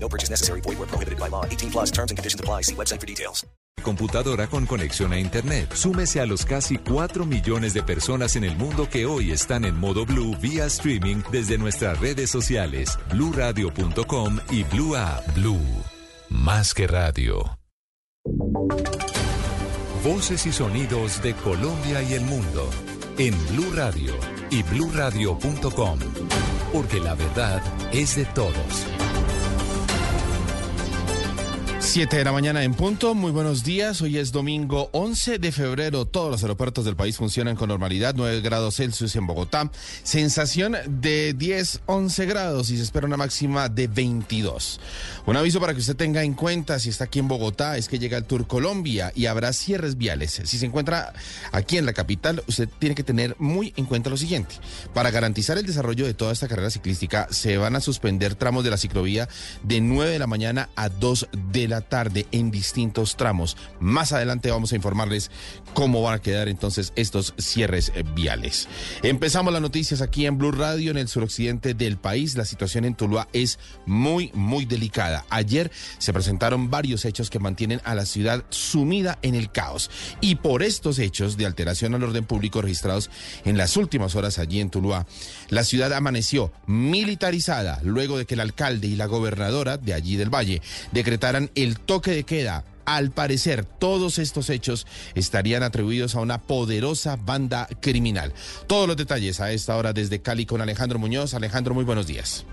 [0.00, 0.60] No purchase necessary.
[0.62, 1.44] Void where prohibited by law.
[1.44, 2.62] 18 plus terms and conditions apply.
[2.62, 3.46] See website for details.
[3.82, 5.72] Computadora con conexión a Internet.
[5.74, 9.78] Súmese a los casi 4 millones de personas en el mundo que hoy están en
[9.78, 14.94] modo Blue vía streaming desde nuestras redes sociales, bluradio.com y Blue.
[15.34, 15.60] Blue.
[16.28, 17.58] Más que radio.
[20.04, 22.68] Voces y sonidos de Colombia y el mundo
[23.18, 24.14] en Blue Radio
[24.50, 25.98] y bluradio.com.
[26.72, 28.86] Porque la verdad es de todos.
[31.88, 34.02] 7 de la mañana en punto, muy buenos días.
[34.02, 36.04] Hoy es domingo 11 de febrero.
[36.04, 38.12] Todos los aeropuertos del país funcionan con normalidad.
[38.14, 39.70] 9 grados Celsius en Bogotá.
[40.02, 44.80] Sensación de 10, 11 grados y se espera una máxima de 22.
[45.24, 47.98] Un aviso para que usted tenga en cuenta si está aquí en Bogotá es que
[47.98, 50.42] llega el Tour Colombia y habrá cierres viales.
[50.44, 51.14] Si se encuentra
[51.52, 54.56] aquí en la capital, usted tiene que tener muy en cuenta lo siguiente.
[54.92, 58.70] Para garantizar el desarrollo de toda esta carrera ciclística, se van a suspender tramos de
[58.70, 59.26] la ciclovía
[59.62, 63.56] de 9 de la mañana a 2 de la tarde en distintos tramos.
[63.80, 65.30] Más adelante vamos a informarles
[65.74, 68.68] cómo van a quedar entonces estos cierres eh, viales.
[69.02, 72.36] Empezamos las noticias aquí en Blue Radio, en el suroccidente del país.
[72.36, 75.24] La situación en Tuluá es muy, muy delicada.
[75.30, 79.90] Ayer se presentaron varios hechos que mantienen a la ciudad sumida en el caos.
[80.20, 83.10] Y por estos hechos de alteración al orden público registrados
[83.44, 85.06] en las últimas horas allí en Tuluá,
[85.48, 90.32] la ciudad amaneció militarizada luego de que el alcalde y la gobernadora de allí del
[90.32, 90.62] Valle
[90.92, 92.64] decretaran el toque de queda.
[92.84, 98.32] Al parecer, todos estos hechos estarían atribuidos a una poderosa banda criminal.
[98.66, 101.34] Todos los detalles a esta hora desde Cali con Alejandro Muñoz.
[101.34, 102.46] Alejandro, muy buenos días.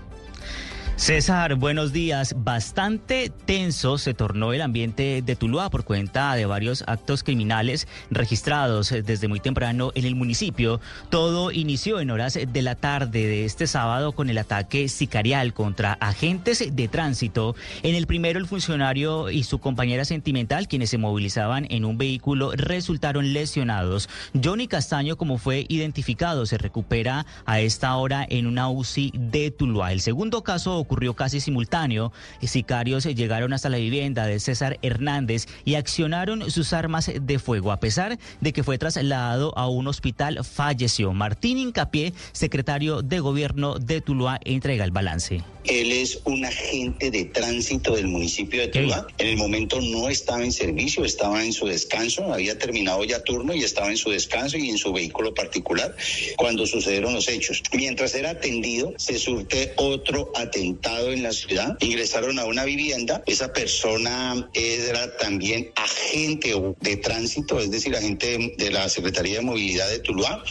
[0.96, 2.34] César, buenos días.
[2.38, 8.88] Bastante tenso se tornó el ambiente de Tuluá por cuenta de varios actos criminales registrados
[9.04, 10.80] desde muy temprano en el municipio.
[11.10, 15.98] Todo inició en horas de la tarde de este sábado con el ataque sicarial contra
[16.00, 17.54] agentes de tránsito.
[17.82, 22.52] En el primero, el funcionario y su compañera sentimental, quienes se movilizaban en un vehículo,
[22.52, 24.08] resultaron lesionados.
[24.42, 29.92] Johnny Castaño, como fue identificado, se recupera a esta hora en una UCI de Tuluá.
[29.92, 32.12] El segundo caso ocurrió casi simultáneo.
[32.42, 37.72] Sicarios llegaron hasta la vivienda de César Hernández y accionaron sus armas de fuego.
[37.72, 41.12] A pesar de que fue trasladado a un hospital, falleció.
[41.12, 45.42] Martín Incapié, secretario de gobierno de Tuluá, entrega el balance.
[45.68, 49.06] Él es un agente de tránsito del municipio de Tuluá.
[49.18, 53.54] En el momento no estaba en servicio, estaba en su descanso, había terminado ya turno
[53.54, 55.94] y estaba en su descanso y en su vehículo particular
[56.36, 57.62] cuando sucedieron los hechos.
[57.72, 61.76] Mientras era atendido, se surte otro atentado en la ciudad.
[61.80, 63.22] Ingresaron a una vivienda.
[63.26, 69.88] Esa persona era también agente de tránsito, es decir, agente de la Secretaría de Movilidad
[69.88, 70.42] de Tuluá.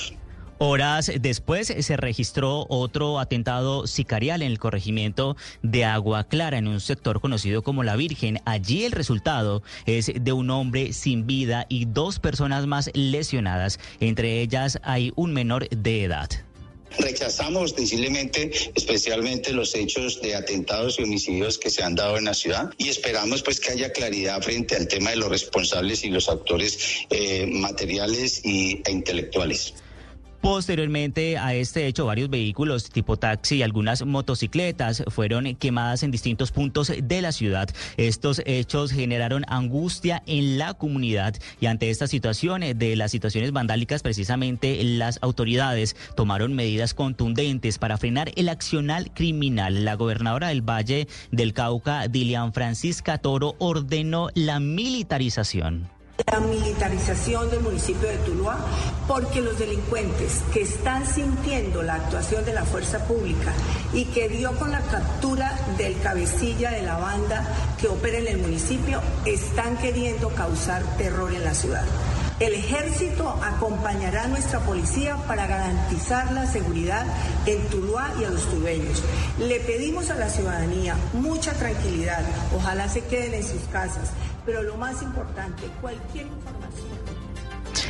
[0.57, 6.79] Horas después se registró otro atentado sicarial en el corregimiento de Agua Clara, en un
[6.79, 8.39] sector conocido como La Virgen.
[8.45, 13.79] Allí el resultado es de un hombre sin vida y dos personas más lesionadas.
[13.99, 16.29] Entre ellas hay un menor de edad.
[16.97, 22.33] Rechazamos ostensiblemente, especialmente los hechos de atentados y homicidios que se han dado en la
[22.33, 26.29] ciudad y esperamos pues que haya claridad frente al tema de los responsables y los
[26.29, 29.73] actores eh, materiales e intelectuales.
[30.45, 36.51] Posteriormente a este hecho, varios vehículos tipo taxi y algunas motocicletas fueron quemadas en distintos
[36.51, 37.67] puntos de la ciudad.
[37.97, 44.03] Estos hechos generaron angustia en la comunidad y ante esta situación de las situaciones vandálicas,
[44.03, 49.83] precisamente las autoridades tomaron medidas contundentes para frenar el accional criminal.
[49.83, 55.94] La gobernadora del Valle del Cauca, Dilian Francisca Toro, ordenó la militarización
[56.31, 58.57] la militarización del municipio de Tuluá,
[59.07, 63.51] porque los delincuentes que están sintiendo la actuación de la fuerza pública
[63.93, 67.45] y que dio con la captura del cabecilla de la banda
[67.79, 71.85] que opera en el municipio, están queriendo causar terror en la ciudad.
[72.39, 77.05] El ejército acompañará a nuestra policía para garantizar la seguridad
[77.45, 79.01] en Tuluá y a los tulueños.
[79.39, 84.09] Le pedimos a la ciudadanía mucha tranquilidad, ojalá se queden en sus casas,
[84.45, 87.15] pero lo más importante, cualquier información.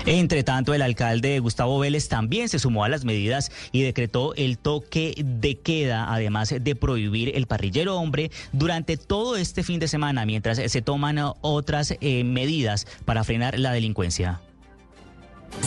[0.05, 4.57] Entre tanto, el alcalde Gustavo Vélez también se sumó a las medidas y decretó el
[4.57, 10.25] toque de queda, además de prohibir el parrillero hombre durante todo este fin de semana,
[10.25, 14.41] mientras se toman otras eh, medidas para frenar la delincuencia.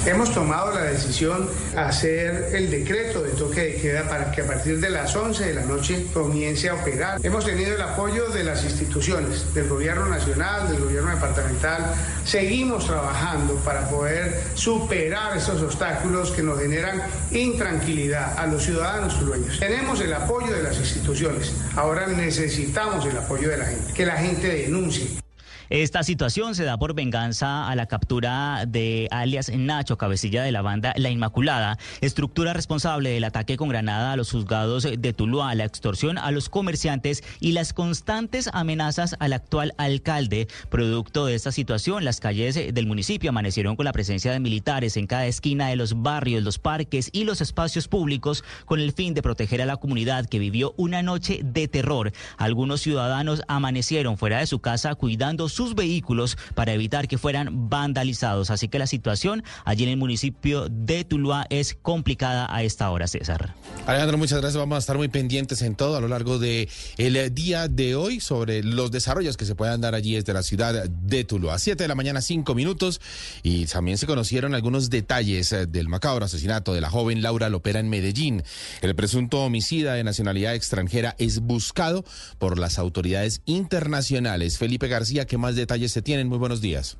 [0.06, 4.46] Hemos tomado la decisión de hacer el decreto de toque de queda para que a
[4.46, 7.18] partir de las 11 de la noche comience a operar.
[7.22, 11.94] Hemos tenido el apoyo de las instituciones, del gobierno nacional, del gobierno departamental.
[12.24, 19.58] Seguimos trabajando para poder superar esos obstáculos que nos generan intranquilidad a los ciudadanos dueños.
[19.58, 24.16] Tenemos el apoyo de las instituciones, ahora necesitamos el apoyo de la gente, que la
[24.16, 25.27] gente denuncie.
[25.70, 30.62] Esta situación se da por venganza a la captura de alias Nacho, cabecilla de la
[30.62, 35.66] banda La Inmaculada, estructura responsable del ataque con granada a los juzgados de Tuluá, la
[35.66, 40.48] extorsión a los comerciantes y las constantes amenazas al actual alcalde.
[40.70, 45.06] Producto de esta situación, las calles del municipio amanecieron con la presencia de militares en
[45.06, 49.20] cada esquina de los barrios, los parques y los espacios públicos con el fin de
[49.20, 52.12] proteger a la comunidad que vivió una noche de terror.
[52.38, 58.50] Algunos ciudadanos amanecieron fuera de su casa cuidando sus vehículos para evitar que fueran vandalizados.
[58.50, 63.08] Así que la situación allí en el municipio de Tuluá es complicada a esta hora,
[63.08, 63.56] César.
[63.84, 64.56] Alejandro, muchas gracias.
[64.56, 68.20] Vamos a estar muy pendientes en todo a lo largo del el día de hoy
[68.20, 71.58] sobre los desarrollos que se puedan dar allí desde la ciudad de Tuluá.
[71.58, 73.00] Siete de la mañana, cinco minutos.
[73.42, 77.80] Y también se conocieron algunos detalles eh, del macabro asesinato de la joven Laura Lopera
[77.80, 78.44] en Medellín.
[78.80, 82.04] El presunto homicida de nacionalidad extranjera es buscado
[82.38, 84.56] por las autoridades internacionales.
[84.56, 85.47] Felipe García, ¿qué más?
[85.56, 86.28] Detalles se tienen.
[86.28, 86.98] Muy buenos días.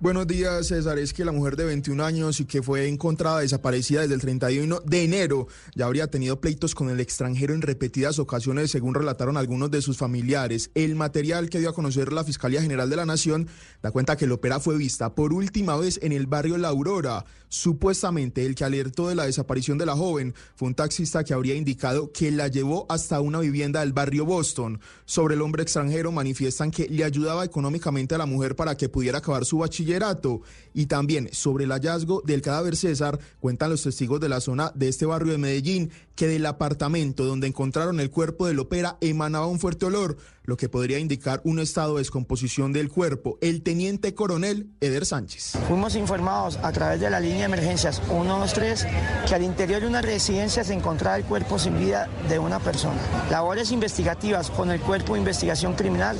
[0.00, 0.98] Buenos días, César.
[0.98, 4.80] Es que la mujer de 21 años y que fue encontrada desaparecida desde el 31
[4.84, 9.70] de enero ya habría tenido pleitos con el extranjero en repetidas ocasiones, según relataron algunos
[9.70, 10.70] de sus familiares.
[10.74, 13.48] El material que dio a conocer la Fiscalía General de la Nación
[13.82, 17.24] da cuenta que Lopera fue vista por última vez en el barrio La Aurora.
[17.54, 21.54] Supuestamente el que alertó de la desaparición de la joven fue un taxista que habría
[21.54, 24.80] indicado que la llevó hasta una vivienda del barrio Boston.
[25.04, 29.18] Sobre el hombre extranjero manifiestan que le ayudaba económicamente a la mujer para que pudiera
[29.18, 30.02] acabar su bachiller
[30.74, 34.88] y también sobre el hallazgo del cadáver César, cuentan los testigos de la zona de
[34.88, 39.60] este barrio de Medellín que del apartamento donde encontraron el cuerpo del ópera emanaba un
[39.60, 43.38] fuerte olor, lo que podría indicar un estado de descomposición del cuerpo.
[43.40, 45.58] El teniente coronel Eder Sánchez.
[45.68, 48.86] Fuimos informados a través de la línea de emergencias 123
[49.26, 53.00] que al interior de una residencia se encontraba el cuerpo sin vida de una persona.
[53.30, 56.16] Labores investigativas con el cuerpo de investigación criminal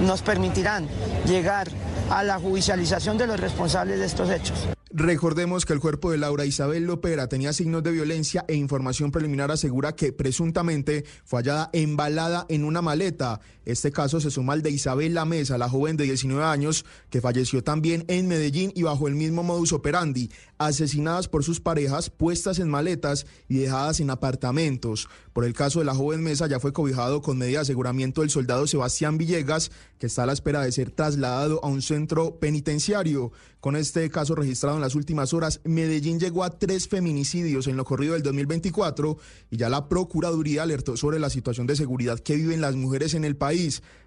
[0.00, 0.88] nos permitirán
[1.26, 1.68] llegar
[2.10, 4.68] a la judicialización de los responsables de estos hechos.
[4.90, 9.50] Recordemos que el cuerpo de Laura Isabel Lopera tenía signos de violencia e información preliminar
[9.50, 13.40] asegura que presuntamente fue hallada embalada en una maleta.
[13.68, 17.20] Este caso se suma al de Isabel La Mesa, la joven de 19 años, que
[17.20, 22.60] falleció también en Medellín y bajo el mismo modus operandi, asesinadas por sus parejas, puestas
[22.60, 25.10] en maletas y dejadas en apartamentos.
[25.34, 28.30] Por el caso de la joven Mesa ya fue cobijado con medida de aseguramiento el
[28.30, 33.32] soldado Sebastián Villegas, que está a la espera de ser trasladado a un centro penitenciario.
[33.60, 37.84] Con este caso registrado en las últimas horas, Medellín llegó a tres feminicidios en lo
[37.84, 39.18] corrido del 2024
[39.50, 43.24] y ya la Procuraduría alertó sobre la situación de seguridad que viven las mujeres en
[43.24, 43.57] el país,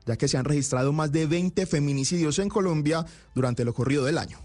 [0.05, 3.05] ya que se han registrado más de 20 feminicidios en Colombia
[3.35, 4.39] durante lo corrido del año.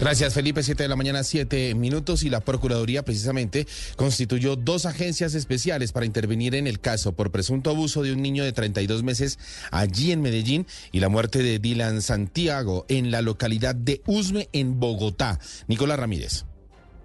[0.00, 0.62] Gracias, Felipe.
[0.62, 2.24] Siete de la mañana, siete minutos.
[2.24, 3.66] Y la Procuraduría precisamente
[3.96, 8.44] constituyó dos agencias especiales para intervenir en el caso por presunto abuso de un niño
[8.44, 9.38] de 32 meses
[9.70, 14.80] allí en Medellín y la muerte de Dylan Santiago en la localidad de Usme, en
[14.80, 15.38] Bogotá.
[15.68, 16.44] Nicolás Ramírez.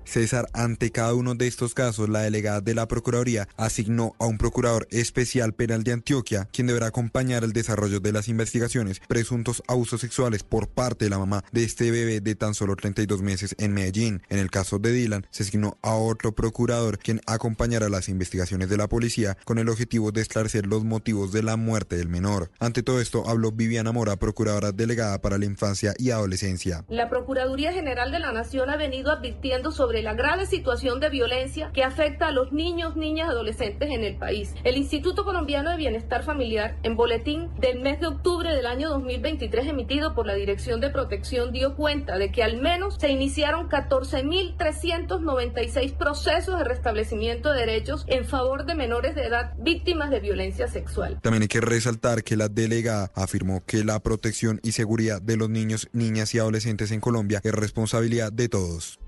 [0.10, 4.38] César, ante cada uno de estos casos, la delegada de la Procuraduría asignó a un
[4.38, 10.02] procurador especial penal de Antioquia, quien deberá acompañar el desarrollo de las investigaciones presuntos abusos
[10.02, 13.74] sexuales por parte de la mamá de este bebé de tan solo 32 meses en
[13.74, 14.24] Medellín.
[14.30, 18.78] En el caso de Dylan, se asignó a otro procurador, quien acompañará las investigaciones de
[18.78, 22.50] la policía con el objetivo de esclarecer los motivos de la muerte del menor.
[22.60, 26.84] Ante todo esto, habló Viviana Mora, procuradora delegada para la infancia y adolescencia.
[26.90, 31.72] La Procuraduría General de la Nación ha venido advirtiendo sobre la grave situación de violencia
[31.74, 34.54] que afecta a los niños, niñas adolescentes en el país.
[34.64, 39.68] El Instituto Colombiano de Bienestar Familiar, en boletín del mes de octubre del año 2023
[39.68, 45.98] emitido por la Dirección de Protección, dio cuenta de que al menos se iniciaron 14.396
[45.98, 51.20] procesos de restablecimiento de derechos en favor de menores de edad víctimas de violencia sexual.
[51.22, 55.50] También hay que resaltar que la delegada afirmó que la protección y seguridad de los
[55.50, 59.00] niños, niñas y adolescentes en Colombia es responsabilidad de todos.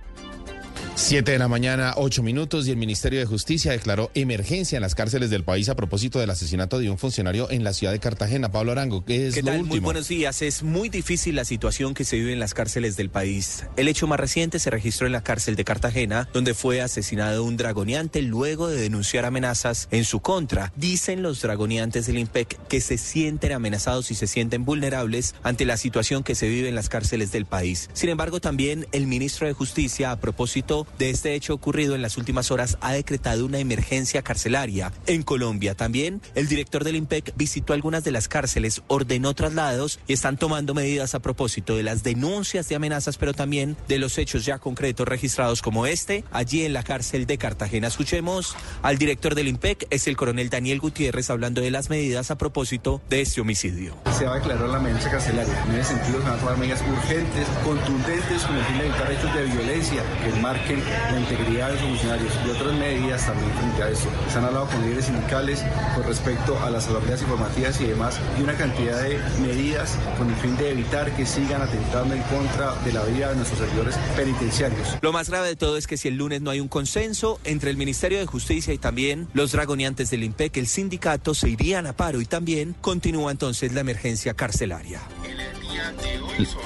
[0.93, 4.93] Siete de la mañana, ocho minutos, y el Ministerio de Justicia declaró emergencia en las
[4.93, 8.51] cárceles del país a propósito del asesinato de un funcionario en la ciudad de Cartagena.
[8.51, 9.61] Pablo Arango, ¿qué es ¿Qué lo tal?
[9.61, 9.75] último?
[9.75, 10.41] Muy buenos días.
[10.41, 13.65] Es muy difícil la situación que se vive en las cárceles del país.
[13.77, 17.57] El hecho más reciente se registró en la cárcel de Cartagena, donde fue asesinado un
[17.57, 20.71] dragoneante luego de denunciar amenazas en su contra.
[20.75, 25.77] Dicen los dragoneantes del IMPEC que se sienten amenazados y se sienten vulnerables ante la
[25.77, 27.89] situación que se vive en las cárceles del país.
[27.93, 32.17] Sin embargo, también el ministro de Justicia, a propósito de este hecho ocurrido en las
[32.17, 35.75] últimas horas, ha decretado una emergencia carcelaria en Colombia.
[35.75, 40.73] También el director del IMPEC visitó algunas de las cárceles, ordenó traslados y están tomando
[40.73, 45.07] medidas a propósito de las denuncias de amenazas, pero también de los hechos ya concretos
[45.07, 47.87] registrados como este allí en la cárcel de Cartagena.
[47.87, 52.37] Escuchemos al director del IMPEC, es el coronel Daniel Gutiérrez, hablando de las medidas a
[52.37, 53.95] propósito de este homicidio.
[54.17, 55.63] Se va a declarar la emergencia carcelaria.
[55.65, 59.11] En ese sentido, se van a tomar medidas urgentes, contundentes, con el fin de evitar
[59.11, 63.83] hechos de violencia que marquen la integridad de los funcionarios y otras medidas también frente
[63.83, 64.09] a eso.
[64.29, 65.63] Se han hablado con líderes sindicales
[65.95, 70.35] con respecto a las asambleas informativas y demás, y una cantidad de medidas con el
[70.35, 74.97] fin de evitar que sigan atentando en contra de la vida de nuestros servidores penitenciarios.
[75.01, 77.71] Lo más grave de todo es que si el lunes no hay un consenso entre
[77.71, 81.93] el Ministerio de Justicia y también los dragoneantes del IMPEC, el sindicato se irían a
[81.93, 85.01] paro y también continúa entonces la emergencia carcelaria.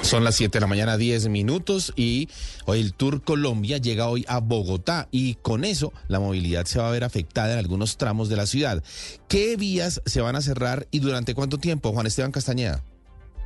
[0.02, 2.28] Son las 7 de la mañana, 10 minutos y
[2.64, 6.88] hoy el Tour Colombia llega hoy a Bogotá y con eso la movilidad se va
[6.88, 8.82] a ver afectada en algunos tramos de la ciudad.
[9.28, 12.84] ¿Qué vías se van a cerrar y durante cuánto tiempo, Juan Esteban Castañeda?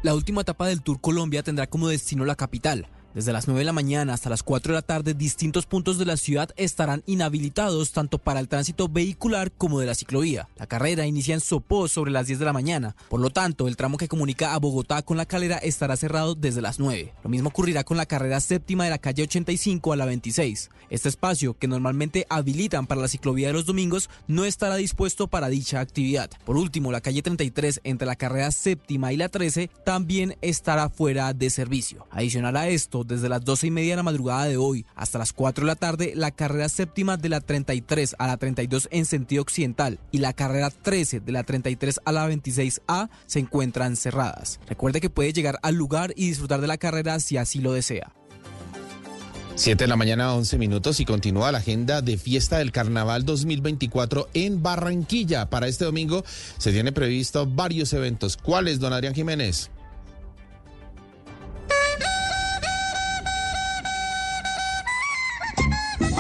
[0.03, 2.89] La última etapa del Tour Colombia tendrá como destino la capital.
[3.13, 6.05] Desde las 9 de la mañana hasta las 4 de la tarde, distintos puntos de
[6.05, 10.49] la ciudad estarán inhabilitados tanto para el tránsito vehicular como de la ciclovía.
[10.57, 12.95] La carrera inicia en Sopó sobre las 10 de la mañana.
[13.09, 16.63] Por lo tanto, el tramo que comunica a Bogotá con la calera estará cerrado desde
[16.63, 17.13] las 9.
[17.25, 20.71] Lo mismo ocurrirá con la carrera séptima de la calle 85 a la 26.
[20.89, 25.49] Este espacio, que normalmente habilitan para la ciclovía de los domingos, no estará dispuesto para
[25.49, 26.31] dicha actividad.
[26.45, 31.33] Por último, la calle 33 entre la carrera séptima y la 13 también estará fuera
[31.33, 32.07] de servicio.
[32.11, 35.33] Adicional a esto, desde las 12 y media de la madrugada de hoy hasta las
[35.33, 39.43] 4 de la tarde, la carrera séptima de la 33 a la 32 en sentido
[39.43, 44.61] occidental y la carrera 13 de la 33 a la 26A se encuentran cerradas.
[44.69, 48.13] Recuerde que puede llegar al lugar y disfrutar de la carrera si así lo desea.
[49.61, 54.31] 7 de la mañana, 11 minutos y continúa la agenda de fiesta del Carnaval 2024
[54.33, 55.51] en Barranquilla.
[55.51, 56.25] Para este domingo
[56.57, 58.39] se tiene previsto varios eventos.
[58.39, 59.71] ¿Cuáles, don Adrián Jiménez?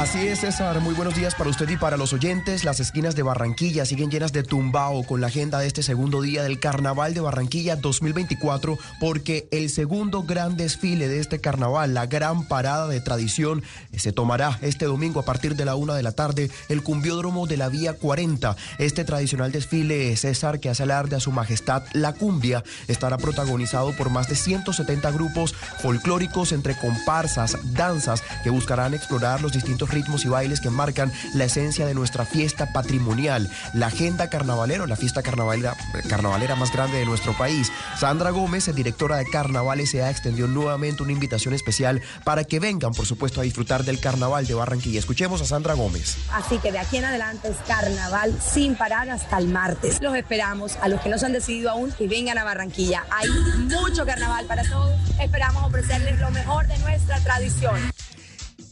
[0.00, 0.80] Así es, César.
[0.80, 2.64] Muy buenos días para usted y para los oyentes.
[2.64, 6.42] Las esquinas de Barranquilla siguen llenas de tumbao con la agenda de este segundo día
[6.42, 12.48] del Carnaval de Barranquilla 2024, porque el segundo gran desfile de este carnaval, la gran
[12.48, 13.62] parada de tradición,
[13.94, 17.58] se tomará este domingo a partir de la una de la tarde, el cumbiódromo de
[17.58, 18.56] la Vía 40.
[18.78, 24.08] Este tradicional desfile, César, que hace alarde a su majestad la cumbia, estará protagonizado por
[24.08, 25.52] más de 170 grupos
[25.82, 31.44] folclóricos entre comparsas, danzas, que buscarán explorar los distintos ritmos y bailes que marcan la
[31.44, 35.76] esencia de nuestra fiesta patrimonial, la agenda carnavalero, la fiesta carnavalera,
[36.08, 37.70] carnavalera más grande de nuestro país.
[37.98, 43.06] Sandra Gómez, directora de Carnaval S.A., extendió nuevamente una invitación especial para que vengan, por
[43.06, 44.98] supuesto, a disfrutar del carnaval de Barranquilla.
[44.98, 46.16] Escuchemos a Sandra Gómez.
[46.32, 50.00] Así que de aquí en adelante es carnaval sin parar hasta el martes.
[50.00, 53.04] Los esperamos a los que no se han decidido aún que vengan a Barranquilla.
[53.10, 53.28] Hay
[53.58, 54.98] mucho carnaval para todos.
[55.20, 57.76] Esperamos ofrecerles lo mejor de nuestra tradición.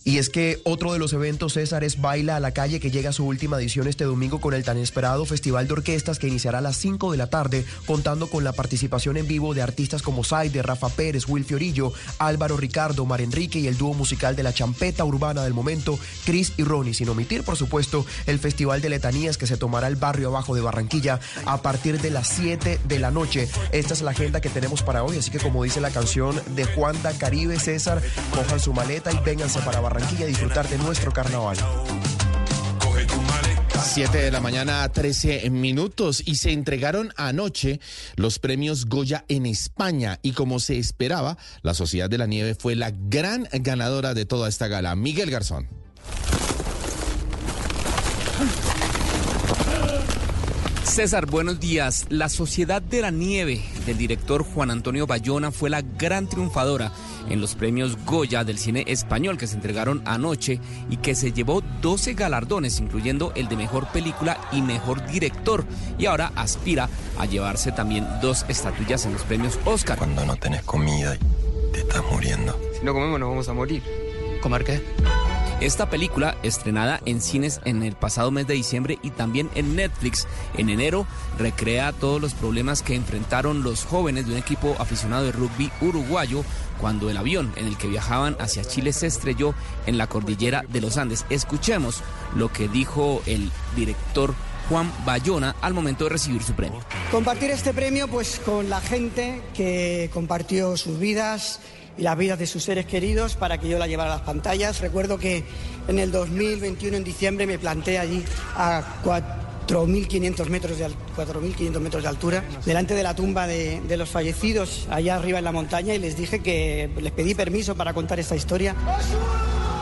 [0.09, 3.11] Y es que otro de los eventos, César, es Baila a la Calle, que llega
[3.11, 6.61] a su última edición este domingo con el tan esperado Festival de Orquestas, que iniciará
[6.61, 10.25] a las 5 de la tarde, contando con la participación en vivo de artistas como
[10.25, 14.55] Saide, Rafa Pérez, Will Fiorillo, Álvaro Ricardo, Mar Enrique y el dúo musical de la
[14.55, 19.37] champeta urbana del momento, Chris y Ronnie, sin omitir, por supuesto, el Festival de Letanías
[19.37, 23.11] que se tomará el barrio abajo de Barranquilla a partir de las 7 de la
[23.11, 23.47] noche.
[23.73, 26.65] Esta es la agenda que tenemos para hoy, así que como dice la canción de
[26.65, 28.01] Juanda Caribe, César,
[28.35, 31.57] cojan su maleta y vénganse para Barranquilla disfrutar de nuestro carnaval.
[33.85, 37.81] 7 de la mañana, 13 minutos y se entregaron anoche
[38.17, 42.75] los premios Goya en España y como se esperaba, la Sociedad de la Nieve fue
[42.77, 44.95] la gran ganadora de toda esta gala.
[44.95, 45.69] Miguel Garzón.
[50.89, 52.07] César, buenos días.
[52.09, 56.93] La Sociedad de la Nieve del director Juan Antonio Bayona fue la gran triunfadora
[57.29, 61.63] en los premios Goya del cine español que se entregaron anoche y que se llevó
[61.83, 65.65] 12 galardones, incluyendo el de mejor película y mejor director.
[65.99, 69.99] Y ahora aspira a llevarse también dos estatuillas en los premios Oscar.
[69.99, 72.59] Cuando no tenés comida y te estás muriendo.
[72.79, 73.83] Si no comemos, nos vamos a morir.
[74.43, 74.81] ¿Comer qué?
[75.61, 80.29] Esta película, estrenada en cines en el pasado mes de diciembre y también en Netflix
[80.57, 81.05] en enero,
[81.37, 86.45] recrea todos los problemas que enfrentaron los jóvenes de un equipo aficionado de rugby uruguayo
[86.81, 89.53] cuando el avión en el que viajaban hacia Chile se estrelló
[89.87, 91.27] en la cordillera de los Andes.
[91.29, 92.03] Escuchemos
[92.37, 94.35] lo que dijo el director
[94.69, 96.81] Juan Bayona al momento de recibir su premio.
[97.11, 101.59] Compartir este premio pues con la gente que compartió sus vidas
[101.99, 104.81] y las vidas de sus seres queridos para que yo la llevara a las pantallas.
[104.81, 105.45] Recuerdo que
[105.89, 108.25] en el 2021 en diciembre me planté allí
[108.57, 114.87] a 4.500 metros, de, 4.500 metros de altura, delante de la tumba de los fallecidos,
[114.91, 118.37] allá arriba en la montaña, y les dije que les pedí permiso para contar esta
[118.37, 118.75] historia.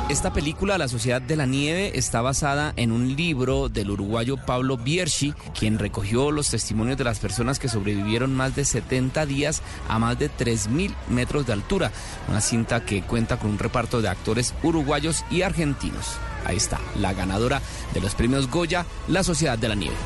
[0.08, 4.76] Esta película, La Sociedad de la Nieve, está basada en un libro del uruguayo Pablo
[4.76, 9.98] Bierchi, quien recogió los testimonios de las personas que sobrevivieron más de 70 días a
[9.98, 11.90] más de 3.000 metros de altura.
[12.28, 16.18] Una cinta que cuenta con un reparto de actores uruguayos y argentinos.
[16.44, 17.60] Ahí está, la ganadora
[17.92, 19.96] de los premios Goya, La Sociedad de la Nieve.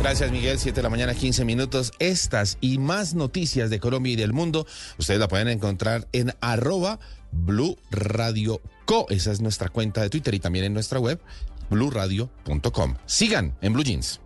[0.00, 0.58] Gracias, Miguel.
[0.58, 1.92] 7 de la mañana, 15 minutos.
[1.98, 7.00] Estas y más noticias de Colombia y del mundo, ustedes la pueden encontrar en arroba
[7.32, 9.06] Blue Radio Co.
[9.10, 11.20] Esa es nuestra cuenta de Twitter y también en nuestra web,
[11.70, 12.94] bluradio.com.
[13.06, 14.20] Sigan en Blue Jeans.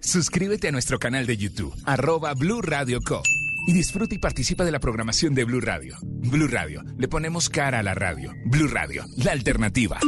[0.00, 3.22] Suscríbete a nuestro canal de YouTube, arroba Blue Radio Co.
[3.66, 5.96] Y disfruta y participa de la programación de Blue Radio.
[6.02, 8.32] Blue Radio, le ponemos cara a la radio.
[8.46, 9.98] Blue Radio, la alternativa.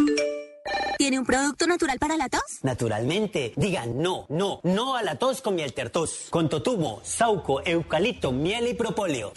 [0.98, 2.42] ¿Tiene un producto natural para la tos?
[2.62, 3.52] Naturalmente.
[3.56, 6.26] Digan no, no, no a la tos con miel tertos.
[6.30, 9.32] Con totumo, sauco, eucalipto, miel y propóleo.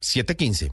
[0.00, 0.72] 715.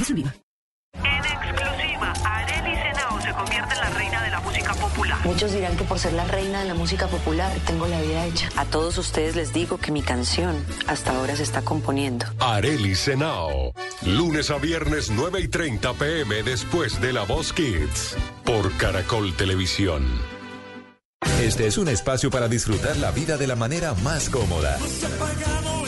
[0.00, 0.32] En exclusiva,
[2.24, 5.18] Arely Senao se convierte en la reina de la música popular.
[5.26, 8.48] Muchos dirán que por ser la reina de la música popular tengo la vida hecha.
[8.56, 12.24] A todos ustedes les digo que mi canción hasta ahora se está componiendo.
[12.38, 13.74] Areli Senao.
[14.06, 18.16] Lunes a viernes 9 y 30 pm después de La Voz Kids.
[18.44, 20.06] Por Caracol Televisión.
[21.42, 24.76] Este es un espacio para disfrutar la vida de la manera más cómoda.
[24.76, 25.79] Apagado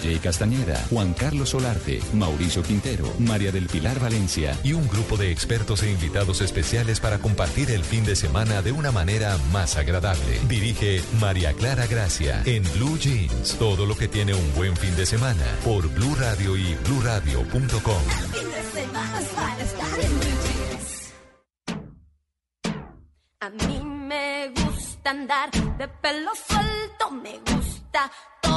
[0.00, 4.88] Jeans con Jay Castañeda, Juan Carlos Solarte, Mauricio Quintero, María del Pilar Valencia y un
[4.88, 9.36] grupo de expertos e invitados especiales para compartir el fin de semana de una manera
[9.52, 10.40] más agradable.
[10.48, 13.56] Dirige María Clara Gracia en Blue Jeans.
[13.58, 18.02] Todo lo que tiene un buen fin de semana por Blue Radio y bluradio.com.
[23.42, 28.10] A mí me gusta andar de pelo suelto, me gusta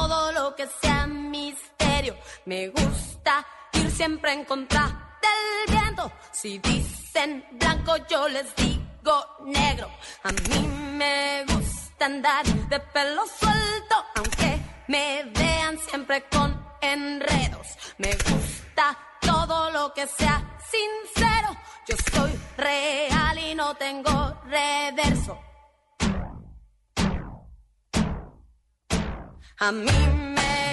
[0.08, 2.14] todo lo que sea misterio,
[2.46, 6.12] me gusta ir siempre en contra del viento.
[6.32, 9.90] Si dicen blanco, yo les digo negro.
[10.24, 10.60] A mí
[10.98, 16.50] me gusta andar de pelo suelto, aunque me vean siempre con
[16.82, 17.68] enredos.
[17.98, 20.38] Me gusta todo lo que sea
[20.70, 21.50] sincero.
[21.88, 25.40] Yo soy real y no tengo reverso.
[29.64, 29.92] A mí
[30.36, 30.73] me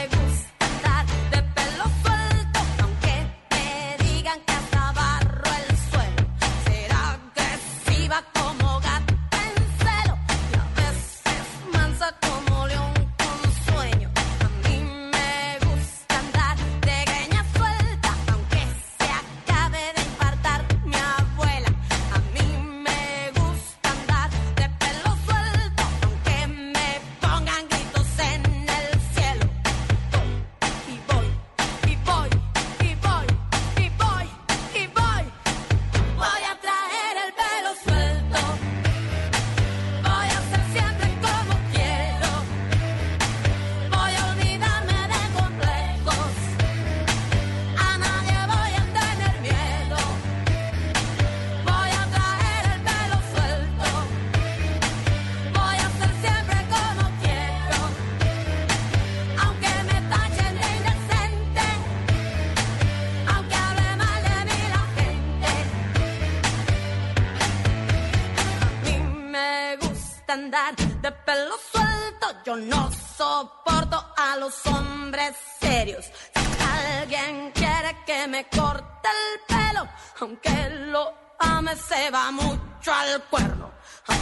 [83.18, 83.70] cuerno.
[84.06, 84.18] A mí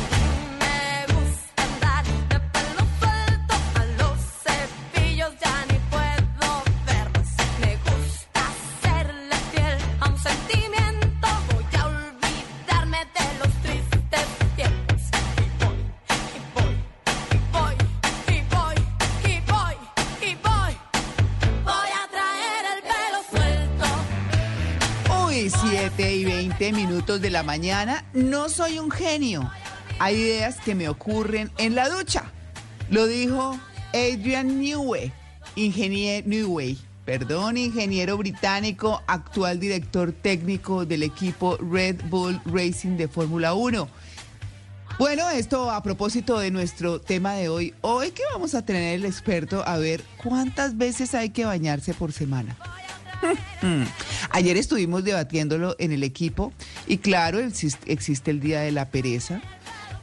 [0.58, 3.54] me gusta andar de pelo suelto.
[3.74, 6.48] A los cepillos ya ni puedo
[6.86, 7.28] verlos.
[7.60, 8.42] Me gusta
[8.82, 11.28] serle fiel a un sentimiento.
[11.52, 15.02] Voy a olvidarme de los tristes tiempos.
[16.34, 17.74] Y voy,
[18.28, 18.76] y voy,
[19.26, 19.76] y voy,
[20.22, 20.74] y voy.
[21.64, 23.86] Voy a traer el pelo suelto.
[25.26, 28.04] Uy, 7 y 20 minutos de la mañana.
[28.48, 29.50] Soy un genio.
[29.98, 32.32] Hay ideas que me ocurren en la ducha.
[32.90, 33.58] Lo dijo
[33.90, 35.12] Adrian Newey,
[35.54, 43.54] ingeniero Newey, perdón, ingeniero británico, actual director técnico del equipo Red Bull Racing de Fórmula
[43.54, 43.88] 1.
[44.98, 47.74] Bueno, esto a propósito de nuestro tema de hoy.
[47.82, 52.12] Hoy que vamos a tener el experto a ver cuántas veces hay que bañarse por
[52.12, 52.56] semana.
[53.62, 53.82] Mm.
[54.30, 56.52] Ayer estuvimos debatiéndolo en el equipo
[56.86, 59.40] y claro, exis- existe el Día de la Pereza,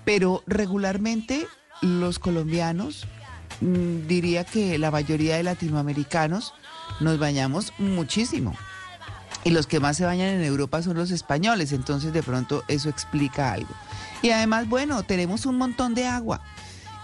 [0.03, 1.47] pero regularmente
[1.81, 3.07] los colombianos,
[3.61, 6.53] mm, diría que la mayoría de latinoamericanos,
[6.99, 8.55] nos bañamos muchísimo.
[9.43, 12.89] Y los que más se bañan en Europa son los españoles, entonces de pronto eso
[12.89, 13.69] explica algo.
[14.21, 16.41] Y además, bueno, tenemos un montón de agua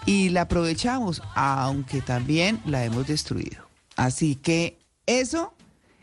[0.05, 3.67] y la aprovechamos, aunque también la hemos destruido.
[3.95, 5.53] Así que eso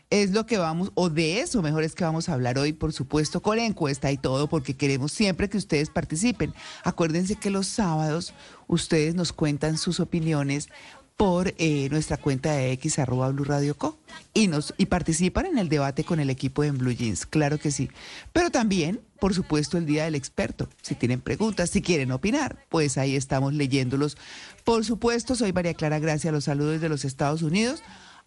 [0.09, 2.93] es lo que vamos, o de eso mejor es que vamos a hablar hoy, por
[2.93, 6.53] supuesto, con la encuesta y todo, porque queremos siempre que ustedes participen.
[6.83, 8.33] Acuérdense que los sábados
[8.67, 10.69] ustedes nos cuentan sus opiniones
[11.15, 13.99] por eh, nuestra cuenta de X arroba Blue Radio Co.
[14.33, 17.71] Y, nos, y participan en el debate con el equipo en Blue Jeans, claro que
[17.71, 17.89] sí.
[18.33, 20.69] Pero también, por supuesto, el Día del Experto.
[20.81, 24.17] Si tienen preguntas, si quieren opinar, pues ahí estamos leyéndolos.
[24.63, 27.83] Por supuesto, soy María Clara Gracia, los saludos de los Estados Unidos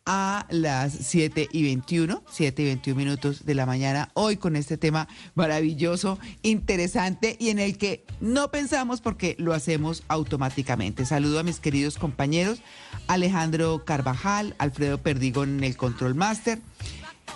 [0.06, 4.76] a las 7 y 21, 7 y 21 minutos de la mañana, hoy con este
[4.76, 11.06] tema maravilloso, interesante y en el que no pensamos porque lo hacemos automáticamente.
[11.06, 12.60] Saludo a mis queridos compañeros
[13.06, 16.58] Alejandro Carvajal, Alfredo Perdigón en el Control Master,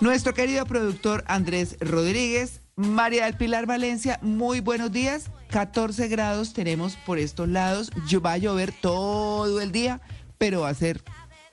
[0.01, 5.31] nuestro querido productor Andrés Rodríguez, María del Pilar Valencia, muy buenos días.
[5.49, 7.89] 14 grados tenemos por estos lados.
[8.07, 10.01] Yo va a llover todo el día,
[10.37, 11.03] pero va a ser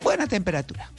[0.01, 0.91] buena temperatura.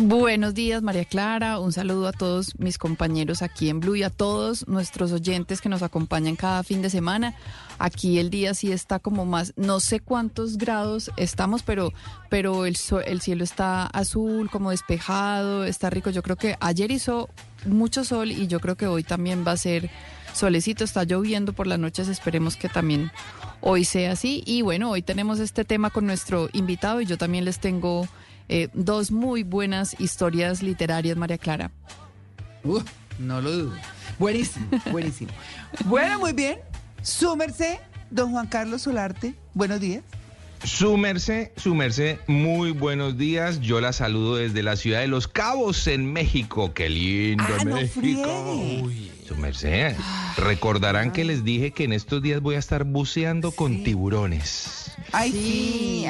[0.00, 1.60] Buenos días, María Clara.
[1.60, 5.68] Un saludo a todos mis compañeros aquí en Blue y a todos nuestros oyentes que
[5.68, 7.36] nos acompañan cada fin de semana.
[7.78, 11.92] Aquí el día sí está como más, no sé cuántos grados estamos, pero,
[12.28, 12.76] pero el,
[13.06, 16.10] el cielo está azul, como despejado, está rico.
[16.10, 17.28] Yo creo que ayer hizo
[17.64, 19.90] mucho sol y yo creo que hoy también va a ser
[20.32, 20.82] solecito.
[20.82, 23.12] Está lloviendo por las noches, esperemos que también
[23.66, 24.42] hoy sea así.
[24.46, 28.06] Y bueno, hoy tenemos este tema con nuestro invitado y yo también les tengo
[28.48, 31.70] eh, dos muy buenas historias literarias, María Clara.
[32.62, 32.80] Uh,
[33.18, 33.72] no lo dudo.
[34.18, 35.32] Buenísimo, buenísimo.
[35.86, 36.58] bueno, muy bien.
[37.02, 39.34] Súmerse, don Juan Carlos Solarte.
[39.54, 40.02] Buenos días.
[40.62, 43.60] Su merced, su merced, muy buenos días.
[43.60, 46.72] Yo la saludo desde la ciudad de Los Cabos, en México.
[46.72, 48.00] ¡Qué lindo Ah, no México!
[48.00, 48.80] friegue.
[48.82, 49.94] Uy, su merced.
[50.36, 54.92] Recordarán que les dije que en estos días voy a estar buceando con tiburones.
[55.12, 56.06] Ay, sí.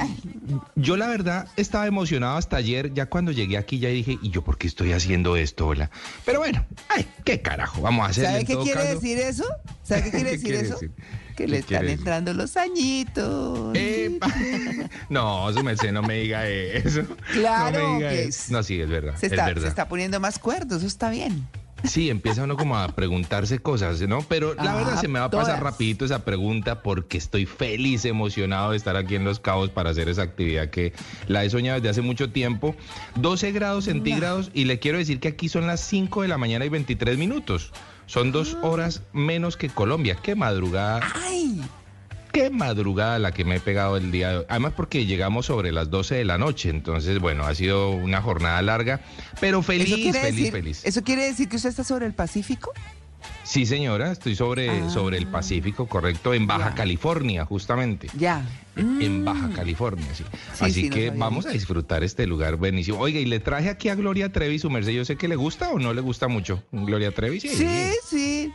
[0.74, 4.42] Yo la verdad estaba emocionado hasta ayer, ya cuando llegué aquí ya dije, ¿y yo
[4.42, 5.66] por qué estoy haciendo esto?
[5.68, 5.90] Hola?
[6.24, 8.30] Pero bueno, ay, qué carajo, vamos a hacerlo.
[8.30, 8.94] ¿Sabe qué todo quiere caso.
[8.94, 9.44] decir eso?
[9.82, 10.74] ¿Sabe qué quiere ¿Qué decir quiere eso?
[10.74, 10.90] decir?
[11.36, 11.98] Que ¿Qué le están decir?
[11.98, 13.76] entrando los añitos.
[15.08, 17.02] No, su merced, no me diga eso.
[17.32, 18.52] Claro no me diga que eso.
[18.52, 19.14] No, sí, es verdad.
[19.18, 19.62] Se es está, verdad.
[19.62, 21.46] se está poniendo más cuerdo, eso está bien.
[21.84, 24.20] Sí, empieza uno como a preguntarse cosas, ¿no?
[24.22, 25.60] Pero la Ah, verdad se me va a pasar todas.
[25.72, 30.08] rapidito esa pregunta porque estoy feliz, emocionado de estar aquí en Los Cabos para hacer
[30.08, 30.92] esa actividad que
[31.28, 32.74] la he soñado desde hace mucho tiempo.
[33.16, 36.64] 12 grados centígrados y le quiero decir que aquí son las 5 de la mañana
[36.64, 37.70] y 23 minutos.
[38.06, 38.66] Son dos Ah.
[38.66, 40.16] horas menos que Colombia.
[40.22, 41.00] Qué madrugada.
[41.26, 41.60] ¡Ay!
[42.34, 44.44] Qué madrugada la que me he pegado el día de hoy.
[44.48, 46.68] Además porque llegamos sobre las 12 de la noche.
[46.68, 49.00] Entonces, bueno, ha sido una jornada larga,
[49.40, 50.80] pero feliz, ¿Eso quiere, feliz, decir, feliz.
[50.84, 52.72] ¿Eso quiere decir que usted está sobre el Pacífico?
[53.44, 54.90] Sí, señora, estoy sobre, Ah.
[54.90, 58.08] sobre el Pacífico, correcto, en Baja California, justamente.
[58.18, 58.44] Ya.
[58.76, 60.24] En Baja California, sí.
[60.54, 62.98] Sí, Así sí, que vamos a disfrutar este lugar buenísimo.
[62.98, 64.92] Oiga, y le traje aquí a Gloria Trevi, su merced.
[64.92, 66.62] Yo sé que le gusta o no le gusta mucho.
[66.72, 67.48] Gloria Trevi, sí.
[67.50, 68.52] Sí, sí.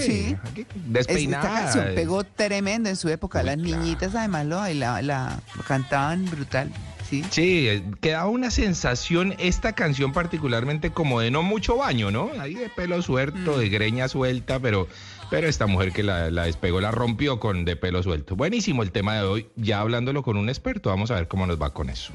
[0.00, 0.36] Sí.
[0.56, 1.44] Es- Despeinada.
[1.48, 3.42] Esta canción pegó tremendo en su época.
[3.42, 6.70] Las niñitas además lo, la, cantaban brutal.
[7.08, 7.24] sí.
[7.30, 12.30] Sí, eh, quedaba una sensación, esta canción particularmente como de no mucho baño, ¿no?
[12.38, 14.86] Ahí de pelo suelto, de greña suelta, pero,
[15.28, 18.36] pero esta mujer que la, la despegó la rompió con de pelo suelto.
[18.36, 21.60] Buenísimo el tema de hoy, ya hablándolo con un experto, vamos a ver cómo nos
[21.60, 22.12] va con eso.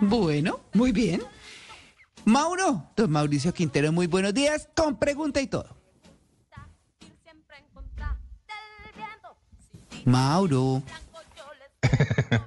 [0.00, 1.22] Bueno, muy bien.
[2.24, 5.77] Mauro, don Mauricio Quintero, muy buenos días, con pregunta y todo.
[10.08, 10.82] Mauro.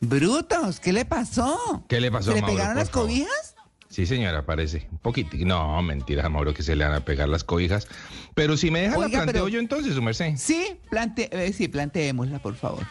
[0.00, 1.84] Brutos, ¿qué le pasó?
[1.88, 3.08] ¿Qué le pasó ¿Se a le Mauro, pegaron las favor?
[3.08, 3.54] cobijas?
[3.88, 4.86] Sí, señora, parece.
[4.92, 5.36] Un poquito.
[5.40, 7.88] No, mentira, Mauro, que se le van a pegar las cobijas.
[8.34, 10.34] Pero si me deja la Oiga, planteo pero- yo entonces, su merced.
[10.36, 12.84] Sí, plante eh, sí, planteémosla, por favor.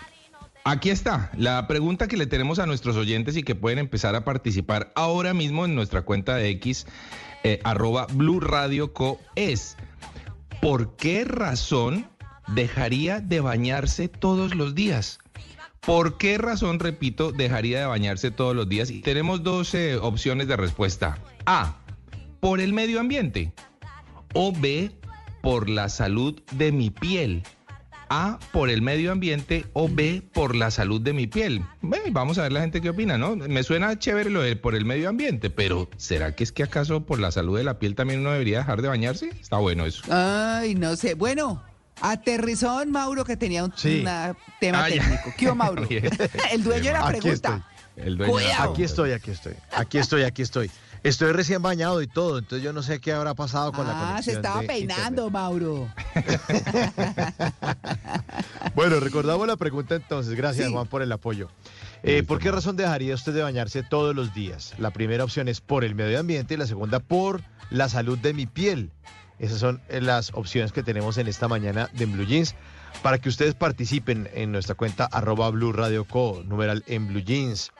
[0.66, 4.26] Aquí está, la pregunta que le tenemos a nuestros oyentes y que pueden empezar a
[4.26, 6.86] participar ahora mismo en nuestra cuenta de X,
[7.46, 9.78] eh, arroba Blue Radio Co, es,
[10.62, 12.10] ¿por qué razón
[12.48, 15.20] dejaría de bañarse todos los días?
[15.82, 18.90] ¿Por qué razón, repito, dejaría de bañarse todos los días?
[18.90, 21.18] Y tenemos dos eh, opciones de respuesta.
[21.46, 21.78] A,
[22.42, 23.54] por el medio ambiente.
[24.34, 24.92] O B,
[25.42, 27.44] por la salud de mi piel.
[28.10, 31.62] A, por el medio ambiente o B, por la salud de mi piel.
[31.82, 33.36] Bueno, vamos a ver la gente qué opina, ¿no?
[33.36, 37.06] Me suena chévere lo de por el medio ambiente, pero ¿será que es que acaso
[37.06, 39.30] por la salud de la piel también uno debería dejar de bañarse?
[39.30, 40.04] Está bueno eso.
[40.10, 41.14] Ay, no sé.
[41.16, 41.64] Bueno,
[42.02, 44.02] aterrizón Mauro que tenía un Sí.
[44.02, 45.34] una tema Ah, técnico.
[45.38, 45.84] ¿Qué hubo, Mauro?
[46.52, 47.64] El dueño de la Aquí pregunta.
[48.28, 48.72] Cuidado.
[48.72, 49.54] Aquí estoy, aquí estoy.
[49.76, 50.70] Aquí estoy, aquí estoy.
[51.04, 54.08] Estoy recién bañado y todo, entonces yo no sé qué habrá pasado con la Ah,
[54.10, 54.24] conexión.
[54.24, 55.88] se estaba de peinando, Mauro.
[58.76, 60.36] Bueno, recordamos la pregunta entonces.
[60.36, 60.74] Gracias, Sí.
[60.74, 61.50] Juan, por el apoyo.
[62.04, 64.74] Eh, ¿Por qué razón dejaría usted de bañarse todos los días?
[64.78, 68.34] La primera opción es por el medio ambiente y la segunda por la salud de
[68.34, 68.92] mi piel.
[69.40, 72.56] Esas son eh, las opciones que tenemos en esta mañana de Blue Jeans.
[73.04, 77.72] Para que ustedes participen en nuestra cuenta arroba Blue Radio Co, numeral en Blue Jeans.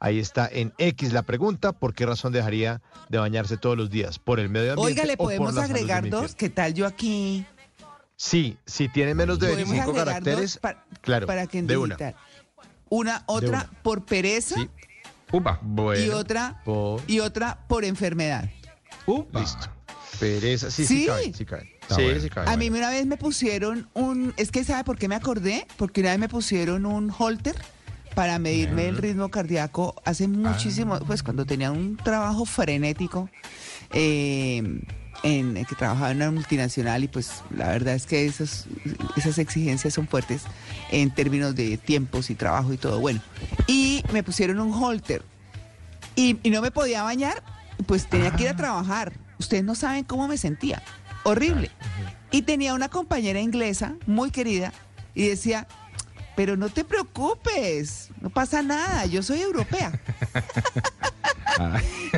[0.00, 4.18] Ahí está en X la pregunta, ¿por qué razón dejaría de bañarse todos los días?
[4.18, 4.92] ¿Por el medio ambiente?
[5.00, 6.34] Oiga, ¿le o por podemos agregar dos?
[6.34, 7.46] ¿Qué tal yo aquí?
[8.16, 11.76] Sí, si tiene menos de Podemos 25 agregar caracteres, dos pa- claro, para que de
[11.76, 11.96] una.
[12.90, 13.70] Una, otra una.
[13.82, 14.68] por pereza Sí.
[15.32, 15.60] Upa.
[15.98, 18.48] y otra por- y otra por enfermedad.
[19.06, 19.40] Upa.
[19.40, 19.68] Listo.
[20.18, 21.32] Pereza, sí, sí, ¿Sí?
[21.32, 21.44] sí
[21.88, 22.20] sí, bueno.
[22.20, 22.28] sí.
[22.46, 25.66] A mí una vez me pusieron un, es que ¿sabe por qué me acordé?
[25.76, 27.56] Porque una vez me pusieron un holter
[28.14, 33.28] para medirme el ritmo cardíaco hace muchísimo, pues cuando tenía un trabajo frenético,
[33.92, 34.62] eh,
[35.24, 38.66] en que trabajaba en una multinacional y pues la verdad es que esas,
[39.16, 40.42] esas exigencias son fuertes
[40.90, 43.00] en términos de tiempos y trabajo y todo.
[43.00, 43.20] Bueno,
[43.66, 45.22] y me pusieron un holter
[46.14, 47.42] y, y no me podía bañar,
[47.86, 49.12] pues tenía que ir a trabajar.
[49.44, 50.82] Ustedes no saben cómo me sentía.
[51.22, 51.70] Horrible.
[52.30, 54.72] Y tenía una compañera inglesa muy querida
[55.14, 55.66] y decía,
[56.34, 59.92] pero no te preocupes, no pasa nada, yo soy europea.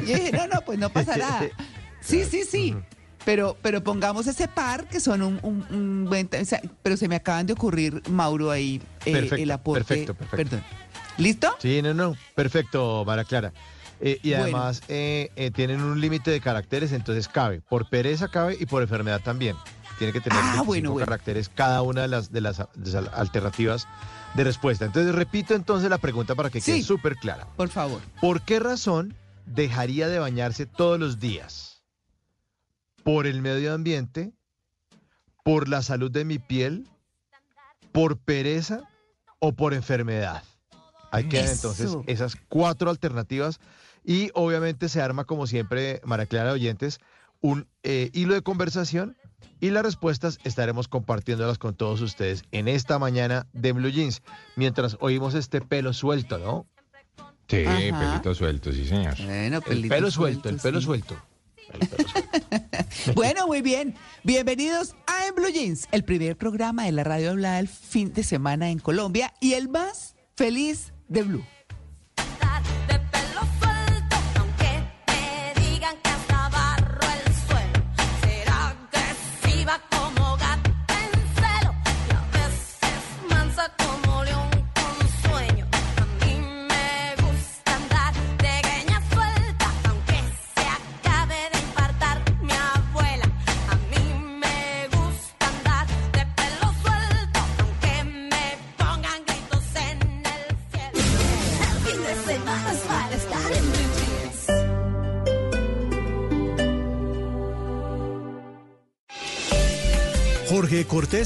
[0.02, 1.42] Y yo dije, no, no, pues no pasa nada.
[2.00, 2.74] Sí, sí, sí.
[3.24, 6.28] Pero, pero pongamos ese par que son un, un- un buen...
[6.40, 9.84] o sea, pero se me acaban de ocurrir, Mauro, ahí eh, Perfecto, el aporte.
[9.84, 10.36] perfecto, perfecto.
[10.36, 10.64] Perdón.
[11.18, 11.56] ¿Listo?
[11.58, 13.52] Sí, no, no, perfecto, Mara Clara.
[14.00, 14.42] Eh, y Bueno.
[14.44, 17.60] además eh, eh, tienen un límite de caracteres, entonces cabe.
[17.62, 19.56] Por pereza cabe y por enfermedad también.
[19.98, 21.06] Tiene que tener Ah, 25 bueno, bueno.
[21.06, 23.88] caracteres cada una de las, de las, de las alternativas
[24.34, 24.84] de respuesta.
[24.84, 27.46] Entonces repito entonces la pregunta para que quede súper clara.
[27.56, 28.02] Por favor.
[28.20, 29.14] ¿Por qué razón
[29.46, 31.82] dejaría de bañarse todos los días?
[33.02, 34.32] ¿Por el medio ambiente?
[35.42, 36.86] ¿Por la salud de mi piel?
[37.92, 38.82] ¿Por pereza?
[39.38, 40.42] ¿O por enfermedad?
[41.12, 41.70] Ahí quedan Eso.
[41.72, 43.60] entonces esas cuatro alternativas
[44.06, 47.00] y obviamente se arma como siempre, María Clara Oyentes,
[47.40, 49.16] un eh, hilo de conversación
[49.60, 54.22] y las respuestas estaremos compartiéndolas con todos ustedes en esta mañana de Blue Jeans,
[54.54, 56.66] mientras oímos este pelo suelto, ¿no?
[57.48, 58.10] Sí, Ajá.
[58.10, 59.16] pelito suelto, sí, señor.
[59.24, 60.86] Bueno, El pelito pelo suelto, el pelo sí.
[60.86, 61.16] suelto.
[63.14, 63.94] Bueno, muy bien.
[64.24, 68.22] Bienvenidos a En Blue Jeans, el primer programa de la radio hablada el fin de
[68.22, 71.44] semana en Colombia y el más feliz de Blue.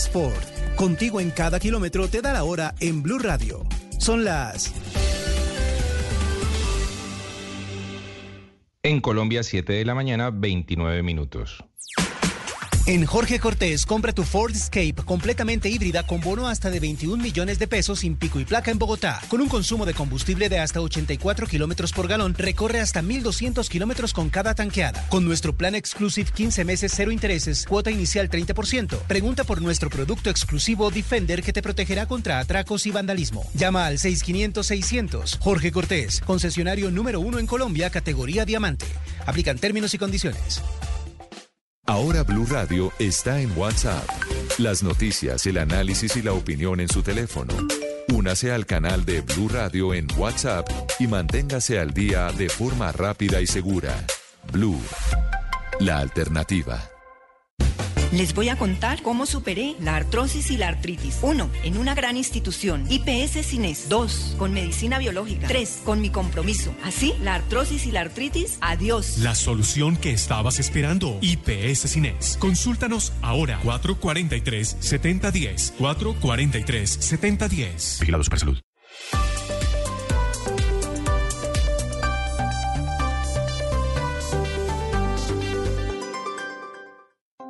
[0.00, 0.76] Sport.
[0.76, 3.66] Contigo en cada kilómetro te da la hora en Blue Radio.
[3.98, 4.72] Son las.
[8.82, 11.62] En Colombia, 7 de la mañana, 29 minutos.
[12.90, 17.60] En Jorge Cortés, compra tu Ford Escape completamente híbrida con bono hasta de 21 millones
[17.60, 19.20] de pesos sin pico y placa en Bogotá.
[19.28, 24.12] Con un consumo de combustible de hasta 84 kilómetros por galón, recorre hasta 1,200 kilómetros
[24.12, 25.06] con cada tanqueada.
[25.08, 28.98] Con nuestro plan Exclusive 15 meses, cero intereses, cuota inicial 30%.
[29.06, 33.48] Pregunta por nuestro producto exclusivo Defender que te protegerá contra atracos y vandalismo.
[33.54, 35.38] Llama al 6500-600.
[35.38, 38.86] Jorge Cortés, concesionario número uno en Colombia, categoría diamante.
[39.26, 40.60] Aplican términos y condiciones.
[41.90, 44.08] Ahora Blue Radio está en WhatsApp.
[44.58, 47.52] Las noticias, el análisis y la opinión en su teléfono.
[48.14, 50.68] Únase al canal de Blue Radio en WhatsApp
[51.00, 54.06] y manténgase al día de forma rápida y segura.
[54.52, 54.80] Blue,
[55.80, 56.89] la alternativa.
[58.12, 61.18] Les voy a contar cómo superé la artrosis y la artritis.
[61.22, 61.48] 1.
[61.62, 62.84] En una gran institución.
[62.88, 63.88] IPS Cines.
[63.88, 64.34] 2.
[64.36, 65.46] Con medicina biológica.
[65.46, 65.82] 3.
[65.84, 66.74] Con mi compromiso.
[66.82, 69.18] Así, la artrosis y la artritis, adiós.
[69.18, 71.18] La solución que estabas esperando.
[71.20, 72.36] IPS Cines.
[72.40, 73.60] Consúltanos ahora.
[73.62, 75.74] 443-7010.
[75.78, 78.00] 443-7010.
[78.00, 78.58] Vigilado Supersalud.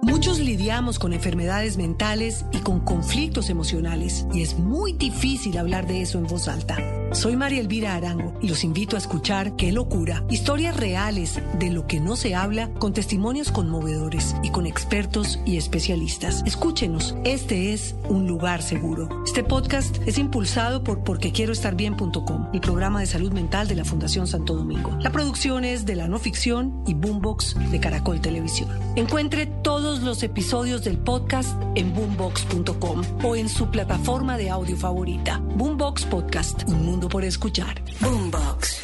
[0.02, 6.00] Muchos lidiamos con enfermedades mentales y con conflictos emocionales y es muy difícil hablar de
[6.00, 6.78] eso en voz alta.
[7.12, 11.86] Soy María Elvira Arango y los invito a escuchar Qué locura, historias reales de lo
[11.86, 16.42] que no se habla con testimonios conmovedores y con expertos y especialistas.
[16.46, 19.24] Escúchenos, este es un lugar seguro.
[19.26, 24.54] Este podcast es impulsado por porquequieroestarbien.com, el programa de salud mental de la Fundación Santo
[24.54, 24.96] Domingo.
[25.00, 28.70] La producción es de la no ficción y Boombox de Caracol Televisión.
[28.94, 29.46] Encuentre
[29.90, 35.38] todos los episodios del podcast en boombox.com o en su plataforma de audio favorita.
[35.38, 37.82] Boombox Podcast, un mundo por escuchar.
[37.98, 38.82] Boombox.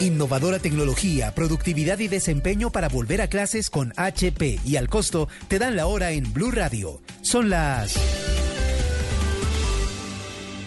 [0.00, 5.58] Innovadora tecnología, productividad y desempeño para volver a clases con HP y al costo te
[5.58, 7.02] dan la hora en Blue Radio.
[7.20, 7.96] Son las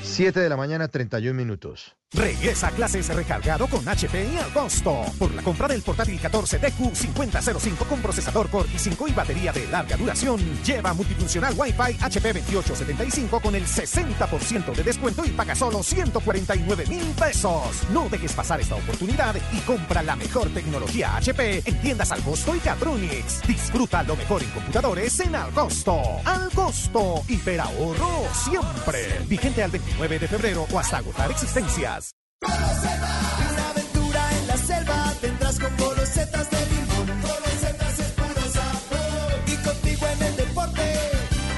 [0.02, 1.96] 7 de la mañana, 31 minutos.
[2.16, 5.04] Regresa a clases recargado con HP y al costo.
[5.20, 9.98] Por la compra del portátil 14 DQ5005 con procesador Core i5 y batería de larga
[9.98, 16.86] duración, lleva multifuncional Wi-Fi HP 2875 con el 60% de descuento y paga solo 149
[16.88, 17.84] mil pesos.
[17.92, 22.56] No dejes pasar esta oportunidad y compra la mejor tecnología HP en tiendas al costo
[22.56, 23.46] y Catronics.
[23.46, 26.02] Disfruta lo mejor en computadores en al costo.
[26.24, 27.24] Al costo.
[27.28, 29.20] Hiperahorro siempre.
[29.28, 32.05] Vigente al 29 de febrero o hasta agotar existencias.
[32.46, 37.22] Una aventura en la selva tendrás con golosetas de limón.
[37.22, 39.32] Golosetas es puro sabor.
[39.48, 40.86] Y contigo en el deporte,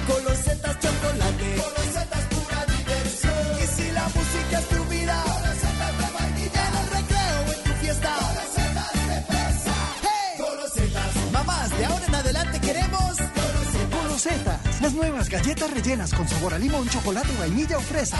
[0.08, 1.50] golosetas chocolate.
[1.58, 3.44] Golosetas pura diversión.
[3.64, 6.62] Y si la música es tu vida, golosetas de vainilla.
[6.68, 9.76] En el recreo en tu fiesta, golosetas de fresa.
[10.04, 10.40] ¡Hey!
[10.40, 11.12] Golosetas.
[11.32, 14.04] Mamás, de ahora en adelante queremos golosetas.
[14.04, 18.18] Golosetas, las nuevas galletas rellenas con sabor a limón, chocolate, vainilla o fresa.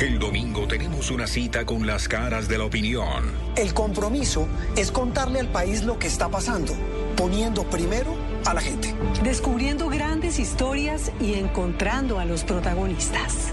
[0.00, 3.30] El domingo tenemos una cita con las caras de la opinión.
[3.54, 6.72] El compromiso es contarle al país lo que está pasando,
[7.18, 8.94] poniendo primero a la gente.
[9.22, 13.52] Descubriendo grandes historias y encontrando a los protagonistas.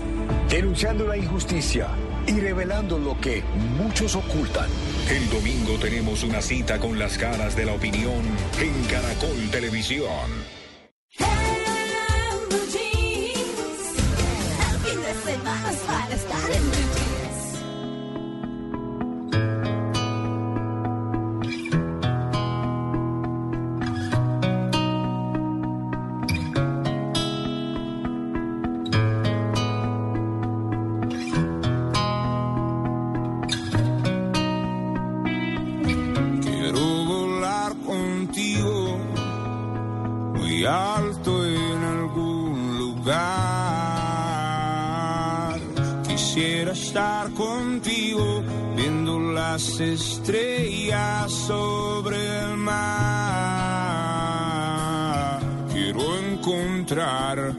[0.50, 1.90] Denunciando la injusticia
[2.26, 3.44] y revelando lo que
[3.78, 4.70] muchos ocultan.
[5.10, 8.24] El domingo tenemos una cita con las caras de la opinión
[8.62, 10.48] en Caracol Televisión.
[49.58, 52.78] Las estrellas sobre el mar.
[55.74, 57.56] Quiero encontrar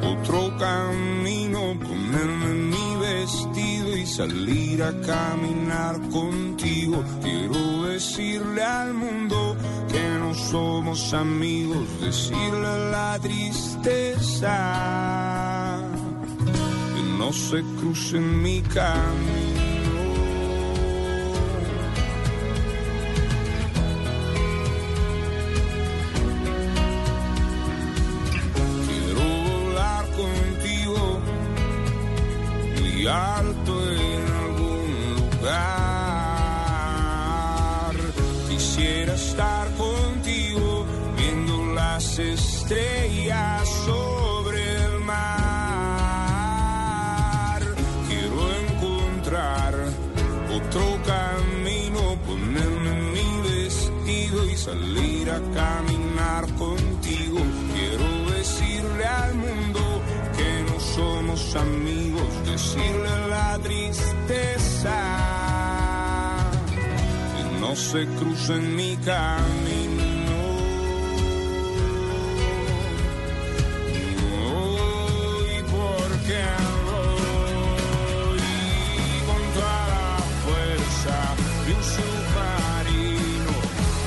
[0.00, 7.02] otro camino, ponerme mi vestido y salir a caminar contigo.
[7.20, 9.56] Quiero decirle al mundo
[9.90, 14.54] que no somos amigos, decirle la tristeza
[16.94, 19.49] que no se cruce en mi camino.
[67.70, 70.38] No se cruza en mi camino.
[74.42, 76.40] Voy porque
[76.88, 78.40] voy
[79.28, 80.08] con toda la
[80.44, 81.16] fuerza
[81.64, 83.54] de un submarino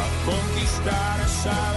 [0.04, 1.73] a conquistar esa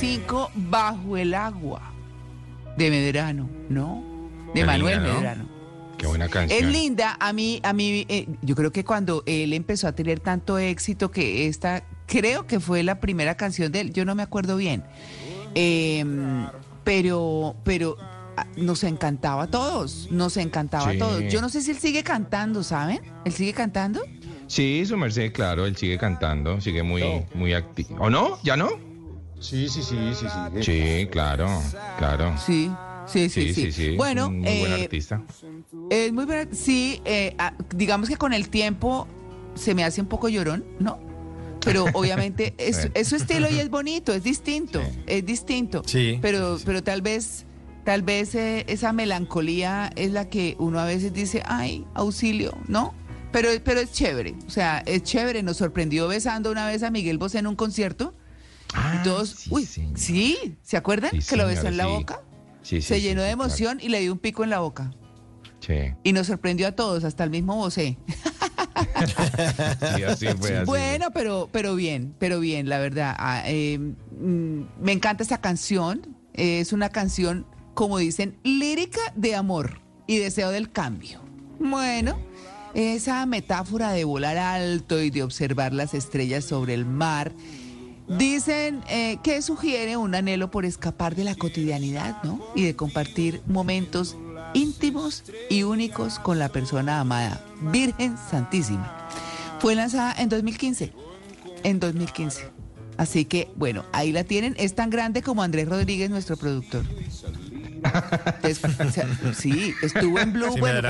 [0.00, 1.92] 35 bajo el agua
[2.78, 4.02] de Medrano, ¿no?
[4.54, 5.14] De Qué Manuel linda, ¿no?
[5.20, 5.48] Medrano.
[5.98, 6.64] Qué buena canción.
[6.64, 10.20] Es linda, a mí, a mí, eh, yo creo que cuando él empezó a tener
[10.20, 14.22] tanto éxito que esta, creo que fue la primera canción de él, yo no me
[14.22, 14.84] acuerdo bien,
[15.54, 16.02] Eh,
[16.82, 17.98] pero, pero
[18.38, 21.24] ah, nos encantaba a todos, nos encantaba a todos.
[21.30, 23.00] Yo no sé si él sigue cantando, ¿saben?
[23.26, 24.00] ¿Él sigue cantando?
[24.46, 27.02] Sí, su merced, claro, él sigue cantando, sigue muy,
[27.34, 27.96] muy activo.
[27.98, 28.38] ¿O no?
[28.42, 28.89] ¿Ya no?
[29.40, 30.62] Sí, sí, sí, sí, sí.
[30.62, 31.48] Sí, claro,
[31.98, 32.36] claro.
[32.38, 32.70] Sí,
[33.06, 33.54] sí, sí, sí.
[33.54, 33.96] sí, sí.
[33.96, 35.22] Bueno, muy buen eh, artista.
[35.90, 39.08] Es muy verdad, sí, eh, ah, digamos que con el tiempo
[39.54, 41.00] se me hace un poco llorón, ¿no?
[41.64, 45.82] Pero obviamente es su estilo y es bonito, es distinto, es distinto.
[45.86, 47.46] Sí, Pero, pero tal vez,
[47.84, 52.94] tal vez eh, esa melancolía es la que uno a veces dice, ay, auxilio, ¿no?
[53.32, 55.42] Pero, pero es chévere, o sea, es chévere.
[55.42, 58.14] Nos sorprendió besando una vez a Miguel Bosé en un concierto.
[58.94, 61.10] Y todos, uy, sí, ¿se acuerdan?
[61.14, 61.90] Ah, Sí, que lo besó en la sí.
[61.90, 62.20] boca.
[62.62, 63.44] Sí, sí, Se sí, llenó sí, de claro.
[63.44, 64.92] emoción y le dio un pico en la boca.
[65.60, 65.74] Sí.
[66.04, 67.98] Y nos sorprendió a todos, hasta el mismo Bosé.
[69.96, 73.14] Sí, así fue, así Bueno, pero, pero bien, pero bien, la verdad.
[73.18, 76.16] Ah, eh, mm, me encanta esta canción.
[76.34, 81.20] Es una canción, como dicen, lírica de amor y deseo del cambio.
[81.58, 82.18] Bueno,
[82.74, 87.32] esa metáfora de volar alto y de observar las estrellas sobre el mar.
[88.18, 92.40] Dicen eh, que sugiere un anhelo por escapar de la cotidianidad, ¿no?
[92.56, 94.16] Y de compartir momentos
[94.52, 99.08] íntimos y únicos con la persona amada, Virgen Santísima.
[99.60, 100.92] Fue lanzada en 2015.
[101.62, 102.48] En 2015.
[102.96, 104.54] Así que, bueno, ahí la tienen.
[104.58, 106.84] Es tan grande como Andrés Rodríguez, nuestro productor.
[108.42, 110.52] Es- o sea, sí, estuvo en Blue.
[110.52, 110.80] Sí, bueno,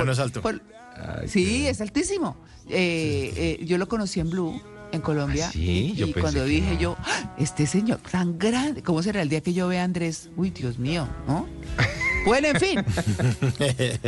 [1.26, 2.36] sí, es altísimo.
[2.68, 4.60] Eh, eh, yo lo conocí en Blue,
[4.92, 5.46] en Colombia.
[5.48, 5.92] ¿Ah, sí?
[5.96, 6.80] Yo y pensé cuando que dije no.
[6.80, 10.30] yo, "Ah, este señor tan grande, ¿cómo será el día que yo vea a Andrés?
[10.36, 11.48] Uy, Dios mío, ¿no?
[12.26, 12.84] Bueno, en fin.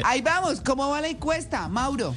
[0.05, 0.61] Ahí vamos.
[0.61, 2.15] ¿Cómo va la encuesta, Mauro?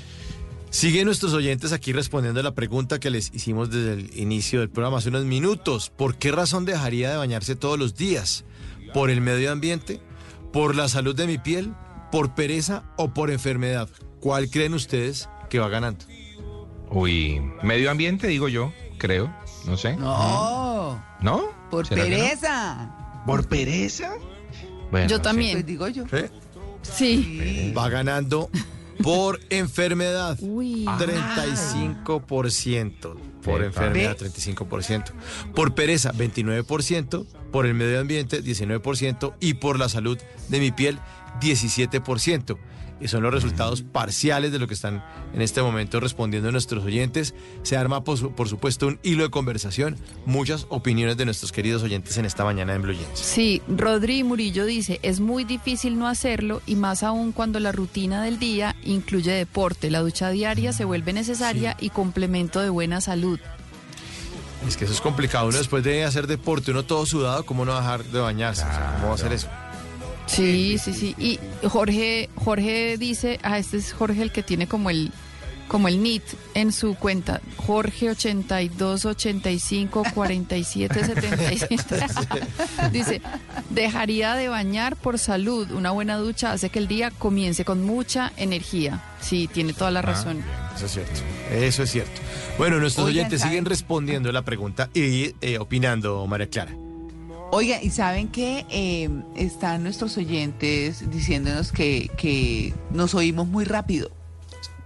[0.70, 4.70] Siguen nuestros oyentes aquí respondiendo a la pregunta que les hicimos desde el inicio del
[4.70, 5.89] programa hace unos minutos.
[5.95, 8.43] ¿Por qué razón dejaría de bañarse todos los días?
[8.93, 10.01] ¿Por el medio ambiente?
[10.51, 11.74] ¿Por la salud de mi piel?
[12.11, 13.88] ¿Por pereza o por enfermedad?
[14.20, 16.03] ¿Cuál creen ustedes que va ganando?
[16.95, 19.29] Uy, medio ambiente, digo yo, creo,
[19.65, 19.97] no sé.
[19.97, 21.43] No, ¿No?
[21.69, 23.21] por pereza.
[23.25, 24.13] ¿Por pereza?
[24.91, 25.55] Bueno, Yo también.
[25.57, 26.05] Pues digo yo.
[26.13, 26.29] ¿Eh?
[26.83, 27.73] Sí.
[27.77, 28.49] Va ganando
[29.03, 30.37] por enfermedad.
[30.41, 30.85] Uy.
[30.85, 33.15] 35%.
[33.43, 33.65] Por Epa.
[33.65, 34.29] enfermedad, Ve.
[34.29, 35.11] 35%.
[35.53, 37.25] Por pereza, 29%.
[37.51, 39.33] Por el medio ambiente, 19%.
[39.41, 40.17] Y por la salud
[40.47, 40.97] de mi piel,
[41.41, 42.57] 17%.
[43.01, 47.33] Y son los resultados parciales de lo que están en este momento respondiendo nuestros oyentes.
[47.63, 49.97] Se arma, por, su- por supuesto, un hilo de conversación.
[50.25, 53.19] Muchas opiniones de nuestros queridos oyentes en esta mañana en Blue Jeans.
[53.19, 58.23] Sí, Rodri Murillo dice, es muy difícil no hacerlo y más aún cuando la rutina
[58.23, 59.91] del día incluye deporte.
[59.91, 63.39] La ducha diaria se vuelve necesaria y complemento de buena salud.
[64.67, 65.47] Es que eso es complicado.
[65.49, 68.63] Uno después de hacer deporte, uno todo sudado, ¿cómo no dejar de bañarse?
[68.63, 69.47] O sea, ¿Cómo va a hacer eso?
[70.26, 71.15] Sí, sí, sí.
[71.17, 75.11] Y Jorge, Jorge dice, ah, este es Jorge el que tiene como el
[75.67, 76.23] como el NIT
[76.53, 81.78] en su cuenta, Jorge 82 85 47 77.
[82.91, 83.21] Dice,
[83.71, 85.71] dejaría de bañar por salud.
[85.71, 89.03] Una buena ducha hace que el día comience con mucha energía.
[89.19, 90.43] Sí, tiene toda la razón.
[90.76, 91.21] Eso es cierto.
[91.51, 92.21] Eso es cierto.
[92.57, 96.84] Bueno, nuestros Oigan, oyentes siguen respondiendo la pregunta y eh, opinando, María Clara.
[97.51, 98.65] Oiga, ¿y saben que
[99.35, 104.09] están nuestros oyentes diciéndonos que, que nos oímos muy rápido?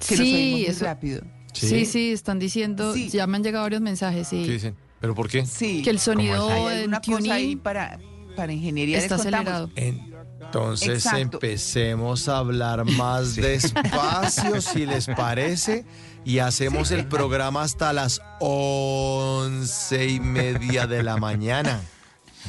[0.07, 1.21] Que nos Sí, oímos muy eso- rápido.
[1.53, 4.43] Sí, sí, están diciendo, ya me han llegado varios mensajes, sí.
[4.45, 4.75] ¿Qué dicen?
[5.01, 5.45] ¿Pero por qué?
[5.45, 5.81] Sí.
[5.81, 7.99] Que el sonido Hay en alguna cosa tuning ahí para,
[8.35, 8.97] para ingeniería.
[8.99, 9.69] está acelerado.
[9.75, 11.37] Entonces Exacto.
[11.37, 15.85] empecemos a hablar más despacio, si les parece,
[16.23, 21.81] y hacemos el programa hasta las once y media de la mañana.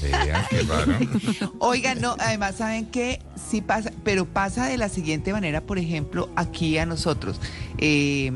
[0.03, 0.95] Vean, qué raro.
[1.59, 3.21] Oigan, no, además saben que
[3.51, 7.41] sí pasa, pero pasa de la siguiente manera, por ejemplo, aquí a nosotros.
[7.79, 8.33] Eh,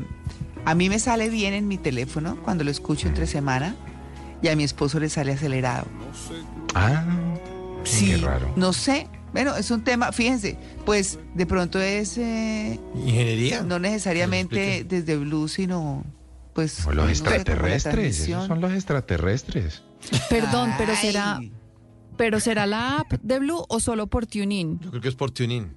[0.65, 3.75] a mí me sale bien en mi teléfono cuando lo escucho entre semana
[4.41, 5.85] y a mi esposo le sale acelerado.
[6.73, 7.03] Ah,
[7.83, 8.51] Sí, qué raro.
[8.55, 9.07] no sé.
[9.31, 12.17] Bueno, es un tema, fíjense, pues de pronto es...
[12.17, 13.61] eh, ¿Ingeniería?
[13.63, 16.03] No necesariamente desde Blue, sino
[16.53, 16.85] pues...
[16.87, 19.83] O los extraterrestres, esos son los extraterrestres.
[20.29, 21.39] Perdón, pero será,
[22.17, 24.79] pero será la app de Blue o solo por TuneIn.
[24.79, 25.75] Yo creo que es por tuning.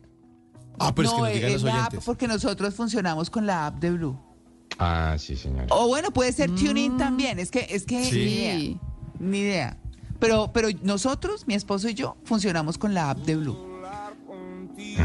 [0.78, 2.04] Ah, pero es que No, nos digan es los la app oyentes.
[2.04, 4.18] porque nosotros funcionamos con la app de Blue.
[4.78, 5.66] Ah, sí, señor.
[5.70, 7.38] O bueno, puede ser TuneIn también.
[7.40, 8.16] Es que, es que Sí.
[8.16, 8.80] ni idea.
[9.18, 9.78] Ni idea.
[10.20, 13.58] Pero, pero nosotros, mi esposo y yo, funcionamos con la app de Blue.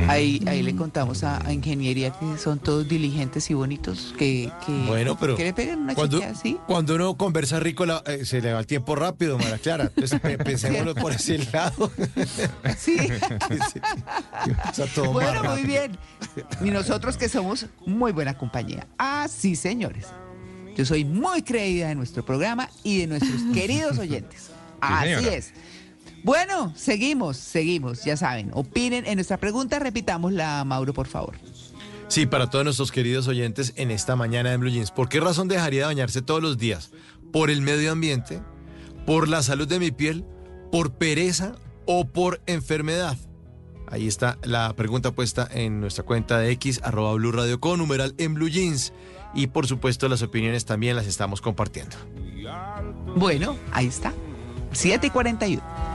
[0.08, 4.72] Ahí, ahí le contamos a, a ingeniería que son todos diligentes y bonitos, que, que,
[4.88, 6.58] Bueno, pero que le una cuando, así.
[6.68, 9.86] cuando uno conversa rico la- eh, se le va el tiempo rápido, María Clara.
[9.86, 11.92] Entonces pe- pensémoslo por ese lado.
[12.78, 12.98] Sí.
[14.68, 15.98] Más Bueno, muy bien.
[16.64, 18.88] Y nosotros que somos muy buena compañía.
[18.98, 20.08] Así, señores.
[20.76, 24.50] Yo soy muy creída de nuestro programa y de nuestros queridos oyentes.
[24.82, 25.54] Así es.
[26.24, 28.50] Bueno, seguimos, seguimos, ya saben.
[28.54, 31.36] Opinen en nuestra pregunta, repitámosla, Mauro, por favor.
[32.08, 34.92] Sí, para todos nuestros queridos oyentes en esta mañana de Blue Jeans.
[34.92, 36.92] ¿Por qué razón dejaría de bañarse todos los días?
[37.32, 38.42] ¿Por el medio ambiente?
[39.06, 40.24] ¿Por la salud de mi piel?
[40.72, 41.56] ¿Por pereza
[41.86, 43.18] o por enfermedad?
[43.88, 48.16] Ahí está la pregunta puesta en nuestra cuenta de X, arroba Blue Radio con numeral
[48.18, 48.94] en Blue Jeans.
[49.36, 51.98] Y por supuesto las opiniones también las estamos compartiendo.
[53.16, 54.14] Bueno, ahí está.
[54.72, 55.93] 7 y 41.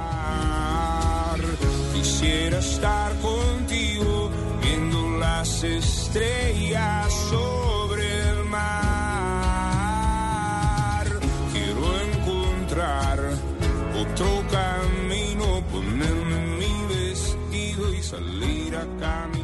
[1.95, 4.31] Quisiera estar contigo
[4.63, 8.67] viendo las estrellas sobre el mar.
[11.53, 13.19] Quiero encontrar
[14.03, 19.38] otro camino, ponerme mi vestido y salir a caminar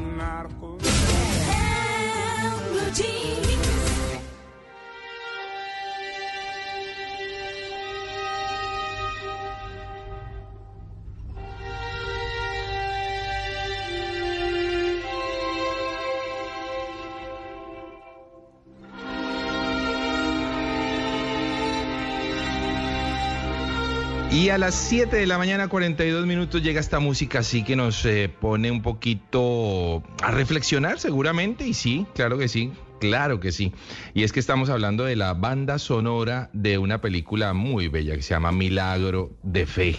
[24.35, 28.05] Y a las 7 de la mañana, 42 minutos, llega esta música así que nos
[28.05, 31.65] eh, pone un poquito a reflexionar seguramente.
[31.69, 33.73] Y sí, claro que sí, claro que sí.
[34.13, 38.23] Y es que estamos hablando de la banda sonora de una película muy bella que
[38.23, 39.97] se llama Milagro de Fe.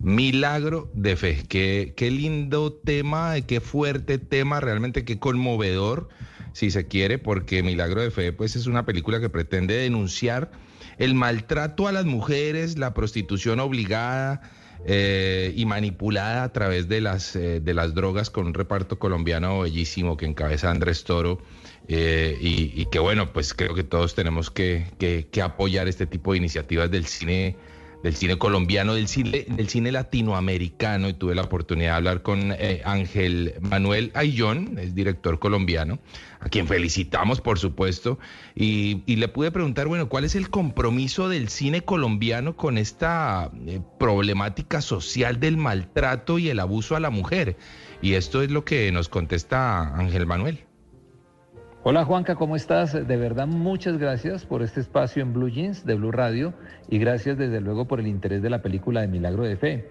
[0.00, 1.42] Milagro de Fe.
[1.46, 6.08] Qué, qué lindo tema, qué fuerte tema, realmente qué conmovedor,
[6.54, 10.50] si se quiere, porque Milagro de Fe pues es una película que pretende denunciar
[10.98, 14.42] el maltrato a las mujeres, la prostitución obligada
[14.86, 19.60] eh, y manipulada a través de las, eh, de las drogas con un reparto colombiano
[19.60, 21.40] bellísimo que encabeza Andrés Toro.
[21.88, 26.38] eh, y, que bueno, pues creo que todos tenemos que, que- apoyar este tipo de
[26.38, 27.56] iniciativas del cine
[28.02, 32.54] del cine colombiano, del cine, del cine latinoamericano, y tuve la oportunidad de hablar con
[32.84, 35.98] Ángel Manuel Ayllón, es director colombiano,
[36.46, 38.20] a quien felicitamos, por supuesto,
[38.54, 43.80] y, le pude preguntar, bueno, ¿cuál es el compromiso del cine colombiano con esta eh,
[43.98, 47.56] problemática social del maltrato y el abuso a la mujer?
[48.00, 50.60] Y esto es lo que nos contesta Ángel Manuel.
[51.82, 52.92] Hola Juanca, ¿cómo estás?
[52.92, 56.54] De verdad, muchas gracias por este espacio en Blue Jeans de Blue Radio
[56.88, 59.88] y gracias desde luego por el interés de la película de Milagro de Fe.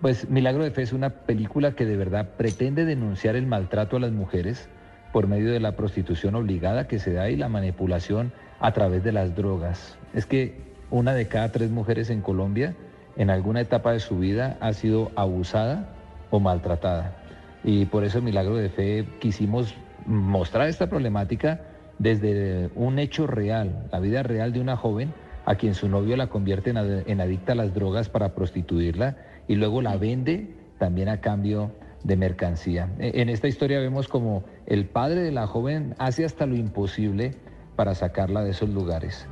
[0.00, 4.00] Pues Milagro de Fe es una película que de verdad pretende denunciar el maltrato a
[4.00, 4.68] las mujeres
[5.12, 9.12] por medio de la prostitución obligada que se da y la manipulación a través de
[9.12, 9.98] las drogas.
[10.14, 12.74] Es que una de cada tres mujeres en Colombia
[13.16, 15.88] en alguna etapa de su vida ha sido abusada
[16.30, 17.16] o maltratada.
[17.64, 21.60] Y por eso Milagro de Fe quisimos mostrar esta problemática
[21.98, 25.14] desde un hecho real, la vida real de una joven
[25.46, 29.16] a quien su novio la convierte en, ad- en adicta a las drogas para prostituirla
[29.48, 31.72] y luego la vende también a cambio
[32.06, 32.88] de mercancía.
[32.98, 37.34] E- En esta historia vemos como el padre de la joven hace hasta lo imposible
[37.74, 39.26] para sacarla de esos lugares.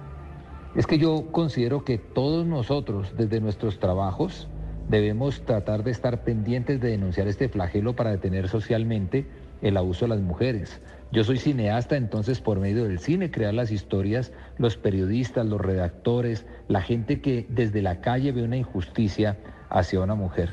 [0.75, 4.49] Es que yo considero que todos nosotros, desde nuestros trabajos,
[4.89, 9.27] debemos tratar de estar pendientes de denunciar este flagelo para detener socialmente
[9.63, 10.83] el abuso de las mujeres.
[11.13, 16.45] Yo soy cineasta, entonces por medio del cine crear las historias, los periodistas, los redactores,
[16.67, 19.39] la gente que desde la calle ve una injusticia
[19.71, 20.51] hacia una mujer.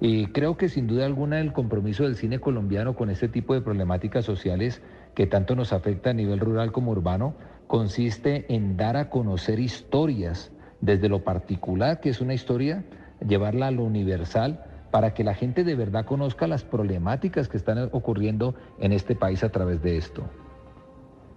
[0.00, 3.62] Y creo que sin duda alguna el compromiso del cine colombiano con este tipo de
[3.62, 4.82] problemáticas sociales
[5.14, 7.34] que tanto nos afecta a nivel rural como urbano
[7.66, 12.84] consiste en dar a conocer historias desde lo particular, que es una historia,
[13.26, 17.88] llevarla a lo universal para que la gente de verdad conozca las problemáticas que están
[17.92, 20.24] ocurriendo en este país a través de esto.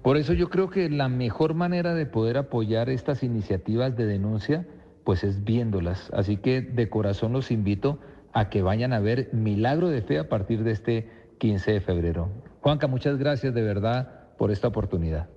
[0.03, 4.65] Por eso yo creo que la mejor manera de poder apoyar estas iniciativas de denuncia,
[5.03, 6.09] pues es viéndolas.
[6.13, 7.99] Así que de corazón los invito
[8.33, 11.09] a que vayan a ver Milagro de Fe a partir de este
[11.39, 12.29] 15 de febrero.
[12.61, 15.29] Juanca, muchas gracias de verdad por esta oportunidad.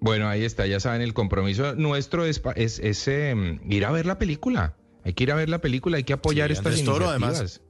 [0.00, 4.06] Bueno, ahí está, ya saben, el compromiso nuestro es, es, es, em, ir a ver
[4.06, 4.74] la película.
[5.04, 7.62] Hay que ir a ver la película, hay que apoyar Sí, estas Andrés Toro, además.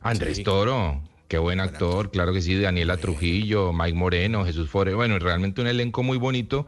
[0.00, 0.44] Andrés Sí.
[0.44, 5.60] Toro, qué buen actor, claro que sí, Daniela Trujillo, Mike Moreno, Jesús Fore, bueno, realmente
[5.60, 6.66] un elenco muy bonito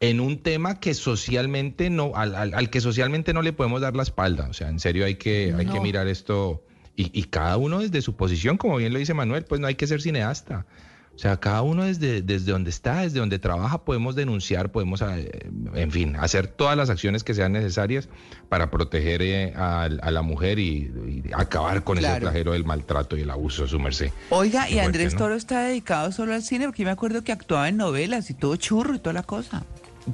[0.00, 3.94] en un tema que socialmente no, al, al- al que socialmente no le podemos dar
[3.96, 4.48] la espalda.
[4.48, 6.62] O sea, en serio hay que, hay que mirar esto
[6.96, 9.74] y, y cada uno desde su posición, como bien lo dice Manuel, pues no hay
[9.74, 10.66] que ser cineasta.
[11.14, 15.30] O sea, cada uno desde, desde donde está, desde donde trabaja, podemos denunciar, podemos, eh,
[15.74, 18.08] en fin, hacer todas las acciones que sean necesarias
[18.48, 23.18] para proteger eh, a, a la mujer y, y acabar con ese flagelo del maltrato
[23.18, 24.12] y el abuso, su merced.
[24.30, 25.18] Oiga, y fuerte, Andrés ¿no?
[25.18, 28.34] Toro está dedicado solo al cine, porque yo me acuerdo que actuaba en novelas y
[28.34, 29.64] todo churro y toda la cosa.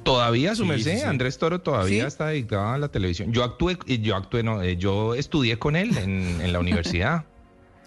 [0.03, 1.05] Todavía su Sí, merced, sí, sí.
[1.05, 2.07] Andrés Toro todavía ¿Sí?
[2.09, 3.33] está dedicado a la televisión.
[3.33, 7.25] Yo actué, yo actué, no, eh, yo estudié con él en, en la universidad.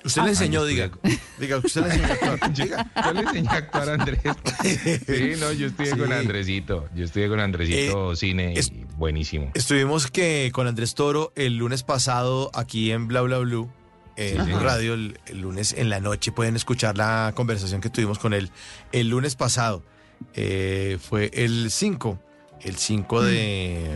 [0.04, 0.90] Usted le enseñó, diga.
[1.40, 2.54] Diga, usted le enseñó a actuar.
[2.54, 4.20] Yo, yo le enseñé a actuar a Andrés.
[5.08, 6.12] Sí, no, yo estudié con.
[6.12, 6.88] Andresito.
[6.96, 9.52] Yo estudié con Andresito cine y es- buenísimo.
[9.56, 13.70] Estuvimos que con Andrés Toro el lunes pasado aquí en Bla Bla Blue,
[14.18, 14.64] en Sí, Blue sí.
[14.66, 16.32] radio, el, el lunes en la noche.
[16.32, 18.50] Pueden escuchar la conversación que tuvimos con él
[18.92, 19.84] el lunes pasado.
[20.34, 22.20] Eh, fue el 5,
[22.62, 23.88] el 5 de,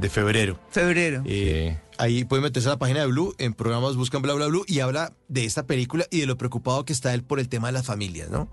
[0.00, 0.58] de febrero.
[0.70, 1.22] Febrero.
[1.26, 4.64] Eh, Ahí pueden meterse a la página de Blue, en programas buscan Bla Bla Blue
[4.68, 7.68] y habla de esta película y de lo preocupado que está él por el tema
[7.68, 8.48] de las familias, ¿no?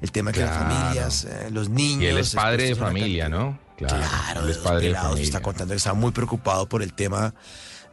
[0.00, 0.74] El tema que las Claro.
[0.74, 2.02] familias, eh, los niños.
[2.02, 3.58] Y él es padre de familia, ¿no?
[3.76, 5.24] Claro, Claro, él de es dos padre de pelados, familia.
[5.24, 7.34] está contando que está muy preocupado por el tema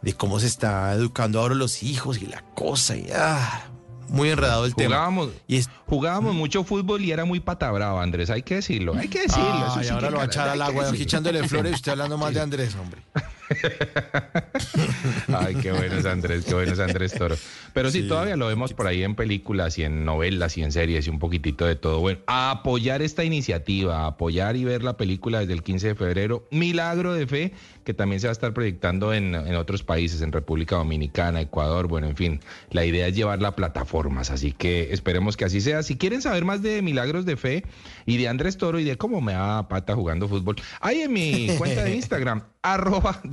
[0.01, 2.95] de cómo se está educando ahora los hijos y la cosa.
[2.95, 3.67] Y, ah,
[4.07, 4.95] muy enredado el tema.
[4.95, 8.29] Jugábamos, Y es- jugábamos mucho fútbol y era muy patabravo, Andrés.
[8.31, 9.75] Hay que decirlo, hay que decirlo.
[9.81, 12.41] sí ahora lo va a echar al agua, echándole flores y usted hablando más de
[12.41, 13.01] Andrés, hombre.
[15.33, 17.35] Ay, qué bueno es Andrés, qué bueno es Andrés Toro.
[17.73, 18.07] Pero sí, Sí.
[18.07, 21.19] todavía lo vemos por ahí en películas y en novelas y en series y un
[21.19, 21.99] poquitito de todo.
[21.99, 25.95] Bueno, a apoyar esta iniciativa, a apoyar y ver la película desde el 15 de
[25.95, 30.21] febrero, Milagro de Fe, que también se va a estar proyectando en, en otros países,
[30.21, 32.39] en República Dominicana, Ecuador, bueno, en fin,
[32.71, 35.83] la idea es llevarla a plataformas, así que esperemos que así sea.
[35.83, 37.63] Si quieren saber más de Milagros de Fe
[38.05, 41.47] y de Andrés Toro y de cómo me da pata jugando fútbol, ahí en mi
[41.57, 43.19] cuenta de Instagram, arroba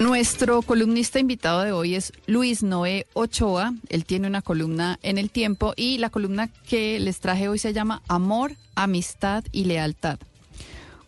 [0.00, 3.74] Nuestro columnista invitado de hoy es Luis Noé Ochoa.
[3.90, 7.74] Él tiene una columna en el tiempo y la columna que les traje hoy se
[7.74, 10.18] llama Amor, Amistad y Lealtad.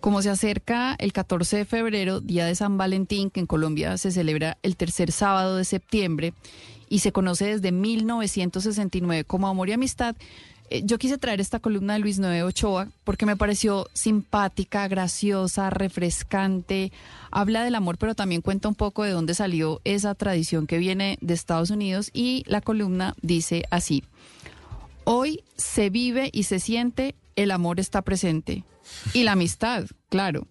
[0.01, 4.11] Como se acerca el 14 de febrero, día de San Valentín, que en Colombia se
[4.11, 6.35] celebra el tercer sábado de septiembre
[6.91, 10.17] y se conoce desde 1969 como Amor y Amistad,
[10.73, 15.69] eh, yo quise traer esta columna de Luis Noé Ochoa porque me pareció simpática, graciosa,
[15.69, 16.93] refrescante.
[17.31, 21.19] Habla del amor, pero también cuenta un poco de dónde salió esa tradición que viene
[21.21, 24.03] de Estados Unidos y la columna dice así.
[25.05, 28.65] Hoy se vive y se siente, el amor está presente.
[29.13, 30.47] Y la amistad, claro.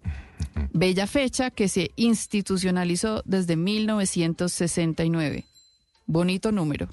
[0.71, 5.45] Bella fecha que se institucionalizó desde 1969.
[6.05, 6.89] Bonito número.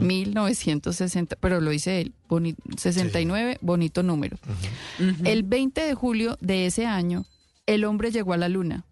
[0.00, 2.12] 1960, pero lo dice él.
[2.28, 4.38] boni- 69, bonito número.
[5.24, 7.24] El 20 de julio de ese año,
[7.66, 8.84] el hombre llegó a la luna.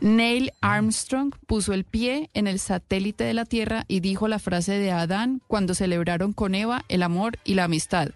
[0.00, 4.72] Neil Armstrong puso el pie en el satélite de la Tierra y dijo la frase
[4.72, 8.08] de Adán cuando celebraron con Eva el amor y la amistad.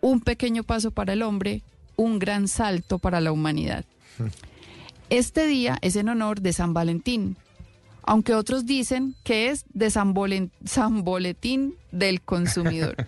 [0.00, 1.62] Un pequeño paso para el hombre,
[1.96, 3.84] un gran salto para la humanidad.
[5.10, 7.36] Este día es en honor de San Valentín.
[8.08, 12.96] Aunque otros dicen que es de San, Bolen- San Boletín del Consumidor.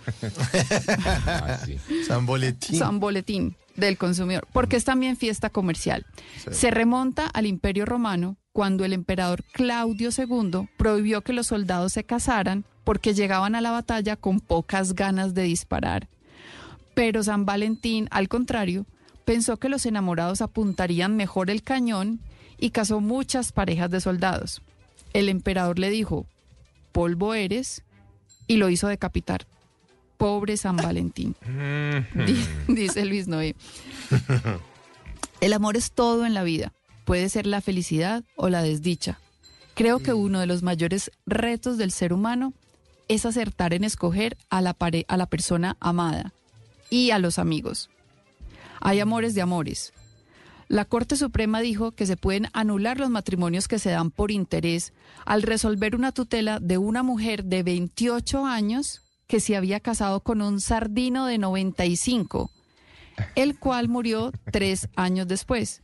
[1.27, 1.79] Ah, sí.
[2.07, 2.79] San Boletín.
[2.79, 6.05] San Boletín del Consumidor, porque es también fiesta comercial.
[6.51, 12.05] Se remonta al Imperio Romano cuando el emperador Claudio II prohibió que los soldados se
[12.05, 16.09] casaran porque llegaban a la batalla con pocas ganas de disparar.
[16.95, 18.85] Pero San Valentín, al contrario,
[19.25, 22.21] pensó que los enamorados apuntarían mejor el cañón
[22.59, 24.61] y casó muchas parejas de soldados.
[25.13, 26.27] El emperador le dijo,
[26.93, 27.83] polvo eres,
[28.47, 29.47] y lo hizo decapitar.
[30.17, 31.35] Pobre San Valentín.
[32.27, 33.55] Di- dice Luis Noé.
[35.41, 36.73] El amor es todo en la vida.
[37.05, 39.19] Puede ser la felicidad o la desdicha.
[39.75, 42.53] Creo que uno de los mayores retos del ser humano
[43.09, 46.33] es acertar en escoger a la, pare- a la persona amada
[46.91, 47.89] y a los amigos.
[48.81, 49.93] Hay amores de amores.
[50.71, 54.93] La Corte Suprema dijo que se pueden anular los matrimonios que se dan por interés
[55.27, 60.41] al resolver una tutela de una mujer de 28 años que se había casado con
[60.41, 62.53] un sardino de 95,
[63.35, 65.83] el cual murió tres años después.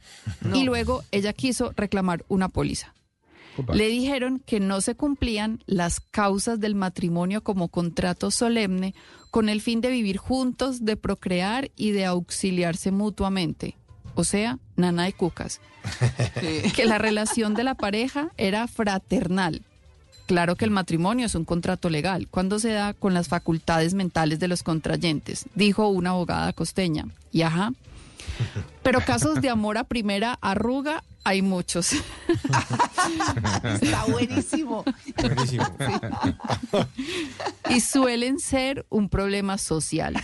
[0.55, 2.95] Y luego ella quiso reclamar una póliza.
[3.72, 8.95] Le dijeron que no se cumplían las causas del matrimonio como contrato solemne
[9.32, 13.74] con el fin de vivir juntos, de procrear y de auxiliarse mutuamente.
[14.17, 15.61] O sea, nana y cucas.
[16.75, 19.62] Que la relación de la pareja era fraternal.
[20.27, 24.41] Claro que el matrimonio es un contrato legal cuando se da con las facultades mentales
[24.41, 27.07] de los contrayentes, dijo una abogada costeña.
[27.31, 27.73] Y ajá.
[28.83, 31.93] Pero casos de amor a primera arruga hay muchos.
[33.81, 34.85] Está buenísimo.
[35.17, 35.67] Buenísimo.
[37.71, 40.17] y suelen ser un problema social.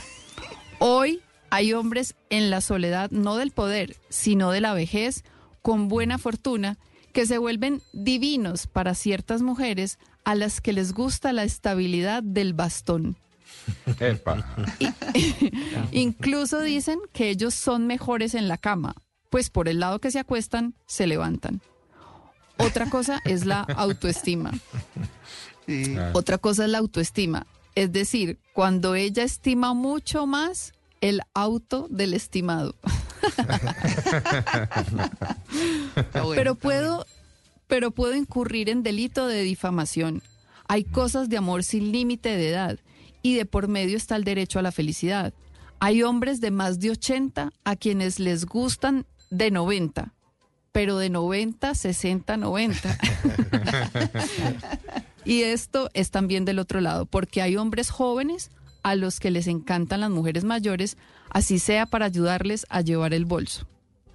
[0.78, 1.20] Hoy
[1.52, 5.22] hay hombres en la soledad, no del poder, sino de la vejez,
[5.60, 6.78] con buena fortuna,
[7.12, 12.54] que se vuelven divinos para ciertas mujeres a las que les gusta la estabilidad del
[12.54, 13.16] bastón.
[14.00, 14.46] Epa.
[15.92, 18.94] Incluso dicen que ellos son mejores en la cama,
[19.28, 21.60] pues por el lado que se acuestan, se levantan.
[22.56, 24.52] Otra cosa es la autoestima.
[26.14, 27.46] Otra cosa es la autoestima.
[27.74, 30.72] Es decir, cuando ella estima mucho más
[31.02, 32.74] el auto del estimado.
[36.34, 37.04] pero puedo,
[37.66, 40.22] pero puedo incurrir en delito de difamación.
[40.68, 42.78] Hay cosas de amor sin límite de edad
[43.20, 45.34] y de por medio está el derecho a la felicidad.
[45.80, 50.14] Hay hombres de más de 80 a quienes les gustan de 90,
[50.70, 52.98] pero de 90, 60, 90.
[55.24, 59.46] y esto es también del otro lado, porque hay hombres jóvenes a los que les
[59.46, 60.96] encantan las mujeres mayores,
[61.30, 63.66] así sea para ayudarles a llevar el bolso.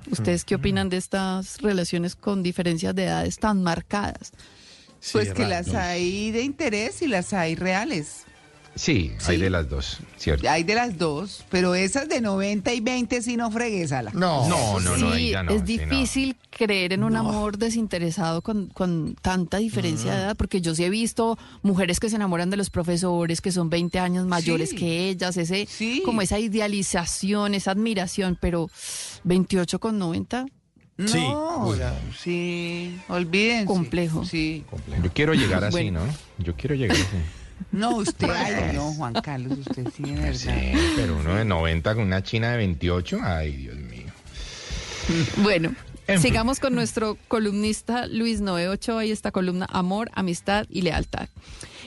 [0.10, 4.32] ¿Ustedes qué opinan de estas relaciones con diferencias de edades tan marcadas?
[5.12, 8.27] Pues que las hay de interés y las hay reales.
[8.78, 10.50] Sí, hay de las dos, ¿cierto?
[10.50, 14.12] Hay de las dos, pero esas de 90 y 20 sí no fregues a la.
[14.12, 15.84] No, no, no, no, ahí Sí, ya no, es sí, no.
[15.84, 20.84] difícil creer en un amor desinteresado con, con tanta diferencia de edad, porque yo sí
[20.84, 24.76] he visto mujeres que se enamoran de los profesores que son 20 años mayores Sí.
[24.76, 25.68] que ellas, ese
[26.06, 28.70] como esa idealización, esa admiración, pero
[29.24, 30.46] 28 con 90,
[31.00, 31.80] No, Sí.
[32.24, 33.66] sí, olvídense.
[33.66, 34.26] Complejo.
[34.26, 34.64] Sí.
[35.04, 36.04] Yo quiero llegar así, Bueno.
[36.06, 36.14] ¿no?
[36.44, 37.06] Yo quiero llegar así.
[37.72, 40.34] No, usted, ay, no, Juan Carlos, usted sí, de verdad.
[40.34, 44.06] Sí, pero uno de 90 con una china de 28, ay, Dios mío.
[45.38, 45.74] Bueno,
[46.08, 46.30] En fin.
[46.32, 51.30] sigamos con nuestro columnista Luis Noé Ochoa y esta columna Amor, Amistad y Lealtad.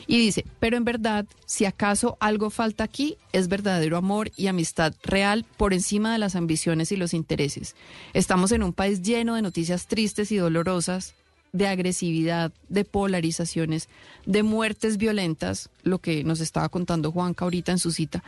[0.06, 4.92] Y dice, pero en verdad, si acaso algo falta aquí, es verdadero amor y amistad
[5.04, 7.76] real por encima de las ambiciones y los intereses.
[8.12, 11.14] Estamos en un país lleno de noticias tristes y dolorosas,
[11.53, 13.88] de agresividad, de polarizaciones,
[14.26, 18.22] de muertes violentas, lo que nos estaba contando Juanca ahorita en su cita.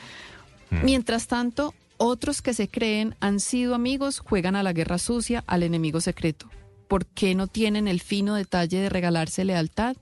[0.83, 5.63] Mientras tanto, otros que se creen han sido amigos juegan a la guerra sucia, al
[5.63, 6.49] enemigo secreto.
[6.89, 9.97] ¿Por qué no tienen el fino detalle de regalarse lealtad?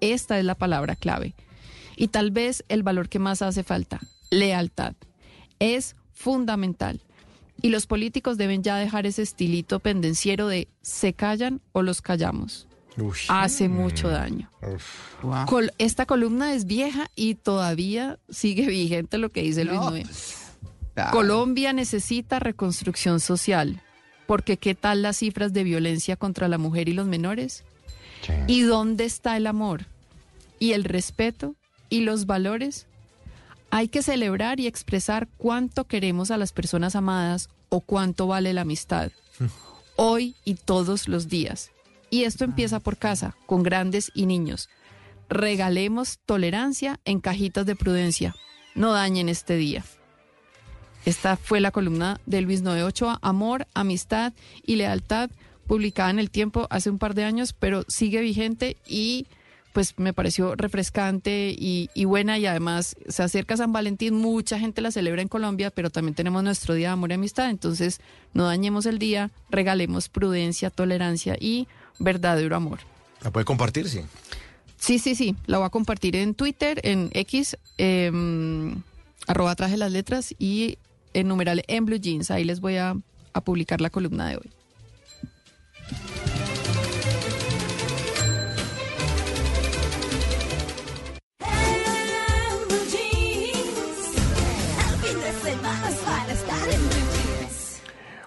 [0.00, 1.34] Esta es la palabra clave.
[1.96, 4.00] Y tal vez el valor que más hace falta,
[4.30, 4.94] lealtad.
[5.58, 7.02] Es fundamental.
[7.62, 12.66] Y los políticos deben ya dejar ese estilito pendenciero de se callan o los callamos.
[13.28, 14.50] Hace mucho daño.
[15.46, 20.06] Col- esta columna es vieja y todavía sigue vigente lo que dice Luis No, Noé.
[20.94, 21.12] Claro.
[21.12, 23.80] Colombia necesita reconstrucción social,
[24.26, 27.64] porque ¿qué tal las cifras de violencia contra la mujer y los menores?
[28.46, 29.86] ¿Y dónde está el amor?
[30.58, 31.54] ¿Y el respeto?
[31.88, 32.86] ¿Y los valores?
[33.74, 38.60] Hay que celebrar y expresar cuánto queremos a las personas amadas o cuánto vale la
[38.60, 39.10] amistad,
[39.96, 41.70] hoy y todos los días.
[42.10, 44.68] Y esto empieza por casa, con grandes y niños.
[45.30, 48.36] Regalemos tolerancia en cajitas de prudencia.
[48.74, 49.82] No dañen este día.
[51.06, 54.34] Esta fue la columna de Luis Noé Ochoa, Amor, Amistad
[54.66, 55.30] y Lealtad,
[55.66, 59.28] publicada en el tiempo hace un par de años, pero sigue vigente y
[59.72, 64.80] pues me pareció refrescante y, y, buena y además se acerca San Valentín, mucha gente
[64.80, 68.00] la celebra en Colombia, pero también tenemos nuestro Día de Amor y Amistad, entonces
[68.34, 71.68] no dañemos el día, regalemos prudencia, tolerancia y
[71.98, 72.80] verdadero amor.
[73.22, 73.88] ¿La puede compartir?
[73.88, 74.00] Sí.
[74.76, 78.10] Sí, sí, sí, la voy a compartir en Twitter, en X, eh,
[79.26, 80.78] arroba traje las letras y
[81.14, 82.96] en numeral en Blue Jeans, ahí les voy a,
[83.32, 84.50] a publicar la columna de hoy.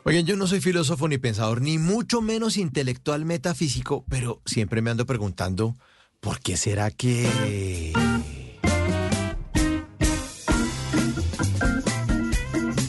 [0.08, 4.92] Oigan, yo no soy filósofo ni pensador, ni mucho menos intelectual metafísico, pero siempre me
[4.92, 5.76] ando preguntando,
[6.20, 7.92] ¿por qué será que...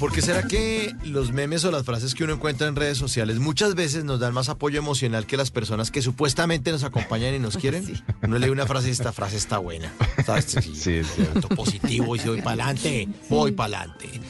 [0.07, 3.41] ¿Por qué será que los memes o las frases que uno encuentra en redes sociales
[3.41, 7.41] muchas veces nos dan más apoyo emocional que las personas que supuestamente nos acompañan y
[7.41, 7.85] nos quieren?
[7.85, 8.01] Sí.
[8.23, 9.93] Uno lee una frase y esta frase está buena.
[10.25, 10.45] ¿Sabes?
[10.45, 11.27] Sí, sí, sí.
[11.57, 14.21] positivo y voy para adelante, voy para adelante.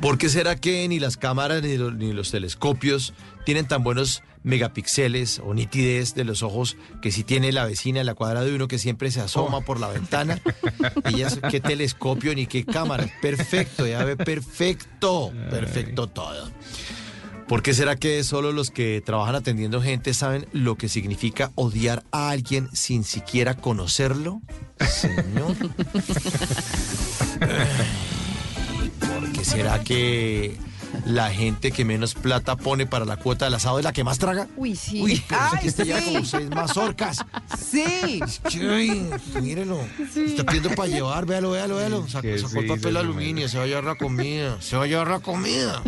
[0.00, 3.12] ¿Por qué será que ni las cámaras ni los, ni los, telescopios
[3.48, 8.04] tienen tan buenos megapíxeles o nitidez de los ojos que si tiene la vecina en
[8.04, 9.62] la cuadra de uno que siempre se asoma oh.
[9.62, 10.38] por la ventana?
[11.08, 13.10] Y ya qué telescopio ni qué cámara.
[13.22, 16.50] Perfecto, ya ve perfecto, perfecto todo.
[17.46, 22.04] ¿Por qué será que solo los que trabajan atendiendo gente saben lo que significa odiar
[22.12, 24.42] a alguien sin siquiera conocerlo?
[24.78, 25.56] Señor.
[29.00, 30.67] ¿Por qué será que
[31.04, 34.18] la gente que menos plata pone para la cuota del asado es la que más
[34.18, 34.48] traga?
[34.56, 35.02] Uy, sí.
[35.02, 35.88] Uy, Ay, que este sí.
[35.90, 37.18] ya como seis mazorcas.
[37.70, 38.20] Sí.
[38.56, 39.10] Uy,
[39.40, 39.80] mírelo.
[40.12, 40.24] Sí.
[40.26, 42.08] Está pidiendo para llevar, véalo, véalo, véalo.
[42.08, 44.56] Sacó, sacó el sí, papel aluminio, se va a llevar la comida.
[44.60, 45.82] Se va a llevar la comida.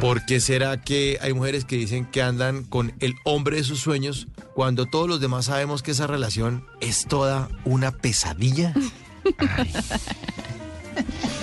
[0.00, 3.80] ¿Por qué será que hay mujeres que dicen que andan con el hombre de sus
[3.80, 8.74] sueños cuando todos los demás sabemos que esa relación es toda una pesadilla?
[9.38, 9.72] Ay.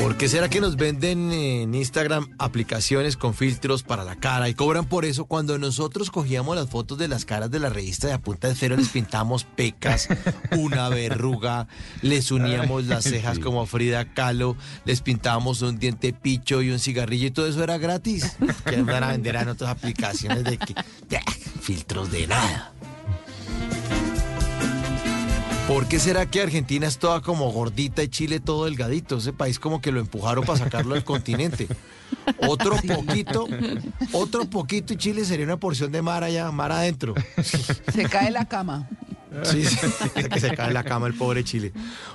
[0.00, 4.54] ¿Por qué será que nos venden en Instagram aplicaciones con filtros para la cara y
[4.54, 8.12] cobran por eso cuando nosotros cogíamos las fotos de las caras de la revista de
[8.12, 10.08] a punta de cero les pintamos pecas,
[10.56, 11.68] una verruga,
[12.02, 17.28] les uníamos las cejas como Frida Kahlo, les pintábamos un diente picho y un cigarrillo
[17.28, 18.36] y todo eso era gratis?
[18.64, 20.74] Que van a vender en otras aplicaciones de que
[21.08, 21.20] de,
[21.60, 22.73] filtros de nada.
[25.68, 29.16] ¿Por qué será que Argentina es toda como gordita y Chile todo delgadito?
[29.16, 31.66] Ese país como que lo empujaron para sacarlo del continente.
[32.46, 33.48] Otro poquito,
[34.12, 37.14] otro poquito y Chile sería una porción de mar allá, mar adentro.
[37.42, 38.88] Se cae la cama.
[39.44, 39.78] Sí, sí,
[40.30, 41.72] que se cae en la cama el pobre Chile.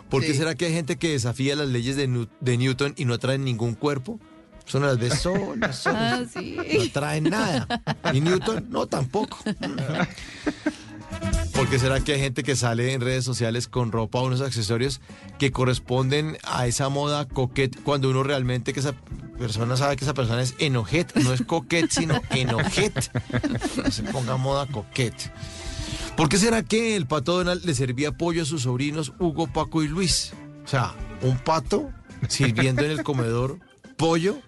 [0.09, 0.37] ¿Por qué Sí.
[0.37, 3.73] será que hay gente que desafía las leyes de, de Newton y no traen ningún
[3.73, 4.19] cuerpo?
[4.65, 5.85] Son las ves solas, solas.
[5.85, 6.55] Ah, sí.
[6.77, 7.67] No traen nada.
[8.13, 8.67] ¿Y Newton?
[8.69, 9.39] No, tampoco.
[11.59, 14.39] ¿Por qué será que hay gente que sale en redes sociales con ropa o unos
[14.39, 15.01] accesorios
[15.37, 18.93] que corresponden a esa moda coquette cuando uno realmente que esa
[19.37, 23.11] persona sabe que esa persona es enojet, no es coquette, sino enojet?
[23.75, 25.33] No se ponga moda coquette.
[26.15, 29.83] ¿Por qué será que el pato Donald le servía pollo a sus sobrinos Hugo, Paco
[29.83, 30.31] y Luis?
[30.63, 31.89] O sea, un pato
[32.29, 33.59] sirviendo en el comedor
[33.97, 34.39] pollo.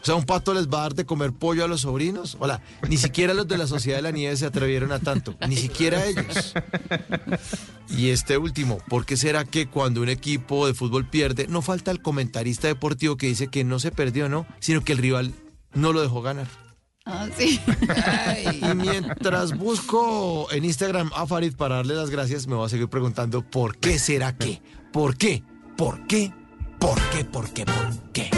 [0.00, 2.36] O sea, un pato les va a dar de comer pollo a los sobrinos.
[2.40, 5.56] Hola, ni siquiera los de la Sociedad de la Nieve se atrevieron a tanto, ni
[5.56, 6.54] siquiera ellos.
[7.90, 11.90] Y este último, ¿por qué será que cuando un equipo de fútbol pierde, no falta
[11.90, 15.32] el comentarista deportivo que dice que no se perdió, no, sino que el rival
[15.74, 16.46] no lo dejó ganar?
[17.10, 17.58] Ah, sí.
[18.60, 22.88] Y mientras busco en Instagram a Farid para darle las gracias, me voy a seguir
[22.88, 24.60] preguntando ¿por qué será que?
[24.92, 25.42] ¿Por qué?
[25.76, 26.32] ¿Por qué?
[26.78, 27.24] ¿Por qué?
[27.24, 27.64] ¿Por qué?
[27.64, 28.30] ¿Por qué?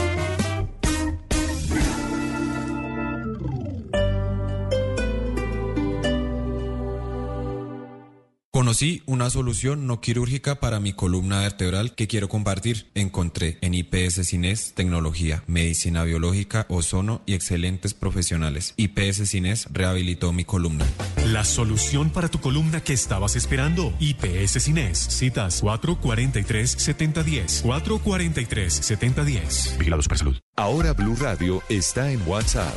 [8.52, 12.90] Conocí una solución no quirúrgica para mi columna vertebral que quiero compartir.
[12.96, 18.74] Encontré en IPS Cines tecnología, medicina biológica, ozono y excelentes profesionales.
[18.76, 20.84] IPS Cines rehabilitó mi columna.
[21.26, 23.94] La solución para tu columna que estabas esperando.
[24.00, 24.98] IPS Cines.
[24.98, 27.62] Citas 443-7010.
[27.62, 29.78] 443-7010.
[29.78, 30.36] Vigilado Supersalud.
[30.56, 32.76] Ahora Blue Radio está en WhatsApp.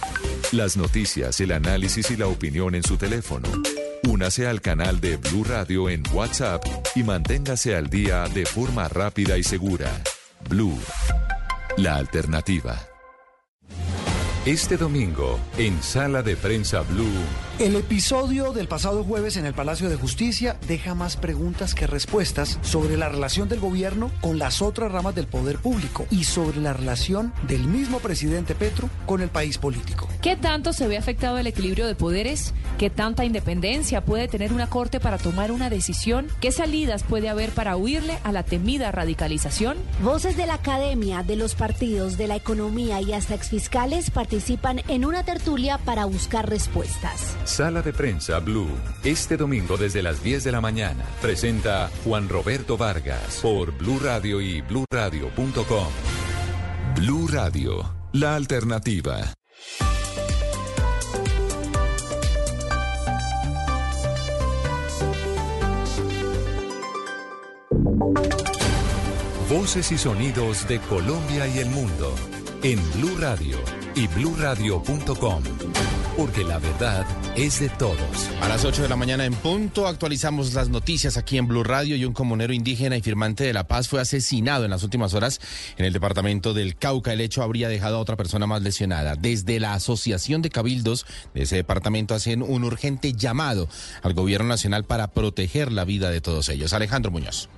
[0.51, 3.49] Las noticias, el análisis y la opinión en su teléfono.
[4.07, 6.61] Únase al canal de Blue Radio en WhatsApp
[6.93, 9.89] y manténgase al día de forma rápida y segura.
[10.49, 10.77] Blue,
[11.77, 12.77] la alternativa.
[14.45, 17.07] Este domingo, en Sala de Prensa Blue,
[17.59, 22.57] El episodio del pasado jueves en el Palacio de Justicia deja más preguntas que respuestas
[22.63, 26.73] sobre la relación del gobierno con las otras ramas del poder público y sobre la
[26.73, 30.09] relación del mismo presidente Petro con el país político.
[30.23, 32.55] ¿Qué tanto se ve afectado el equilibrio de poderes?
[32.79, 36.27] ¿Qué tanta independencia puede tener una corte para tomar una decisión?
[36.41, 39.77] ¿Qué salidas puede haber para huirle a la temida radicalización?
[40.01, 45.05] Voces de la academia, de los partidos, de la economía y hasta exfiscales participan en
[45.05, 47.37] una tertulia para buscar respuestas.
[47.53, 48.67] Sala de Prensa Blue.
[49.03, 51.05] Este domingo desde las 10 de la mañana.
[51.21, 55.87] Presenta Juan Roberto Vargas por Blue Radio y bluradio.com.
[56.95, 59.35] Blue Radio, la alternativa.
[69.47, 72.15] Voces y sonidos de Colombia y el mundo
[72.63, 73.59] en Blue Radio
[73.93, 75.43] y bluradio.com.
[76.15, 77.05] Porque la verdad
[77.35, 78.29] es de todos.
[78.41, 81.95] A las 8 de la mañana en punto actualizamos las noticias aquí en Blue Radio
[81.95, 85.41] y un comunero indígena y firmante de la paz fue asesinado en las últimas horas
[85.75, 87.13] en el departamento del Cauca.
[87.13, 89.15] El hecho habría dejado a otra persona más lesionada.
[89.15, 93.67] Desde la Asociación de Cabildos de ese departamento hacen un urgente llamado
[94.03, 96.73] al gobierno nacional para proteger la vida de todos ellos.
[96.73, 97.49] Alejandro Muñoz.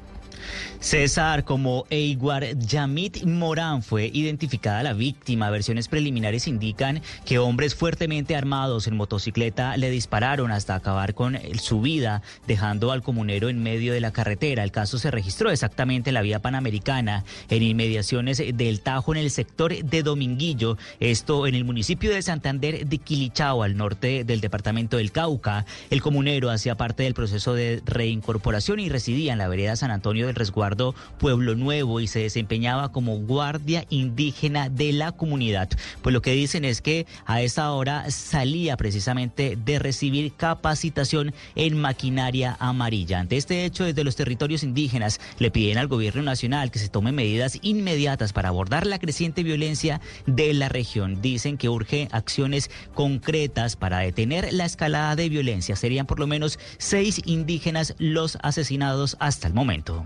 [0.80, 5.50] César, como Eiguar Yamit Morán fue identificada la víctima.
[5.50, 11.82] Versiones preliminares indican que hombres fuertemente armados en motocicleta le dispararon hasta acabar con su
[11.82, 14.64] vida, dejando al comunero en medio de la carretera.
[14.64, 19.32] El caso se registró exactamente en la vía panamericana, en inmediaciones del Tajo, en el
[19.32, 24.98] sector de Dominguillo, esto en el municipio de Santander de Quilichao, al norte del departamento
[24.98, 25.66] del Cauca.
[25.90, 30.28] El comunero hacía parte del proceso de reincorporación y residía en la vereda San Antonio
[30.28, 30.75] del Resguardo
[31.18, 35.70] Pueblo Nuevo y se desempeñaba como guardia indígena de la comunidad.
[36.02, 41.80] Pues lo que dicen es que a esa hora salía precisamente de recibir capacitación en
[41.80, 43.20] maquinaria amarilla.
[43.20, 47.12] Ante este hecho, desde los territorios indígenas le piden al gobierno nacional que se tome
[47.12, 51.22] medidas inmediatas para abordar la creciente violencia de la región.
[51.22, 55.76] Dicen que urge acciones concretas para detener la escalada de violencia.
[55.76, 60.06] Serían por lo menos seis indígenas los asesinados hasta el momento.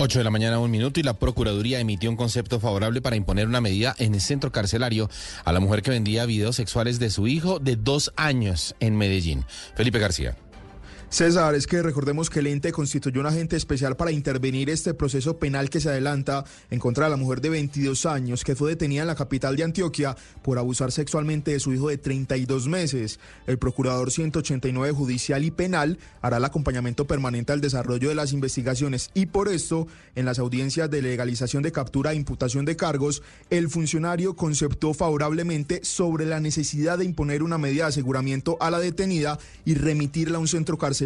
[0.00, 3.48] 8 de la mañana, un minuto, y la Procuraduría emitió un concepto favorable para imponer
[3.48, 5.10] una medida en el centro carcelario
[5.44, 9.44] a la mujer que vendía videos sexuales de su hijo de dos años en Medellín.
[9.74, 10.36] Felipe García.
[11.10, 15.38] César, es que recordemos que el ente constituyó un agente especial para intervenir este proceso
[15.38, 19.00] penal que se adelanta en contra de la mujer de 22 años que fue detenida
[19.00, 23.20] en la capital de Antioquia por abusar sexualmente de su hijo de 32 meses.
[23.46, 29.10] El procurador 189 judicial y penal hará el acompañamiento permanente al desarrollo de las investigaciones
[29.14, 33.70] y por esto, en las audiencias de legalización de captura e imputación de cargos, el
[33.70, 39.38] funcionario conceptó favorablemente sobre la necesidad de imponer una medida de aseguramiento a la detenida
[39.64, 40.97] y remitirla a un centro carcelario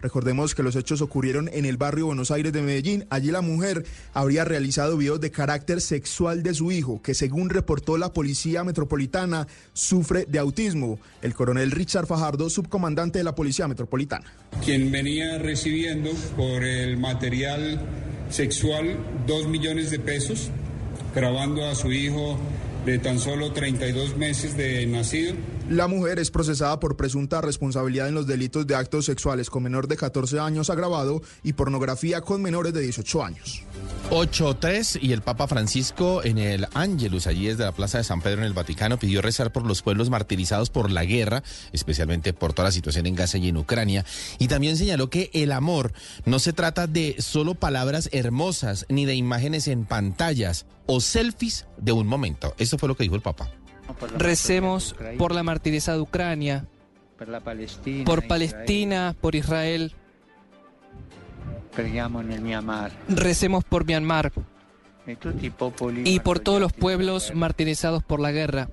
[0.00, 3.04] Recordemos que los hechos ocurrieron en el barrio Buenos Aires de Medellín.
[3.10, 7.98] Allí la mujer habría realizado videos de carácter sexual de su hijo, que según reportó
[7.98, 10.98] la Policía Metropolitana, sufre de autismo.
[11.22, 14.32] El coronel Richard Fajardo, subcomandante de la Policía Metropolitana.
[14.64, 17.80] Quien venía recibiendo por el material
[18.30, 20.50] sexual dos millones de pesos,
[21.14, 22.38] grabando a su hijo
[22.84, 25.34] de tan solo 32 meses de nacido.
[25.70, 29.86] La mujer es procesada por presunta responsabilidad en los delitos de actos sexuales con menor
[29.86, 33.62] de 14 años agravado y pornografía con menores de 18 años.
[34.10, 38.38] 8.3 y el Papa Francisco en el Ángelus, allí desde la Plaza de San Pedro
[38.38, 41.42] en el Vaticano, pidió rezar por los pueblos martirizados por la guerra,
[41.72, 44.06] especialmente por toda la situación en Gaza y en Ucrania.
[44.38, 45.92] Y también señaló que el amor
[46.24, 51.92] no se trata de solo palabras hermosas ni de imágenes en pantallas o selfies de
[51.92, 52.54] un momento.
[52.56, 53.50] Eso fue lo que dijo el Papa.
[54.16, 56.66] Recemos por la martirizada Ucrania,
[58.04, 59.94] por Palestina, por Israel.
[63.08, 64.32] Recemos por Myanmar
[66.04, 68.68] y por todos los pueblos martirizados por la guerra.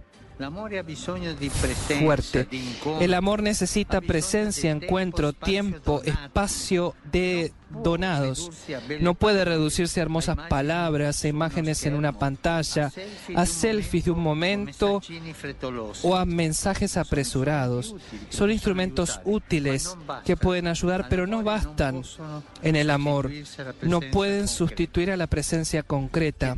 [1.99, 2.47] Fuerte.
[2.99, 8.51] El amor necesita presencia, encuentro, tiempo, espacio de donados.
[9.01, 12.91] No puede reducirse a hermosas palabras, a imágenes en una pantalla,
[13.35, 15.01] a selfies de un momento
[16.03, 17.95] o a mensajes apresurados.
[18.29, 22.03] Son instrumentos útiles que pueden ayudar, pero no bastan
[22.61, 23.31] en el amor.
[23.81, 26.55] No pueden sustituir a la presencia concreta.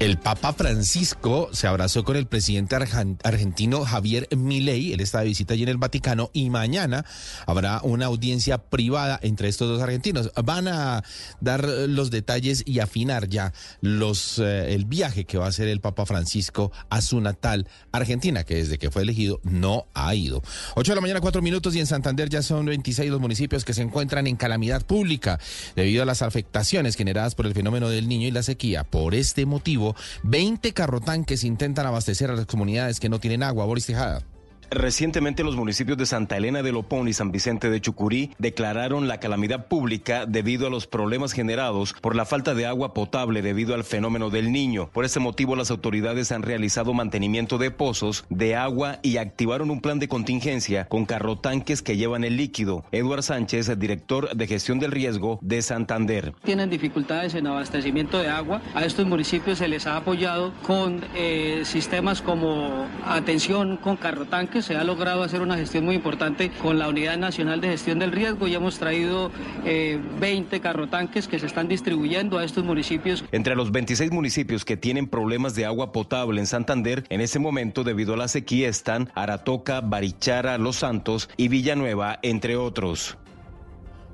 [0.00, 2.74] El Papa Francisco se abrazó con el presidente
[3.22, 4.94] argentino Javier Milei.
[4.94, 7.04] Él está de visita allí en el Vaticano y mañana
[7.44, 10.32] habrá una audiencia privada entre estos dos argentinos.
[10.42, 11.04] Van a
[11.42, 15.82] dar los detalles y afinar ya los eh, el viaje que va a hacer el
[15.82, 20.42] Papa Francisco a su natal Argentina, que desde que fue elegido no ha ido.
[20.76, 23.74] 8 de la mañana, 4 minutos y en Santander ya son 26 los municipios que
[23.74, 25.38] se encuentran en calamidad pública
[25.76, 28.84] debido a las afectaciones generadas por el fenómeno del niño y la sequía.
[28.84, 29.89] Por este motivo,
[30.22, 33.64] 20 carrotanques intentan abastecer a las comunidades que no tienen agua.
[33.66, 34.22] Boris Tejada.
[34.70, 39.18] Recientemente los municipios de Santa Elena de Lopón y San Vicente de Chucurí declararon la
[39.18, 43.82] calamidad pública debido a los problemas generados por la falta de agua potable debido al
[43.82, 44.88] fenómeno del niño.
[44.92, 49.80] Por este motivo las autoridades han realizado mantenimiento de pozos de agua y activaron un
[49.80, 52.84] plan de contingencia con carrotanques que llevan el líquido.
[52.92, 56.32] Eduard Sánchez, director de gestión del riesgo de Santander.
[56.44, 58.62] Tienen dificultades en abastecimiento de agua.
[58.74, 64.76] A estos municipios se les ha apoyado con eh, sistemas como atención con carrotanques se
[64.76, 68.48] ha logrado hacer una gestión muy importante con la Unidad Nacional de Gestión del Riesgo
[68.48, 69.30] y hemos traído
[69.64, 73.24] 20 eh, carrotanques que se están distribuyendo a estos municipios.
[73.32, 77.84] Entre los 26 municipios que tienen problemas de agua potable en Santander, en ese momento
[77.84, 83.16] debido a la sequía están Aratoca, Barichara, Los Santos y Villanueva, entre otros.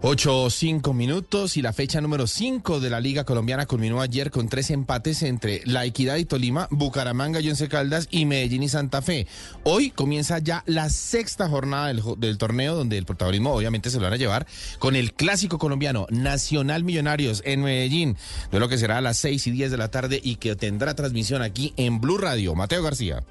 [0.02, 4.30] 8 o 5 minutos y la fecha número 5 de la Liga Colombiana culminó ayer
[4.30, 8.68] con tres empates entre La Equidad y Tolima, Bucaramanga y Once Caldas y Medellín y
[8.68, 9.26] Santa Fe.
[9.64, 14.12] Hoy comienza ya la sexta jornada del, torneo donde el protagonismo obviamente se lo van
[14.12, 14.46] a llevar
[14.78, 18.16] con el clásico colombiano Nacional Millonarios en Medellín,
[18.52, 20.94] de lo que será a las 6 y 10 de la tarde y que tendrá
[20.94, 22.54] transmisión aquí en Blue Radio.
[22.54, 23.24] Mateo García.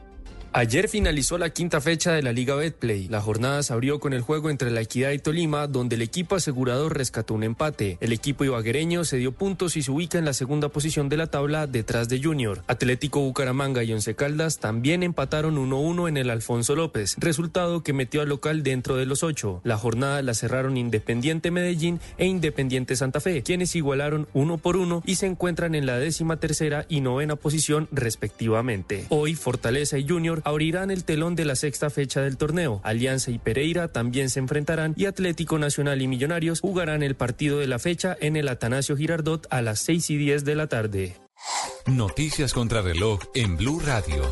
[0.57, 3.09] Ayer finalizó la quinta fecha de la Liga Betplay.
[3.09, 6.35] La jornada se abrió con el juego entre La Equidad y Tolima, donde el equipo
[6.35, 7.97] asegurador rescató un empate.
[7.99, 11.27] El equipo ibaguereño se dio puntos y se ubica en la segunda posición de la
[11.27, 12.63] tabla detrás de Junior.
[12.67, 18.21] Atlético Bucaramanga y Once Caldas también empataron 1-1 en el Alfonso López, resultado que metió
[18.21, 19.59] al local dentro de los ocho.
[19.65, 25.03] La jornada la cerraron Independiente Medellín e Independiente Santa Fe, quienes igualaron uno por uno
[25.05, 29.05] y se encuentran en la décima tercera y novena posición respectivamente.
[29.09, 32.79] Hoy Fortaleza y Junior abrirán el telón de la sexta fecha del torneo.
[32.83, 37.67] Alianza y Pereira también se enfrentarán y Atlético Nacional y Millonarios jugarán el partido de
[37.67, 41.17] la fecha en el Atanasio Girardot a las 6 y 10 de la tarde.
[41.87, 44.23] Noticias contra reloj en Blue Radio.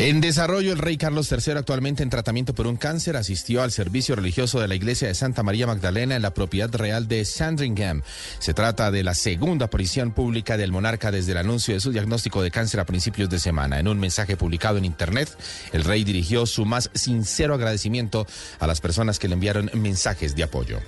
[0.00, 4.16] En desarrollo, el rey Carlos III, actualmente en tratamiento por un cáncer, asistió al servicio
[4.16, 8.02] religioso de la iglesia de Santa María Magdalena en la propiedad real de Sandringham.
[8.40, 12.42] Se trata de la segunda aparición pública del monarca desde el anuncio de su diagnóstico
[12.42, 13.78] de cáncer a principios de semana.
[13.78, 15.28] En un mensaje publicado en Internet,
[15.72, 18.26] el rey dirigió su más sincero agradecimiento
[18.58, 20.80] a las personas que le enviaron mensajes de apoyo.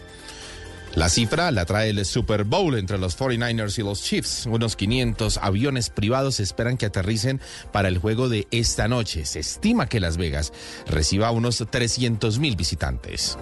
[0.96, 4.46] La cifra la trae el Super Bowl entre los 49ers y los Chiefs.
[4.46, 7.38] Unos 500 aviones privados esperan que aterricen
[7.70, 9.26] para el juego de esta noche.
[9.26, 10.54] Se estima que Las Vegas
[10.86, 13.36] reciba unos 300 mil visitantes.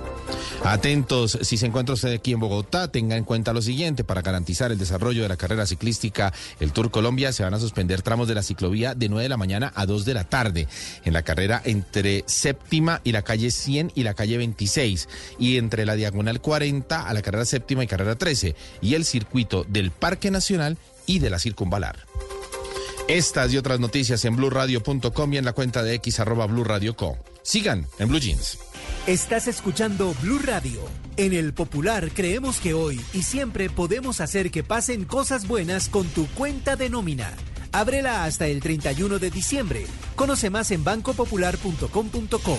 [0.65, 4.03] Atentos, si se encuentra usted aquí en Bogotá, tenga en cuenta lo siguiente.
[4.03, 8.03] Para garantizar el desarrollo de la carrera ciclística, el Tour Colombia, se van a suspender
[8.03, 10.67] tramos de la ciclovía de 9 de la mañana a 2 de la tarde.
[11.05, 15.09] En la carrera entre séptima y la calle 100 y la calle 26.
[15.39, 19.64] Y entre la diagonal 40 a la carrera séptima y carrera 13 y el circuito
[19.68, 21.97] del Parque Nacional y de la Circunvalar.
[23.09, 26.49] Estas y otras noticias en blurradio.com y en la cuenta de X arroba
[26.97, 27.18] Co.
[27.42, 28.59] Sigan en Blue Jeans.
[29.07, 30.80] Estás escuchando Blue Radio.
[31.18, 36.07] En el Popular creemos que hoy y siempre podemos hacer que pasen cosas buenas con
[36.09, 37.30] tu cuenta de nómina.
[37.72, 39.87] Ábrela hasta el 31 de diciembre.
[40.16, 42.58] Conoce más en bancopopular.com.co.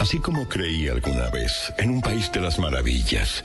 [0.00, 3.44] Así como creí alguna vez en un país de las maravillas,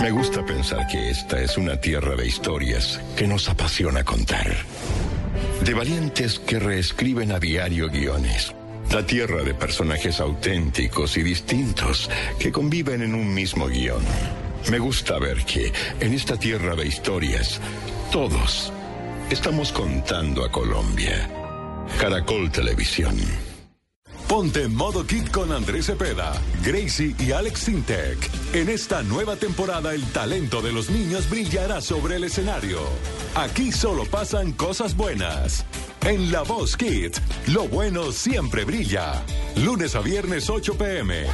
[0.00, 4.54] me gusta pensar que esta es una tierra de historias que nos apasiona contar.
[5.64, 8.54] De valientes que reescriben a diario guiones.
[8.92, 14.04] La tierra de personajes auténticos y distintos que conviven en un mismo guion.
[14.70, 17.60] Me gusta ver que en esta tierra de historias,
[18.12, 18.72] todos
[19.30, 21.28] estamos contando a Colombia.
[21.98, 23.16] Caracol Televisión.
[24.28, 26.32] Ponte en modo kit con Andrés Cepeda,
[26.64, 28.18] Gracie y Alex Sintec.
[28.54, 32.80] En esta nueva temporada el talento de los niños brillará sobre el escenario.
[33.36, 35.64] Aquí solo pasan cosas buenas.
[36.04, 39.22] En La Voz Kids, lo bueno siempre brilla.
[39.64, 41.26] Lunes a viernes 8 pm.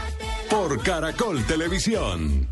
[0.50, 2.51] Por Caracol Televisión.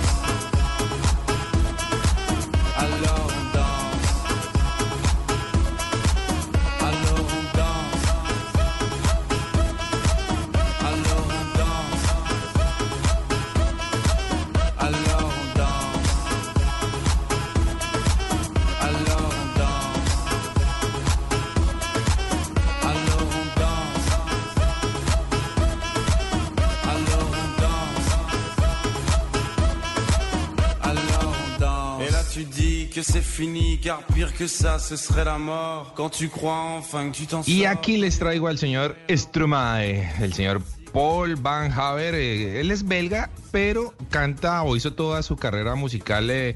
[33.21, 35.93] Fini, car pire que ça, ce serait la mort.
[35.95, 40.33] Quand tu crois enfin que tu t'en Y aquí les traigo al señor Stromae, el
[40.33, 40.61] señor
[40.91, 42.15] Paul Van Haver.
[42.15, 46.55] eh, él es belga, pero canta o hizo toda su carrera musical eh,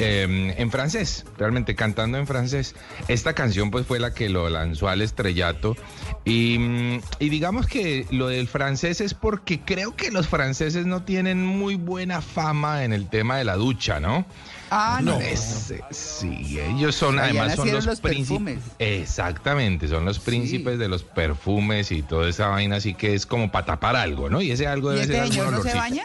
[0.00, 2.74] eh, en francés, realmente cantando en francés.
[3.06, 5.76] Esta canción pues fue la que lo lanzó al estrellato.
[6.24, 11.04] Y, mm, y digamos que lo del francés es porque creo que los franceses no
[11.04, 14.26] tienen muy buena fama en el tema de la ducha, ¿no?
[14.70, 15.18] Ah, no.
[15.20, 18.58] Es- sí, ellos son, además son los, los príncipes.
[18.78, 23.50] Exactamente, son los príncipes de los perfumes y toda esa vaina, así que es como
[23.50, 24.42] para tapar algo, ¿no?
[24.42, 26.04] Y ese algo ¿Y debe este ser señor no se baña?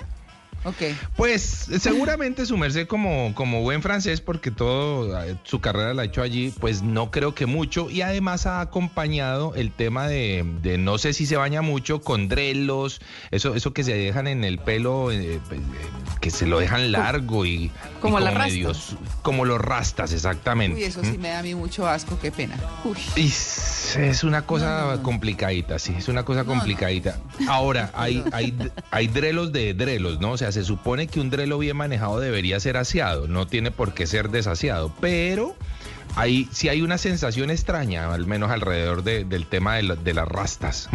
[0.65, 0.75] Ok.
[1.17, 1.41] Pues
[1.79, 6.21] seguramente su merced como, como buen francés, porque todo eh, su carrera la ha hecho
[6.21, 7.89] allí, pues no creo que mucho.
[7.89, 12.29] Y además ha acompañado el tema de, de no sé si se baña mucho con
[12.29, 15.39] drelos, eso, eso que se dejan en el pelo, eh, eh,
[16.21, 17.71] que se lo dejan largo y, y
[18.01, 18.35] Como rastas.
[18.47, 20.77] medios- como los rastas, exactamente.
[20.77, 21.11] Uy, eso ¿Mm?
[21.11, 22.55] sí me da a mí mucho asco, qué pena.
[22.85, 22.97] Uy.
[23.15, 27.17] Y es una cosa complicadita, sí, es una cosa complicadita.
[27.47, 28.55] Ahora, hay, hay,
[28.91, 30.31] hay drelos de drelos, ¿no?
[30.31, 33.93] O sea, se supone que un drelo bien manejado debería ser aseado, no tiene por
[33.93, 35.55] qué ser desaseado, pero
[36.15, 40.13] hay, sí hay una sensación extraña, al menos alrededor de- del tema de, la- de
[40.13, 40.89] las rastas.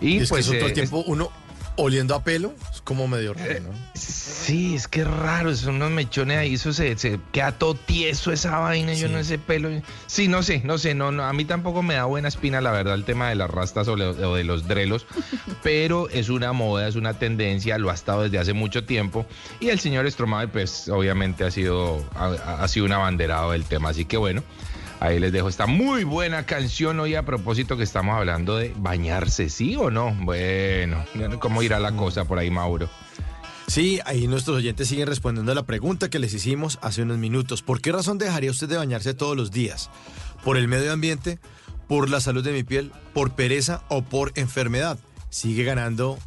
[0.00, 1.30] Y, es pues, que eso todo eh, el tiempo uno
[1.76, 3.70] oliendo a pelo, es como medio raro, ¿no?
[3.94, 8.30] Sí, es que es raro, son unos mechones ahí, eso se, se queda todo tieso
[8.32, 9.70] esa vaina, yo no ese pelo.
[10.06, 12.70] Sí, no sé, no sé, no, no, a mí tampoco me da buena espina la
[12.70, 15.06] verdad el tema de las rastas o, le- o de los drelos,
[15.62, 19.26] pero es una moda, es una tendencia, lo ha estado desde hace mucho tiempo
[19.60, 23.88] y el señor Stromae pues obviamente ha sido, ha, ha sido un abanderado del tema,
[23.90, 24.42] así que bueno.
[25.04, 29.50] Ahí les dejo esta muy buena canción hoy a propósito que estamos hablando de bañarse,
[29.50, 30.14] ¿sí o no?
[30.22, 31.04] Bueno,
[31.40, 32.88] ¿cómo irá la cosa por ahí, Mauro?
[33.66, 37.60] Sí, ahí nuestros oyentes siguen respondiendo a la pregunta que les hicimos hace unos minutos.
[37.60, 39.90] ¿Por qué razón dejaría usted de bañarse todos los días?
[40.42, 41.38] ¿Por el medio ambiente?
[41.86, 42.90] ¿Por la salud de mi piel?
[43.12, 44.98] ¿Por pereza o por enfermedad?
[45.28, 46.18] Sigue ganando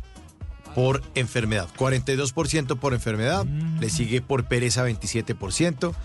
[0.76, 1.68] por enfermedad.
[1.80, 3.44] 42% por enfermedad,
[3.80, 5.96] le sigue por pereza 27%,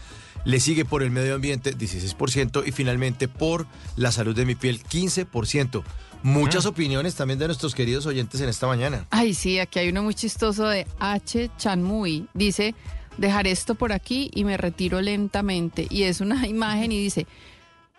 [0.44, 3.66] le sigue por el medio ambiente 16% y finalmente por
[3.96, 5.82] la salud de mi piel 15%.
[6.22, 9.06] Muchas opiniones también de nuestros queridos oyentes en esta mañana.
[9.10, 11.50] Ay, sí, aquí hay uno muy chistoso de H.
[11.58, 12.28] Chanmui.
[12.32, 12.76] Dice,
[13.16, 15.86] dejar esto por aquí y me retiro lentamente.
[15.90, 17.26] Y es una imagen y dice,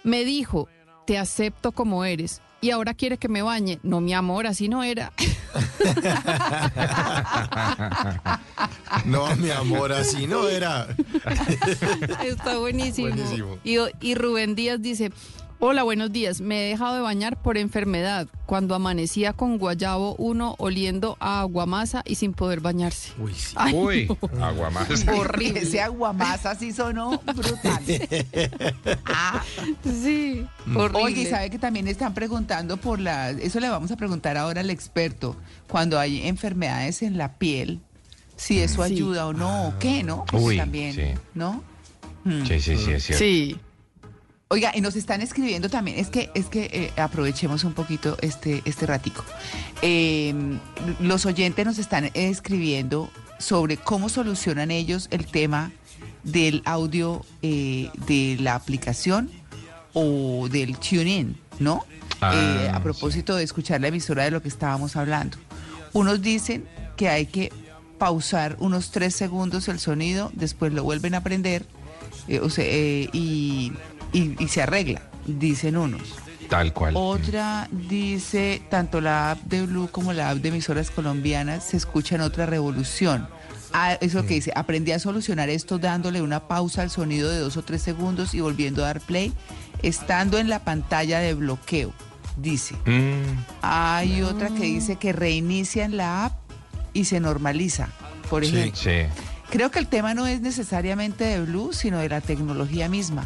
[0.04, 0.70] me dijo,
[1.06, 2.42] te acepto como eres.
[2.64, 3.78] Y ahora quiere que me bañe.
[3.84, 5.12] No, mi amor, así no era.
[9.04, 10.88] No, mi amor, así no era.
[12.24, 13.10] Está buenísimo.
[13.10, 13.58] Buenísimo.
[13.66, 15.12] Y, y Rubén Díaz dice,
[15.66, 16.42] hola, buenos días.
[16.42, 18.28] Me he dejado de bañar por enfermedad.
[18.46, 23.14] Cuando amanecía con guayabo uno oliendo a aguamasa y sin poder bañarse.
[23.18, 23.54] Uy, sí.
[23.56, 24.46] Ay, Uy, no.
[24.46, 25.14] aguamasa.
[25.14, 25.62] Horrible.
[25.62, 27.82] Ese aguamasa sí sonó brutal.
[29.06, 29.42] Ah.
[29.84, 30.78] Sí, Mm.
[30.78, 31.04] horrible.
[31.04, 33.30] Oye, ¿sabe que también están preguntando por la...
[33.32, 35.36] Eso le vamos a preguntar ahora al experto.
[35.70, 37.80] Cuando hay enfermedades en la piel,
[38.36, 38.94] si eso Sí.
[38.94, 40.26] ayuda o no, o qué, ¿no?
[40.26, 41.04] Pues Uy, también, sí.
[41.34, 41.64] ¿no?
[42.26, 42.46] Mm.
[42.46, 43.20] Sí, sí, sí, es cierto.
[43.24, 43.58] Sí.
[44.54, 48.62] Oiga, y nos están escribiendo también, es que, es que eh, aprovechemos un poquito este,
[48.66, 49.26] este ratico.
[49.82, 50.32] Eh,
[51.00, 53.10] los oyentes nos están escribiendo
[53.40, 55.72] sobre cómo solucionan ellos el tema
[56.24, 59.32] del audio eh, de la aplicación
[59.94, 61.84] o del tune-in, ¿no?
[62.22, 65.36] Ah, Eh, a propósito de escuchar la emisora de lo que estábamos hablando.
[65.94, 66.64] Unos dicen
[66.96, 67.52] que hay que
[67.98, 71.66] pausar unos tres segundos el sonido, después lo vuelven a prender
[72.42, 73.74] o sea, y,
[74.14, 76.16] y- y se arregla, dicen unos.
[76.50, 76.94] Tal cual.
[76.96, 82.22] Otra dice, tanto la app de Blue como la app de emisoras colombianas se escuchan
[82.22, 83.28] otra revolución.
[83.76, 87.58] Ah, eso que dice, aprendí a solucionar esto dándole una pausa al sonido de dos
[87.58, 89.34] o tres segundos y volviendo a dar play,
[89.82, 91.92] estando en la pantalla de bloqueo,
[92.38, 92.76] dice.
[92.86, 93.24] Mm,
[93.64, 96.34] Hay otra que dice que reinician la app
[96.94, 97.88] y se normaliza,
[98.30, 98.80] por sí, ejemplo.
[98.80, 99.22] sí.
[99.50, 103.24] Creo que el tema no es necesariamente de Blue, sino de la tecnología misma.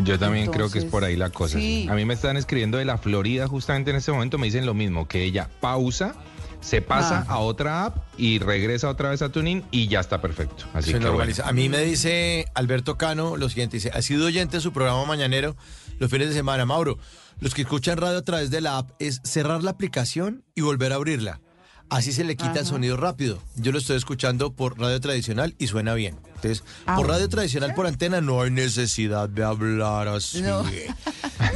[0.00, 1.58] Yo también creo que es por ahí la cosa.
[1.58, 1.82] sí.
[1.82, 1.88] sí.
[1.88, 4.74] A mí me están escribiendo de la Florida justamente en este momento, me dicen lo
[4.74, 6.14] mismo, que ella pausa,
[6.60, 7.34] se pasa Ah.
[7.34, 10.64] a otra app y regresa otra vez a Tuning y ya está perfecto.
[10.74, 11.08] Así Se que bueno.
[11.10, 11.48] normaliza.
[11.48, 15.04] A mí me dice Alberto Cano lo siguiente, dice, ha sido oyente de su programa
[15.04, 15.56] mañanero
[15.98, 16.64] los fines de semana.
[16.66, 16.98] Mauro,
[17.40, 20.92] los que escuchan radio a través de la app es cerrar la aplicación y volver
[20.92, 21.40] a abrirla.
[21.90, 23.38] Así se le quita el sonido rápido.
[23.56, 26.16] Yo lo estoy escuchando por radio tradicional y suena bien.
[26.36, 30.42] Entonces, Ah, por radio tradicional por antena no hay necesidad de hablar así.
[30.42, 30.64] No.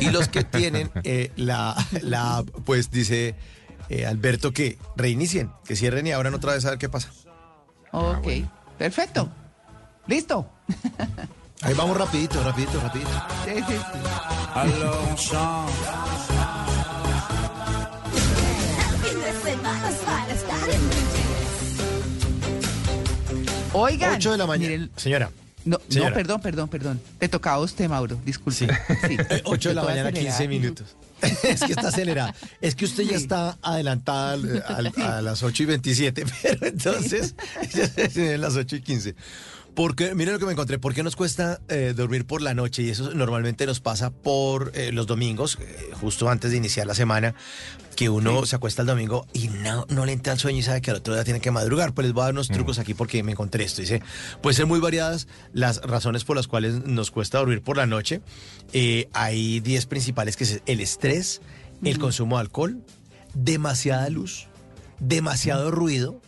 [0.01, 3.35] Y los que tienen eh, la, la app, pues dice
[3.91, 7.11] eh, Alberto que reinicien, que cierren y abran otra vez a ver qué pasa.
[7.93, 8.27] Ok,
[8.79, 9.29] perfecto.
[10.07, 10.49] Listo.
[11.61, 13.11] Ahí vamos rapidito, rapidito, rapidito.
[13.45, 13.83] Sí, sí, sí.
[23.73, 24.15] Oigan.
[24.17, 24.71] 8 de la mañana.
[24.73, 25.31] miren, Señora.
[25.65, 26.11] no, Señora.
[26.11, 27.01] no, perdón, perdón, perdón.
[27.19, 28.19] Te tocaba a usted, Mauro.
[28.25, 28.59] Disculpe.
[28.59, 28.67] Sí.
[29.09, 29.17] Sí.
[29.45, 30.39] 8 de la mañana, acelerada.
[30.39, 30.87] 15 minutos.
[31.23, 32.35] es que está acelerada.
[32.61, 37.35] Es que usted ya está adelantada al- al- a las 8 y 27, pero entonces
[37.73, 39.15] ya se las 8 y 15.
[39.75, 42.83] Porque, mire lo que me encontré, ¿por qué nos cuesta eh, dormir por la noche?
[42.83, 46.95] Y eso normalmente nos pasa por eh, los domingos, eh, justo antes de iniciar la
[46.95, 47.35] semana,
[47.97, 50.83] que uno se acuesta el domingo y no, no le entra el sueño y sabe
[50.83, 51.95] que al otro día tiene que madrugar.
[51.95, 53.81] Pues les voy a dar unos trucos aquí porque me encontré esto.
[53.81, 54.03] Dice,
[54.43, 58.21] pueden ser muy variadas las razones por las cuales nos cuesta dormir por la noche.
[59.15, 61.41] Hay 10 principales que es el estrés,
[61.83, 62.79] el consumo de alcohol,
[63.35, 64.49] demasiada luz,
[65.01, 66.21] demasiado ruido,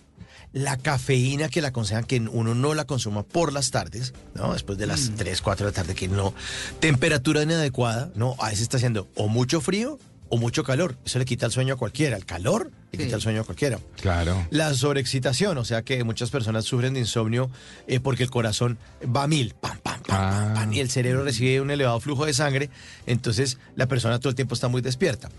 [0.54, 4.52] la cafeína que le aconsejan que uno no la consuma por las tardes, ¿no?
[4.52, 6.32] Después de las 3, 4 de la tarde que no.
[6.80, 8.36] Temperatura inadecuada, ¿no?
[8.38, 9.98] A veces está haciendo o mucho frío
[10.28, 10.96] o mucho calor.
[11.04, 12.16] Eso le quita el sueño a cualquiera.
[12.16, 13.04] El calor le Sí.
[13.04, 13.78] quita el sueño a cualquiera.
[14.00, 14.46] Claro.
[14.50, 17.50] La sobreexcitación, o sea que muchas personas sufren de insomnio
[17.86, 21.24] eh, porque el corazón va a mil, pam, pam, pam, pam, pam, y el cerebro
[21.24, 22.70] recibe un elevado flujo de sangre,
[23.06, 25.30] entonces la persona todo el tiempo está muy despierta.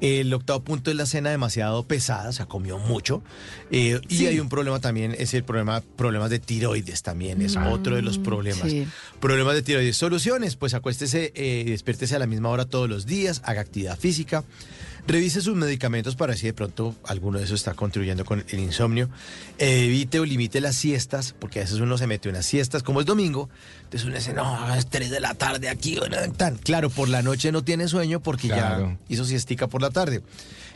[0.00, 3.22] El octavo punto es la cena demasiado pesada, o sea, comió mucho.
[3.70, 7.96] eh, y hay un problema también, es el problema, problemas de tiroides también, es otro
[7.96, 8.70] de los problemas.
[8.70, 8.86] sí.
[9.20, 9.96] Problemas de tiroides.
[9.96, 13.98] Soluciones, pues acuéstese eh, y despiértese a la misma hora todos los días, haga actividad
[13.98, 14.44] física.
[15.06, 18.58] Revise sus medicamentos para ver si de pronto alguno de esos está contribuyendo con el
[18.58, 19.10] insomnio.
[19.58, 23.06] Evite o limite las siestas, porque a veces uno se mete unas siestas, como es
[23.06, 23.50] domingo,
[23.82, 25.98] entonces uno dice, no, es 3 de la tarde aquí,
[26.38, 26.56] tan.
[26.56, 28.92] Claro, por la noche no tiene sueño porque Claro.
[28.92, 30.22] ya hizo siestica por la tarde.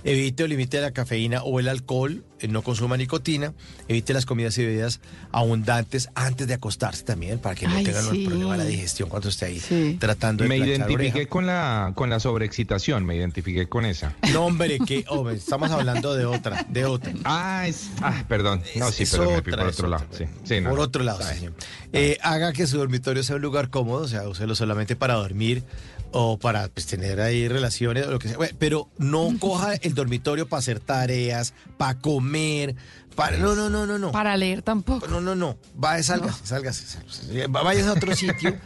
[0.04, 3.52] Evite o limite la cafeína o el alcohol, eh, no consuma nicotina.
[3.88, 5.00] Evite las comidas y bebidas
[5.32, 8.22] abundantes antes de acostarse también, para que no Ay, tengan sí.
[8.22, 9.96] el problema de la digestión cuando esté ahí Sí.
[10.00, 11.28] tratando de Me identifiqué oreja.
[11.28, 14.14] con la, con la sobreexcitación, me identifiqué con esa.
[14.32, 17.12] No, hombre, que hombre, estamos hablando de otra, de otra.
[17.24, 18.62] Ah, es, ah, perdón.
[18.76, 20.04] No, sí, Es pero me fui por otro lado.
[20.10, 20.26] otra.
[20.26, 20.84] Sí, sí, no, Por no.
[20.84, 21.48] otro lado, sí.
[21.92, 25.64] Eh, haga que su dormitorio sea un lugar cómodo, o sea, úselo solamente para dormir
[26.12, 28.38] o para pues, tener ahí relaciones o lo que sea.
[28.58, 32.74] Pero no coja el dormitorio para hacer tareas, para comer,
[33.18, 33.36] para...
[33.36, 34.12] No, no, no, no, no.
[34.12, 35.08] Para leer tampoco.
[35.08, 35.58] No, no, no.
[35.74, 37.48] Vaya, sálgase, sálgase, sálgase.
[37.48, 38.56] Váyase a otro sitio,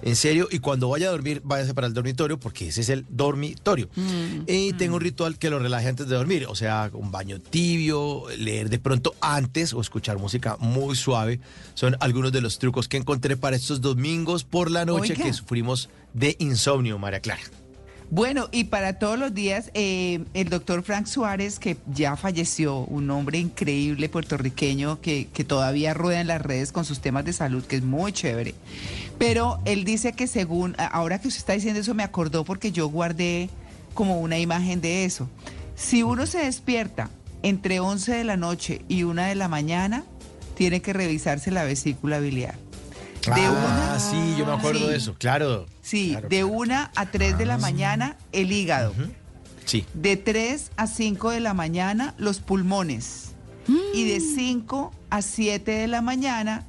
[0.00, 3.04] en serio, y cuando vaya a dormir, váyase para el dormitorio, porque ese es el
[3.10, 3.90] dormitorio.
[3.94, 4.44] Mm.
[4.46, 8.24] Y tengo un ritual que lo relaje antes de dormir, o sea, un baño tibio,
[8.38, 11.40] leer de pronto antes o escuchar música muy suave.
[11.74, 15.26] Son algunos de los trucos que encontré para estos domingos por la noche Oiga.
[15.26, 17.42] que sufrimos de insomnio, María Clara.
[18.10, 23.10] Bueno, y para todos los días, eh, el doctor Frank Suárez, que ya falleció, un
[23.10, 27.64] hombre increíble puertorriqueño que, que todavía rueda en las redes con sus temas de salud,
[27.64, 28.54] que es muy chévere.
[29.18, 32.88] Pero él dice que según, ahora que usted está diciendo eso, me acordó porque yo
[32.88, 33.50] guardé
[33.92, 35.28] como una imagen de eso.
[35.76, 37.10] Si uno se despierta
[37.42, 40.04] entre 11 de la noche y 1 de la mañana,
[40.56, 42.67] tiene que revisarse la vesícula biliar.
[43.34, 44.86] De ah, una- sí, yo me acuerdo Sí.
[44.88, 45.66] de eso, claro.
[45.82, 48.94] Sí, Claro, de 1 a 3 de la mañana el hígado.
[49.64, 49.84] Sí.
[49.94, 53.32] De 3 a 5 de la mañana los pulmones.
[53.92, 56.64] Y de 5 a 7 de la mañana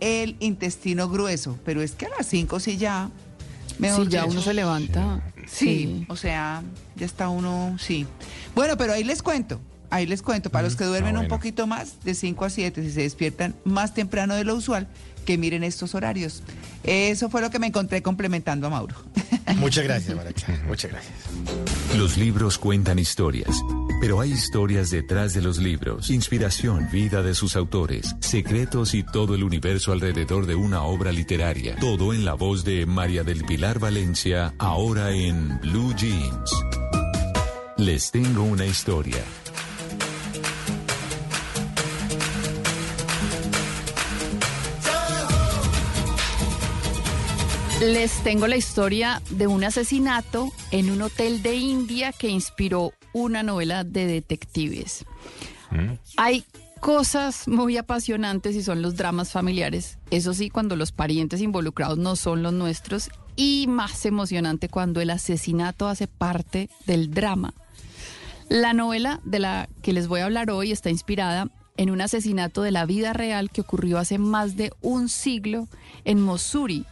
[0.00, 1.58] el intestino grueso.
[1.64, 3.10] Pero es que a las 5 sí ya.
[3.78, 5.20] Sí, ya uno se levanta.
[5.46, 6.62] Sí, o sea,
[6.96, 8.06] ya está uno, sí.
[8.54, 9.60] Bueno, pero ahí les cuento,
[9.90, 12.82] ahí les cuento, para los que duermen Ah, un poquito más, de 5 a 7,
[12.82, 14.88] si se despiertan más temprano de lo usual,
[15.28, 16.42] que miren estos horarios.
[16.84, 18.96] Eso fue lo que me encontré complementando a Mauro.
[19.56, 20.62] Muchas gracias, María Clara.
[20.66, 21.12] Muchas gracias.
[21.98, 23.62] Los libros cuentan historias,
[24.00, 29.34] pero hay historias detrás de los libros, inspiración, vida de sus autores, secretos y todo
[29.34, 31.76] el universo alrededor de una obra literaria.
[31.76, 36.50] Todo en la voz de María del Pilar Valencia, ahora en Blue Jeans.
[37.76, 39.22] Les tengo una historia.
[47.80, 53.44] Les tengo la historia de un asesinato en un hotel de India que inspiró una
[53.44, 55.04] novela de detectives.
[56.16, 56.44] Hay
[56.80, 59.98] cosas muy apasionantes y son los dramas familiares.
[60.10, 63.10] Eso sí, cuando los parientes involucrados no son los nuestros.
[63.36, 67.54] Y más emocionante cuando el asesinato hace parte del drama.
[68.48, 72.62] La novela de la que les voy a hablar hoy está inspirada en un asesinato
[72.62, 75.68] de la vida real que ocurrió hace más de un siglo
[76.04, 76.84] en Mosuri,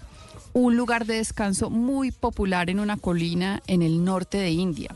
[0.57, 4.89] un lugar de descanso muy popular en una colina en el norte de India.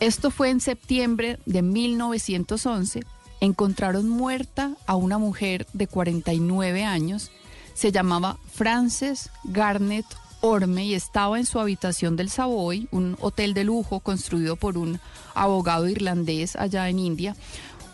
[0.00, 3.04] Esto fue en septiembre de 1911.
[3.42, 7.30] Encontraron muerta a una mujer de 49 años.
[7.74, 10.06] Se llamaba Frances Garnett
[10.40, 15.00] Orme y estaba en su habitación del Savoy, un hotel de lujo construido por un
[15.34, 17.36] abogado irlandés allá en India.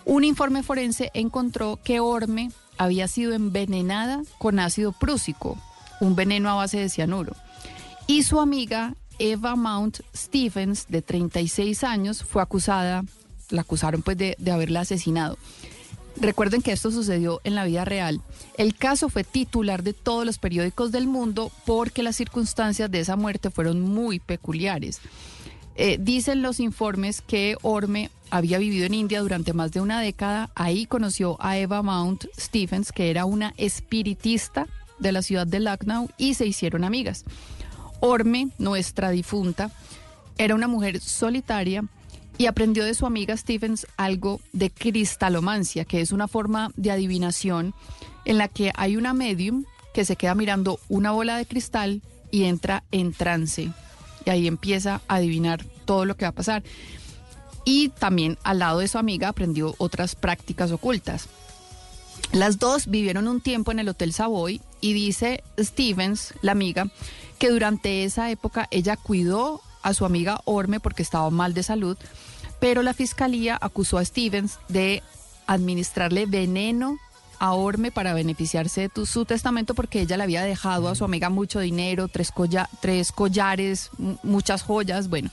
[0.04, 5.58] Un informe forense encontró que Orme había sido envenenada con ácido prúsico,
[6.00, 7.34] un veneno a base de cianuro.
[8.06, 13.04] Y su amiga Eva Mount Stephens, de 36 años, fue acusada,
[13.50, 15.38] la acusaron pues de, haberla asesinado.
[16.16, 18.20] Recuerden que esto sucedió en la vida real.
[18.56, 23.16] El caso fue titular de todos los periódicos del mundo porque las circunstancias de esa
[23.16, 25.00] muerte fueron muy peculiares.
[25.76, 30.50] Eh, dicen los informes que Orme había vivido en India durante más de una década.
[30.54, 34.68] Ahí conoció a Eva Mount Stephens, que era una espiritista
[34.98, 37.24] de la ciudad de Lucknow, y se hicieron amigas.
[38.00, 39.70] Orme, nuestra difunta,
[40.36, 41.84] era una mujer solitaria
[42.38, 47.74] y aprendió de su amiga Stephens algo de cristalomancia, que es una forma de adivinación
[48.24, 52.44] en la que hay una medium que se queda mirando una bola de cristal y
[52.44, 53.70] entra en trance.
[54.26, 56.64] Y ahí empieza a adivinar todo lo que va a pasar.
[57.64, 61.28] Y también al lado de su amiga aprendió otras prácticas ocultas.
[62.32, 66.88] Las dos vivieron un tiempo en el Hotel Savoy y dice Stevens, la amiga,
[67.38, 71.96] que durante esa época ella cuidó a su amiga Orme porque estaba mal de salud,
[72.59, 75.02] pero la fiscalía acusó a Stevens de
[75.46, 76.98] administrarle veneno
[77.38, 81.28] a Orme para beneficiarse de su testamento porque ella le había dejado a su amiga
[81.30, 85.09] mucho dinero, tres, colla- tres collares, mu- muchas joyas.
[85.09, 85.30] Bueno,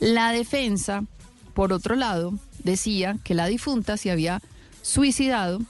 [0.00, 1.04] la defensa,
[1.54, 4.42] por otro lado, decía que la difunta se había
[4.82, 5.60] suicidado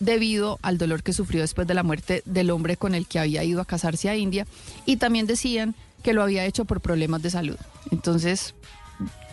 [0.00, 3.44] debido al dolor que sufrió después de la muerte del hombre con el que había
[3.44, 4.46] ido a casarse a India
[4.86, 7.56] y también decían que lo había hecho por problemas de salud.
[7.90, 8.54] Entonces,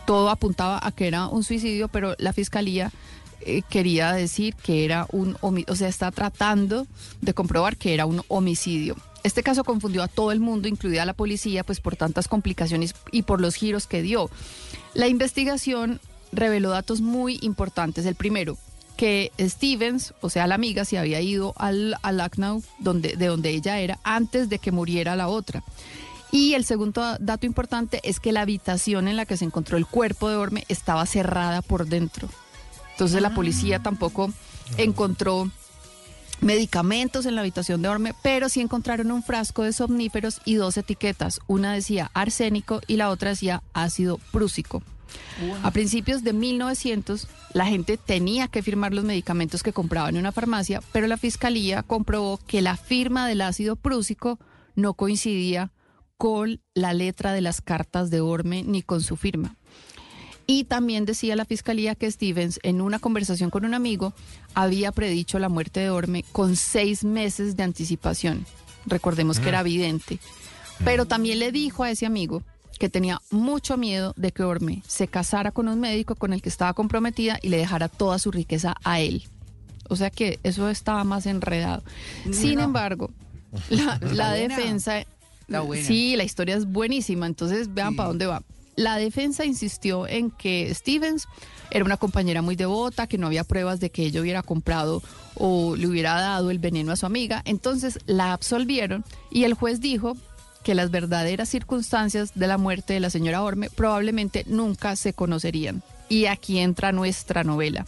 [0.06, 2.92] todo apuntaba a que era un suicidio, pero la fiscalía
[3.42, 6.86] eh, quería decir que era un homicidio, o sea, está tratando
[7.22, 8.96] de comprobar que era un homicidio.
[9.24, 13.24] Este caso confundió a todo el mundo, incluida la policía, pues por tantas complicaciones y
[13.24, 14.30] por los giros que dio.
[14.94, 16.00] La investigación
[16.32, 18.06] reveló datos muy importantes.
[18.06, 18.58] El primero,
[18.98, 23.52] que Stevens, o sea, la amiga, se había ido al, a Lucknow, donde, de donde
[23.52, 25.64] ella era, antes de que muriera la otra.
[26.32, 29.86] Y el segundo dato importante es que la habitación en la que se encontró el
[29.86, 32.28] cuerpo de Orme estaba cerrada por dentro.
[32.92, 34.34] Entonces la policía tampoco
[34.78, 35.50] encontró
[36.42, 40.78] medicamentos en la habitación de Orme, pero sí encontraron un frasco de somníferos y dos
[40.78, 41.40] etiquetas.
[41.48, 44.84] Una decía arsénico y la otra decía ácido prúsico.
[45.64, 50.32] A principios de 1900, la gente tenía que firmar los medicamentos que compraba en una
[50.32, 54.40] farmacia, pero la fiscalía comprobó que la firma del ácido prúsico
[54.76, 55.72] no coincidía
[56.18, 59.56] con la letra de las cartas de Orme ni con su firma.
[60.50, 64.14] Y también decía la fiscalía que Stevens, en una conversación con un amigo,
[64.54, 68.46] había predicho la muerte de Orme con seis meses de anticipación.
[68.86, 70.20] Recordemos que era vidente.
[70.86, 72.44] Pero también le dijo a ese amigo
[72.78, 76.50] que tenía mucho miedo de que Orme se casara con un médico con el que
[76.50, 79.24] estaba comprometida y le dejara toda su riqueza a él.
[79.90, 81.84] O sea que eso estaba más enredado.
[82.32, 83.12] Sin embargo,
[83.70, 85.06] la, defensa...
[85.82, 87.26] Sí, la historia es buenísima.
[87.26, 88.44] Entonces vean para dónde va.
[88.76, 91.28] La defensa insistió en que Stevens
[91.72, 95.02] era una compañera muy devota, que no había pruebas de que ella hubiera comprado
[95.36, 97.42] o le hubiera dado el veneno a su amiga.
[97.46, 100.16] Entonces la absolvieron y el juez dijo
[100.68, 105.82] que las verdaderas circunstancias de la muerte de la señora Orme probablemente nunca se conocerían.
[106.10, 107.86] Y aquí entra nuestra novela.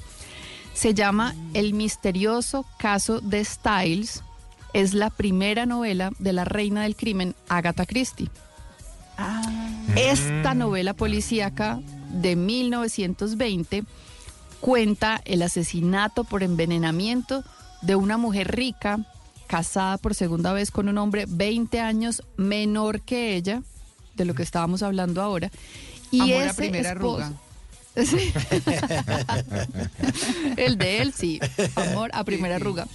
[0.73, 4.23] Se llama El misterioso caso de Styles.
[4.71, 8.29] Es la primera novela de la reina del crimen, Agatha Christie.
[9.97, 11.81] Esta novela policíaca
[12.13, 13.83] de 1920
[14.61, 17.43] cuenta el asesinato por envenenamiento
[17.81, 18.99] de una mujer rica
[19.49, 23.63] casada por segunda vez con un hombre 20 años menor que ella,
[24.15, 25.49] de lo que estábamos hablando ahora.
[26.11, 27.33] Y Amor a primera esposo- arruga.
[28.05, 28.31] Sí.
[30.55, 31.39] el de él, sí.
[31.75, 32.87] Amor a primera arruga.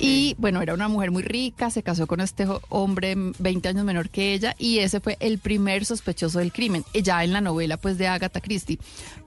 [0.00, 3.84] Y bueno, era una mujer muy rica, se casó con este hombre mm, 20 años
[3.84, 7.40] menor que ella y ese fue el primer sospechoso del crimen, eh, ya en la
[7.40, 8.78] novela pues de Agatha Christie.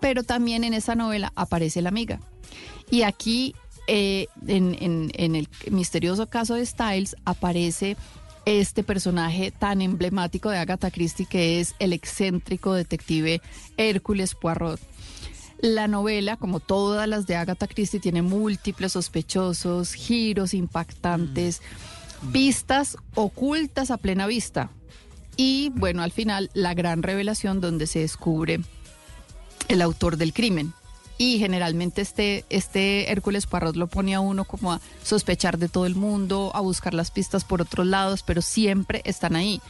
[0.01, 2.19] Pero también en esa novela aparece la amiga.
[2.91, 3.55] Y aquí,
[3.89, 7.97] eh, en, en- en el misterioso caso de Styles, aparece
[8.45, 13.41] este personaje tan emblemático de Agatha Christie que es el excéntrico detective
[13.77, 14.79] Hércules Poirot.
[15.61, 21.61] La novela, como todas las de Agatha Christie, tiene múltiples sospechosos, giros impactantes,
[22.31, 24.69] pistas ocultas a plena vista.
[25.35, 28.59] Y bueno, al final, la gran revelación donde se descubre
[29.67, 30.73] el autor del crimen.
[31.21, 35.85] Y generalmente este, este Hércules Poirot lo pone a uno como a sospechar de todo
[35.85, 39.61] el mundo, a buscar las pistas por otros lados, pero siempre están ahí.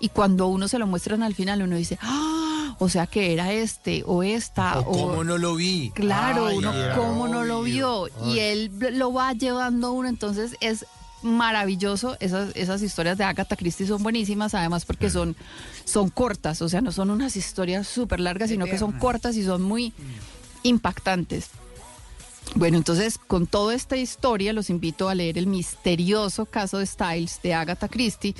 [0.00, 2.74] Y cuando uno se lo muestran al final, uno dice, ¡ah!
[2.78, 4.80] O sea que era este o esta.
[4.80, 5.92] O cómo no lo vi.
[5.94, 8.08] Claro, Ay, uno cómo no lo vio.
[8.26, 10.86] Y él lo va llevando a uno, entonces es
[11.22, 12.16] maravilloso.
[12.20, 15.36] Esas, esas historias de Agatha Christie son buenísimas, además porque son,
[15.84, 19.44] son cortas, o sea, no son unas historias súper largas, sino que son cortas y
[19.44, 19.92] son muy
[20.64, 21.50] impactantes.
[22.56, 27.40] Bueno, entonces con toda esta historia los invito a leer el misterioso caso de Styles
[27.42, 28.34] de Agatha Christie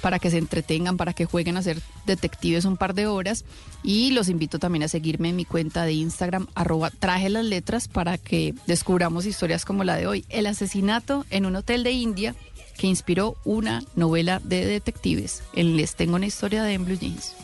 [0.00, 3.44] para que se entretengan, para que jueguen a ser detectives un par de horas
[3.84, 7.86] y los invito también a seguirme en mi cuenta de Instagram arroba traje las letras
[7.86, 12.34] para que descubramos historias como la de hoy, el asesinato en un hotel de India
[12.76, 15.44] que inspiró una novela de detectives.
[15.54, 17.34] Les tengo una historia de en Blue Jeans.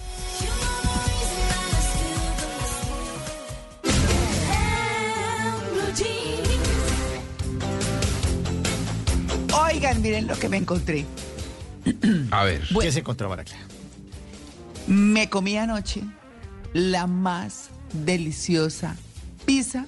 [9.86, 11.04] Oigan, miren lo que me encontré.
[12.32, 12.62] A ver.
[12.80, 13.64] ¿Qué se encontró, María Clara?
[14.88, 16.02] Me comí anoche
[16.72, 18.96] la más deliciosa
[19.44, 19.86] pizza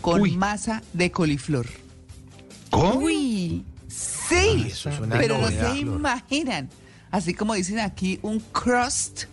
[0.00, 1.66] con masa de coliflor.
[2.70, 3.00] ¿Cómo?
[3.00, 4.64] Uy, sí.
[4.68, 5.76] eso es una pero no se Flor.
[5.98, 6.70] imaginan.
[7.10, 9.24] Así como dicen aquí, un crust,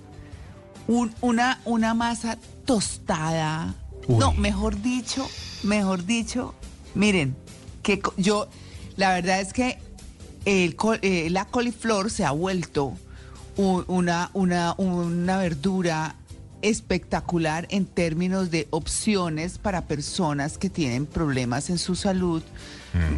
[0.88, 3.76] un- una, una masa tostada.
[4.08, 5.30] No, mejor dicho,
[5.62, 6.56] mejor dicho,
[6.96, 7.36] miren,
[7.84, 8.50] que yo,
[8.98, 9.78] la verdad es que
[10.46, 12.94] el, eh, la coliflor se ha vuelto
[13.58, 16.16] una, una, una verdura
[16.62, 22.42] espectacular en términos de opciones para personas que tienen problemas en su salud.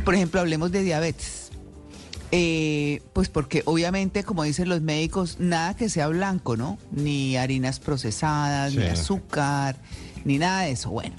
[0.04, 1.52] Por ejemplo, hablemos de diabetes.
[2.34, 6.78] Eh, pues porque obviamente, como dicen los médicos, nada que sea blanco, ¿no?
[6.92, 9.76] Ni harinas procesadas, ni azúcar,
[10.24, 10.92] ni nada de eso.
[10.92, 11.16] Bueno,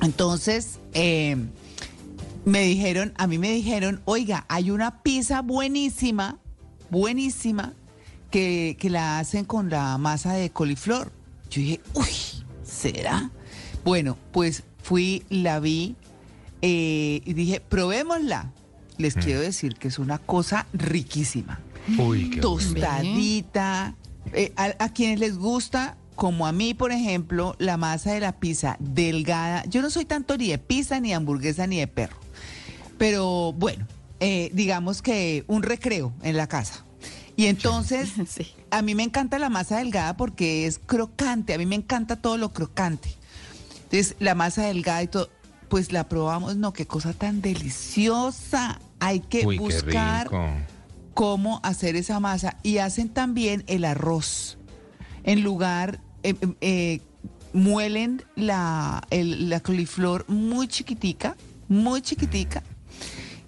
[0.00, 1.36] entonces eh,
[2.44, 6.38] me dijeron, a mí me dijeron, oiga, hay una pizza buenísima,
[6.90, 7.74] buenísima,
[8.30, 11.12] que, que la hacen con la masa de coliflor.
[11.50, 13.30] Yo dije, uy, ¿será?
[13.84, 15.96] Bueno, pues fui, la vi
[16.62, 18.52] eh, y dije, probémosla.
[18.98, 21.60] Les quiero decir que es una cosa riquísima.
[21.98, 23.94] Uy, qué Tostadita.
[24.32, 28.32] Eh, a, a quienes les gusta, como a mí, por ejemplo, la masa de la
[28.32, 29.64] pizza delgada.
[29.66, 32.16] Yo no soy tanto ni de pizza, ni de hamburguesa, ni de perro.
[32.98, 33.86] Pero bueno,
[34.20, 36.84] eh, digamos que un recreo en la casa.
[37.36, 38.10] Y entonces,
[38.70, 41.54] a mí me encanta la masa delgada porque es crocante.
[41.54, 43.10] A mí me encanta todo lo crocante.
[43.84, 45.30] Entonces, la masa delgada y todo,
[45.68, 46.56] pues la probamos.
[46.56, 48.80] No, qué cosa tan deliciosa.
[49.00, 50.28] Hay que Uy, buscar
[51.14, 52.56] cómo hacer esa masa.
[52.64, 54.58] Y hacen también el arroz.
[55.22, 57.00] En lugar, eh, eh, eh,
[57.52, 61.36] muelen la, el- la coliflor muy chiquitica,
[61.68, 62.62] muy chiquitica.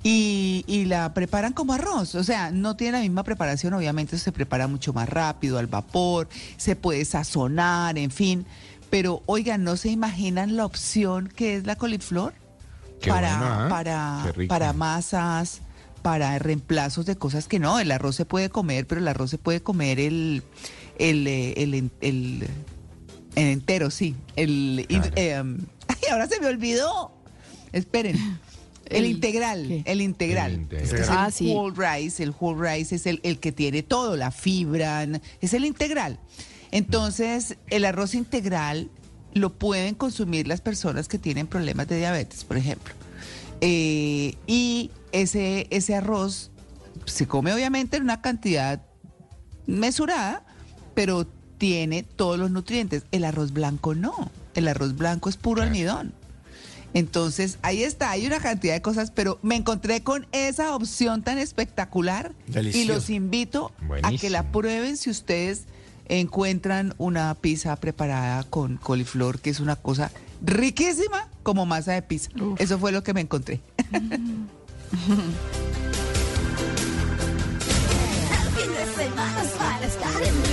[0.02, 4.32] Y, y la preparan como arroz, o sea, no tiene la misma preparación, obviamente se
[4.32, 8.46] prepara mucho más rápido al vapor, se puede sazonar, en fin,
[8.88, 12.32] pero oigan, ¿no se imaginan la opción que es la coliflor?
[13.02, 13.68] Qué para, ¿ah?
[13.68, 15.60] para, para masas,
[16.00, 17.78] para reemplazos de cosas que no.
[17.78, 20.42] El arroz se puede comer, pero el arroz se puede comer el,
[20.98, 22.48] el, eh, el, el- el
[23.36, 24.16] entero, sí.
[24.36, 25.58] El, eh, um,
[25.88, 27.12] ay, ahora se me olvidó.
[27.72, 28.16] Esperen.
[28.90, 30.52] El, El- integral, el integral.
[30.52, 30.82] El integral.
[30.84, 31.52] Este es Ah, el sí.
[31.54, 35.06] whole rice, el whole rice es el, el que tiene todo, la fibra,
[35.40, 36.18] es el integral.
[36.72, 38.90] Entonces, el arroz integral
[39.32, 42.92] lo pueden consumir las personas que tienen problemas de diabetes, por ejemplo.
[43.60, 46.50] Eh, y ese, ese arroz
[47.06, 48.82] se come obviamente en una cantidad
[49.66, 50.44] mesurada,
[50.94, 51.26] pero
[51.58, 53.04] tiene todos los nutrientes.
[53.12, 54.30] El arroz blanco no.
[54.54, 56.12] El arroz blanco es puro almidón.
[56.94, 61.38] Entonces, ahí está, hay una cantidad de cosas, pero me encontré con esa opción tan
[61.38, 62.32] espectacular
[62.72, 63.72] y los invito
[64.02, 65.64] a que la prueben si ustedes
[66.08, 70.10] encuentran una pizza preparada con coliflor, que es una cosa
[70.42, 72.30] riquísima como masa de pizza.
[72.58, 73.60] Eso fue lo que me encontré.
[78.56, 80.49] Fin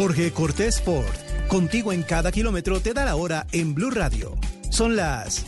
[0.00, 1.04] Jorge Cortés Ford.
[1.46, 4.34] Contigo en cada kilómetro te da la hora en Blue Radio.
[4.70, 5.44] Son las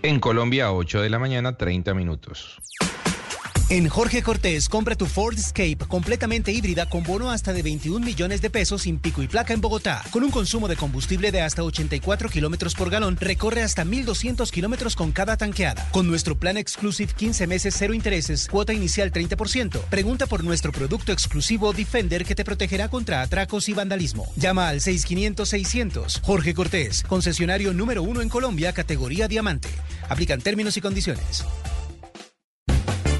[0.00, 2.56] En Colombia, 8 de la mañana, 30 minutos.
[3.70, 8.40] En Jorge Cortés, compra tu Ford Escape completamente híbrida con bono hasta de 21 millones
[8.40, 10.02] de pesos sin pico y placa en Bogotá.
[10.10, 14.96] Con un consumo de combustible de hasta 84 kilómetros por galón, recorre hasta 1,200 kilómetros
[14.96, 15.86] con cada tanqueada.
[15.92, 19.80] Con nuestro plan Exclusive 15 meses, cero intereses, cuota inicial 30%.
[19.90, 24.32] Pregunta por nuestro producto exclusivo Defender que te protegerá contra atracos y vandalismo.
[24.36, 26.22] Llama al 6500-600.
[26.22, 29.68] Jorge Cortés, concesionario número uno en Colombia, categoría diamante.
[30.08, 31.44] Aplican términos y condiciones.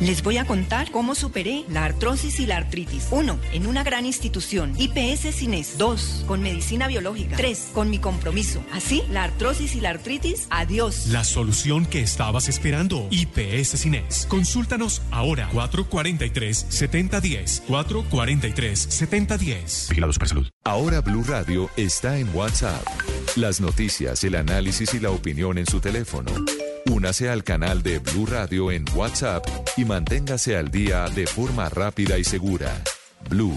[0.01, 3.09] Les voy a contar cómo superé la artrosis y la artritis.
[3.11, 3.37] 1.
[3.53, 4.73] En una gran institución.
[4.79, 5.77] IPS Cines.
[5.77, 6.25] 2.
[6.27, 7.37] Con medicina biológica.
[7.37, 7.71] 3.
[7.75, 8.63] Con mi compromiso.
[8.73, 11.09] Así, la artrosis y la artritis, adiós.
[11.09, 13.09] La solución que estabas esperando.
[13.11, 14.27] IPS Cines.
[14.29, 15.51] Consúltanos ahora.
[15.51, 17.63] 443-7010.
[17.67, 19.89] 443-7010.
[19.89, 20.47] Vigilado Supersalud.
[20.65, 22.87] Ahora Blue Radio está en WhatsApp.
[23.39, 26.33] Las noticias, el análisis y la opinión en su teléfono.
[26.91, 29.47] Únase al canal de Blue Radio en WhatsApp
[29.77, 32.83] y manténgase al día de forma rápida y segura.
[33.31, 33.57] Blue,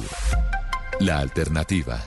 [1.00, 2.00] la alternativa.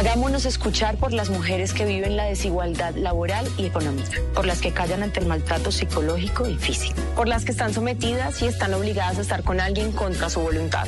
[0.00, 4.72] Hagámonos escuchar por las mujeres que viven la desigualdad laboral y económica, por las que
[4.72, 9.18] callan ante el maltrato psicológico y físico, por las que están sometidas y están obligadas
[9.18, 10.86] a estar con alguien contra su voluntad.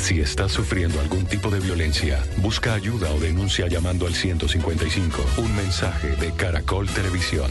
[0.00, 5.22] Si estás sufriendo algún tipo de violencia, busca ayuda o denuncia llamando al 155.
[5.36, 7.50] Un mensaje de Caracol Televisión.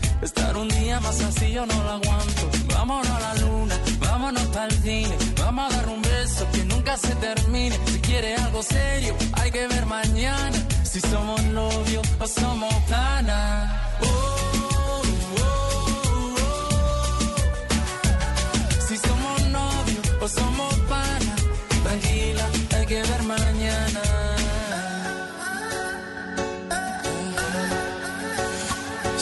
[0.21, 2.49] Estar un día más así yo no lo aguanto.
[2.67, 5.17] Vámonos a la luna, vámonos para el cine.
[5.39, 7.75] Vamos a dar un beso que nunca se termine.
[7.87, 10.57] Si quiere algo serio, hay que ver mañana.
[10.83, 13.71] Si somos novios o somos panas.
[14.01, 15.01] Oh, oh,
[15.41, 16.81] oh, oh.
[18.87, 20.80] Si somos novios o somos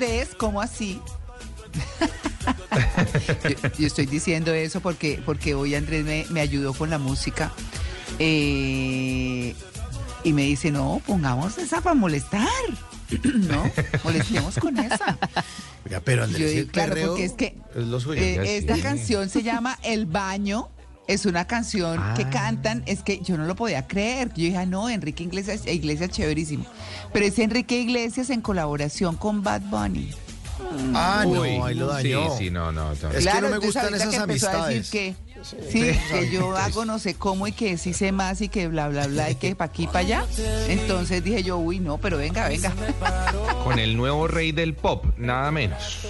[0.00, 0.98] Andrés, ¿cómo así?
[3.44, 7.52] yo, yo estoy diciendo eso porque, porque hoy Andrés me, me ayudó con la música.
[8.18, 9.54] eh,
[10.24, 12.48] y me dice, no, pongamos esa para molestar.
[13.24, 13.70] no,
[14.04, 15.18] molestemos con esa.
[15.84, 18.22] Oiga, pero Andrés, Yo ¿y digo, el claro, perreo porque es que es lo suyo.
[18.22, 18.80] eh, Ya esta sí.
[18.82, 20.68] canción se llama El Baño.
[21.10, 22.30] Es una canción que Ah.
[22.30, 24.28] cantan, es que yo no lo podía creer.
[24.28, 26.64] Yo dije, ah, no, Enrique Iglesias, Iglesias chéverísimo.
[27.12, 30.12] Pero es Enrique Iglesias en colaboración con Bad Bunny.
[30.94, 32.36] Ah, Uy, no, ahí lo Sí, dañó.
[32.38, 32.90] sí, no, no.
[32.94, 33.10] no.
[33.10, 34.90] Es que no me gustan esas a decir amistades.
[34.90, 38.68] que, sí, que yo hago no sé cómo y que sí sé más y que
[38.68, 40.24] bla, bla, bla, y que para aquí, para allá.
[40.68, 42.72] Entonces dije yo, uy, no, pero venga, venga.
[43.64, 46.06] Con el nuevo rey del pop, nada menos.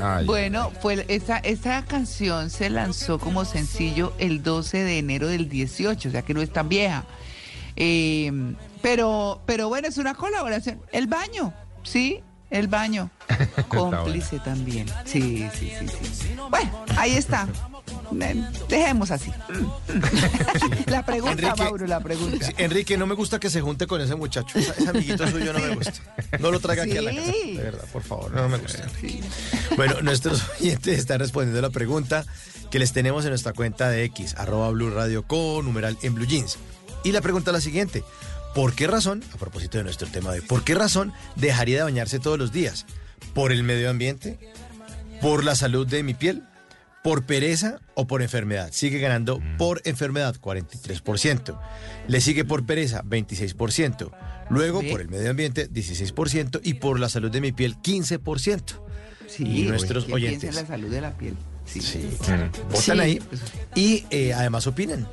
[0.00, 5.48] Ay, Bueno, fue esta, esta canción se lanzó como sencillo el 12 de enero del
[5.48, 7.04] 18, o sea que no es tan vieja.
[7.76, 10.80] Eh, pero, pero bueno, es una colaboración.
[10.92, 11.54] El baño,
[11.84, 13.10] sí, el baño.
[13.68, 14.86] Cómplice también.
[15.04, 16.36] Sí, sí, sí, sí.
[16.50, 17.48] Bueno, ahí está.
[18.68, 19.30] Dejemos así.
[20.86, 22.48] la pregunta, Enrique- Mauro, la pregunta.
[22.58, 24.58] Enrique, no me gusta que se junte con ese muchacho.
[24.58, 25.92] Ese amiguito suyo no me gusta.
[26.40, 27.32] No lo traiga aquí a la casa.
[27.32, 28.86] De verdad, por favor, no me gusta.
[29.76, 32.24] Bueno, nuestros oyentes están respondiendo la pregunta
[32.70, 36.26] que les tenemos en nuestra cuenta de X, arroba Blue Radio con numeral en Blue
[36.26, 36.58] Jeans.
[37.04, 38.02] Y la pregunta es la siguiente.
[38.54, 41.82] ¿Por qué razón, a propósito de nuestro tema de hoy, por qué razón dejaría de
[41.84, 42.86] bañarse todos los días?
[43.34, 44.38] ¿Por el medio ambiente?
[45.22, 46.42] ¿Por la salud de mi piel?
[47.02, 48.70] ¿Por pereza o por enfermedad?
[48.72, 51.58] Sigue ganando por enfermedad, 43%.
[52.06, 54.12] Le sigue por pereza, 26%.
[54.50, 56.60] Luego por el medio ambiente, 16%.
[56.62, 58.62] Y por la salud de mi piel, 15%.
[59.26, 61.34] Sí, y nuestros ¿quién piensa oyentes en la salud de la piel?
[61.64, 62.08] Sí.
[62.18, 62.90] votan Sí.
[62.90, 63.18] ahí
[63.74, 65.06] y eh, además opinan.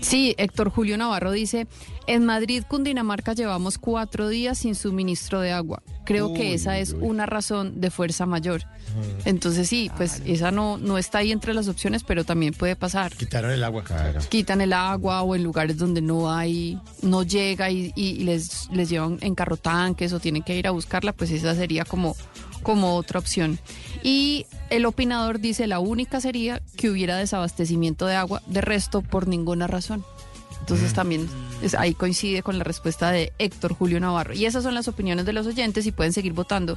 [0.00, 1.66] Sí, Héctor Julio Navarro dice,
[2.06, 5.82] en Madrid, Cundinamarca, llevamos cuatro días sin suministro de agua.
[6.04, 6.98] Creo que Uy, esa es uy.
[7.02, 8.62] una razón de fuerza mayor.
[9.24, 13.12] Entonces sí, pues esa no, no está ahí entre las opciones, pero también puede pasar.
[13.16, 13.82] Quitaron el agua.
[14.28, 18.88] Quitan el agua o en lugares donde no hay, no llega y, y les, les
[18.88, 22.14] llevan en carro tanques o tienen que ir a buscarla, pues esa sería como,
[22.66, 23.60] como otra opción.
[24.02, 29.28] Y el opinador dice, la única sería que hubiera desabastecimiento de agua, de resto por
[29.28, 30.04] ninguna razón.
[30.58, 31.28] Entonces también
[31.62, 34.34] es- ahí coincide con la respuesta de Héctor Julio Navarro.
[34.34, 36.76] Y esas son las opiniones de los oyentes y pueden seguir votando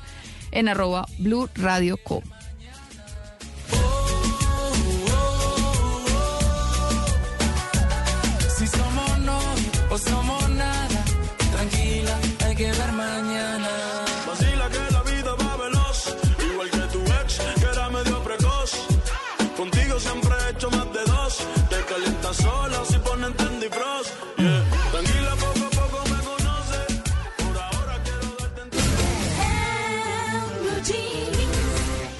[0.51, 2.21] en arroba Blue Radio Co.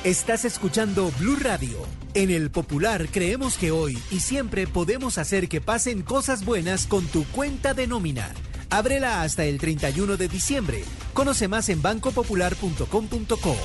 [0.10, 1.86] Estás escuchando Blue Radio.
[2.15, 7.06] En el Popular creemos que hoy y siempre podemos hacer que pasen cosas buenas con
[7.06, 8.34] tu cuenta de nómina.
[8.72, 10.84] Ábrela hasta el 31 de diciembre.
[11.14, 13.56] Conoce más en bancopopular.com.co.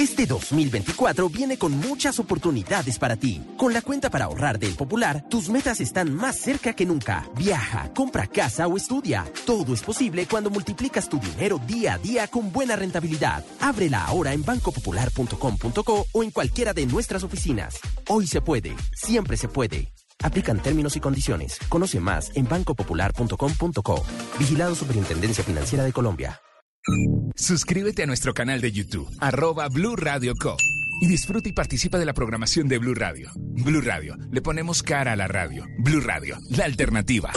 [0.00, 3.44] Este 2024 viene con muchas oportunidades para ti.
[3.58, 7.28] Con la cuenta para ahorrar del Popular, tus metas están más cerca que nunca.
[7.36, 9.30] Viaja, compra casa o estudia.
[9.44, 13.44] Todo es posible cuando multiplicas tu dinero día a día con buena rentabilidad.
[13.60, 17.78] Ábrela ahora en bancopopular.com.co o en cualquiera de nuestras oficinas.
[18.08, 19.92] Hoy se puede, siempre se puede.
[20.22, 21.58] Aplican términos y condiciones.
[21.68, 24.02] Conoce más en bancopopular.com.co.
[24.38, 26.40] Vigilado Superintendencia Financiera de Colombia.
[27.34, 30.56] Suscríbete a nuestro canal de YouTube, arroba Blue Radio Co.
[31.02, 33.30] Y disfruta y participa de la programación de Blue Radio.
[33.36, 35.66] Blue Radio, le ponemos cara a la radio.
[35.78, 37.32] Blue Radio, la alternativa.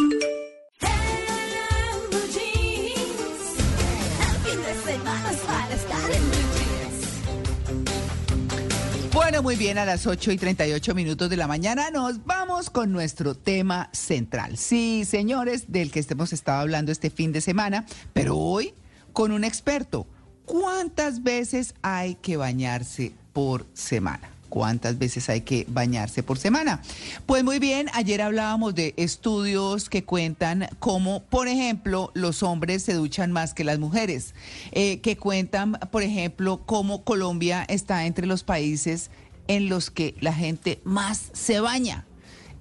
[9.14, 12.91] Bueno, muy bien, a las 8 y 38 minutos de la mañana nos vamos con
[12.91, 14.57] nuestro tema central.
[14.57, 18.74] Sí, señores, del que hemos estado hablando este fin de semana, pero hoy
[19.14, 20.06] con un experto.
[20.45, 24.34] ¿Cuántas veces hay que bañarse por semana?
[24.53, 26.84] cuántas veces hay que bañarse por semana.
[27.26, 32.94] Pues muy bien, ayer hablábamos de estudios que cuentan cómo, por ejemplo, los hombres se
[32.94, 34.35] duchan más que las mujeres,
[34.72, 39.10] eh, que cuentan, por ejemplo, cómo Colombia está entre los países
[39.48, 42.06] en los que la gente más se baña.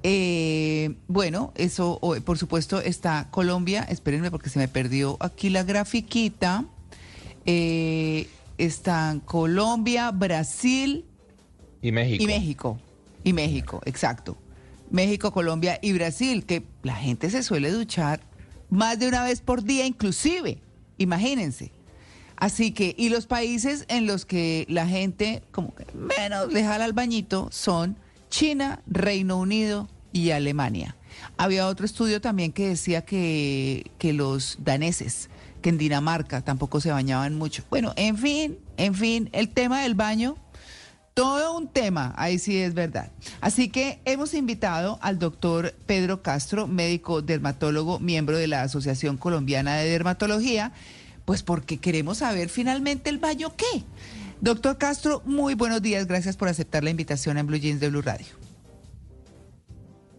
[0.03, 3.83] Eh, bueno, eso, por supuesto, está Colombia.
[3.89, 6.65] Espérenme porque se me perdió aquí la grafiquita.
[7.47, 11.05] Eh, están Colombia, Brasil
[11.81, 12.23] Y México.
[12.23, 12.79] y México.
[13.25, 14.37] Y México, exacto.
[14.91, 18.21] México, Colombia y Brasil, que la gente se suele duchar
[18.69, 20.59] más de una vez por día, inclusive.
[20.99, 21.73] Imagínense.
[22.37, 26.85] Así que, y los países en los que la gente como que menos le jala
[26.85, 27.97] al bañito son
[28.33, 30.97] China, Reino Unido y Alemania.
[31.37, 35.29] Había otro estudio también que decía que, que los daneses,
[35.61, 37.63] que en Dinamarca tampoco se bañaban mucho.
[37.69, 40.37] Bueno, en fin, en fin, el tema del baño
[41.13, 43.13] todo un tema, ahí sí es verdad.
[43.43, 49.77] Así que hemos invitado al doctor Pedro Castro, médico dermatólogo, miembro de la Asociación Colombiana
[49.77, 50.73] de Dermatología,
[51.27, 53.85] pues porque queremos saber finalmente el baño qué.
[54.43, 58.03] Doctor Castro, muy buenos días, gracias por aceptar la invitación en Blue Jeans de Blue
[58.03, 58.27] Radio.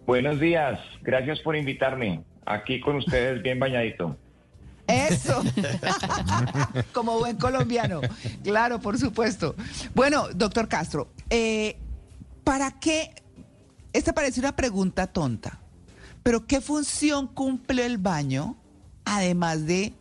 [0.05, 2.23] Buenos días, gracias por invitarme.
[2.45, 4.15] Aquí con ustedes bien bañadito.
[4.87, 5.43] Eso,
[6.93, 7.99] como buen colombiano,
[8.45, 9.55] claro, por supuesto.
[9.93, 11.75] Bueno, doctor Castro, eh,
[12.45, 13.13] ¿para qué?
[13.91, 15.59] Esta parece una pregunta tonta,
[16.23, 18.55] pero ¿qué función cumple el baño
[19.03, 19.91] además de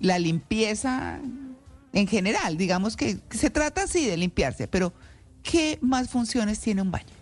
[0.00, 1.20] la limpieza
[1.92, 2.56] en general?
[2.56, 4.92] Digamos que se trata así de limpiarse, pero
[5.42, 7.14] ¿qué más funciones tiene un baño?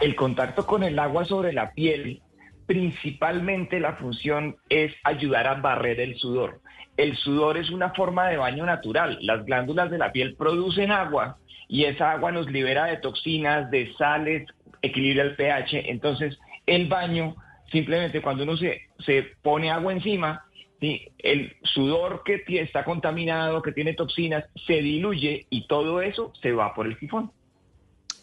[0.00, 2.22] El contacto con el agua sobre la piel,
[2.66, 6.60] principalmente la función es ayudar a barrer el sudor.
[6.96, 9.18] El sudor es una forma de baño natural.
[9.20, 11.38] Las glándulas de la piel producen agua
[11.68, 14.48] y esa agua nos libera de toxinas, de sales,
[14.82, 15.90] equilibra el pH.
[15.90, 17.36] Entonces, el baño,
[17.70, 20.45] simplemente cuando uno se, se pone agua encima,
[20.80, 21.08] ¿sí?
[21.18, 26.74] el sudor que está contaminado, que tiene toxinas, se diluye y todo eso se va
[26.74, 27.32] por el sifón.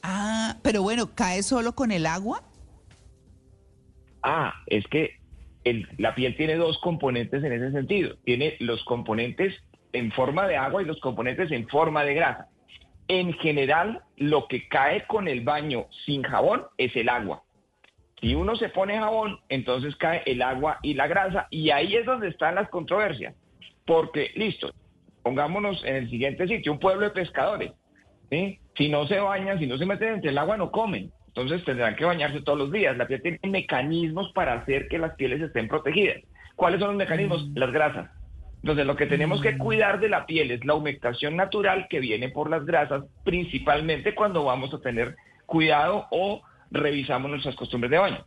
[0.04, 2.44] Ah, pero bueno, ¿cae solo con el agua?
[4.22, 5.18] Ah, es que
[5.64, 8.16] el- la piel tiene dos componentes en ese sentido.
[8.24, 9.54] Tiene los componentes
[9.94, 12.48] en forma de agua y los componentes en forma de grasa.
[13.08, 17.43] En general, lo que cae con el baño sin jabón es el agua.
[18.24, 21.48] Si uno se pone jabón, entonces cae el agua y la grasa.
[21.50, 23.36] Y ahí es donde están las controversias.
[23.86, 24.74] Porque, listo,
[25.24, 27.74] pongámonos en el siguiente sitio, un pueblo de pescadores.
[28.30, 28.60] ¿sí?
[28.78, 31.12] Si no se bañan, si no se meten entre el agua, no comen.
[31.28, 32.95] Entonces tendrán que bañarse todos los días.
[32.95, 36.22] La piel tiene mecanismos para hacer que las pieles estén protegidas.
[36.56, 37.50] ¿Cuáles son los mecanismos?
[37.56, 38.10] Las grasas.
[38.62, 42.30] Entonces lo que tenemos que cuidar de la piel es la humectación natural que viene
[42.30, 46.41] por las grasas, principalmente cuando vamos a tener cuidado o
[46.74, 48.26] revisamos nuestras costumbres de baño.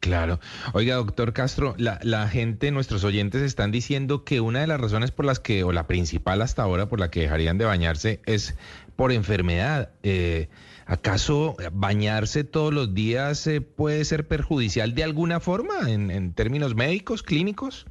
[0.00, 0.38] Claro.
[0.74, 5.10] Oiga, doctor Castro, la, la gente, nuestros oyentes están diciendo que una de las razones
[5.10, 8.56] por las que, o la principal hasta ahora por la que dejarían de bañarse es
[8.94, 9.90] por enfermedad.
[10.02, 10.48] Eh,
[10.86, 16.74] ¿Acaso bañarse todos los días eh, puede ser perjudicial de alguna forma en, en términos
[16.74, 17.86] médicos, clínicos?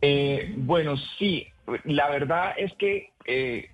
[0.00, 1.46] Eh, bueno, sí,
[1.84, 3.68] la verdad es que eh,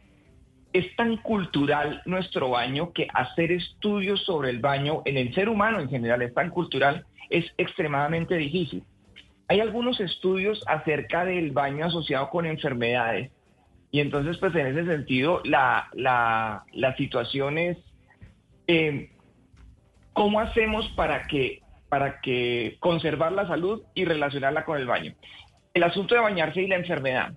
[0.74, 5.78] es tan cultural nuestro baño que hacer estudios sobre el baño en el ser humano
[5.78, 8.82] en general es tan cultural, es extremadamente difícil.
[9.46, 13.30] Hay algunos estudios acerca del baño asociado con enfermedades
[13.92, 17.78] y entonces pues en ese sentido la, la, situación es
[18.66, 19.10] eh,
[20.12, 25.14] cómo hacemos para que, para que conservar la salud y relacionarla con el baño.
[25.72, 27.34] El asunto de bañarse y la enfermedad.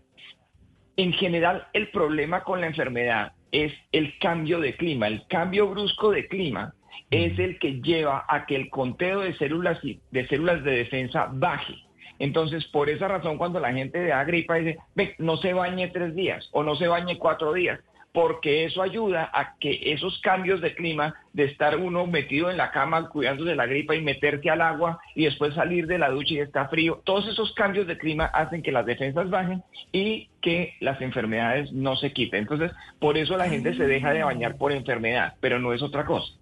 [0.97, 5.07] En general, el problema con la enfermedad es el cambio de clima.
[5.07, 6.73] El cambio brusco de clima
[7.11, 11.75] es el que lleva a que el conteo de células, de células de defensa baje.
[12.19, 16.15] Entonces, por esa razón, cuando la gente da gripa, dice, "Ve, no se bañe tres
[16.15, 17.79] días o no se bañe cuatro días,
[18.17, 22.71] porque eso ayuda a que esos cambios de clima, de estar uno metido en la
[22.71, 26.33] cama cuidando de la gripa y meterse al agua y después salir de la ducha
[26.33, 29.61] y está frío, todos esos cambios de clima hacen que las defensas bajen
[29.91, 32.39] y que las enfermedades no se quiten.
[32.39, 36.03] Entonces, por eso la gente se deja de bañar por enfermedad, pero no es otra
[36.03, 36.33] cosa.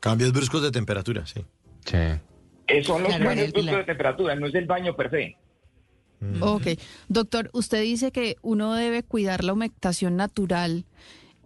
[0.00, 1.44] Cambios bruscos de temperatura, sí.
[1.84, 1.98] Sí.
[2.68, 5.36] Eh, son los Claro, cambios la- bruscos de temperatura, no es el baño per se.
[6.40, 6.78] Ok.
[7.08, 10.84] Doctor, usted dice que uno debe cuidar la humectación natural.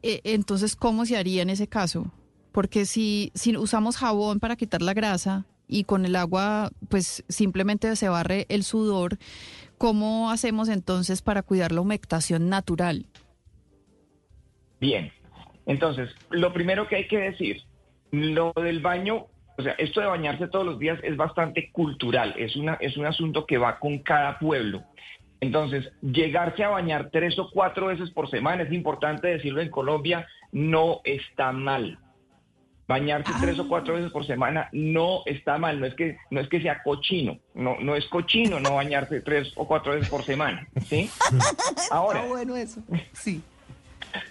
[0.03, 2.13] Eh, entonces, ¿cómo se haría en ese caso?
[2.53, 7.95] Porque si, si usamos jabón para quitar la grasa y con el agua, pues simplemente
[7.97, 9.19] se barre el sudor,
[9.79, 13.07] ¿cómo hacemos entonces para cuidar la humectación natural?
[14.81, 15.11] Bien,
[15.67, 17.63] entonces, lo primero que hay que decir,
[18.11, 19.27] lo del baño,
[19.59, 23.07] o sea, esto de bañarse todos los días es bastante cultural, es, una, es un
[23.07, 24.83] asunto que va con cada pueblo.
[25.41, 30.27] Entonces, llegarse a bañar tres o cuatro veces por semana, es importante decirlo en Colombia,
[30.53, 31.99] no está mal.
[32.89, 36.49] Bañarse tres o cuatro veces por semana no está mal, no es que no es
[36.49, 40.69] que sea cochino, no no es cochino no bañarse tres o cuatro veces por semana,
[40.85, 41.11] ¿sí?
[41.91, 42.81] Ahora, Está bueno eso.
[43.13, 43.43] Sí.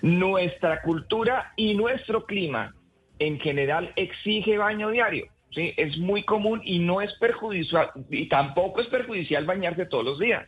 [0.01, 2.73] nuestra cultura y nuestro clima
[3.19, 5.27] en general exige baño diario.
[5.51, 5.73] ¿sí?
[5.77, 10.47] Es muy común y no es perjudicial, y tampoco es perjudicial bañarse todos los días.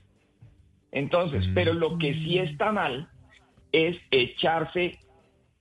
[0.91, 3.09] Entonces, pero lo que sí está mal
[3.71, 4.97] es echarse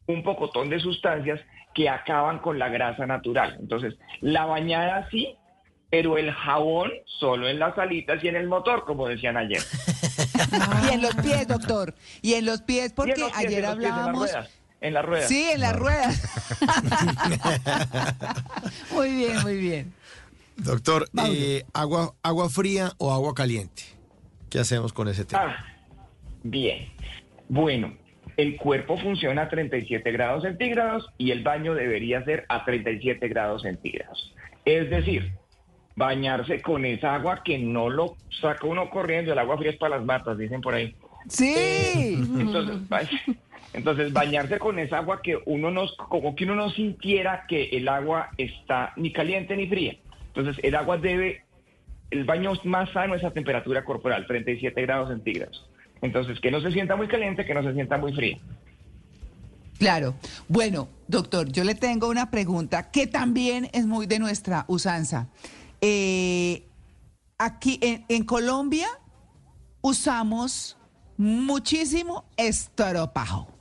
[0.06, 1.40] un pocotón de sustancias
[1.74, 3.56] que acaban con la grasa natural.
[3.60, 5.36] Entonces, la bañada sí,
[5.90, 9.60] pero el jabón solo en las alitas y en el motor, como decían ayer.
[10.88, 11.94] Y en los pies, doctor.
[12.22, 14.30] Y en los pies, porque los pies, ayer pies, hablábamos.
[14.80, 15.30] En las ruedas.
[15.30, 16.16] En las ruedas.
[16.18, 16.20] Sí,
[16.60, 17.26] en las ruedas.
[18.94, 19.92] muy bien, muy bien.
[20.56, 23.82] Doctor, eh, agua, ¿agua fría o agua caliente?
[24.50, 25.42] ¿Qué hacemos con ese tema?
[25.58, 25.66] Ah,
[26.42, 26.88] bien.
[27.48, 27.94] Bueno,
[28.36, 33.62] el cuerpo funciona a 37 grados centígrados y el baño debería ser a 37 grados
[33.62, 34.34] centígrados.
[34.64, 35.32] Es decir,
[35.94, 39.96] bañarse con esa agua que no lo saca uno corriendo, el agua fría es para
[39.96, 40.94] las matas, dicen por ahí.
[41.28, 42.14] Sí.
[42.38, 43.00] Entonces, ba-
[43.76, 47.86] entonces, bañarse con esa agua que uno no, como que uno no sintiera que el
[47.88, 49.98] agua está ni caliente ni fría.
[50.28, 51.44] Entonces, el agua debe,
[52.10, 55.68] el baño más sano es a temperatura corporal, 37 grados centígrados.
[56.00, 58.38] Entonces, que no se sienta muy caliente, que no se sienta muy fría.
[59.78, 60.14] Claro.
[60.48, 65.28] Bueno, doctor, yo le tengo una pregunta que también es muy de nuestra usanza.
[65.82, 66.62] Eh,
[67.36, 68.88] aquí en, en Colombia
[69.82, 70.78] usamos
[71.18, 73.55] muchísimo estropajo.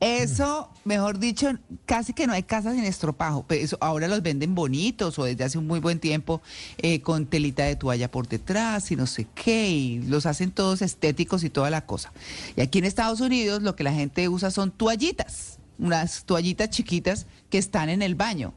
[0.00, 1.52] Eso, mejor dicho,
[1.84, 3.44] casi que no hay casas sin estropajo.
[3.46, 6.40] Pero eso, ahora los venden bonitos o desde hace un muy buen tiempo
[6.78, 9.68] eh, con telita de toalla por detrás y no sé qué.
[9.68, 12.14] Y los hacen todos estéticos y toda la cosa.
[12.56, 17.26] Y aquí en Estados Unidos lo que la gente usa son toallitas, unas toallitas chiquitas
[17.50, 18.54] que están en el baño.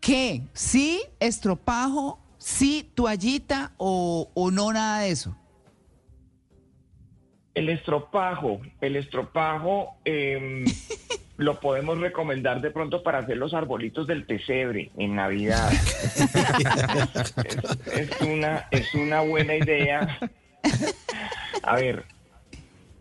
[0.00, 0.42] ¿Qué?
[0.52, 2.18] ¿Sí estropajo?
[2.36, 5.34] ¿Sí toallita o, o no nada de eso?
[7.54, 10.64] El estropajo, el estropajo em,
[11.36, 15.70] lo podemos recomendar de pronto para hacer los arbolitos del pesebre en Navidad.
[17.44, 20.18] es, es una, es una buena idea.
[21.62, 22.04] A ver,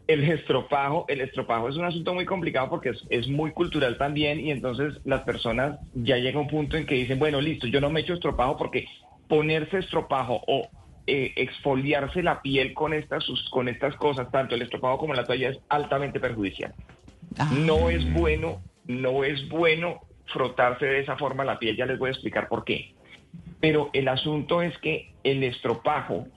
[0.08, 4.40] el estropajo, el estropajo es un asunto muy complicado porque es, es muy cultural también
[4.40, 7.90] y entonces las personas ya llega un punto en que dicen, bueno, listo, yo no
[7.90, 8.88] me echo estropajo porque
[9.28, 10.68] ponerse estropajo o
[11.08, 15.26] eh, exfoliarse la piel con estas, sus- con estas cosas, tanto el estropajo como la
[15.26, 16.76] toalla, es altamente perjudicial.
[17.50, 22.10] No es bueno, no es bueno frotarse de esa forma la piel, ya les voy
[22.10, 22.92] a explicar por qué.
[23.60, 26.28] Pero el asunto es que el estropajo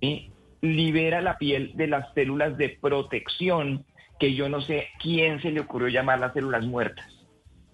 [0.00, 0.32] ¿sí?
[0.60, 3.86] libera la piel de las células de protección
[4.18, 7.06] que yo no sé quién se le ocurrió llamar las células muertas.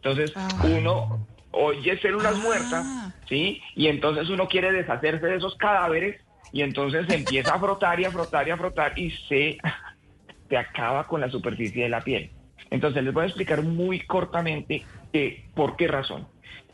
[0.03, 2.89] Entonces, uno oye células muertas,
[3.29, 3.61] ¿sí?
[3.75, 6.21] Y entonces uno quiere deshacerse de esos cadáveres
[6.53, 9.59] y entonces se empieza a frotar y a frotar y a frotar y se,
[10.49, 12.31] se acaba con la superficie de la piel.
[12.71, 16.27] Entonces les voy a explicar muy cortamente eh, por qué razón.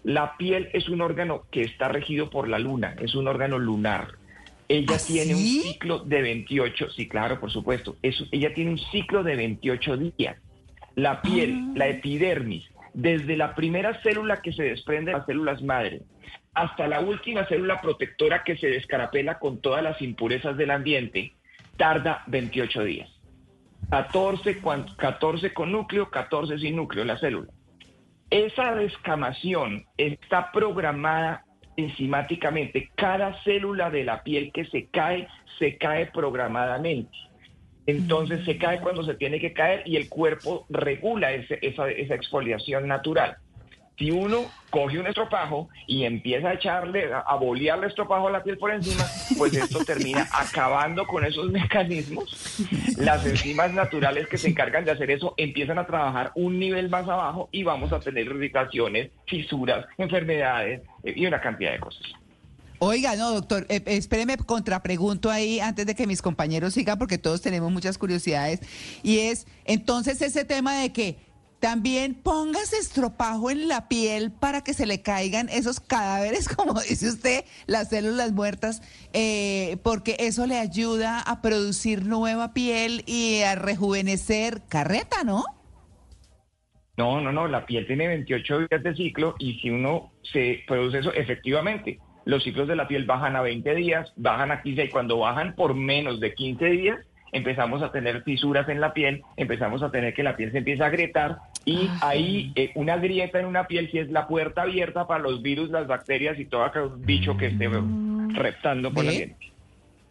[0.04, 4.08] La piel es un órgano que está regido por la luna, es un órgano lunar.
[4.68, 7.96] Ella tiene un ciclo de 28, sí, claro, por supuesto.
[8.02, 10.36] Es- ella tiene un ciclo de 28 días.
[10.94, 16.02] La piel, la epidermis, desde la primera célula que se desprende de las células madre
[16.58, 21.32] hasta la última célula protectora que se descarapela con todas las impurezas del ambiente,
[21.76, 23.08] tarda 28 días.
[23.90, 27.50] 14, cuan- 14 con núcleo, 14 sin núcleo la célula.
[28.30, 31.44] Esa descamación está programada
[31.76, 32.90] enzimáticamente.
[32.96, 35.28] Cada célula de la piel que se cae,
[35.58, 37.16] se cae programadamente.
[37.86, 42.14] Entonces se cae cuando se tiene que caer y el cuerpo regula ese- esa, esa
[42.16, 43.36] exfoliación natural.
[43.98, 48.56] Si uno coge un estropajo y empieza a echarle, a, bolearle estropajo a la piel
[48.56, 49.04] por encima,
[49.36, 52.62] pues esto termina acabando con esos mecanismos.
[52.96, 57.08] Las enzimas naturales que se encargan de hacer eso empiezan a trabajar un nivel más
[57.08, 62.02] abajo y vamos a tener irritaciones, fisuras, enfermedades eh, y una cantidad de cosas.
[62.80, 67.42] Oiga, no, doctor, eh, espéreme, contrapregunto ahí antes de que mis compañeros sigan, porque todos
[67.42, 68.60] tenemos muchas curiosidades.
[69.02, 71.16] Y es, entonces, ese tema de que
[71.60, 77.08] también póngase estropajo en la piel para que se le caigan esos cadáveres, como dice
[77.08, 78.82] usted, las células muertas,
[79.12, 85.44] eh, porque eso le ayuda a producir nueva piel y a rejuvenecer carreta, ¿no?
[86.96, 90.98] No, no, no, la piel tiene 28 días de ciclo y si uno se produce
[90.98, 94.88] eso, efectivamente, los ciclos de la piel bajan a 20 días, bajan a 15 y
[94.90, 96.98] cuando bajan por menos de 15 días,
[97.32, 100.84] empezamos a tener fisuras en la piel, empezamos a tener que la piel se empieza
[100.84, 105.06] a agrietar y ahí eh, una grieta en una piel si es la puerta abierta
[105.06, 107.68] para los virus, las bacterias y todo aquel bicho que esté
[108.34, 109.36] reptando por la piel.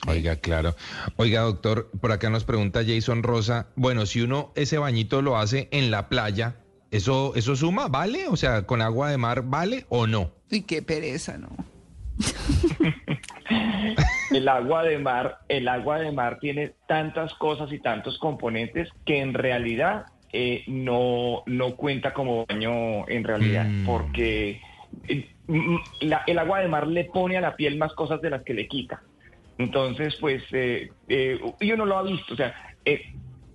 [0.06, 0.76] Oiga, claro.
[1.16, 5.68] Oiga, doctor, por acá nos pregunta Jason Rosa, bueno, si uno ese bañito lo hace
[5.72, 6.58] en la playa,
[6.92, 7.88] ¿eso, eso suma?
[7.88, 8.28] ¿Vale?
[8.28, 10.32] O sea, ¿con agua de mar vale o no?
[10.52, 11.50] Y qué pereza, ¿no?
[14.38, 19.20] el agua de mar, el agua de mar tiene tantas cosas y tantos componentes que
[19.20, 23.86] en realidad eh, no, no cuenta como baño en realidad, Mm.
[23.86, 24.62] porque
[25.08, 28.30] eh, mm, la- el agua de mar le pone a la piel más cosas de
[28.30, 29.02] las que le quita.
[29.58, 32.54] Entonces, pues, eh, eh, y uno lo ha visto, o sea,
[32.86, 33.02] eh,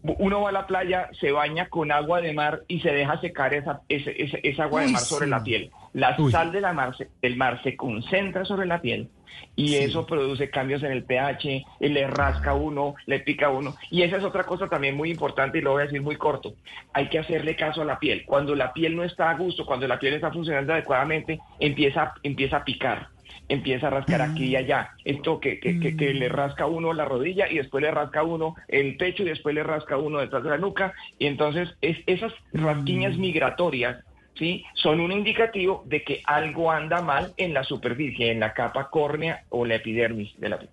[0.03, 3.55] uno va a la playa, se baña con agua de mar y se deja secar
[3.55, 5.31] esa, ese- esa agua de mar sobre sí.
[5.31, 5.71] la piel.
[5.93, 9.09] La sal de la mar se- del mar se concentra sobre la piel
[9.57, 13.75] y eso produce cambios en el pH, y le rasca uno, le pica uno.
[13.91, 16.55] Y esa es otra cosa también muy importante y lo voy a decir muy corto.
[16.93, 18.25] Hay que hacerle caso a la piel.
[18.25, 22.59] Cuando la piel no está a gusto, cuando la piel está funcionando adecuadamente, empieza, empieza
[22.59, 23.09] a picar.
[23.53, 24.91] Empieza a rascar aquí y allá.
[25.05, 28.23] Esto que, que, que- que le rasca a uno la rodilla y después le rasca
[28.23, 30.95] uno el pecho y después le rasca uno detrás de la nuca.
[31.19, 34.03] Y entonces es, esas rasquiñas migratorias
[34.39, 34.65] ¿sí?
[34.75, 39.45] son un indicativo de que algo anda mal en la superficie, en la capa córnea
[39.51, 40.71] o la epidermis de la piel.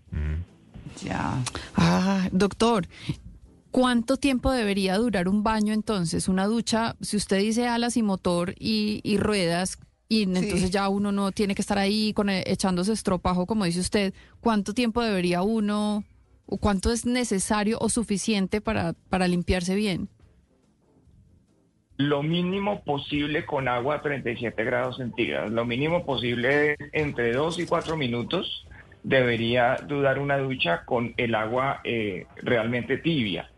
[1.03, 1.33] Ya.
[1.75, 2.85] Ah, doctor,
[3.71, 6.27] ¿cuánto tiempo debería durar un baño entonces?
[6.27, 9.77] Una ducha, si usted dice alas y motor y, y ruedas,
[10.09, 13.79] y entonces ya uno no tiene que estar ahí con e- echándose estropajo, como dice
[13.79, 16.03] usted, ¿cuánto tiempo debería uno,
[16.47, 20.09] o cuánto es necesario o suficiente para, para limpiarse bien?
[21.97, 25.51] Lo mínimo posible con agua a 37 grados centígrados.
[25.51, 28.65] Lo mínimo posible entre 2 y 4 minutos
[29.03, 33.51] debería durar una ducha con el agua eh, realmente tibia.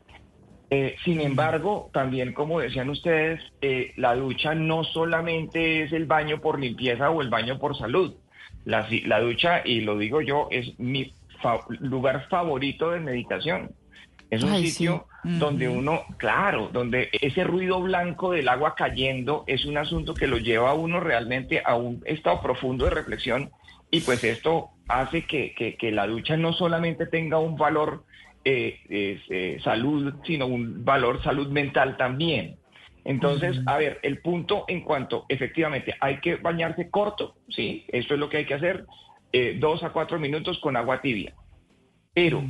[0.73, 6.39] Eh, sin embargo, también como decían ustedes, eh, la ducha no solamente es el baño
[6.39, 8.15] por limpieza o el baño por salud.
[8.63, 8.87] La,
[9.19, 13.71] ducha, y lo digo yo, es mi fa- lugar favorito de meditación.
[14.29, 14.71] Es un Ay, sí.
[14.71, 20.25] sitio donde uno, claro, donde ese ruido blanco del agua cayendo es un asunto que
[20.27, 23.51] lo lleva a uno realmente a un estado profundo de reflexión
[23.91, 28.05] y pues esto hace que, que- que la ducha no solamente tenga un valor
[28.45, 32.57] eh, es, eh, salud, sino un valor salud mental también.
[33.03, 38.19] Entonces, a ver, el punto en cuanto, efectivamente, hay que bañarse corto, sí, eso es
[38.19, 38.85] lo que hay que hacer,
[39.33, 41.33] eh, dos a cuatro minutos con agua tibia.
[42.13, 42.43] Pero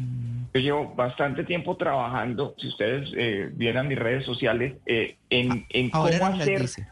[0.53, 6.05] yo llevo bastante tiempo trabajando, si ustedes eh, vieran mis redes sociales, eh, en, cómo
[6.05, 6.87] hacer dice.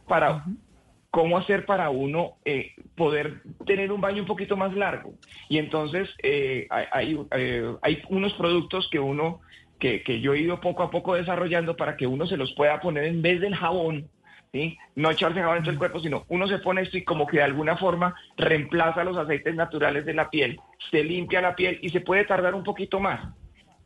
[1.12, 5.14] Cómo hacer para uno eh, poder tener un baño un poquito más largo.
[5.48, 9.42] Y entonces eh, hay, hay, eh, hay unos productos que uno,
[9.80, 12.80] que, que yo he ido poco a poco desarrollando para que uno se los pueda
[12.80, 14.10] poner en vez del jabón.
[14.52, 14.80] ¿Sí?
[14.96, 17.38] No echarse jabón en todo el cuerpo, sino uno se pone esto y como que
[17.38, 20.60] de alguna forma reemplaza los aceites naturales de la piel,
[20.90, 23.32] se limpia la piel y se puede tardar un poquito más.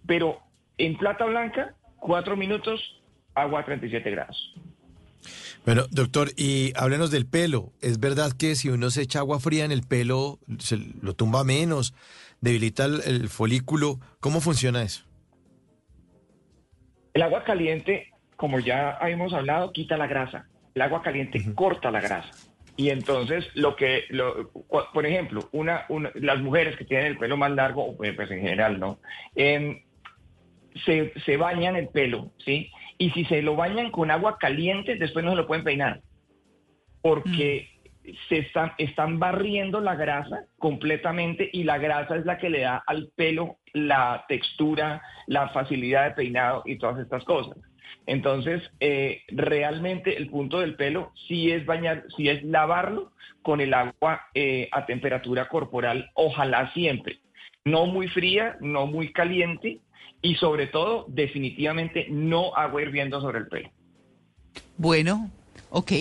[0.07, 0.39] Pero
[0.77, 3.03] en plata blanca, cuatro minutos,
[3.35, 4.55] agua a 37 grados.
[5.65, 7.71] Bueno, doctor, y háblenos del pelo.
[7.81, 11.43] ¿Es verdad que si uno se echa agua fría en el pelo, se lo tumba
[11.43, 11.93] menos,
[12.41, 13.99] debilita el, el folículo?
[14.19, 15.03] ¿Cómo funciona eso?
[17.13, 20.47] El agua caliente, como ya hemos hablado, quita la grasa.
[20.73, 22.31] El agua caliente corta la grasa.
[22.75, 24.49] Y entonces, lo que, lo,
[24.93, 28.39] por ejemplo, una, una- las mujeres que tienen el pelo más largo, pues pues en
[28.41, 28.97] general, ¿no?
[29.35, 29.83] Em,
[30.83, 32.71] se, se bañan el pelo, ¿sí?
[32.97, 36.01] Y si se lo bañan con agua caliente, después no se lo pueden peinar.
[37.01, 37.69] Porque
[38.27, 42.83] se están, están barriendo la grasa completamente y la grasa es la que le da
[42.85, 47.57] al pelo la textura, la facilidad de peinado y todas estas cosas.
[48.05, 53.11] Entonces, eh, realmente el punto del pelo sí es bañar, sí es lavarlo
[53.41, 57.19] con el agua eh, a temperatura corporal, ojalá siempre.
[57.65, 59.79] No muy fría, no muy caliente
[60.23, 63.69] y sobre todo, definitivamente no agua hirviendo sobre el pelo.
[64.77, 65.29] Bueno,
[65.69, 65.91] ok.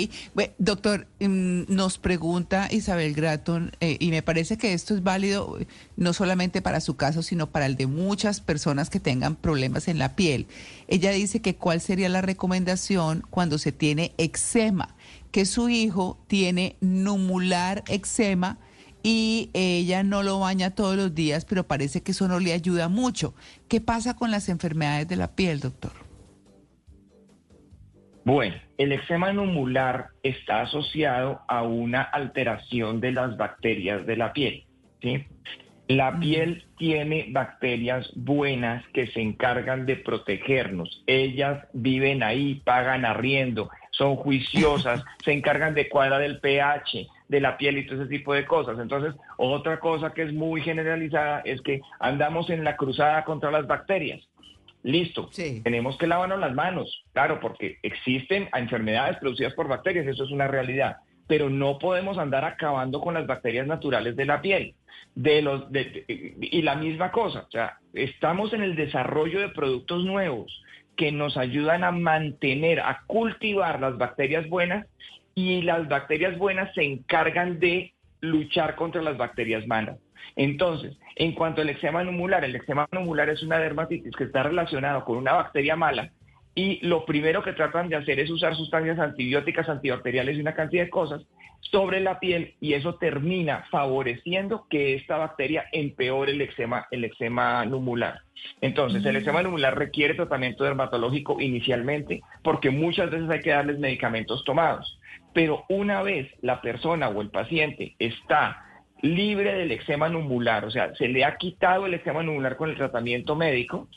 [0.59, 5.67] Doctor, mm, nos pregunta Isabel Gratton, eh, y me parece que esto es válido eh,
[5.97, 9.99] no solamente para su caso, sino para el de muchas personas que tengan problemas en
[9.99, 10.47] la piel.
[10.87, 14.95] Ella dice que cuál sería la recomendación cuando se tiene eczema,
[15.33, 18.59] que su hijo tiene numular eczema
[19.03, 22.89] y ella no lo baña todos los días, pero parece que eso no le ayuda
[22.89, 23.35] mucho.
[23.69, 25.93] ¿Qué pasa con las enfermedades de la piel, doctor?
[28.25, 34.65] Bueno, el eczema numular está asociado a una alteración de las bacterias de la piel.
[35.01, 35.27] ¿sí?
[35.89, 41.03] La piel tiene bacterias buenas que se encargan de protegernos.
[41.07, 47.57] Ellas viven ahí, pagan arriendo, son juiciosas, se encargan de cuadrar el pH de la
[47.57, 48.79] piel y todo ese tipo de cosas.
[48.79, 53.67] Entonces, otra cosa que es muy generalizada es que andamos en la cruzada contra las
[53.67, 54.21] bacterias.
[54.83, 55.31] Listo,
[55.63, 60.49] tenemos que lavarnos las manos, claro, porque existen enfermedades producidas por bacterias, eso es una
[60.49, 60.97] realidad,
[61.27, 64.75] pero no podemos andar acabando con las bacterias naturales de la piel.
[65.15, 70.63] De los, y la misma cosa, o sea, estamos en el desarrollo de productos nuevos
[70.97, 74.87] que nos ayudan a mantener, a cultivar las bacterias buenas
[75.35, 79.99] y las bacterias buenas se encargan de luchar contra las bacterias malas.
[80.37, 85.05] Entonces, en cuanto al eczema numular, el eczema numular es una dermatitis que está relacionado
[85.05, 86.11] con una bacteria mala
[86.55, 90.85] y lo primero que tratan de hacer es usar sustancias antibióticas, antibacteriales y una cantidad
[90.85, 91.23] de cosas
[91.61, 97.65] sobre la piel y eso termina favoreciendo que esta bacteria empeore el eczema, el eczema
[97.65, 98.21] numular.
[98.61, 104.45] Entonces, el eczema numular requiere tratamiento dermatológico inicialmente porque muchas veces hay que darles medicamentos
[104.45, 104.99] tomados.
[105.33, 108.65] Pero una vez la persona o el paciente está
[109.01, 112.77] libre del eczema numular, o sea, se le ha quitado el eczema numular con el
[112.77, 113.89] tratamiento médico,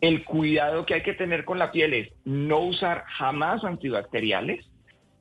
[0.00, 4.66] el cuidado que hay que tener con la piel es no usar jamás antibacteriales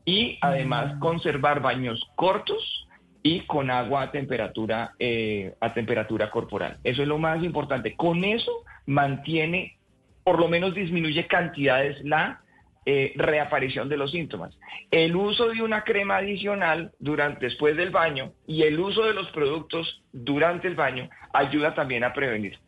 [0.05, 0.99] y además Mm.
[0.99, 2.87] conservar baños cortos
[3.21, 6.77] y con agua a temperatura, eh, a temperatura corporal.
[6.83, 7.95] Eso es lo más importante.
[7.95, 8.51] Con eso
[8.85, 9.77] mantiene,
[10.23, 12.41] por lo menos disminuye cantidades la
[12.85, 14.53] eh, reaparición de los síntomas.
[14.91, 19.27] El uso de una crema adicional durante, después del baño y el uso de los
[19.31, 22.59] productos durante el baño ayuda también a prevenir.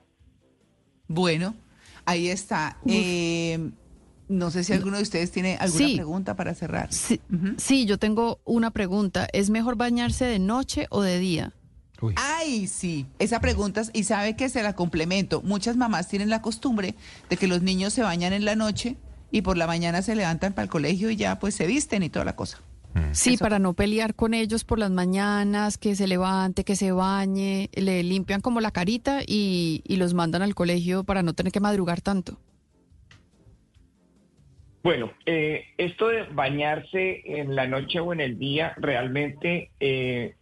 [1.07, 1.55] Bueno,
[2.05, 2.77] ahí está.
[2.87, 3.71] Eh,
[4.29, 5.95] no sé si alguno de ustedes tiene alguna Sí.
[5.95, 6.91] pregunta para cerrar.
[6.93, 7.19] Sí,
[7.57, 9.27] sí, yo tengo una pregunta.
[9.33, 11.53] ¿Es mejor bañarse de noche o de día?
[12.15, 15.41] Ay, sí, esa pregunta, y sabe que se la complemento.
[15.43, 16.95] Muchas mamás tienen la costumbre
[17.29, 18.95] de que los niños se bañan en la noche
[19.31, 22.09] y por la mañana se levantan para el colegio y ya pues se visten y
[22.09, 22.61] toda la cosa.
[23.13, 27.69] Sí, para no pelear con ellos por las mañanas, que se levante, que se bañe,
[27.73, 31.61] le limpian como la carita y, y los mandan al colegio para no tener que
[31.61, 32.37] madrugar tanto.
[34.83, 40.35] Bueno, eh, esto de bañarse en la noche o en el día realmente eh,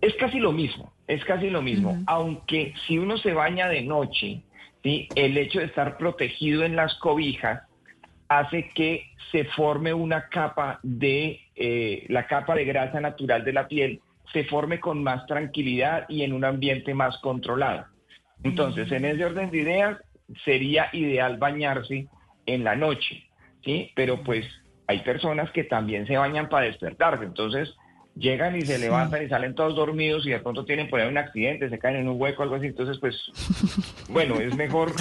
[0.00, 4.42] es casi lo mismo, es casi lo mismo, aunque si uno se baña de noche,
[4.82, 5.08] ¿sí?
[5.14, 7.62] el hecho de estar protegido en las cobijas
[8.28, 13.68] hace que se forme una capa de, eh, la capa de grasa natural de la
[13.68, 14.00] piel,
[14.32, 17.86] se forme con más tranquilidad y en un ambiente más controlado.
[18.42, 19.98] Entonces, en ese orden de ideas,
[20.44, 22.06] sería ideal bañarse
[22.46, 23.24] en la noche,
[23.64, 23.90] ¿sí?
[23.94, 24.46] Pero pues
[24.86, 27.74] hay personas que también se bañan para despertarse, entonces
[28.18, 31.18] llegan y se levantan y salen todos dormidos y de pronto tienen por ahí un
[31.18, 33.16] accidente, se caen en un hueco o algo así, entonces pues,
[34.08, 34.92] bueno, es mejor,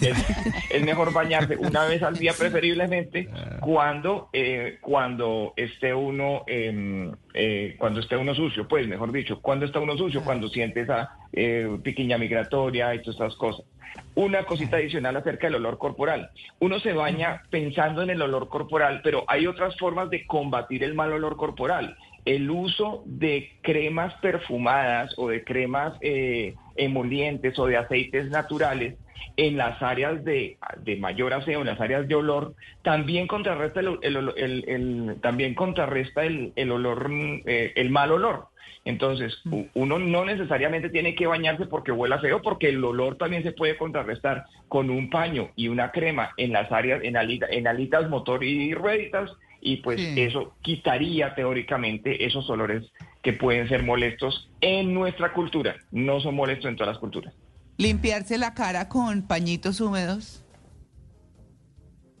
[0.00, 3.28] es, es mejor bañarse una vez al día preferiblemente
[3.60, 9.66] cuando, eh, cuando esté uno, em, eh, cuando esté uno sucio, pues mejor dicho, cuando
[9.66, 13.66] está uno sucio, cuando siente esa eh, piquiña migratoria y todas estas cosas.
[14.14, 16.30] Una cosita adicional acerca del olor corporal.
[16.58, 20.94] Uno se baña pensando en el olor corporal, pero hay otras formas de combatir el
[20.94, 21.96] mal olor corporal.
[22.34, 28.94] El uso de cremas perfumadas o de cremas eh, emolientes o de aceites naturales
[29.36, 33.98] en las áreas de, de mayor aseo, en las áreas de olor, también contrarresta el,
[34.02, 38.46] el- el- el- también contrarresta el, el olor, mm, eh, el mal olor.
[38.84, 43.42] Entonces, u- uno no necesariamente tiene que bañarse porque huela feo, porque el olor también
[43.42, 47.66] se puede contrarrestar con un paño y una crema en las áreas, en, alita- en
[47.66, 49.30] alitas, motor y rueditas,
[49.68, 50.20] y pues Sí.
[50.22, 52.90] eso quitaría teóricamente esos olores
[53.22, 55.76] que pueden ser molestos en nuestra cultura.
[55.92, 57.34] No son molestos en todas las culturas.
[57.76, 60.42] Limpiarse la cara con pañitos húmedos.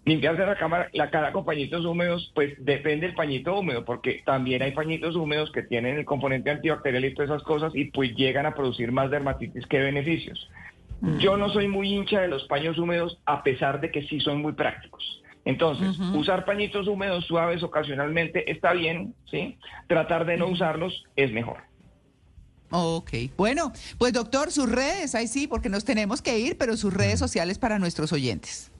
[0.04, 4.62] Limpiarse la, cámara, la cara con pañitos húmedos, pues depende del pañito húmedo, porque también
[4.62, 8.44] hay pañitos húmedos que tienen el componente antibacterial y todas esas cosas y pues llegan
[8.44, 10.50] a producir más dermatitis que beneficios.
[11.18, 14.42] Yo no soy muy hincha de los paños húmedos a pesar de que sí son
[14.42, 15.22] muy prácticos.
[15.48, 19.56] Entonces, usar pañitos húmedos suaves ocasionalmente está bien, ¿sí?
[19.86, 21.62] Tratar de no usarlos es mejor.
[22.70, 26.92] Ok, bueno, pues doctor, sus redes, ahí sí, porque nos tenemos que ir, pero sus
[26.92, 28.70] redes sociales para nuestros oyentes.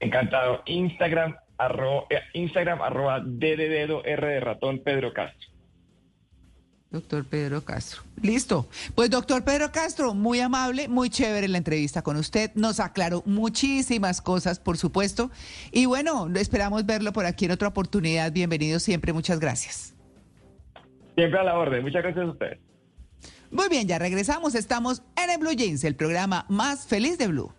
[0.00, 0.64] Encantado.
[0.66, 5.48] Instagram, arro, eh, Instagram, arroba D de dedo, R de ratón, Pedro Castro.
[6.90, 8.02] Doctor Pedro Castro.
[8.20, 8.68] Listo.
[8.96, 12.50] Pues doctor Pedro Castro, muy amable, muy chévere la entrevista con usted.
[12.56, 15.30] Nos aclaró muchísimas cosas, por supuesto.
[15.70, 18.32] Y bueno, esperamos verlo por aquí en otra oportunidad.
[18.32, 19.94] Bienvenido siempre, muchas gracias.
[21.14, 21.82] Siempre a la orden.
[21.82, 22.58] Muchas gracias a ustedes.
[23.52, 24.56] Muy bien, ya regresamos.
[24.56, 27.52] Estamos en el Blue Jeans, el programa más feliz de Blue.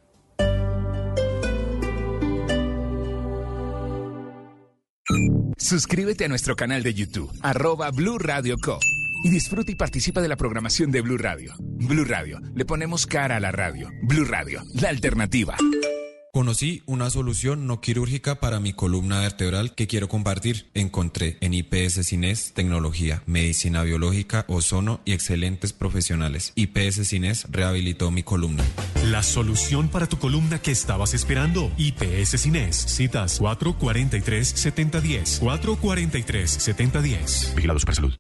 [5.57, 8.77] Suscríbete a nuestro canal de YouTube, arroba Blue Radio Co.
[9.23, 11.53] Y disfruta y participa de la programación de Blue Radio.
[11.59, 13.91] Blue Radio, le ponemos cara a la radio.
[14.03, 15.55] Blue Radio, la alternativa.
[16.33, 20.71] Conocí una solución no quirúrgica para mi columna vertebral que quiero compartir.
[20.73, 26.53] Encontré en IPS Cines tecnología, medicina biológica, ozono y excelentes profesionales.
[26.55, 28.63] IPS Cines rehabilitó mi columna.
[29.07, 31.69] La solución para tu columna que estabas esperando.
[31.77, 32.77] IPS Cines.
[32.77, 35.41] Citas 443-7010.
[35.41, 37.55] 443-7010.
[37.55, 38.13] Vigilados para salud.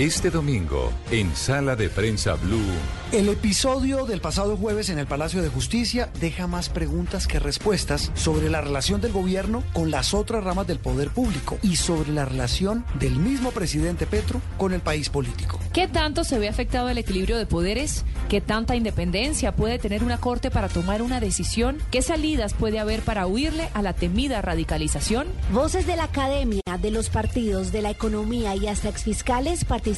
[0.00, 2.64] Este domingo, en Sala de Prensa Blue.
[3.12, 8.10] El episodio del pasado jueves en el Palacio de Justicia deja más preguntas que respuestas
[8.14, 12.24] sobre la relación del gobierno con las otras ramas del poder público y sobre la
[12.24, 15.60] relación del mismo presidente Petro con el país político.
[15.74, 18.06] ¿Qué tanto se ve afectado el equilibrio de poderes?
[18.30, 21.76] ¿Qué tanta independencia puede tener una corte para tomar una decisión?
[21.90, 25.26] ¿Qué salidas puede haber para huirle a la temida radicalización?
[25.52, 29.89] Voces de la academia, de los partidos, de la economía y hasta exfiscales participan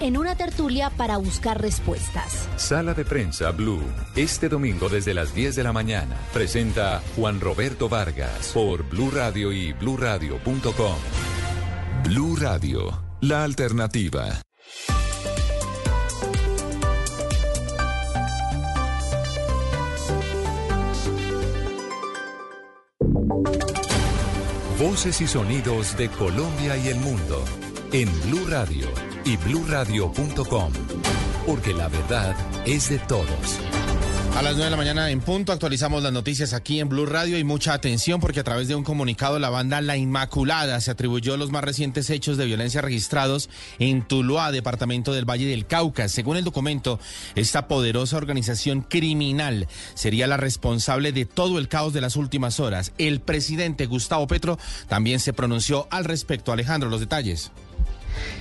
[0.00, 2.48] en una tertulia para buscar respuestas.
[2.56, 3.82] Sala de Prensa Blue.
[4.14, 6.16] Este domingo desde las 10 de la mañana.
[6.32, 10.96] Presenta Juan Roberto Vargas por Blue Radio y bluradio.com.
[12.04, 14.42] Blue Radio, la alternativa.
[24.78, 27.44] Voces y sonidos de Colombia y el mundo
[27.92, 30.72] en Blue Radio y bluradio.com,
[31.46, 32.34] porque la verdad
[32.64, 33.60] es de todos.
[34.34, 37.38] A las 9 de la mañana en punto actualizamos las noticias aquí en Blue Radio
[37.38, 41.36] y mucha atención porque a través de un comunicado la banda La Inmaculada se atribuyó
[41.36, 46.08] los más recientes hechos de violencia registrados en Tuluá, departamento del Valle del Cauca.
[46.08, 46.98] Según el documento,
[47.34, 52.92] esta poderosa organización criminal sería la responsable de todo el caos de las últimas horas.
[52.96, 56.50] El presidente Gustavo Petro también se pronunció al respecto.
[56.50, 57.50] Alejandro, los detalles.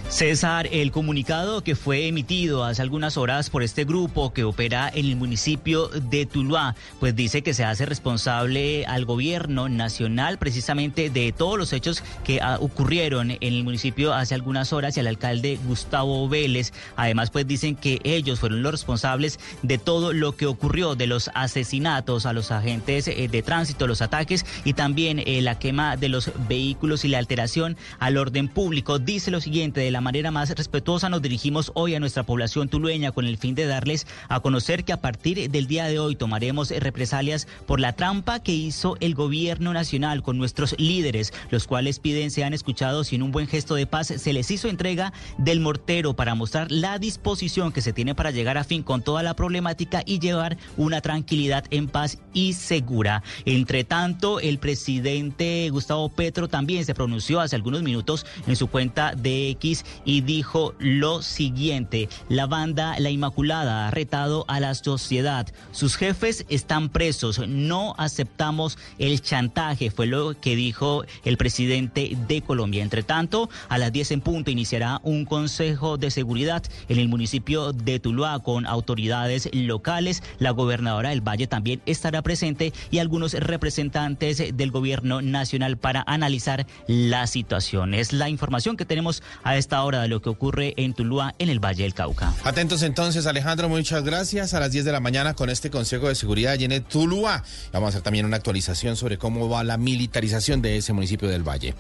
[0.09, 5.05] César, el comunicado que fue emitido hace algunas horas por este grupo que opera en
[5.05, 11.33] el municipio de Tuluá, pues dice que se hace responsable al gobierno nacional precisamente de
[11.33, 15.59] todos los hechos que ah, ocurrieron en el municipio hace algunas horas y al alcalde
[15.67, 16.71] Gustavo Vélez.
[16.95, 21.29] Además, pues dicen que ellos fueron los responsables de todo lo que ocurrió, de los
[21.35, 26.07] asesinatos a los agentes eh, de tránsito, los ataques y también eh, la quema de
[26.07, 28.99] los vehículos y la alteración al orden público.
[28.99, 33.11] Dice lo siguiente de la manera más respetuosa nos dirigimos hoy a nuestra población tulueña
[33.11, 36.69] con el fin de darles a conocer que a partir del día de hoy tomaremos
[36.69, 42.31] represalias por la trampa que hizo el gobierno nacional con nuestros líderes, los cuales piden
[42.31, 46.15] sean escuchados y en un buen gesto de paz se les hizo entrega del mortero
[46.15, 50.03] para mostrar la disposición que se tiene para llegar a fin con toda la problemática
[50.05, 53.23] y llevar una tranquilidad en paz y segura.
[53.45, 59.13] Entre tanto, el presidente Gustavo Petro también se pronunció hace algunos minutos en su cuenta
[59.15, 65.47] de X y dijo lo siguiente, la banda La Inmaculada ha retado a la sociedad,
[65.71, 72.41] sus jefes están presos, no aceptamos el chantaje, fue lo que dijo el presidente de
[72.41, 72.83] Colombia.
[72.83, 77.73] Entre tanto, a las 10 en punto iniciará un consejo de seguridad en el municipio
[77.73, 84.55] de Tuluá con autoridades locales, la gobernadora del Valle también estará presente y algunos representantes
[84.55, 87.93] del gobierno nacional para analizar la situación.
[87.93, 91.49] Es la información que tenemos a esta hora de lo que ocurre en Tuluá, en
[91.49, 92.33] el Valle del Cauca.
[92.43, 94.53] Atentos entonces, Alejandro, muchas gracias.
[94.53, 97.43] A las 10 de la mañana con este Consejo de Seguridad allí en Tuluá.
[97.71, 101.47] Vamos a hacer también una actualización sobre cómo va la militarización de ese municipio del
[101.47, 101.75] Valle.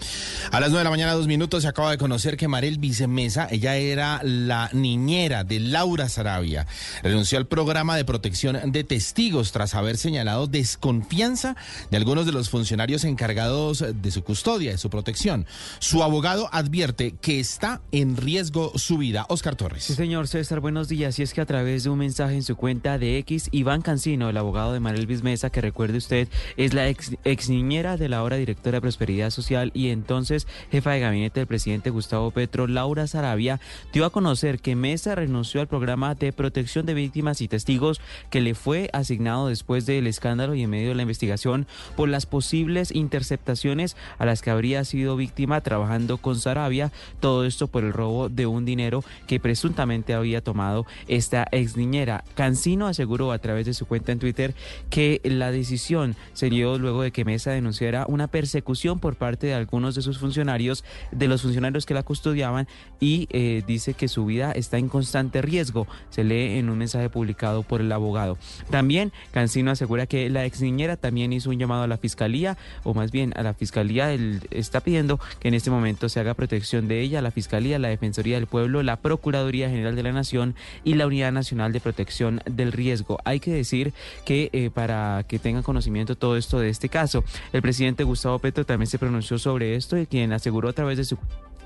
[0.51, 3.47] A las 9 de la mañana, dos minutos, se acaba de conocer que Marel Vicemesa,
[3.51, 6.67] ella era la niñera de Laura Sarabia,
[7.03, 11.55] renunció al programa de protección de testigos tras haber señalado desconfianza
[11.91, 15.45] de algunos de los funcionarios encargados de su custodia, de su protección.
[15.79, 19.25] Su abogado advierte que está en riesgo su vida.
[19.29, 19.83] Oscar Torres.
[19.83, 21.17] Sí, señor César, buenos días.
[21.19, 24.29] Y es que a través de un mensaje en su cuenta de X, Iván Cancino,
[24.29, 26.27] el abogado de Marel Bismesa, que recuerde usted,
[26.57, 30.99] es la ex, niñera de la ahora directora de Prosperidad Social y entonces jefa de
[30.99, 33.61] gabinete del presidente Gustavo Petro, Laura Sarabia,
[33.93, 38.41] dio a conocer que Mesa renunció al programa de protección de víctimas y testigos que
[38.41, 42.91] le fue asignado después del escándalo y en medio de la investigación por las posibles
[42.93, 46.91] interceptaciones a las que habría sido víctima trabajando con Sarabia.
[47.19, 51.77] Todo todo esto por el robo de un dinero que presuntamente había tomado esta ex
[51.77, 52.23] niñera.
[52.35, 54.53] Cancino aseguró a través de su cuenta en Twitter
[54.89, 59.53] que la decisión se dio luego de que Mesa denunciara una persecución por parte de
[59.53, 62.67] algunos de sus funcionarios, de los funcionarios que la custodiaban
[62.99, 65.87] y eh, dice que su vida está en constante riesgo.
[66.09, 68.37] Se lee en un mensaje publicado por el abogado.
[68.69, 72.93] También Cancino asegura que la ex niñera también hizo un llamado a la fiscalía, o
[72.93, 76.87] más bien a la fiscalía, él está pidiendo que en este momento se haga protección
[76.87, 80.93] de ella, la fiscalía, la Defensoría del Pueblo, la Procuraduría General de la Nación y
[80.93, 83.19] la Unidad Nacional de Protección del Riesgo.
[83.25, 83.93] Hay que decir
[84.25, 88.65] que eh, para que tengan conocimiento todo esto de este caso, el presidente Gustavo Petro
[88.65, 91.17] también se pronunció sobre esto y quien aseguró a través de su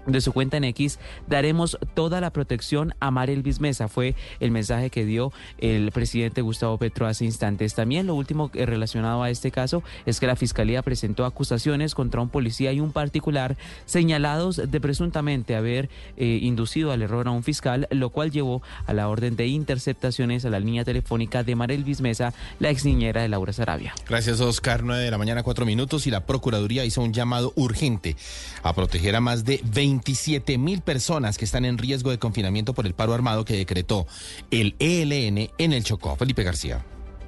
[0.06, 3.88] de su cuenta en X, daremos toda la protección a Marelvis Mesa.
[3.88, 7.76] Fue el mensaje que dio el presidente Gustavo Petro hace instantes.
[7.76, 12.30] También lo último relacionado a este caso es que la Fiscalía presentó acusaciones contra un
[12.30, 17.88] policía y un particular señalados de presuntamente haber eh, inducido al error a un fiscal,
[17.92, 22.34] lo cual llevó a la orden de interceptaciones a la línea telefónica de Marelvis Mesa,
[22.60, 23.94] la ex niñera de Laura Sarabia.
[24.08, 24.84] Gracias, Oscar.
[24.84, 28.16] 9 de la mañana, 4 minutos, y la Procuraduría hizo un llamado urgente
[28.64, 32.74] a proteger a más de 20 27 mil personas que están en riesgo de confinamiento
[32.74, 34.08] por el paro armado que decretó
[34.50, 36.16] el ELN en el Chocó.
[36.16, 36.86] Felipe García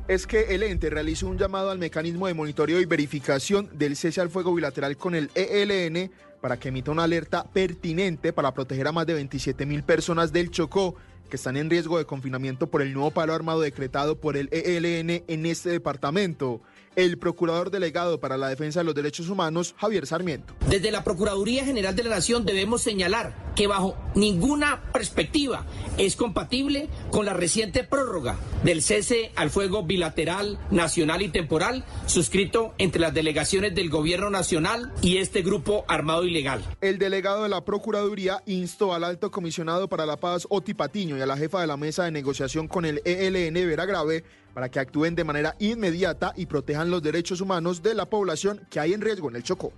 [0.08, 4.20] es que el ente realizó un llamado al mecanismo de monitoreo y verificación del cese
[4.20, 6.12] al fuego bilateral con el ELN
[6.42, 10.50] para que emita una alerta pertinente para proteger a más de 27 mil personas del
[10.50, 10.96] Chocó
[11.30, 15.24] que están en riesgo de confinamiento por el nuevo paro armado decretado por el ELN
[15.28, 16.62] en este departamento
[16.96, 20.56] el procurador delegado para la defensa de los derechos humanos, Javier Sarmiento.
[20.70, 25.66] Desde la Procuraduría General de la Nación debemos señalar que bajo ninguna perspectiva
[25.98, 32.74] es compatible con la reciente prórroga del cese al fuego bilateral, nacional y temporal suscrito
[32.78, 36.64] entre las delegaciones del Gobierno Nacional y este grupo armado ilegal.
[36.82, 41.22] El delegado de la Procuraduría instó al alto comisionado para la paz, Oti Patiño, y
[41.22, 44.80] a la jefa de la mesa de negociación con el ELN, Vera Grave, para que
[44.80, 49.02] actúen de manera inmediata y protejan los derechos humanos de la población que hay en
[49.02, 49.74] riesgo en el Chocó.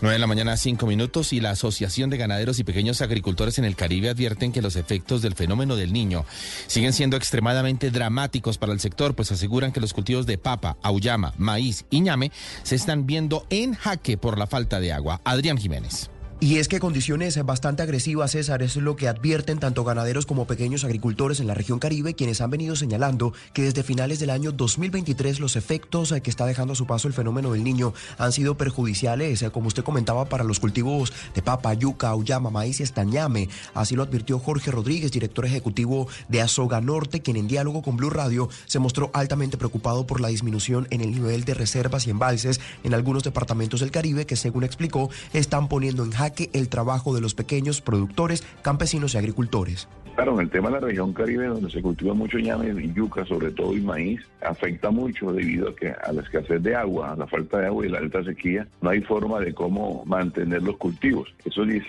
[0.00, 3.64] 9 de la mañana, 5 minutos, y la Asociación de Ganaderos y Pequeños Agricultores en
[3.64, 6.24] el Caribe advierten que los efectos del fenómeno del niño
[6.66, 11.32] siguen siendo extremadamente dramáticos para el sector, pues aseguran que los cultivos de papa, auyama,
[11.38, 12.32] maíz y ñame
[12.64, 15.20] se están viendo en jaque por la falta de agua.
[15.24, 16.10] Adrián Jiménez.
[16.40, 20.84] Y es que condiciones bastante agresivas, César, es lo que advierten tanto ganaderos como pequeños
[20.84, 25.40] agricultores en la región Caribe, quienes han venido señalando que desde finales del año 2023
[25.40, 29.44] los efectos que está dejando a su paso el fenómeno del niño han sido perjudiciales,
[29.52, 33.48] como usted comentaba, para los cultivos de papa, yuca, auyama, maíz y estañame.
[33.72, 38.10] Así lo advirtió Jorge Rodríguez, director ejecutivo de Azoga Norte, quien en diálogo con Blue
[38.10, 42.60] Radio se mostró altamente preocupado por la disminución en el nivel de reservas y embalses
[42.82, 46.12] en algunos departamentos del Caribe que, según explicó, están poniendo en
[46.52, 49.88] el trabajo de los pequeños productores, campesinos y agricultores.
[50.14, 53.26] Claro, en el tema de la región caribe, donde se cultiva mucho ñame y yuca,
[53.26, 57.16] sobre todo, y maíz, afecta mucho debido a que a la escasez de agua, a
[57.16, 60.76] la falta de agua y la alta sequía, no hay forma de cómo mantener los
[60.76, 61.34] cultivos.
[61.44, 61.84] Eso dice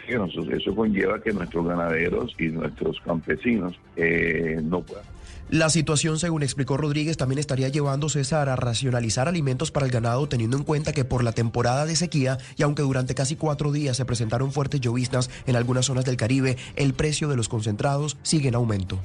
[0.52, 5.15] eso conlleva que nuestros ganaderos y nuestros campesinos eh, no puedan
[5.56, 10.27] la situación, según explicó Rodríguez, también estaría llevando César a racionalizar alimentos para el ganado,
[10.27, 13.95] teniendo en cuenta que por la temporada de sequía y aunque durante casi cuatro días
[13.95, 18.49] se presentaron fuertes lloviznas en algunas zonas del Caribe, el precio de los concentrados sigue
[18.49, 18.99] en aumento.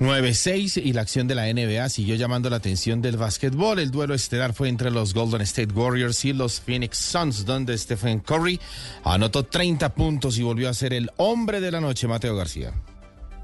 [0.00, 3.78] 9-6 y la acción de la NBA siguió llamando la atención del básquetbol.
[3.78, 8.20] El duelo estelar fue entre los Golden State Warriors y los Phoenix Suns, donde Stephen
[8.20, 8.60] Curry
[9.04, 12.72] anotó 30 puntos y volvió a ser el hombre de la noche, Mateo García.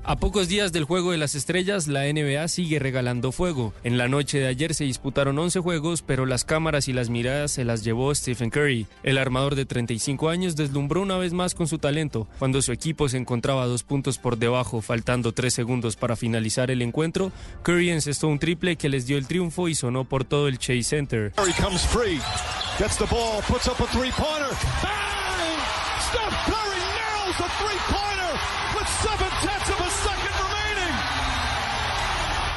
[0.07, 3.73] A pocos días del Juego de las Estrellas, la NBA sigue regalando fuego.
[3.85, 7.53] En la noche de ayer se disputaron 11 juegos, pero las cámaras y las miradas
[7.53, 8.87] se las llevó Stephen Curry.
[9.03, 12.29] El armador de 35 años deslumbró una vez más con su talento.
[12.39, 16.83] Cuando su equipo se encontraba dos puntos por debajo, faltando tres segundos para finalizar el
[16.83, 17.33] encuentro,
[17.63, 20.83] Curry encestó un triple que les dio el triunfo y sonó por todo el Chase
[20.83, 21.33] Center.
[21.35, 22.21] Curry comes free,
[22.79, 24.53] gets the ball, puts up a three-pointer.
[26.11, 28.14] Steph Curry nails a three-pointer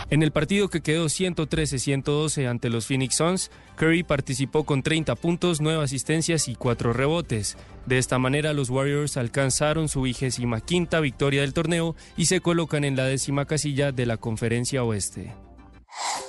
[0.09, 5.59] en el partido que quedó 113-112 ante los Phoenix Suns, Curry participó con 30 puntos,
[5.59, 7.57] 9 asistencias y 4 rebotes.
[7.85, 12.85] De esta manera, los Warriors alcanzaron su vigésima quinta victoria del torneo y se colocan
[12.85, 15.46] en la décima casilla de la Conferencia Oeste.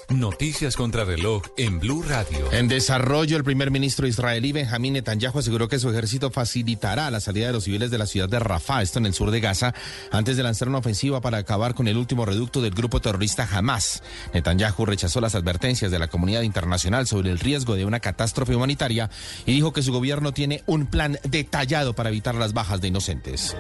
[0.09, 2.51] Noticias contra reloj en Blue Radio.
[2.53, 7.49] En desarrollo, el primer ministro israelí Benjamín Netanyahu aseguró que su ejército facilitará la salida
[7.49, 9.75] de los civiles de la ciudad de Rafah, esto en el sur de Gaza,
[10.11, 14.03] antes de lanzar una ofensiva para acabar con el último reducto del grupo terrorista Hamas.
[14.33, 19.11] Netanyahu rechazó las advertencias de la comunidad internacional sobre el riesgo de una catástrofe humanitaria
[19.45, 23.55] y dijo que su gobierno tiene un plan detallado para evitar las bajas de inocentes.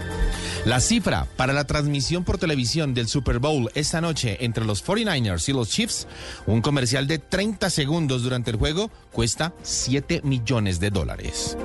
[0.64, 5.46] La cifra para la transmisión por televisión del Super Bowl esta noche entre los 49ers
[5.50, 5.97] y los Chiefs
[6.46, 11.56] un comercial de 30 segundos durante el juego cuesta 7 millones de dólares.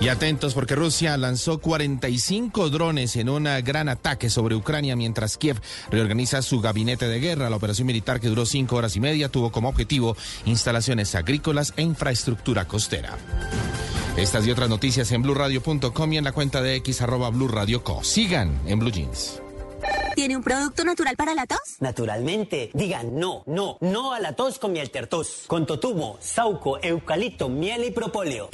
[0.00, 5.60] Y atentos porque Rusia lanzó 45 drones en un gran ataque sobre Ucrania mientras Kiev
[5.90, 7.48] reorganiza su gabinete de guerra.
[7.48, 11.82] La operación militar que duró cinco horas y media tuvo como objetivo instalaciones agrícolas e
[11.82, 13.16] infraestructura costera.
[14.16, 17.32] Estas y otras noticias en blurradio.com y en la cuenta de X arroba
[17.82, 18.04] Co.
[18.04, 19.43] Sigan en Blue Jeans.
[20.14, 21.58] ¿Tiene un producto natural para la tos?
[21.80, 22.70] Naturalmente.
[22.72, 25.44] Digan no, no, no a la tos con miel tertos.
[25.46, 28.48] Con totumo, sauco, eucalipto, miel y propóleo.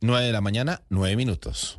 [0.00, 1.78] 9 de la mañana, 9 minutos.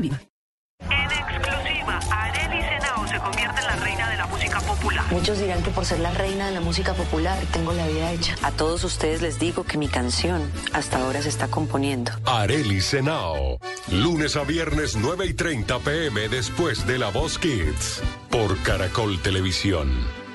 [0.00, 0.20] Viva.
[0.80, 5.04] En exclusiva, Arely Senao se convierte en la reina de la música popular.
[5.10, 8.36] Muchos dirán que por ser la reina de la música popular tengo la vida hecha.
[8.42, 12.12] A todos ustedes les digo que mi canción hasta ahora se está componiendo.
[12.26, 13.58] Areli Senao.
[13.90, 18.02] Lunes a viernes 9 y 30 pm después de La Voz Kids.
[18.30, 20.25] Por Caracol Televisión.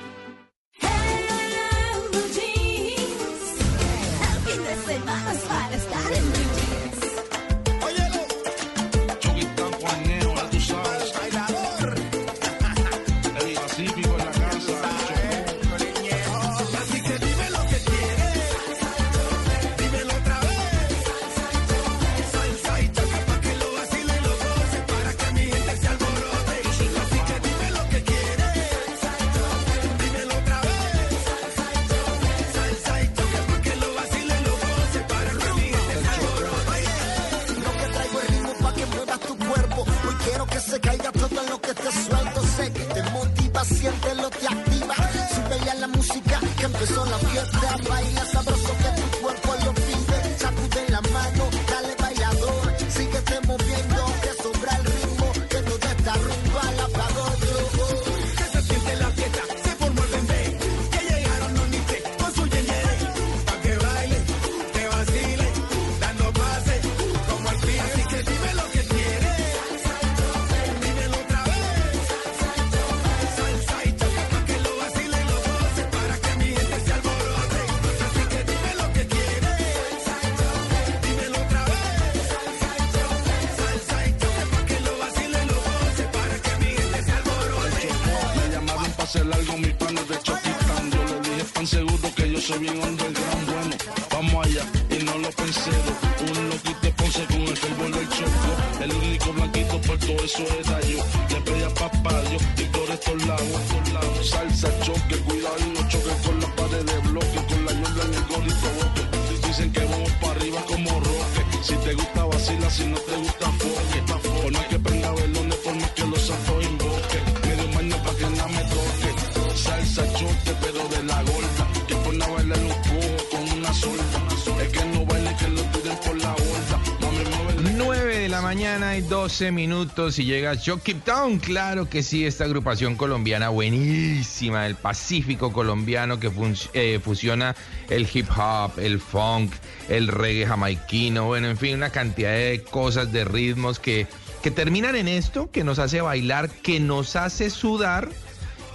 [129.32, 131.38] 12 minutos y llega Chucky Town.
[131.38, 136.30] Claro que sí, esta agrupación colombiana buenísima, el Pacífico colombiano que
[136.74, 137.56] eh, fusiona
[137.88, 139.50] el hip hop, el funk,
[139.88, 144.06] el reggae jamaiquino, bueno, en fin, una cantidad de cosas, de ritmos que,
[144.42, 148.10] que terminan en esto, que nos hace bailar, que nos hace sudar.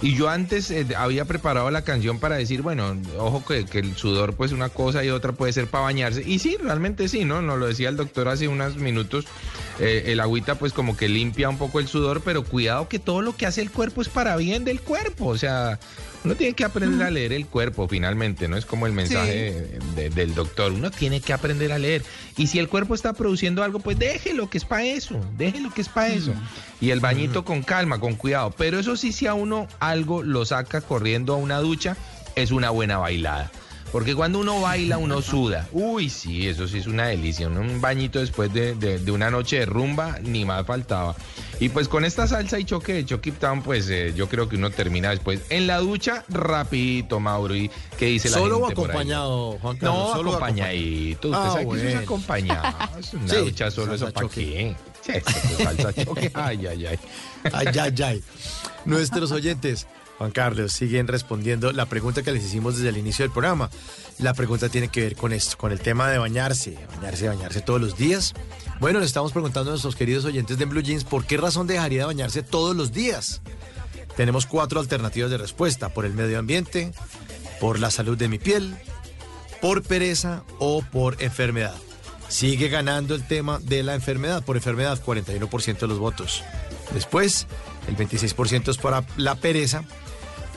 [0.02, 3.96] Y yo antes eh, había preparado la canción para decir, bueno, ojo que, que el
[3.96, 6.24] sudor pues una cosa y otra puede ser para bañarse.
[6.26, 7.42] Y sí, realmente sí, ¿no?
[7.42, 9.24] Nos lo decía el doctor hace unos minutos.
[9.78, 13.22] Eh, el agüita pues como que limpia un poco el sudor, pero cuidado que todo
[13.22, 15.78] lo que hace el cuerpo es para bien del cuerpo, o sea,
[16.24, 20.10] uno tiene que aprender a leer el cuerpo finalmente, no es como el mensaje de-
[20.10, 22.02] del doctor, uno tiene que aprender a leer.
[22.36, 25.80] Y si el cuerpo está produciendo algo, pues déjelo que es para eso, déjelo que
[25.82, 26.32] es para eso.
[26.80, 28.52] Y el bañito con calma, con cuidado.
[28.58, 31.96] Pero eso sí, si a uno algo lo saca corriendo a una ducha,
[32.34, 33.50] es una buena bailada.
[33.92, 35.66] Porque cuando uno baila, uno suda.
[35.72, 37.48] Uy, sí, eso sí es una delicia.
[37.48, 41.14] Un- bañito después de, de- de una noche de rumba, ni más faltaba.
[41.58, 44.56] Y pues con esta salsa y choque de Chucky Town, pues eh, yo creo que
[44.56, 47.56] uno termina después en la ducha rapidito, Mauro.
[47.56, 48.90] ¿Y qué dice la ¿Solo o gente por ahí?
[48.90, 49.98] acompañado, Juan Carlos?
[50.08, 51.28] No, ¿Solo acompañadito.
[51.28, 52.62] Usted Ah, sabe que eso es acompañado.
[53.14, 54.44] Una Sí, ducha solo, ¿eso para choque.
[54.44, 54.76] qué?
[55.00, 56.30] Sí, eso salsa choque.
[56.34, 56.98] Ay, ay, ay.
[57.52, 58.22] Ay, ay, ay.
[58.84, 59.86] Nuestros oyentes,
[60.18, 63.70] Juan Carlos, siguen respondiendo la pregunta que les hicimos desde el inicio del programa.
[64.18, 67.80] La pregunta tiene que ver con esto, con el tema de bañarse, bañarse, bañarse todos
[67.80, 68.34] los días.
[68.80, 72.00] Bueno, le estamos preguntando a nuestros queridos oyentes de Blue Jeans por qué razón dejaría
[72.00, 73.42] de bañarse todos los días.
[74.16, 76.92] Tenemos cuatro alternativas de respuesta, por el medio ambiente,
[77.60, 78.76] por la salud de mi piel,
[79.60, 81.76] por pereza o por enfermedad.
[82.28, 86.42] Sigue ganando el tema de la enfermedad, por enfermedad, 41% de los votos.
[86.92, 87.46] Después,
[87.86, 89.84] el 26% es para la pereza,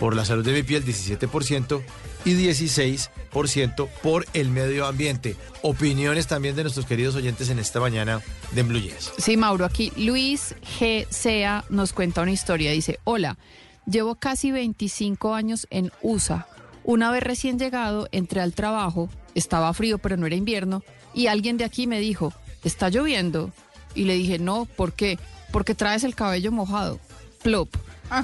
[0.02, 1.84] por la salud de mi piel, 17%,
[2.26, 5.36] y 16% por el medio ambiente.
[5.62, 8.20] Opiniones también de nuestros queridos oyentes en esta mañana
[8.52, 8.82] de Blue.
[9.20, 11.06] Sí, Mauro, aquí Luis G.
[11.08, 12.72] Sea nos cuenta una historia.
[12.72, 13.38] Dice, hola,
[13.86, 16.48] llevo casi 25 años en USA.
[16.84, 20.82] Una vez recién llegado, entré al trabajo, estaba frío, pero no era invierno,
[21.14, 22.34] y alguien de aquí me dijo,
[22.64, 23.52] ¿está lloviendo?
[23.94, 25.20] Y le dije, no, ¿por qué?
[25.52, 27.00] Porque traes el cabello mojado.
[27.44, 27.70] Plop.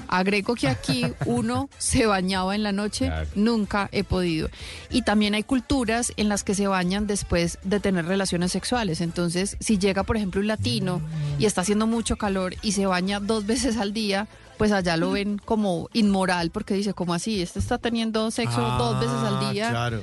[0.07, 4.49] Agrego que aquí uno se bañaba en la noche, nunca he podido.
[4.89, 9.01] Y también hay culturas en las que se bañan después de tener relaciones sexuales.
[9.01, 11.01] Entonces, si llega, por ejemplo, un latino
[11.39, 14.27] y está haciendo mucho calor y se baña dos veces al día,
[14.57, 17.41] pues allá lo ven como inmoral porque dice, como así?
[17.41, 19.69] Este está teniendo sexo dos veces al día.
[19.69, 20.01] Claro.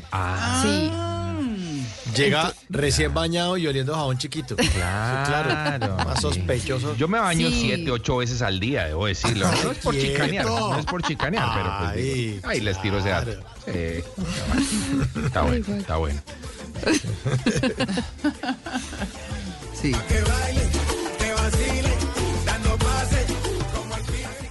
[0.62, 0.90] Sí.
[2.15, 4.57] Llega recién bañado y oliendo jabón chiquito.
[4.57, 5.49] Claro.
[5.49, 5.97] claro.
[6.05, 6.97] Más sospechoso.
[6.97, 7.61] Yo me baño Sí.
[7.62, 9.47] siete, ocho veces al día, debo decirlo.
[9.62, 13.32] No es por chicanear, no es por chicanear, pero pues ahí les tiro ese dato.
[13.66, 13.73] Sí,
[15.24, 16.20] está bueno, está bueno.
[19.81, 19.93] Sí.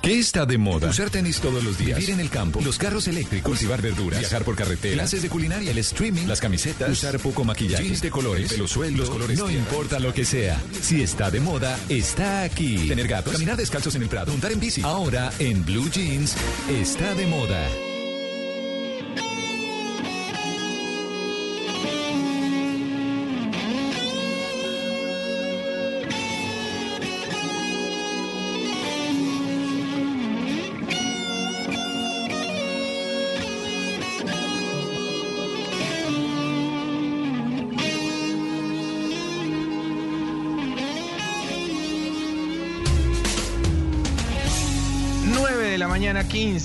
[0.04, 0.90] ¿Qué está de moda?
[0.90, 1.98] Usar tenis todos los días.
[1.98, 2.60] Vivir en el campo.
[2.62, 3.52] Los carros eléctricos.
[3.52, 4.20] Cultivar verduras.
[4.20, 4.96] Viajar por carretera.
[4.96, 5.72] Clases de culinaria.
[5.72, 6.28] El streaming.
[6.28, 6.90] Las camisetas.
[6.90, 7.86] Usar poco maquillaje.
[7.86, 8.54] Jeans de colores.
[8.68, 8.98] Suelto.
[8.98, 10.62] Los colores no importa lo que sea.
[10.82, 12.86] Si está de moda, está aquí.
[12.86, 13.32] Tener gatos.
[13.32, 14.34] Caminar descalzos en el prado.
[14.34, 14.82] Montar en bici.
[14.82, 16.36] Ahora, en Blue Jeans,
[16.70, 17.66] está de moda.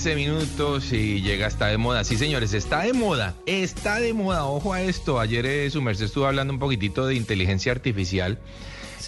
[0.01, 2.05] 13 minutos y llega está de moda.
[2.05, 3.35] Sí, señores, está de moda.
[3.47, 4.44] Está de moda.
[4.44, 5.18] Ojo a esto.
[5.18, 8.39] Ayer eh, su merced estuvo hablando un poquitito de inteligencia artificial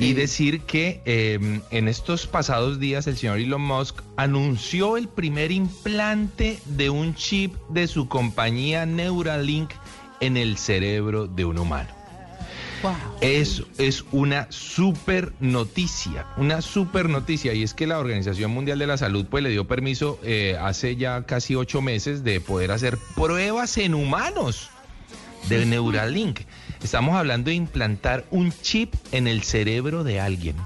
[0.01, 5.53] y decir que em, en estos pasados días el señor Elon Musk anunció el primer
[5.53, 9.71] implante de un chip de su compañía Neuralink
[10.19, 12.00] en el cerebro de un humano.
[13.21, 17.53] Eso es una super noticia, una super noticia.
[17.55, 20.97] Y es que la Organización Mundial de la Salud pues le dio permiso eh, hace
[20.97, 24.71] ya casi ocho meses de poder hacer pruebas en humanos
[25.49, 26.41] de Neuralink.
[26.83, 30.57] Estamos hablando de implantar un chip en el cerebro de alguien.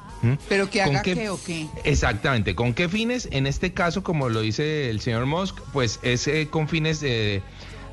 [0.49, 1.67] Pero que ¿Con haga qué- qué o qué.
[1.84, 2.55] Exactamente.
[2.55, 3.28] ¿Con qué fines?
[3.31, 7.43] En este caso, como lo dice el señor Musk, pues es eh, con fines de,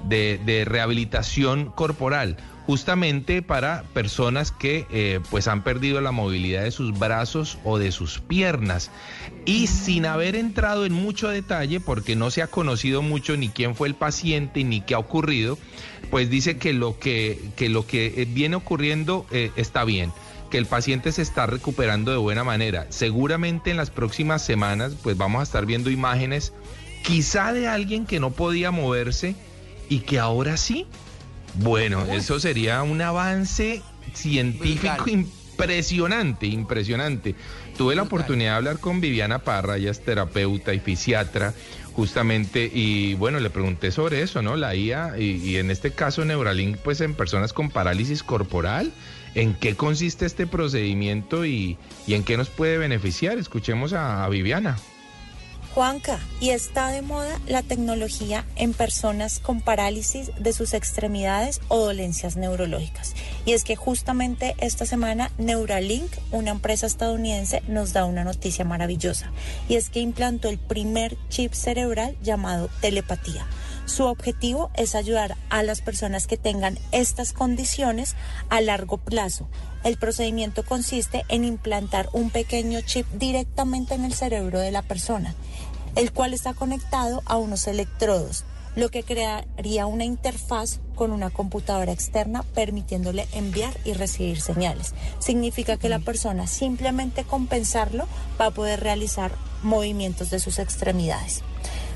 [0.07, 6.71] de- de rehabilitación corporal, justamente para personas que eh, pues han perdido la movilidad de
[6.71, 8.91] sus brazos o de sus piernas.
[9.45, 13.75] Y sin haber entrado en mucho detalle, porque no se ha conocido mucho ni quién
[13.75, 15.57] fue el paciente ni qué ha ocurrido,
[16.09, 20.11] pues dice que lo que, que, lo que eh, viene ocurriendo eh, está bien
[20.49, 22.85] que el paciente se está recuperando de buena manera.
[22.89, 26.51] Seguramente en las próximas semanas pues vamos a estar viendo imágenes
[27.03, 29.35] quizá de alguien que no podía moverse
[29.89, 30.87] y que ahora sí.
[31.55, 33.81] Bueno, eso sería un avance
[34.13, 37.35] científico impresionante, impresionante.
[37.77, 41.53] Tuve la oportunidad de hablar con Viviana Parra, ella es terapeuta y fisiatra,
[41.93, 44.55] justamente, y bueno, le pregunté sobre eso, ¿no?
[44.55, 48.91] La IA, y, y en este caso Neuralink, pues en personas con parálisis corporal,
[49.33, 53.37] ¿En qué consiste este procedimiento y, y en qué nos puede beneficiar?
[53.37, 54.77] Escuchemos a, a Viviana.
[55.73, 61.79] Juanca, y está de moda la tecnología en personas con parálisis de sus extremidades o
[61.79, 63.13] dolencias neurológicas.
[63.45, 69.31] Y es que justamente esta semana Neuralink, una empresa estadounidense, nos da una noticia maravillosa.
[69.69, 73.47] Y es que implantó el primer chip cerebral llamado telepatía.
[73.85, 78.15] Su objetivo es ayudar a las personas que tengan estas condiciones
[78.49, 79.47] a largo plazo.
[79.83, 85.35] El procedimiento consiste en implantar un pequeño chip directamente en el cerebro de la persona,
[85.95, 88.45] el cual está conectado a unos electrodos,
[88.75, 94.93] lo que crearía una interfaz con una computadora externa permitiéndole enviar y recibir señales.
[95.19, 98.07] Significa que la persona simplemente con pensarlo
[98.39, 99.31] va a poder realizar
[99.63, 101.41] movimientos de sus extremidades,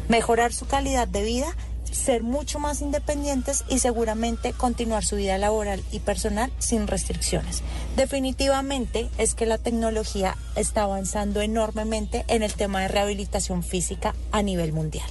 [0.09, 1.55] mejorar su calidad de vida
[1.95, 7.63] ser mucho más independientes y seguramente continuar su vida laboral y personal sin restricciones.
[7.95, 14.43] Definitivamente es que la tecnología está avanzando enormemente en el tema de rehabilitación física a
[14.43, 15.09] nivel mundial.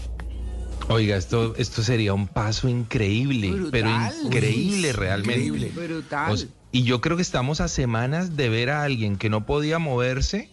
[0.89, 3.89] Oiga, esto, esto sería un paso increíble, pero
[4.23, 5.71] increíble realmente.
[5.71, 6.33] Brutal.
[6.33, 9.47] O sea, y yo creo que estamos a semanas de ver a alguien que no
[9.47, 10.51] podía moverse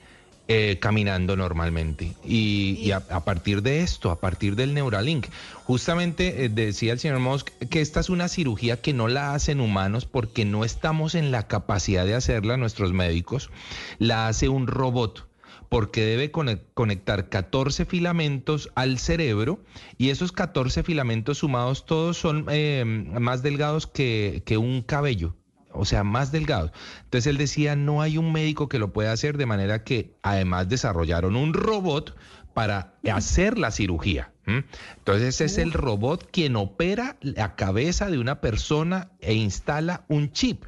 [0.53, 2.13] eh, caminando normalmente.
[2.25, 5.27] Y, a, partir de esto, a partir del Neuralink,
[5.63, 9.61] justamente eh, decía el señor Musk que esta es una cirugía que no la hacen
[9.61, 13.49] humanos porque no estamos en la capacidad de hacerla nuestros médicos,
[13.97, 15.25] la hace un robot
[15.69, 19.61] porque debe cone- conectar 14 filamentos al cerebro
[19.97, 25.33] y esos 14 filamentos sumados todos son eh, más delgados que un cabello.
[25.73, 26.71] O sea, más delgados.
[27.03, 30.69] Entonces él decía, no hay un médico que lo pueda hacer, de manera que además
[30.69, 32.15] desarrollaron un robot
[32.53, 34.31] para hacer la cirugía.
[34.45, 40.65] Entonces es el robot quien opera la cabeza de una persona e instala un chip.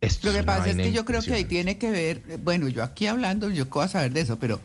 [0.00, 2.82] Esto Lo que pasa es que yo creo que ahí tiene que ver, bueno, yo
[2.82, 4.60] aquí hablando, yo a saber de eso, pero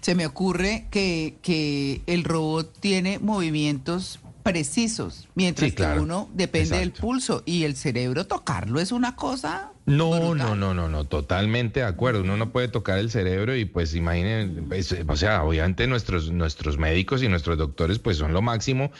[0.00, 5.94] se me ocurre que, que el robot tiene movimientos precisos, mientras Sí, claro.
[5.96, 10.74] que uno depende del pulso y el cerebro tocarlo es una cosa No, no, no,
[10.74, 12.20] no, no, totalmente de acuerdo.
[12.22, 16.78] Uno no puede tocar el cerebro y pues imaginen, pues, o sea, obviamente nuestros, nuestros
[16.78, 18.92] médicos y nuestros doctores pues son lo máximo,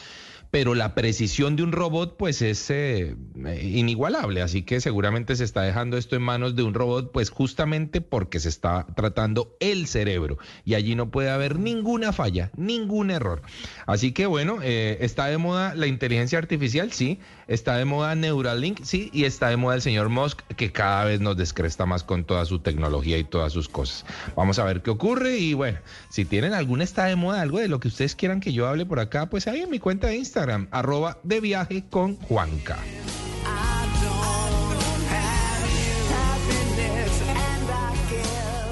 [0.53, 3.17] pero la precisión de un robot pues es eh,
[3.63, 8.03] inigualable, así que seguramente se está dejando esto en manos de un robot pues justamente
[8.03, 10.37] porque se está tratando el cerebro.
[10.67, 13.41] Y allí no puede haber ninguna falla, ningún error.
[13.87, 17.19] Así que bueno, eh, está de moda la inteligencia artificial, sí,
[17.53, 21.21] está de moda Neuralink, sí, y está de moda el señor Musk que cada vez
[21.21, 24.07] nos descresta más con toda su tecnología y todas sus cosas.
[24.35, 27.69] Vamos a ver qué ocurre y bueno, si tienen alguna está de moda, algo de
[27.69, 30.17] lo que ustedes quieran que yo hable por acá, pues ahí en mi cuenta de
[30.17, 32.19] Instagram, arroba de viaje con.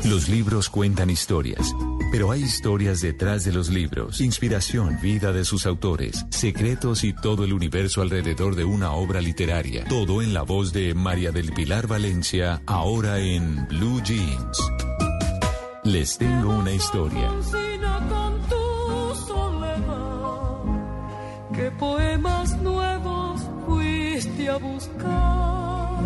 [0.05, 1.75] Los libros cuentan historias,
[2.11, 4.21] pero hay historias detrás de los libros.
[4.21, 9.85] Inspiración, vida de sus autores, secretos y todo el universo alrededor de una obra literaria.
[9.85, 14.59] Todo en la voz de María del Pilar Valencia, ahora en Blue Jeans.
[15.85, 17.31] Les tengo una historia.
[21.55, 26.01] ¿Qué poemas nuevos fuiste a buscar?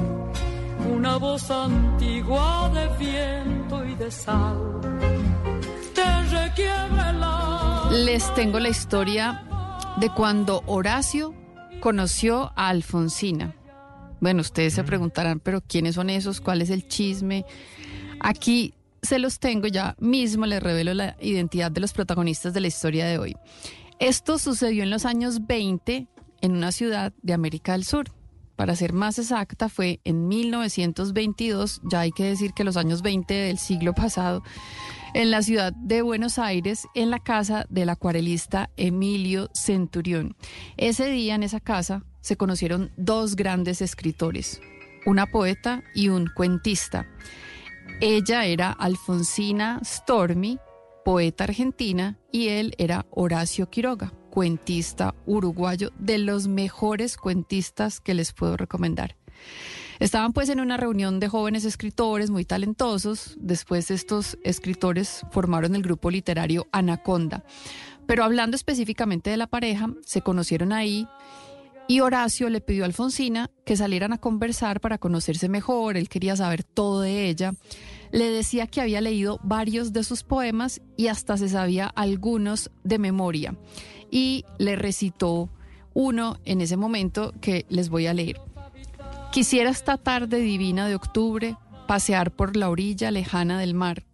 [0.92, 5.23] Una voz antigua de viento y de sal.
[7.90, 9.44] Les tengo la historia
[9.98, 11.34] de cuando Horacio
[11.80, 13.54] conoció a Alfonsina.
[14.20, 16.40] Bueno, ustedes se preguntarán, pero ¿quiénes son esos?
[16.40, 17.44] ¿Cuál es el chisme?
[18.20, 22.68] Aquí se los tengo, ya mismo les revelo la identidad de los protagonistas de la
[22.68, 23.36] historia de hoy.
[23.98, 26.06] Esto sucedió en los años 20
[26.40, 28.10] en una ciudad de América del Sur.
[28.56, 33.34] Para ser más exacta, fue en 1922, ya hay que decir que los años 20
[33.34, 34.42] del siglo pasado,
[35.14, 40.36] en la ciudad de Buenos Aires, en la casa del acuarelista Emilio Centurión.
[40.76, 44.60] Ese día en esa casa se conocieron dos grandes escritores,
[45.06, 47.06] una poeta y un cuentista.
[48.00, 50.58] Ella era Alfonsina Stormi,
[51.04, 58.32] poeta argentina, y él era Horacio Quiroga, cuentista uruguayo, de los mejores cuentistas que les
[58.32, 59.16] puedo recomendar.
[60.04, 63.38] Estaban pues en una reunión de jóvenes escritores muy talentosos.
[63.40, 67.42] Después estos escritores formaron el grupo literario Anaconda.
[68.06, 71.08] Pero hablando específicamente de la pareja, se conocieron ahí
[71.88, 75.96] y Horacio le pidió a Alfonsina que salieran a conversar para conocerse mejor.
[75.96, 77.54] Él quería saber todo de ella.
[78.12, 82.98] Le decía que había leído varios de sus poemas y hasta se sabía algunos de
[82.98, 83.56] memoria.
[84.10, 85.48] Y le recitó
[85.94, 88.53] uno en ese momento que les voy a leer.
[89.34, 91.56] Quisiera esta tarde divina de octubre
[91.88, 94.04] pasear por la orilla lejana del mar,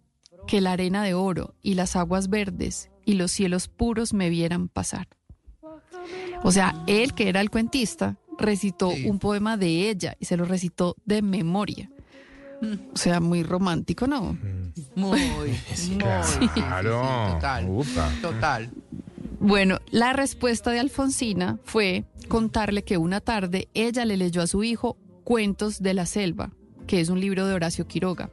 [0.47, 4.67] que la arena de oro y las aguas verdes y los cielos puros me vieran
[4.67, 5.07] pasar.
[6.41, 10.45] O sea, él que era el cuentista recitó un poema de ella y se lo
[10.45, 11.91] recitó de memoria.
[12.91, 14.35] O sea, muy romántico, ¿no?
[14.95, 15.19] Muy,
[15.75, 16.47] Sí, muy.
[16.47, 17.33] claro.
[17.33, 17.69] Total.
[17.69, 18.11] Upa.
[18.23, 18.71] Total.
[19.39, 24.63] Bueno, la respuesta de Alfonsina fue contarle que una tarde ella le leyó a su
[24.63, 26.51] hijo Cuentos de la Selva,
[26.87, 28.29] que es un libro de Horacio Quiroga.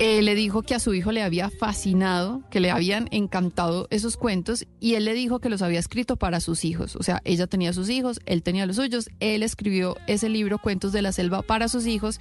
[0.00, 4.16] Eh, le dijo que a su hijo le había fascinado, que le habían encantado esos
[4.16, 6.96] cuentos y él le dijo que los había escrito para sus hijos.
[6.96, 10.90] O sea, ella tenía sus hijos, él tenía los suyos, él escribió ese libro Cuentos
[10.90, 12.18] de la Selva para sus hijos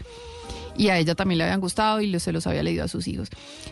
[0.77, 3.29] y a ella también le habían gustado y se los había leído a sus hijos.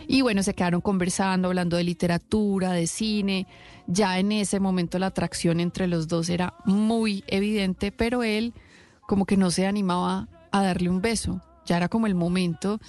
[0.08, 3.46] Y bueno, se quedaron conversando, hablando de literatura, de cine.
[3.86, 8.52] Ya en ese momento la atracción entre los dos era muy evidente, pero él
[9.12, 11.42] como que no se animaba a darle un beso.
[11.66, 12.80] Ya era como el momento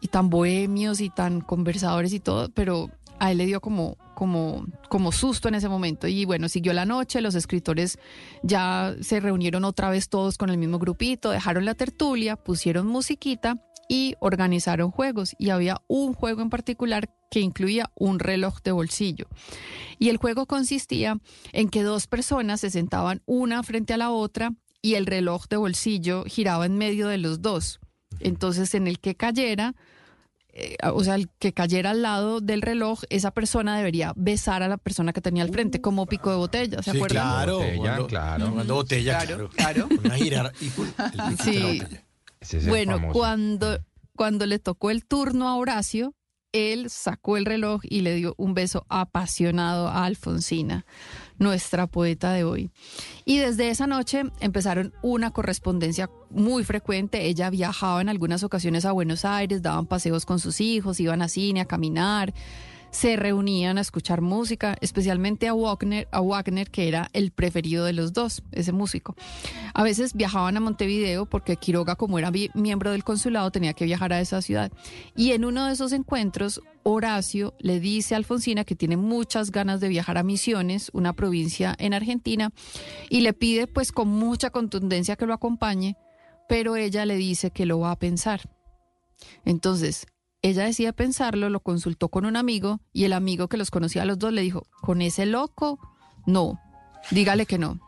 [0.00, 2.90] y tan bohemios y tan conversadores y todo, pero
[3.20, 6.08] a él le dio como, como, como susto en ese momento.
[6.08, 8.00] Y bueno, siguió la noche, los escritores
[8.42, 13.64] ya se reunieron otra vez todos con el mismo grupito, dejaron la tertulia, pusieron musiquita
[13.88, 15.36] y organizaron juegos.
[15.38, 19.28] Y había un juego en particular que incluía un reloj de bolsillo.
[20.00, 21.20] Y el juego consistía
[21.52, 24.50] en que dos personas se sentaban una frente a la otra
[24.82, 27.80] y el reloj de bolsillo giraba en medio de los dos.
[28.20, 29.74] Entonces, en el que cayera,
[30.52, 34.68] eh, o sea, el que cayera al lado del reloj, esa persona debería besar a
[34.68, 37.22] la persona que tenía al frente, como pico de botella, ¿se Sí, acuerdan?
[37.28, 37.58] claro.
[37.58, 38.52] Botella, cuando- claro.
[38.52, 39.88] Cuando botella, Claro, claro.
[40.04, 41.60] Una girar y el Sí.
[41.62, 42.04] botella.
[42.40, 43.12] Ese es el Bueno, famoso.
[43.18, 43.78] cuando,
[44.16, 46.14] cuando le tocó el turno a Horacio,
[46.52, 50.86] él sacó el reloj y le dio un beso apasionado a Alfonsina,
[51.38, 52.70] nuestra poeta de hoy.
[53.24, 57.26] Y desde esa noche empezaron una correspondencia muy frecuente.
[57.26, 61.28] Ella viajaba en algunas ocasiones a Buenos Aires, daban paseos con sus hijos, iban a
[61.28, 62.34] cine, a caminar.
[62.90, 67.92] Se reunían a escuchar música, especialmente a Wagner, a Wagner, que era el preferido de
[67.92, 69.14] los dos, ese músico.
[69.74, 74.12] A veces viajaban a Montevideo porque Quiroga, como era miembro del consulado, tenía que viajar
[74.12, 74.72] a esa ciudad.
[75.14, 79.80] Y en uno de esos encuentros, Horacio le dice a Alfonsina que tiene muchas ganas
[79.80, 82.50] de viajar a Misiones, una provincia en Argentina,
[83.10, 85.96] y le pide pues con mucha contundencia que lo acompañe,
[86.48, 88.40] pero ella le dice que lo va a pensar.
[89.44, 90.06] Entonces,
[90.42, 94.04] ella decide pensarlo, lo consultó con un amigo y el amigo que los conocía a
[94.04, 95.78] los dos le dijo, con ese loco,
[96.26, 96.60] no,
[97.10, 97.80] dígale que no.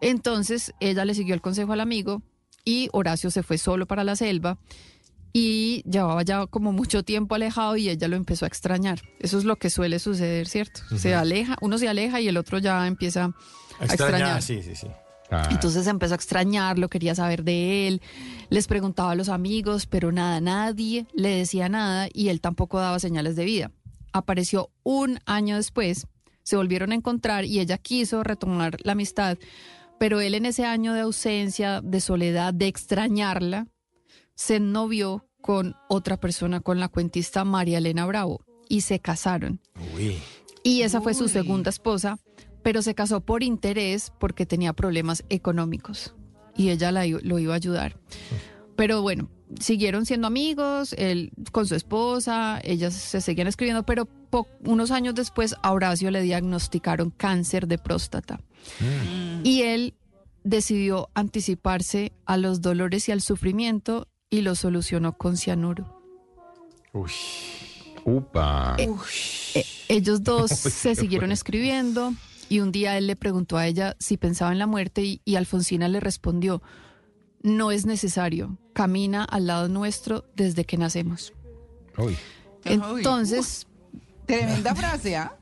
[0.00, 2.22] Entonces ella le siguió el consejo al amigo
[2.64, 4.58] y Horacio se fue solo para la selva
[5.32, 9.00] y llevaba ya como mucho tiempo alejado y ella lo empezó a extrañar.
[9.18, 10.80] Eso es lo que suele suceder, ¿cierto?
[10.96, 13.26] Se aleja, uno se aleja y el otro ya empieza a
[13.80, 14.42] A extrañar, extrañar.
[14.42, 14.86] sí, sí,
[15.28, 15.36] sí.
[15.50, 18.02] Entonces empezó a extrañarlo, quería saber de él,
[18.50, 22.98] les preguntaba a los amigos, pero nada, nadie le decía nada y él tampoco daba
[22.98, 23.70] señales de vida.
[24.12, 26.06] Apareció un año después,
[26.42, 29.38] se volvieron a encontrar y ella quiso retomar la amistad,
[29.98, 33.66] pero él en ese año de ausencia, de soledad, de extrañarla,
[34.34, 39.60] se novió con otra persona, con la cuentista María Elena Bravo, y se casaron.
[39.94, 40.18] Uy.
[40.62, 42.18] Y esa fue su segunda esposa,
[42.64, 46.14] pero se casó por interés porque tenía problemas económicos
[46.56, 47.96] y ella la lo iba a ayudar.
[48.74, 49.28] Pero bueno,
[49.60, 54.08] siguieron siendo amigos, él con su esposa, ellas se seguían escribiendo, pero
[54.64, 58.40] unos años después a Horacio le diagnosticaron cáncer de próstata.
[59.44, 59.94] Y él
[60.42, 66.00] decidió anticiparse a los dolores y al sufrimiento y lo solucionó con cianuro.
[66.92, 67.12] Uy.
[68.06, 68.76] Upa.
[68.78, 68.88] Eh,
[69.54, 72.12] eh, ellos dos Uy, se siguieron escribiendo
[72.48, 75.36] y un día él le preguntó a ella si pensaba en la muerte y, y
[75.36, 76.62] Alfonsina le respondió,
[77.42, 81.32] no es necesario, camina al lado nuestro desde que nacemos.
[81.96, 82.16] Uy.
[82.64, 83.66] Entonces,
[84.26, 85.36] Tremenda frase, ¿ah?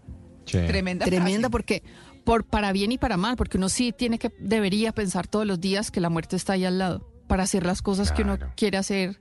[0.45, 0.59] Sí.
[0.67, 1.51] Tremenda, tremenda frase.
[1.51, 1.83] porque
[2.25, 5.61] por para bien y para mal, porque uno sí tiene que debería pensar todos los
[5.61, 8.79] días que la muerte está ahí al lado para hacer las cosas que uno quiere
[8.79, 9.21] hacer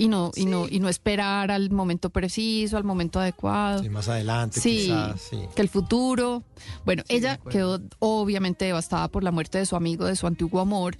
[0.00, 3.82] y no y no y no esperar al momento preciso, al momento adecuado.
[3.82, 5.38] Sí, más adelante, Sí, quizás, sí.
[5.54, 6.42] que el futuro.
[6.86, 10.96] Bueno, ella quedó obviamente devastada por la muerte de su amigo, de su antiguo amor,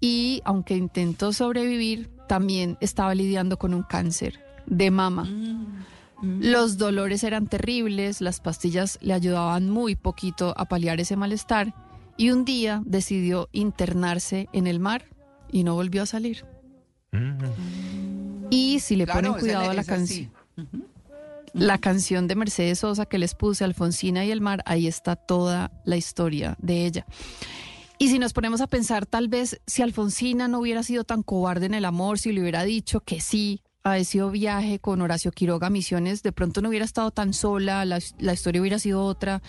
[0.00, 5.28] y aunque intentó sobrevivir, también estaba lidiando con un cáncer de mama.
[6.22, 11.74] Los dolores eran terribles, las pastillas le ayudaban muy poquito a paliar ese malestar,
[12.16, 15.06] y un día decidió internarse en el mar
[15.50, 16.46] y no volvió a salir.
[18.50, 20.30] Y si le Claro, ponen cuidado a la canción.
[21.52, 25.70] La canción de Mercedes Sosa que les puse, Alfonsina y el mar, ahí está toda
[25.84, 27.06] la historia de ella.
[27.96, 31.66] Y si nos ponemos a pensar, tal vez si Alfonsina no hubiera sido tan cobarde
[31.66, 35.68] en el amor, si le hubiera dicho que sí a ese viaje con Horacio Quiroga
[35.68, 39.42] a Misiones, de pronto no hubiera estado tan sola, la, la historia hubiera sido otra,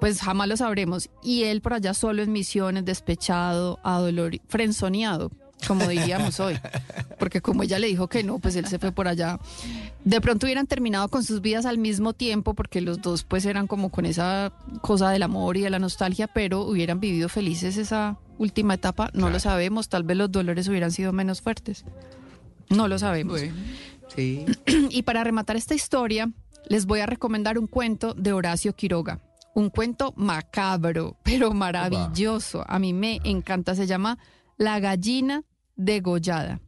[0.00, 1.10] pues jamás lo sabremos.
[1.22, 3.78] Y él por allá solo en Misiones, despechado,
[4.48, 5.30] frenzoneado,
[5.66, 6.58] como diríamos hoy.
[7.18, 9.38] Porque como ella le dijo que no, pues él se fue por allá.
[10.04, 13.66] De pronto hubieran terminado con sus vidas al mismo tiempo, porque los dos pues eran
[13.66, 14.52] como con esa
[14.82, 19.30] cosa del amor y de la nostalgia, pero hubieran vivido felices esa última etapa, no
[19.30, 21.84] lo sabemos, tal vez los dolores hubieran sido menos fuertes.
[22.70, 23.40] No lo sabemos.
[24.14, 24.44] sí.
[24.90, 26.30] y para rematar esta historia,
[26.68, 29.20] les voy a recomendar un cuento de Horacio Quiroga.
[29.54, 32.64] Un cuento macabro, pero maravilloso.
[32.66, 33.74] A mí me encanta.
[33.76, 34.18] Se llama
[34.56, 35.42] La gallina
[35.76, 36.60] degollada.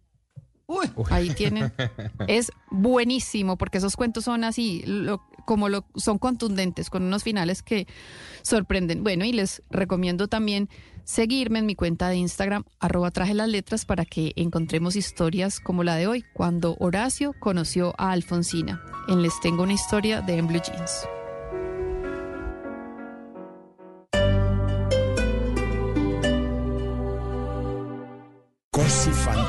[1.10, 1.72] Ahí tienen.
[2.26, 7.62] Es buenísimo porque esos cuentos son así, lo- como lo, son contundentes, con unos finales
[7.62, 7.86] que
[8.42, 9.04] sorprenden.
[9.04, 10.68] Bueno, y les recomiendo también
[11.04, 15.84] seguirme en mi cuenta de Instagram, arroba traje las letras, para que encontremos historias como
[15.84, 18.82] la de hoy, cuando Horacio conoció a Alfonsina.
[19.06, 21.06] En Les Tengo una historia de En Blue Jeans.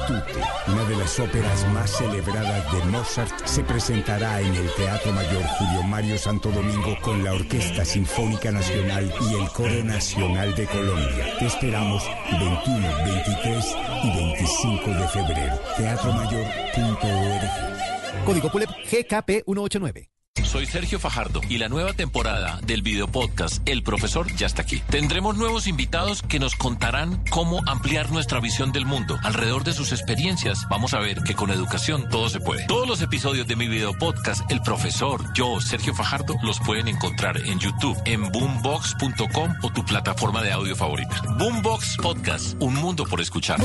[0.07, 5.43] Tutte, una de las óperas más celebradas de Mozart, se presentará en el Teatro Mayor
[5.43, 11.37] Julio Mario Santo Domingo con la Orquesta Sinfónica Nacional y el Coro Nacional de Colombia.
[11.37, 15.59] Te esperamos 21, 23 y 25 de febrero.
[15.77, 18.25] Teatromayor.org.
[18.25, 20.16] Código PULEP GKP 189.
[20.43, 24.81] Soy Sergio Fajardo y la nueva temporada del video podcast El Profesor ya está aquí.
[24.89, 29.17] Tendremos nuevos invitados que nos contarán cómo ampliar nuestra visión del mundo.
[29.23, 32.65] Alrededor de sus experiencias, vamos a ver que con educación todo se puede.
[32.67, 37.37] Todos los episodios de mi video podcast El Profesor, yo, Sergio Fajardo, los pueden encontrar
[37.37, 41.21] en YouTube, en boombox.com o tu plataforma de audio favorita.
[41.37, 43.59] Boombox Podcast, un mundo por escuchar.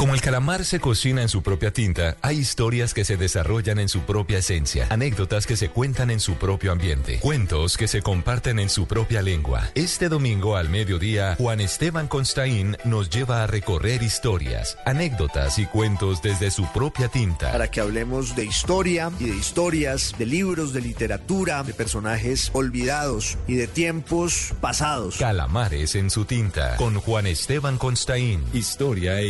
[0.00, 3.90] Como el calamar se cocina en su propia tinta, hay historias que se desarrollan en
[3.90, 8.58] su propia esencia, anécdotas que se cuentan en su propio ambiente, cuentos que se comparten
[8.60, 9.68] en su propia lengua.
[9.74, 16.22] Este domingo al mediodía, Juan Esteban Constaín nos lleva a recorrer historias, anécdotas y cuentos
[16.22, 17.52] desde su propia tinta.
[17.52, 23.36] para que hablemos de historia y de historias, de libros, de literatura, de personajes olvidados
[23.46, 25.18] y de tiempos pasados.
[25.18, 28.42] Calamares en su tinta, con Juan Esteban Constaín.
[28.54, 29.26] Historia e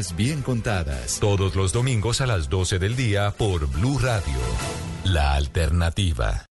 [0.00, 1.18] historias bien contadas.
[1.20, 4.38] Todos los domingos a las 12 del día por Blue Radio.
[5.04, 6.46] La alternativa.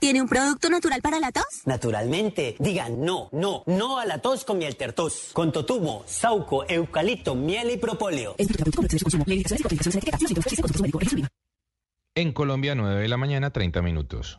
[0.00, 1.44] ¿Tiene un producto natural para la tos?
[1.64, 5.30] Naturalmente, digan no, no, no a la tos con miel tertos.
[5.32, 8.36] Con totumo, sauco, eucalipto, miel y propóleo.
[12.16, 14.38] En Colombia, 9 de la mañana, 30 minutos.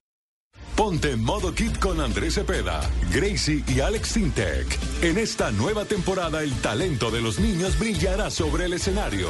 [0.75, 2.81] Ponte en modo kit con Andrés Cepeda,
[3.13, 4.79] Gracie y Alex Sintek.
[5.01, 9.29] En esta nueva temporada el talento de los niños brillará sobre el escenario.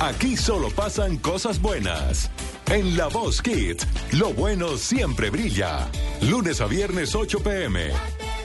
[0.00, 2.30] Aquí solo pasan cosas buenas.
[2.70, 5.88] En La Voz Kids, lo bueno siempre brilla.
[6.22, 7.90] Lunes a viernes 8 pm.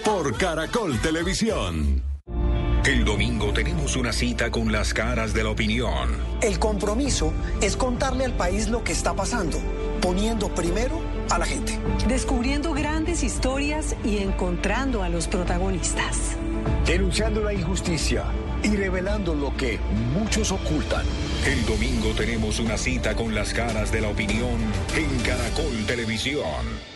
[0.03, 2.03] Por Caracol Televisión.
[2.83, 6.17] El domingo tenemos una cita con las caras de la opinión.
[6.41, 9.59] El compromiso es contarle al país lo que está pasando,
[10.01, 11.79] poniendo primero a la gente.
[12.07, 16.35] Descubriendo grandes historias y encontrando a los protagonistas.
[16.85, 18.25] Denunciando la injusticia
[18.63, 19.79] y revelando lo que
[20.13, 21.05] muchos ocultan.
[21.45, 24.59] El domingo tenemos una cita con las caras de la opinión
[24.95, 26.91] en Caracol Televisión.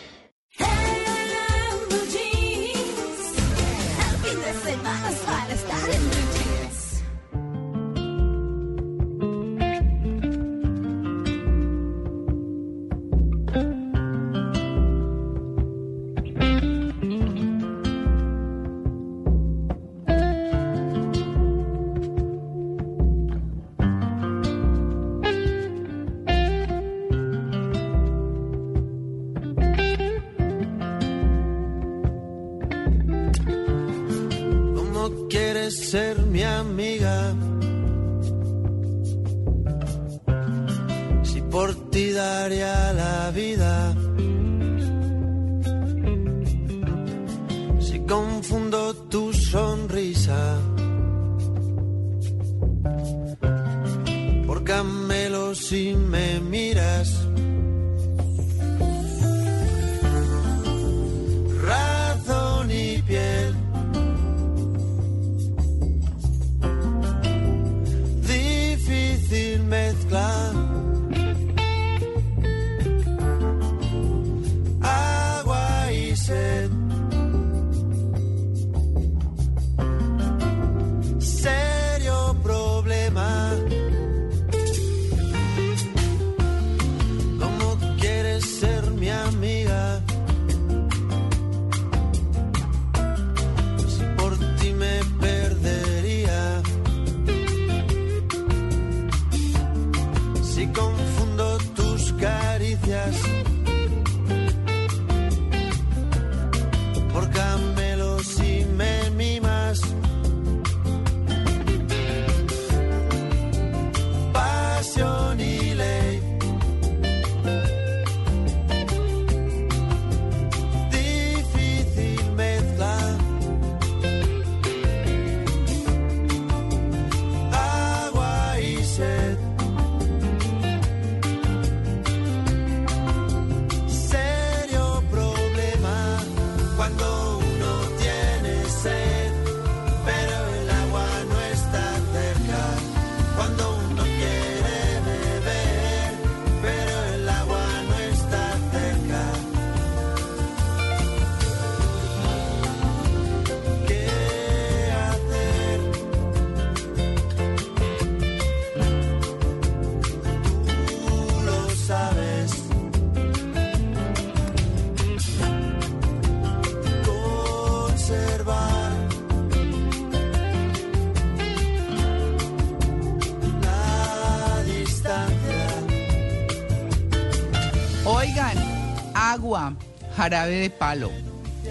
[180.26, 181.12] Jarabe de palo.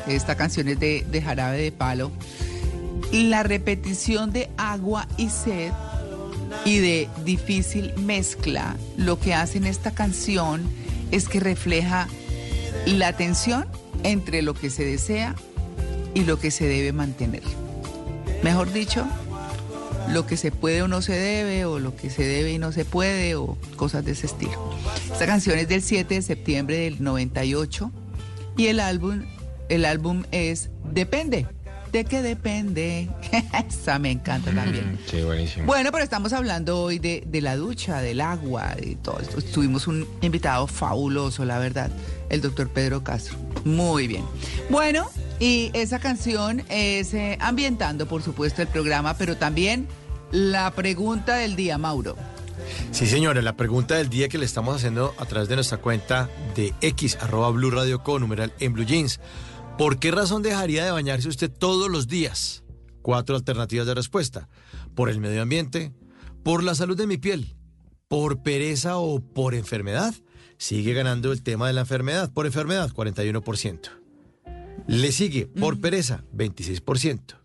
[0.07, 2.09] Esta canción es de, jarabe de palo.
[3.11, 5.73] La repetición de agua y sed
[6.63, 10.63] y de difícil mezcla, lo que hace en esta canción
[11.11, 12.07] es que refleja
[12.85, 13.67] la tensión
[14.03, 15.35] entre lo que se desea
[16.13, 17.43] y lo que se debe mantener.
[18.41, 19.05] Mejor dicho,
[20.09, 22.71] lo que se puede o no se debe, o lo que se debe y no
[22.71, 24.73] se puede, o cosas de ese estilo.
[25.11, 27.91] Esta canción es del 7 de septiembre del 98
[28.57, 29.23] y el álbum,
[29.69, 31.47] el álbum es Depende.
[31.91, 33.07] ¿De qué depende?
[33.69, 34.99] Esa me encanta también.
[35.09, 35.65] Sí, buenísimo.
[35.65, 39.41] Bueno, pero estamos hablando hoy de, de la ducha, del agua, de todo esto.
[39.41, 41.89] Tuvimos un invitado fabuloso, la verdad,
[42.29, 43.37] el doctor Pedro Castro.
[43.63, 44.25] Muy bien.
[44.69, 45.09] Bueno,
[45.39, 49.87] y esa canción es eh, ambientando, por supuesto, el programa, pero también
[50.31, 52.17] la pregunta del día, Mauro.
[52.91, 56.29] Sí, señora, la pregunta del día que le estamos haciendo a través de nuestra cuenta
[56.55, 59.19] de X, arroba Blue Radio Co, numeral en Blue Jeans.
[59.77, 62.63] ¿Por qué razón dejaría de bañarse usted todos los días?
[63.01, 64.47] Cuatro alternativas de respuesta.
[64.95, 65.93] Por el medio ambiente,
[66.43, 67.55] por la salud de mi piel,
[68.07, 70.13] por pereza o por enfermedad.
[70.57, 72.31] Sigue ganando el tema de la enfermedad.
[72.31, 73.89] Por enfermedad, 41%.
[74.87, 77.44] Le sigue por pereza, 26%.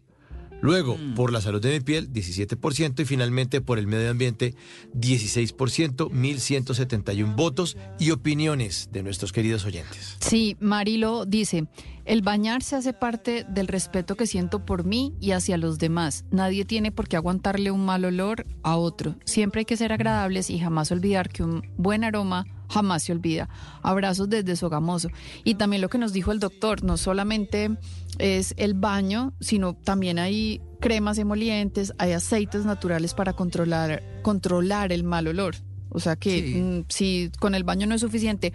[0.60, 3.00] Luego, por la salud de mi piel, 17%.
[3.00, 4.54] Y finalmente, por el medio ambiente,
[4.94, 10.16] 16%, 1.171 votos y opiniones de nuestros queridos oyentes.
[10.20, 11.66] Sí, Marilo dice,
[12.04, 16.24] el bañarse hace parte del respeto que siento por mí y hacia los demás.
[16.30, 19.16] Nadie tiene por qué aguantarle un mal olor a otro.
[19.24, 23.48] Siempre hay que ser agradables y jamás olvidar que un buen aroma jamás se olvida.
[23.82, 25.08] Abrazos desde Sogamoso.
[25.44, 27.70] Y también lo que nos dijo el doctor, no solamente
[28.18, 35.04] es el baño, sino también hay cremas emolientes, hay aceites naturales para controlar, controlar el
[35.04, 35.56] mal olor.
[35.90, 38.52] O sea que mm, si con el baño no es suficiente,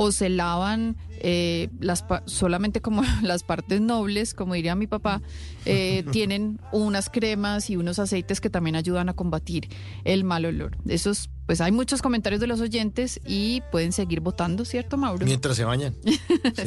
[0.00, 5.22] o se lavan eh, las pa- solamente como las partes nobles, como diría mi papá,
[5.64, 9.68] eh, tienen unas cremas y unos aceites que también ayudan a combatir
[10.04, 10.76] el mal olor.
[10.86, 15.26] Esos, pues hay muchos comentarios de los oyentes y pueden seguir votando, ¿cierto, Mauro?
[15.26, 15.96] Mientras se bañan.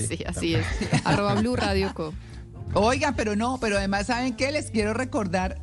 [0.09, 0.65] sí, así es.
[1.05, 2.13] Arroba Blue Radio Co.
[2.73, 4.51] Oiga, pero no, pero además, ¿saben qué?
[4.51, 5.57] Les quiero recordar,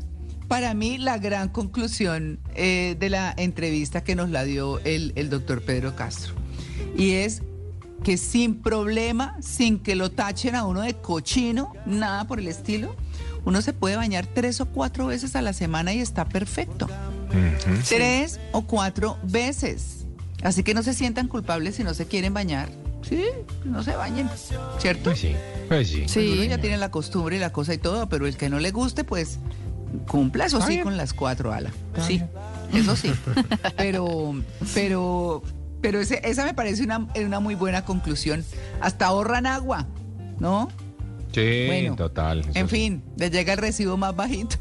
[0.49, 5.29] para mí, la gran conclusión eh, de la entrevista que nos la dio el, el
[5.29, 6.33] doctor Pedro Castro.
[6.97, 7.43] Y es
[8.03, 12.95] que sin problema, sin que lo tachen a uno de cochino, nada por el estilo,
[13.45, 16.89] uno se puede bañar tres o cuatro veces a la semana y está perfecto.
[17.89, 20.07] Tres o cuatro veces.
[20.43, 22.69] Así que no se sientan culpables si no se quieren bañar.
[23.03, 23.25] Sí,
[23.65, 24.29] no se bañen,
[24.79, 25.05] ¿cierto?
[25.05, 25.35] Pues sí,
[25.69, 26.05] pues sí.
[26.13, 28.59] Pues uno ya tiene la costumbre y la cosa y todo, pero el que no
[28.59, 29.39] le guste, pues
[30.07, 31.73] cumpla, eso sí, con las cuatro alas.
[32.07, 32.23] Sí,
[32.73, 33.13] eso sí.
[33.77, 34.35] Pero,
[34.75, 35.43] pero,
[35.81, 38.45] pero ese- esa me parece una, una muy buena conclusión.
[38.81, 39.87] Hasta ahorran agua,
[40.39, 40.69] ¿no?
[41.33, 42.45] Sí, Bueno, total.
[42.55, 42.75] En sí.
[42.77, 44.57] fin, les llega el recibo más bajito.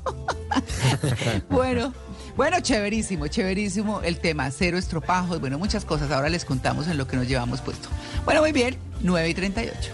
[1.50, 1.94] bueno,
[2.36, 6.12] bueno, chéverísimo, chéverísimo el tema, cero estropajos, bueno, muchas cosas.
[6.12, 7.88] Ahora les contamos en lo que nos llevamos puesto.
[8.26, 9.92] Bueno, muy bien, 9 y 38.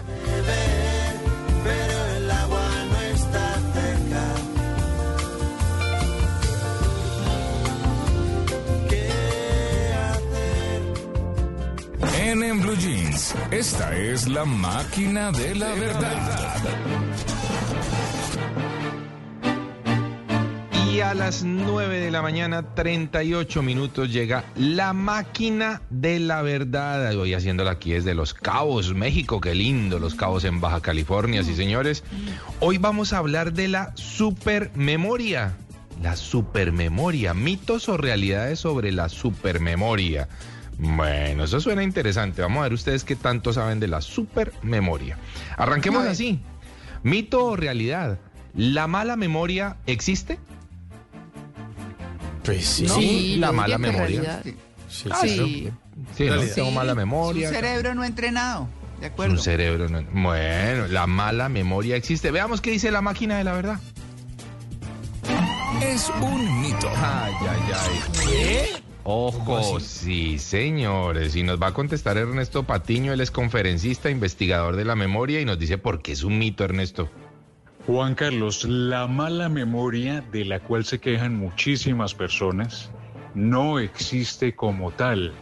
[12.26, 16.56] En, Blue Jeans, esta es la máquina de la verdad.
[20.90, 27.14] Y a las 9 de la mañana, 38 minutos, llega la máquina de la verdad.
[27.14, 29.38] Voy haciéndola aquí desde Los Cabos, México.
[29.38, 32.04] Qué lindo, Los Cabos en Baja California, sí señores.
[32.58, 35.58] Hoy vamos a hablar de la supermemoria.
[36.02, 40.26] La supermemoria, mitos o realidades sobre la supermemoria.
[40.78, 42.42] Bueno, eso suena interesante.
[42.42, 45.18] Vamos a ver ustedes qué tanto saben de la supermemoria.
[45.56, 46.40] Arranquemos así.
[47.02, 48.18] Mito o realidad.
[48.54, 50.38] ¿La mala memoria existe?
[52.44, 52.84] Pues sí.
[52.86, 54.06] No, Sí, la mala memoria.
[54.06, 54.42] realidad.
[54.88, 55.70] Sí, Ah, sí.
[56.16, 57.48] Sí, tengo mala Sí, memoria.
[57.48, 58.68] Un cerebro no entrenado,
[59.00, 59.32] de acuerdo.
[59.34, 59.88] Un cerebro.
[59.88, 62.30] no- Bueno, la mala memoria existe.
[62.30, 63.80] Veamos qué dice la máquina de la verdad.
[65.82, 66.88] Es un mito.
[66.96, 68.83] Ay, ay, ay.
[69.04, 71.36] Ojo, sí, señores.
[71.36, 75.44] Y nos va a contestar Ernesto Patiño, él es conferencista, investigador de la memoria y
[75.44, 77.10] nos dice por qué es un mito, Ernesto.
[77.86, 82.90] Juan Carlos, la mala memoria de la cual se quejan muchísimas personas
[83.34, 85.34] no existe como tal.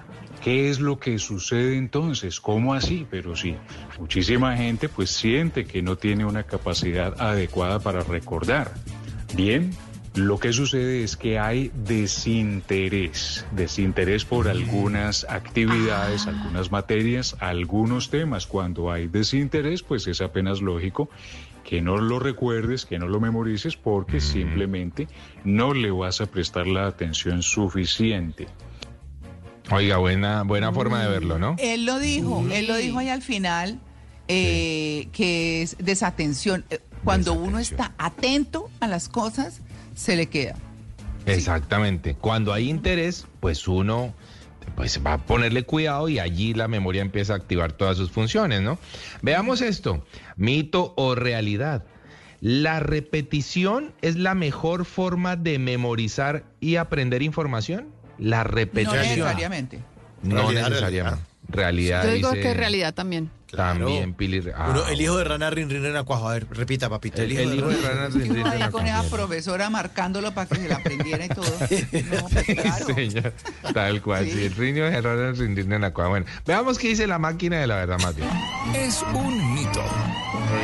[0.42, 2.40] ¿Qué es lo que sucede entonces?
[2.40, 3.06] ¿Cómo así?
[3.08, 3.54] Pero sí,
[4.00, 8.72] muchísima gente pues siente que no tiene una capacidad adecuada para recordar.
[9.36, 9.70] Bien,
[10.14, 18.46] lo que sucede es que hay desinterés, desinterés por algunas actividades, algunas materias, algunos temas.
[18.46, 21.08] Cuando hay desinterés, pues es apenas lógico
[21.64, 25.08] que no lo recuerdes, que no lo memorices, porque simplemente
[25.44, 28.48] no le vas a prestar la atención suficiente.
[29.70, 31.56] Oiga, buena, buena forma de verlo, ¿no?
[31.58, 33.78] Él lo dijo, él lo dijo ahí al final,
[34.28, 36.64] eh, que es desatención.
[36.68, 39.62] Eh, Cuando uno está atento a las cosas,
[40.02, 40.54] se le queda.
[41.26, 42.14] Exactamente.
[42.14, 44.14] Cuando hay interés, pues uno
[44.76, 48.62] pues va a ponerle cuidado y allí la memoria empieza a activar todas sus funciones,
[48.62, 48.78] ¿no?
[49.20, 50.04] Veamos esto,
[50.36, 51.84] mito o realidad.
[52.40, 57.88] ¿La repetición es la mejor forma de memorizar y aprender información?
[58.18, 59.00] La No repetición.
[59.02, 59.80] necesariamente.
[60.22, 61.20] No Realidad, necesariamente.
[61.52, 62.04] Realidad.
[62.04, 63.30] Yo digo dice- que es realidad también.
[63.54, 64.42] También, Pili.
[64.56, 66.26] ah, Uno, el hijo de rana rin rin en acuajo.
[66.26, 67.20] A ver, repita, papito.
[67.20, 70.48] El, El- el hijo de rana rin, rin, ahí rin, con esa profesora marcándolo para
[70.48, 71.44] que se la aprendiera y todo.
[72.12, 72.86] No, pues claro.
[72.94, 73.34] Señor,
[73.74, 74.24] tal cual.
[74.24, 74.44] Sí.
[74.46, 76.08] el riño de en la cueva.
[76.08, 78.28] Bueno, veamos qué dice la máquina de la verdad más bien.
[78.74, 79.82] Es un mito.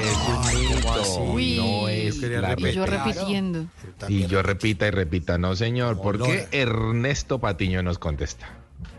[0.03, 1.23] Es un mito.
[1.33, 3.67] Uy, no es quería la Y yo repitiendo.
[4.09, 6.01] Y yo repita y repita, no señor.
[6.01, 8.49] ¿Por qué Ernesto Patiño nos contesta?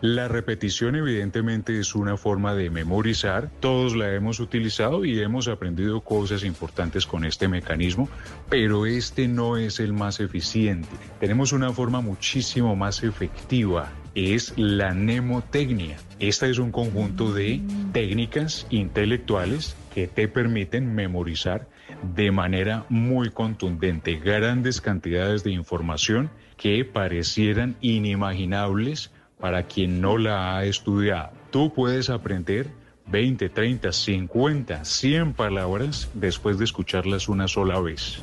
[0.02, 6.00] La repetición evidentemente es una forma de memorizar, todos la hemos utilizado y hemos aprendido
[6.00, 8.08] cosas importantes con este mecanismo,
[8.50, 10.88] pero este no es el más eficiente.
[11.20, 15.98] Tenemos una forma muchísimo más efectiva, es la mnemotecnia.
[16.20, 17.62] Esta es un conjunto de
[17.92, 21.68] técnicas intelectuales que te permiten memorizar
[22.16, 30.58] de manera muy contundente grandes cantidades de información que parecieran inimaginables para quien no la
[30.58, 31.32] ha estudiado.
[31.52, 32.68] Tú puedes aprender
[33.08, 38.22] 20, 30, 50, 100 palabras después de escucharlas una sola vez.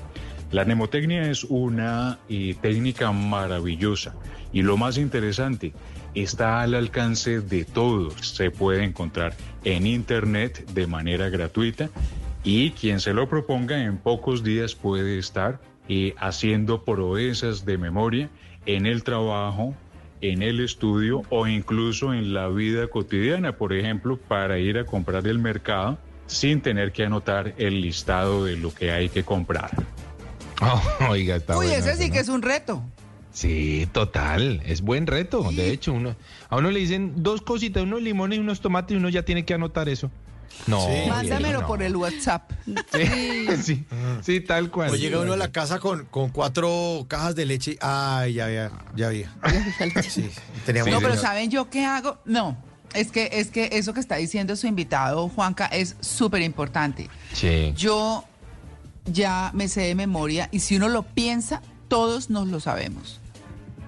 [0.53, 4.15] La mnemotecnia es una técnica maravillosa
[4.53, 5.73] y lo más interesante,
[6.15, 8.15] está al alcance de todos.
[8.21, 11.91] Se puede encontrar en internet de manera gratuita
[12.45, 18.31] y quien se lo proponga en pocos días puede estar eh, haciendo proezas de memoria
[18.67, 19.75] en el trabajo,
[20.21, 25.27] en el estudio o incluso en la vida cotidiana, por ejemplo, para ir a comprar
[25.27, 29.71] el mercado sin tener que anotar el listado de lo que hay que comprar.
[30.59, 32.15] Oh, oiga, está Uy, ese eso, sí ¿no?
[32.15, 32.83] que es un reto.
[33.31, 35.43] Sí, total, es buen reto.
[35.53, 36.17] De hecho, uno
[36.49, 39.45] a uno le dicen dos cositas, unos limones y unos tomates y uno ya tiene
[39.45, 40.11] que anotar eso.
[40.67, 40.81] No.
[40.81, 41.09] Sí.
[41.09, 41.67] Mándamelo no.
[41.67, 42.51] por el WhatsApp.
[42.93, 43.87] Sí, sí,
[44.23, 44.91] sí, tal cual.
[44.91, 47.77] O llega uno a la casa con, con cuatro cajas de leche.
[47.81, 49.33] Ay, ya había, ya había.
[50.09, 50.31] Sí,
[50.65, 50.93] teníamos.
[50.93, 52.19] no, pero ¿saben yo qué hago?
[52.25, 52.57] No,
[52.95, 57.09] es que, es que eso que está diciendo su invitado, Juanca, es súper importante.
[57.33, 57.73] Sí.
[57.77, 58.25] Yo
[59.05, 63.21] ya me sé de memoria y si uno lo piensa, todos nos lo sabemos.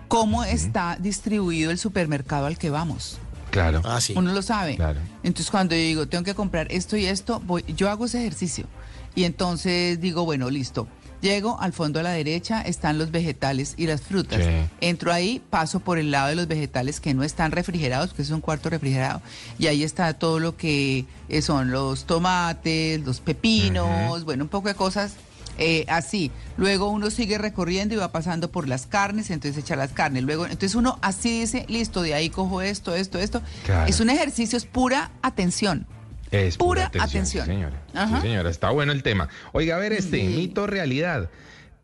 [0.09, 3.19] ¿Cómo está distribuido el supermercado al que vamos?
[3.51, 3.83] Claro.
[3.85, 4.15] Ah, sí.
[4.17, 4.77] Uno lo sabe.
[4.77, 5.01] Claro.
[5.23, 8.67] Entonces cuando yo digo, tengo que comprar esto y esto, voy, yo hago ese ejercicio.
[9.15, 10.87] Y entonces digo, bueno, listo.
[11.21, 14.41] Llego al fondo a la derecha, están los vegetales y las frutas.
[14.41, 14.51] Sí.
[14.81, 18.31] Entro ahí, paso por el lado de los vegetales que no están refrigerados, que es
[18.31, 19.21] un cuarto refrigerado.
[19.59, 24.69] Y ahí está todo lo que eh, son los tomates, los pepinos, bueno, un poco
[24.69, 25.15] de cosas
[25.59, 26.31] eh, así.
[26.57, 30.23] Luego uno sigue recorriendo y va pasando por las carnes, entonces echa las carnes.
[30.23, 33.43] Luego, entonces uno así dice, listo, de ahí cojo esto, esto, esto.
[33.65, 33.89] Claro.
[33.89, 35.87] Es un ejercicio, es pura atención.
[36.31, 37.43] Es Pura pura atención.
[37.43, 37.47] atención.
[37.47, 37.83] Sí, señora.
[37.95, 38.17] Ajá.
[38.21, 38.51] Sí, señora.
[38.51, 39.29] Está bueno el tema.
[39.53, 40.27] Oiga, a ver, este Sí.
[40.27, 41.31] mito realidad.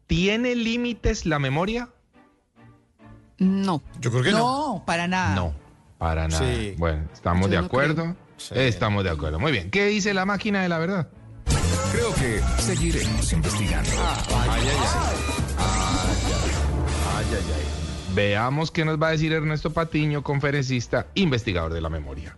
[0.06, 1.88] ¿Tiene límites la memoria?
[3.38, 3.82] No.
[4.00, 4.38] Yo creo que no.
[4.38, 5.34] No, para nada.
[5.34, 5.54] No,
[5.98, 6.44] para nada.
[6.44, 6.74] Sí.
[6.78, 8.16] Bueno, estamos Yo de no acuerdo.
[8.36, 8.54] Sí.
[8.56, 9.38] Estamos de acuerdo.
[9.40, 9.70] Muy bien.
[9.70, 11.08] ¿Qué dice la máquina de la verdad?
[11.94, 13.88] Creo que seguiremos investigando.
[14.34, 15.16] Ay, ay, ay.
[17.16, 18.14] Ay, ay, ay.
[18.16, 22.34] Veamos qué nos va a decir Ernesto Patiño, conferencista, investigador de la memoria.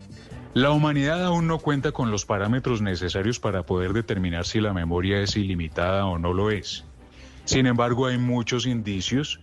[0.53, 5.23] La humanidad aún no cuenta con los parámetros necesarios para poder determinar si la memoria
[5.23, 6.85] es ilimitada o no lo es.
[7.47, 9.41] Sin embargo, hay muchos indicios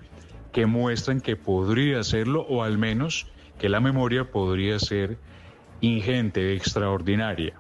[0.52, 3.26] que muestran que podría serlo o al menos
[3.58, 5.18] que la memoria podría ser
[5.82, 7.56] ingente, extraordinaria.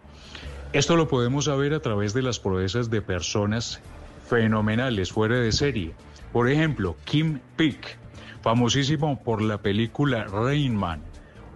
[0.74, 3.80] Esto lo podemos saber a través de las proezas de personas
[4.27, 5.93] fenomenales, fuera de serie.
[6.32, 8.00] Por ejemplo, Kim Peek,
[8.42, 11.03] famosísimo por la película Rain Man.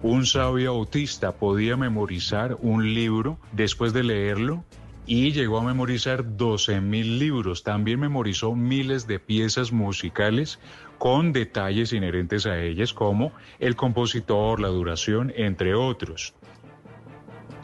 [0.04, 4.64] Un sabio autista podía memorizar un libro después de leerlo
[5.08, 7.64] y llegó a memorizar 12.000 libros.
[7.64, 10.60] También memorizó miles de piezas musicales
[11.00, 16.36] con detalles inherentes a ellas como el compositor, la duración, entre otros.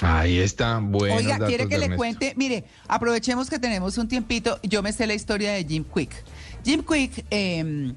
[0.03, 0.79] Ahí está.
[0.79, 4.91] Buenos Oiga, quiere de que le cuente, mire, aprovechemos que tenemos un tiempito, yo me
[4.91, 6.11] sé la historia de Jim Quick.
[6.63, 7.93] Jim Quick eh,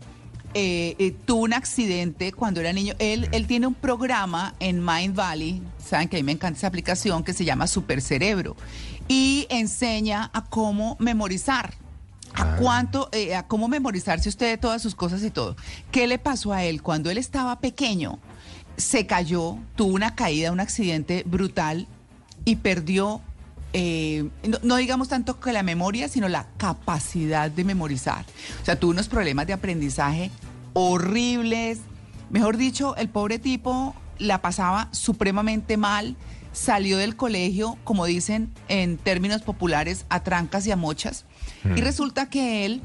[0.58, 2.94] eh, eh, tuvo un accidente cuando era niño.
[2.98, 6.66] Él, él tiene un programa en Mind Valley, saben que a mí me encanta esa
[6.68, 8.56] aplicación, que se llama Super Cerebro,
[9.06, 11.74] y enseña a cómo memorizar.
[12.32, 15.56] A cuánto, eh, a cómo memorizarse usted todas sus cosas y todo.
[15.90, 16.82] ¿Qué le pasó a él?
[16.82, 18.18] Cuando él estaba pequeño,
[18.76, 21.86] se cayó, tuvo una caída, un accidente brutal
[22.46, 23.20] y perdió,
[23.74, 28.24] eh, no, no digamos tanto que la memoria, sino la capacidad de memorizar.
[28.62, 30.30] O sea, tuvo unos problemas de aprendizaje
[30.72, 31.80] horribles.
[32.30, 36.16] Mejor dicho, el pobre tipo la pasaba supremamente mal,
[36.52, 41.24] salió del colegio, como dicen en términos populares, a trancas y a mochas.
[41.74, 42.80] Y resulta que él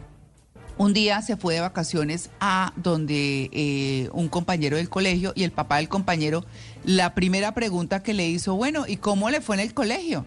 [0.78, 5.52] un día se fue de vacaciones a donde eh, un compañero del colegio y el
[5.52, 6.44] papá del compañero,
[6.84, 10.26] la primera pregunta que le hizo, bueno, ¿y cómo le fue en el colegio?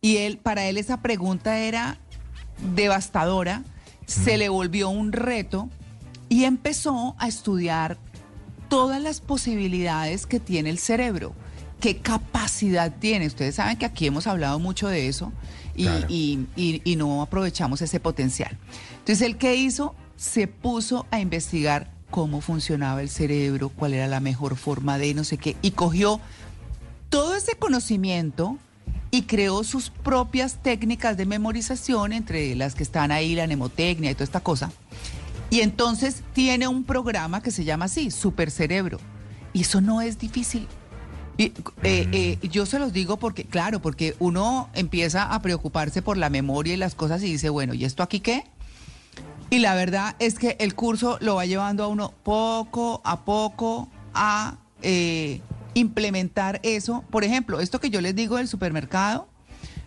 [0.00, 1.98] Y él, para él esa pregunta era
[2.74, 3.62] devastadora,
[4.06, 5.68] se le volvió un reto
[6.28, 7.98] y empezó a estudiar
[8.68, 11.34] todas las posibilidades que tiene el cerebro,
[11.80, 13.26] qué capacidad tiene.
[13.26, 15.32] Ustedes saben que aquí hemos hablado mucho de eso
[15.74, 16.06] y, Claro.
[16.08, 18.56] y- y- y no aprovechamos ese potencial.
[18.98, 19.94] Entonces, ¿el qué hizo?
[20.16, 25.24] Se puso a investigar cómo funcionaba el cerebro, cuál era la mejor forma de no
[25.24, 26.20] sé qué, y cogió
[27.08, 28.58] todo ese conocimiento
[29.10, 34.14] y creó sus propias técnicas de memorización, entre las que están ahí, la mnemotecnia y
[34.14, 34.70] toda esta cosa.
[35.50, 38.98] Y entonces tiene un programa que se llama así, Super Cerebro.
[39.54, 40.66] Y eso no es difícil.
[41.38, 41.44] Y,
[41.82, 46.28] eh, eh, yo se los digo porque, claro, porque uno empieza a preocuparse por la
[46.28, 48.44] memoria y las cosas y dice, bueno, ¿y esto aquí qué?
[49.50, 53.88] Y la verdad es que el curso lo va llevando a uno poco a poco
[54.14, 55.40] a eh,
[55.74, 57.02] implementar eso.
[57.10, 59.28] Por ejemplo, esto que yo les digo del supermercado,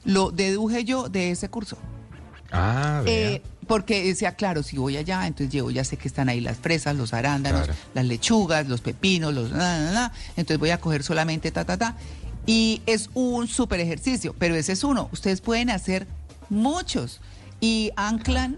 [0.04, 1.78] lo deduje yo de ese curso.
[2.52, 3.04] Ah.
[3.06, 6.58] Eh, porque decía, claro, si voy allá, entonces llevo, ya sé que están ahí las
[6.58, 7.80] fresas, los arándanos, Claro.
[7.94, 9.52] las lechugas, los pepinos, los...
[9.52, 11.96] na, na, na, entonces voy a coger solamente ta, ta, ta.
[12.46, 15.08] Y es un súper ejercicio, pero ese es uno.
[15.14, 16.08] Ustedes pueden hacer
[16.50, 17.22] muchos
[17.62, 18.58] y anclan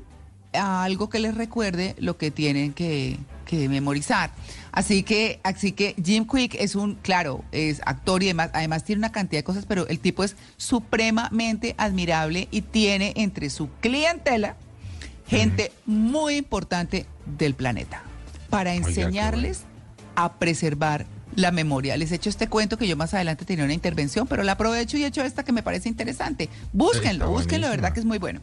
[0.54, 4.32] a algo que les recuerde lo que tienen que, que memorizar.
[4.72, 9.00] Así que, así que Jim Quick es un, claro, es actor y demás, además tiene
[9.00, 14.56] una cantidad de cosas, pero el tipo es supremamente admirable y tiene entre su clientela
[15.28, 18.04] gente muy importante del planeta
[18.50, 19.62] para enseñarles
[20.16, 21.98] a preservar la memoria.
[21.98, 25.04] Les echo este cuento que yo más adelante tenía una intervención, pero la aprovecho y
[25.04, 26.50] echo esta que me parece interesante.
[26.72, 28.42] Búsquenlo, Está búsquenlo, verdad que es muy bueno.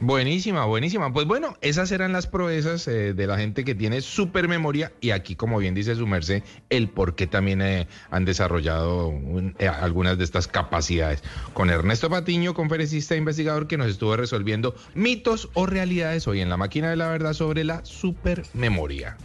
[0.00, 1.12] Buenísima, buenísima.
[1.12, 5.10] Pues bueno, esas eran las proezas eh, de la gente que tiene super memoria y
[5.10, 9.12] aquí, como bien dice su merced, el por qué también eh, han desarrollado
[9.58, 11.22] eh, algunas de estas capacidades.
[11.52, 16.50] Con Ernesto Patiño, conferencista e investigador que nos estuvo resolviendo mitos o realidades hoy en
[16.50, 19.16] la máquina de la verdad sobre la supermemoria.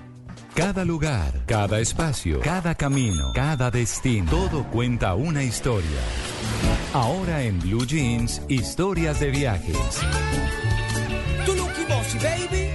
[0.56, 6.39] Cada lugar, cada espacio, cada camino, cada destino, todo cuenta una historia.
[6.94, 9.78] Ahora en Blue Jeans, historias de viajes.
[11.46, 12.70] Tu Lucky Bossy, baby.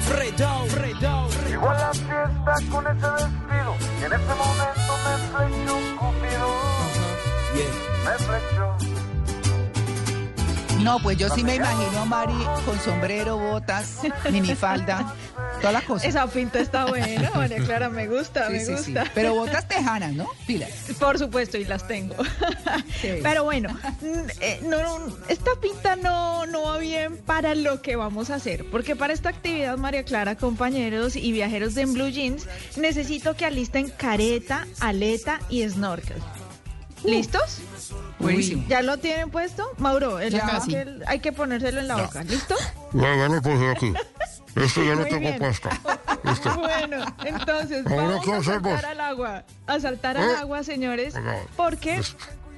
[0.00, 1.28] Fredo, Fredo.
[1.48, 6.48] Llegó a la fiesta con ese vestido y en ese momento me flechó Cupido.
[8.04, 8.97] Me flechó.
[10.82, 12.34] No, pues yo sí me imagino a Mari
[12.64, 13.98] con sombrero, botas,
[14.30, 15.12] minifalda,
[15.58, 16.08] todas las cosas.
[16.08, 18.72] Esa pinta está buena, María Clara, me gusta, Sí, me sí, sí.
[18.94, 19.04] gusta.
[19.14, 20.28] Pero botas tejanas, ¿no?
[20.46, 20.70] Pilas.
[20.98, 22.14] Por supuesto, y las tengo.
[23.22, 27.96] Pero bueno, mm, eh, no, no, esta pinta no, no va bien para lo que
[27.96, 32.08] vamos a hacer, porque para esta actividad, María Clara, compañeros y viajeros de En Blue
[32.08, 36.16] Jeans, necesito que alisten careta, aleta y snorkel.
[37.04, 37.58] ¿Listos?
[38.18, 38.64] Buenísimo.
[38.68, 39.64] ¿Ya lo tienen puesto?
[39.78, 40.60] Mauro, el Ya.
[40.60, 42.22] snorkel hay que ponérselo en la boca.
[42.24, 42.54] ¿Listo?
[42.92, 43.92] Ya, ya lo puse aquí.
[44.56, 45.38] Esto ya lo Muy tengo bien.
[45.38, 45.68] puesto.
[46.24, 46.54] Listo.
[46.58, 48.62] Bueno, entonces Ahora, vamos ¿qué a hacemos?
[48.72, 49.44] saltar al agua.
[49.66, 50.36] A saltar al ¿Eh?
[50.40, 51.14] agua, señores,
[51.56, 52.00] porque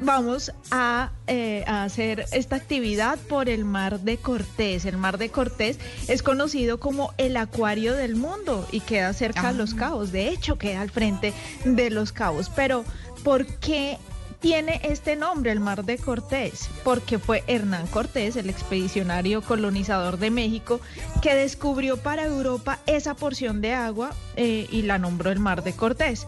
[0.01, 4.86] vamos a, eh, a hacer esta actividad por el Mar de Cortés.
[4.86, 5.78] El Mar de Cortés
[6.09, 10.10] es conocido como el acuario del mundo y queda cerca de los cabos.
[10.10, 11.35] De hecho, queda al frente
[11.67, 12.51] de los cabos.
[12.57, 12.85] Pero,
[13.23, 13.99] ¿por qué
[14.41, 20.31] tiene este nombre, el Mar de Cortés, porque fue Hernán Cortés, el expedicionario colonizador de
[20.31, 20.81] México,
[21.23, 25.75] que descubrió para Europa esa porción de agua eh, y la nombró el Mar de
[25.75, 26.27] Cortés.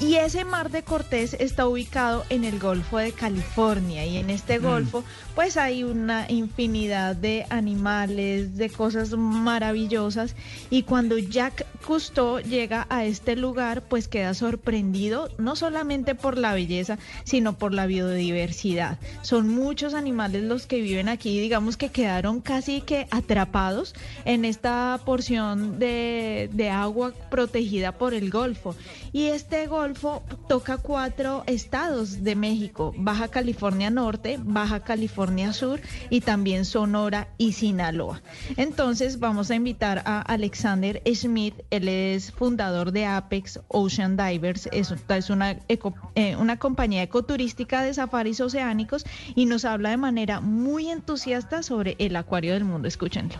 [0.00, 4.58] Y ese mar de Cortés está ubicado en el Golfo de California y en este
[4.58, 10.34] golfo pues hay una infinidad de animales, de cosas maravillosas
[10.70, 16.52] y cuando Jacques Cousteau llega a este lugar pues queda sorprendido no solamente por la
[16.52, 18.98] belleza sino por la biodiversidad.
[19.22, 23.94] Son muchos animales los que viven aquí, digamos que quedaron casi que atrapados
[24.24, 28.74] en esta porción de, de agua protegida por el Golfo.
[29.12, 35.19] Y este Golfo toca cuatro estados de México, Baja California Norte, Baja California
[35.52, 38.22] Sur y también Sonora y Sinaloa.
[38.56, 44.90] Entonces vamos a invitar a Alexander Schmidt, él es fundador de Apex Ocean Divers, es,
[45.30, 50.88] una, eco- eh, una compañía ecoturística de safaris oceánicos y nos habla de manera muy
[50.88, 52.88] entusiasta sobre el acuario del mundo.
[52.88, 53.34] Escúchenlo.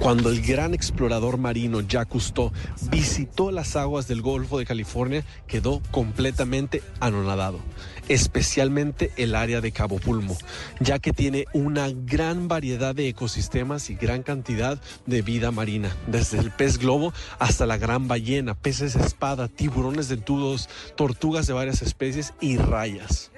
[0.00, 2.52] Cuando el gran explorador marino Jacques Cousteau
[2.90, 7.60] visitó las aguas del Golfo de California, quedó completamente anonadado,
[8.08, 10.36] especialmente el área de Cabo Pulmo,
[10.80, 16.38] ya que tiene una gran variedad de ecosistemas y gran cantidad de vida marina, desde
[16.38, 22.34] el pez globo hasta la gran ballena, peces espada, tiburones dentudos, tortugas de varias especies
[22.40, 23.30] y rayas.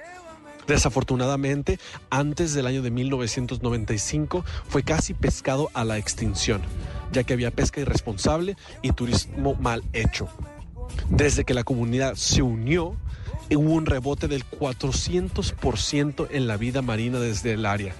[0.69, 1.79] Desafortunadamente,
[2.11, 6.61] antes del año de 1995 fue casi pescado a la extinción,
[7.11, 10.29] ya que había pesca irresponsable y turismo mal hecho.
[11.09, 12.95] Desde que la comunidad se unió,
[13.57, 17.93] hubo un rebote del 400% en la vida marina desde el área.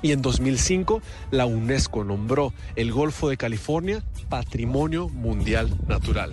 [0.00, 6.32] Y en 2005, la UNESCO nombró el Golfo de California Patrimonio Mundial Natural.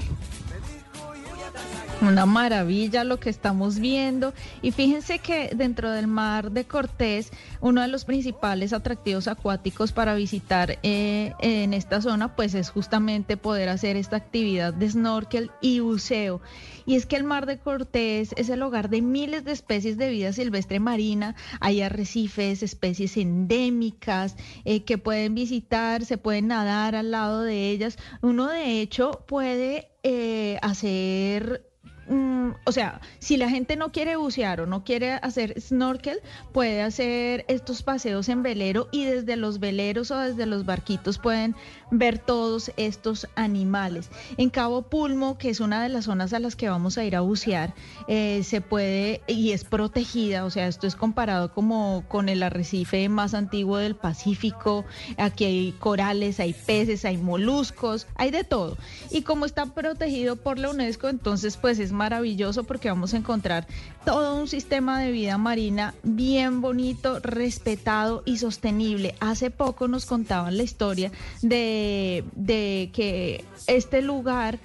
[2.02, 4.34] Una maravilla lo que estamos viendo.
[4.62, 10.14] Y fíjense que dentro del mar de Cortés, uno de los principales atractivos acuáticos para
[10.14, 15.80] visitar eh, en esta zona, pues es justamente poder hacer esta actividad de snorkel y
[15.80, 16.42] buceo.
[16.86, 20.10] Y es que el mar de Cortés es el hogar de miles de especies de
[20.10, 21.36] vida silvestre marina.
[21.62, 27.98] Hay arrecifes, especies endémicas eh, que pueden visitar, se pueden nadar al lado de ellas.
[28.22, 31.64] Uno de hecho puede eh, hacer
[32.08, 36.20] mm, o sea, si la gente no quiere bucear o no quiere hacer snorkel,
[36.54, 41.56] puede hacer estos paseos en velero y desde los veleros o desde los barquitos pueden
[41.92, 44.10] ver todos estos animales.
[44.38, 47.16] En Cabo Pulmo, que es una de las zonas a las que vamos a ir
[47.16, 47.74] a bucear,
[48.08, 53.08] eh, se puede y es protegida, o sea, esto es comparado como con el arrecife
[53.10, 54.86] más antiguo del Pacífico.
[55.18, 58.78] Aquí hay corales, hay peces, hay moluscos, hay de todo.
[59.12, 63.68] Y como está protegido por la UNESCO, entonces pues es maravilloso porque vamos a encontrar
[64.06, 69.16] todo un sistema de vida marina bien bonito, respetado y sostenible.
[69.20, 71.12] Hace poco nos contaban la historia
[71.42, 74.60] de, de que este lugar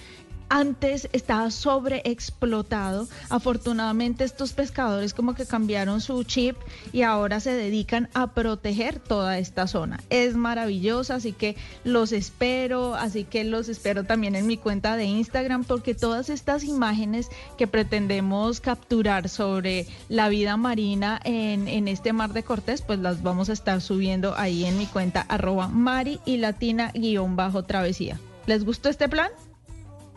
[0.50, 3.08] antes estaba sobreexplotado.
[3.30, 6.56] Afortunadamente estos pescadores como que cambiaron su chip
[6.92, 10.00] y ahora se dedican a proteger toda esta zona.
[10.10, 15.04] Es maravillosa, así que los espero, así que los espero también en mi cuenta de
[15.04, 22.12] Instagram porque todas estas imágenes que pretendemos capturar sobre la vida marina en, en este
[22.12, 26.18] mar de Cortés, pues las vamos a estar subiendo ahí en mi cuenta arroba mari
[26.24, 28.18] y latina guion bajo travesía.
[28.46, 29.30] ¿Les gustó este plan?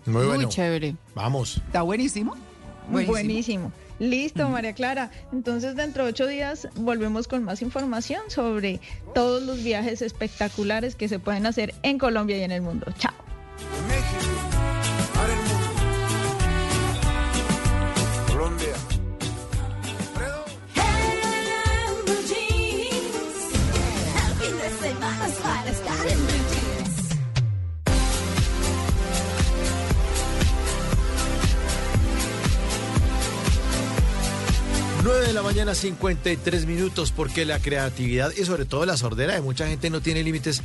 [0.06, 0.50] Muy bueno.
[0.50, 0.96] chévere.
[1.16, 1.58] Vamos.
[1.66, 2.36] Está buenísimo.
[2.90, 3.72] Buenísimo.
[4.00, 5.12] Listo, María Clara.
[5.32, 8.82] Entonces, dentro de ocho días volvemos con más información sobre
[9.14, 12.88] todos los viajes espectaculares que se pueden hacer en Colombia y en el mundo.
[12.98, 13.14] Chao.
[18.28, 18.93] Colombia.
[35.04, 39.42] 9 de la mañana, 53 minutos, porque la creatividad y sobre todo la sordera de
[39.42, 40.62] mucha gente no tiene límites.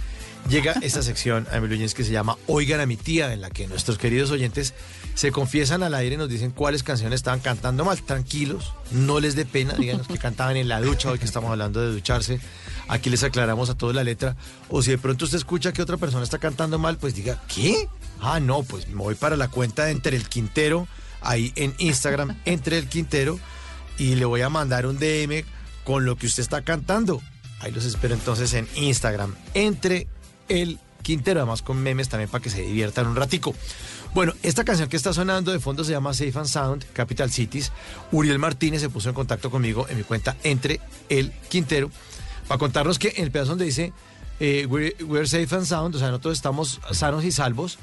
[0.48, 3.66] Llega esta sección a Luñez que se llama Oigan a mi tía, en la que
[3.66, 4.74] nuestros queridos oyentes
[5.14, 8.00] se confiesan al aire y nos dicen cuáles canciones estaban cantando mal.
[8.00, 11.80] Tranquilos, no les dé pena, díganos que cantaban en la ducha, hoy que estamos hablando
[11.80, 12.38] de ducharse.
[12.86, 14.36] Aquí les aclaramos a todos la letra.
[14.68, 17.88] O si de pronto usted escucha que otra persona está cantando mal, pues diga, ¿qué?
[18.20, 20.86] Ah, no, pues me voy para la cuenta de Entre el Quintero,
[21.22, 23.40] ahí en Instagram, Entre el Quintero
[23.98, 25.44] y le voy a mandar un DM
[25.84, 27.20] con lo que usted está cantando.
[27.60, 30.06] Ahí los espero entonces en Instagram, entre
[30.48, 33.54] el Quintero, además con memes también para que se diviertan un ratico.
[34.14, 37.72] Bueno, esta canción que está sonando de fondo se llama Safe and Sound, Capital Cities.
[38.12, 41.90] Uriel Martínez se puso en contacto conmigo en mi cuenta entre el Quintero
[42.46, 43.92] para contarnos que en el pedazo donde dice
[44.40, 47.78] eh, we're, safe and sound, o sea, nosotros estamos sanos y salvos,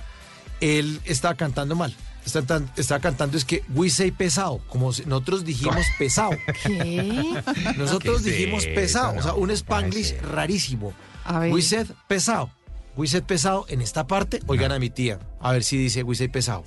[0.61, 1.95] él está cantando mal.
[2.25, 6.31] Está, tan- está cantando es que we say pesado, como si nosotros dijimos pesado.
[6.63, 7.41] ¿Qué?
[7.77, 10.93] Nosotros ¿Qué es dijimos pesado, o sea, un spanglish rarísimo.
[11.23, 11.53] A ver.
[11.53, 12.49] We said pesado.
[12.97, 16.15] We said pesado en esta parte, oigan a mi tía, a ver si dice we
[16.15, 16.63] say pesado.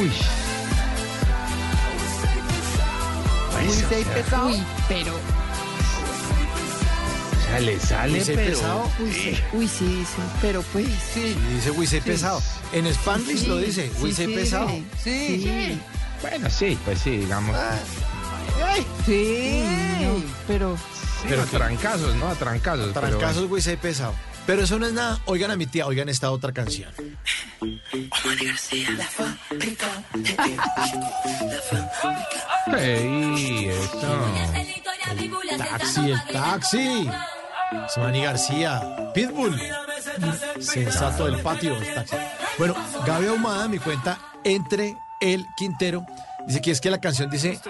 [0.00, 0.10] Uy.
[3.88, 4.48] Safe pesado.
[4.48, 5.12] Uy, pero.
[7.48, 8.50] O sea, le sale, We say pero.
[8.50, 8.90] pesado.
[9.00, 10.16] Uy, sí, uy, sí, dice.
[10.42, 10.86] Pero pues.
[11.16, 12.42] Y dice we say pesado.
[12.72, 14.68] En spanglish Sí, lo dice, sí, sí, pesado.
[14.68, 14.86] sí.
[15.02, 15.42] Sí.
[15.42, 15.80] Sí.
[16.20, 17.56] Bueno, sí, pues sí, digamos.
[19.06, 19.62] Sí.
[20.02, 20.76] No, pero.
[20.76, 22.28] Sí, pero a que- trancazos, ¿no?
[22.28, 22.90] A trancazos.
[22.92, 24.14] pero Trancazos, we say pesado.
[24.46, 25.20] Pero eso no es nada.
[25.26, 26.90] Oigan a mi tía, oigan esta otra canción.
[27.60, 27.80] bueno.
[32.76, 34.28] Ey, eso.
[35.58, 37.08] Taxi, el taxi.
[37.96, 39.12] Manny García.
[39.14, 39.60] Pitbull.
[40.60, 41.76] Sensato del patio.
[42.58, 42.74] Bueno,
[43.06, 46.04] Gaby Ahumada, mi cuenta, entre el Quintero,
[46.48, 47.60] dice que es que la canción dice,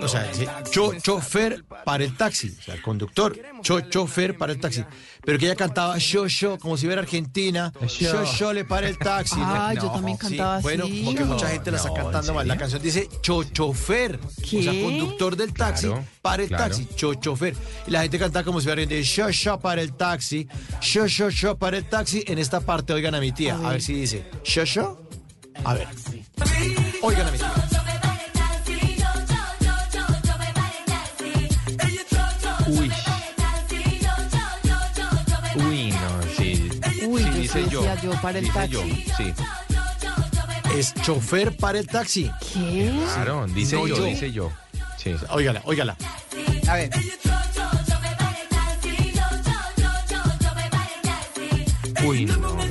[0.00, 4.52] o sea, dice, cho, chofer para el taxi, o sea, el conductor, cho, chofer para
[4.52, 4.84] el taxi.
[5.24, 8.98] Pero que ella cantaba yo, yo, como si fuera Argentina, yo, yo le para el
[8.98, 9.36] taxi.
[9.54, 11.04] Ah, yo también sí, cantaba Bueno, así.
[11.04, 12.48] como que mucha gente la está No, ¿en cantando mal.
[12.48, 16.64] La canción dice cho, chofer, o sea, conductor del taxi Claro, para el claro.
[16.64, 17.54] taxi, cho, chofer.
[17.86, 20.48] Y la gente canta como si fuera de yo, yo para el taxi,
[20.80, 22.24] yo, yo, yo para el taxi.
[22.26, 25.02] En esta parte, oigan a mi tía, a ver si dice yo, yo.
[25.64, 25.86] A ver.
[27.02, 27.71] Oigan a mi tía.
[38.02, 38.12] Yo.
[38.20, 38.72] para el dice taxi.
[38.72, 38.82] yo,
[39.16, 39.34] sí.
[40.76, 42.30] Es chofer para el taxi.
[42.52, 42.92] ¿Qué?
[43.14, 44.04] Claro, dice No yo, yo.
[44.04, 44.50] dice yo.
[44.96, 45.14] Sí.
[45.30, 45.96] Óigala, óigala.
[46.68, 46.90] A ver.
[52.04, 52.61] Uy, no.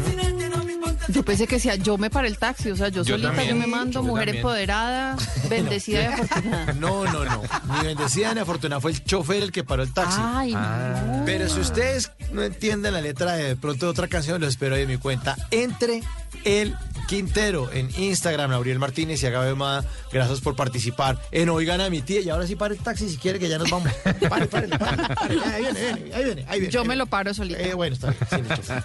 [1.12, 3.50] Yo pensé que decía, yo me paré el taxi, o sea, yo, Yo solita también,
[3.50, 4.38] yo me mando, yo mujer también.
[4.46, 5.18] empoderada,
[5.50, 6.74] bendecida y afortunada.
[6.74, 7.42] No, no, no.
[7.80, 8.82] Ni bendecida ni afortunada.
[8.82, 10.20] Fue el chofer el que paró el taxi.
[10.22, 11.24] Ay, no.
[11.26, 14.76] Pero si ustedes no entienden la letra de, de pronto de otra canción, los espero
[14.76, 15.36] ahí en mi cuenta.
[15.52, 16.02] Entre
[16.44, 16.76] el
[17.08, 19.84] Quintero en Instagram, Gabriel Martínez y Agabe Amada.
[20.14, 22.22] Gracias por participar en Oigan a mi tía.
[22.22, 23.92] Y ahora sí para el taxi si quiere que ya nos vamos.
[24.30, 25.16] Pare, pare, pare, pare.
[25.46, 26.46] Ahí viene, ahí viene, ahí viene.
[26.48, 26.96] Ahí viene Yo ahí me viene.
[26.96, 27.60] lo paro solita.
[27.62, 28.48] Eh, bueno, está bien.
[28.48, 28.84] chofer.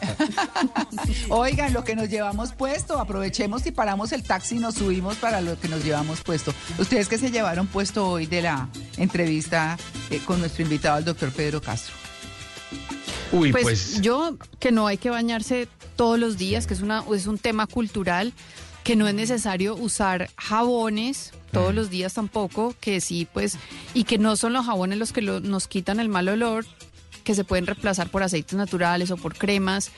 [1.29, 5.41] Oigan, lo que nos llevamos puesto, aprovechemos y paramos el taxi y nos subimos para
[5.41, 6.53] lo que nos llevamos puesto.
[6.79, 9.77] Ustedes que se llevaron puesto hoy de la entrevista
[10.11, 11.95] eh, con nuestro invitado, el doctor Pedro Castro.
[13.33, 14.01] Uy, Pues, pues.
[14.01, 17.67] yo que no hay que bañarse todos los días, que es una es un tema
[17.67, 18.33] cultural,
[18.85, 23.59] que no es necesario usar jabones todos los días tampoco, que sí, pues,
[23.95, 26.65] y que no son los jabones los que lo- nos quitan el mal olor,
[27.25, 29.91] que se pueden reemplazar por aceites naturales o por cremas.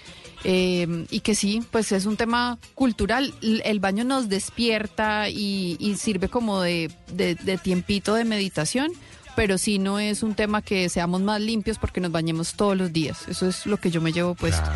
[0.44, 3.34] Eh, y que sí, pues es un tema cultural.
[3.42, 8.92] El baño nos despierta y, y sirve como de, de- de tiempito de meditación,
[9.36, 12.92] pero sí no es un tema que seamos más limpios porque nos bañemos todos los
[12.92, 13.28] días.
[13.28, 14.68] Eso es lo que yo me llevo puesto.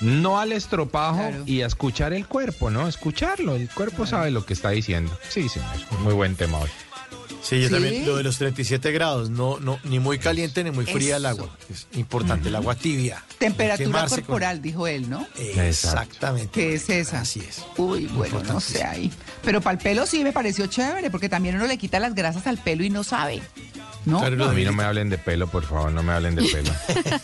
[0.00, 2.86] No al estropajo y a escuchar el cuerpo, ¿no?
[2.88, 3.56] Escucharlo.
[3.56, 5.10] El cuerpo sabe lo que está diciendo.
[5.28, 5.68] Sí, señor.
[6.00, 6.70] Muy buen tema hoy.
[7.42, 7.74] Sí, yo ¿Sí?
[7.74, 11.26] también, lo de los 37 grados, no, no, ni muy caliente ni muy fría el
[11.26, 11.48] agua.
[11.70, 13.24] Es importante, el agua tibia.
[13.38, 15.26] Temperatura con- corporal, dijo él, ¿no?
[15.36, 16.50] Exactamente.
[16.52, 17.20] ¿Qué es esa?
[17.20, 17.64] Así es.
[17.76, 19.10] Uy, bueno, no sé ahí.
[19.44, 22.46] Pero para el pelo sí me pareció chévere, porque también uno le quita las grasas
[22.46, 23.40] al pelo y no sabe.
[24.04, 24.20] ¿No?
[24.22, 26.72] a mí no me hablen de pelo, por favor, no me hablen de pelo.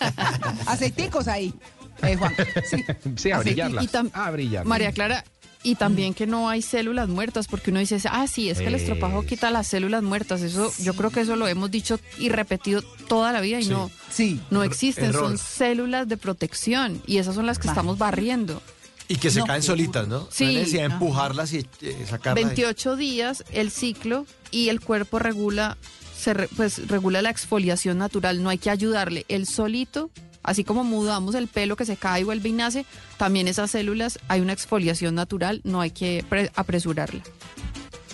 [0.66, 1.54] Aceiticos ahí.
[2.02, 2.34] Eh, Juan.
[2.68, 2.84] Sí.
[3.16, 3.84] Sí, a brillarlas.
[3.84, 4.64] Y tam- A brillar.
[4.66, 5.24] María Clara,
[5.64, 8.74] y también que no hay células muertas, porque uno dice, ah, sí, es que el
[8.76, 10.42] estropajo quita las células muertas.
[10.42, 13.70] Eso, yo creo que eso lo hemos dicho y repetido toda la vida y Sí.
[13.70, 14.40] no, sí.
[14.50, 15.24] no existen, Error.
[15.30, 18.62] son células de protección y esas son las que estamos barriendo.
[19.08, 20.28] Y que se No, caen solitas, ¿no?
[20.30, 20.44] Sí.
[20.44, 20.94] No hay necesidad de Ajá.
[20.94, 22.44] empujarlas y eh, sacarlas.
[22.44, 25.76] 28 días el ciclo y el cuerpo regula,
[26.16, 30.10] se re- pues regula la exfoliación natural, no hay que ayudarle, él solito,
[30.44, 34.18] así como mudamos el pelo que se cae y vuelve y nace, también esas células
[34.28, 37.22] hay una exfoliación natural, no hay que pre- apresurarla.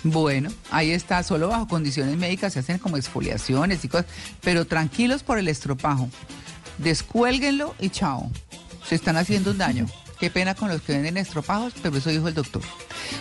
[0.03, 4.07] Bueno, ahí está, solo bajo condiciones médicas se hacen como exfoliaciones y cosas,
[4.41, 6.09] pero tranquilos por el estropajo.
[6.79, 8.31] Descuélguenlo y chao.
[8.87, 9.85] Se están haciendo un daño.
[10.19, 12.61] Qué pena con los que venden estropajos, pero eso dijo el doctor.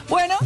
[0.09, 0.37] Bueno,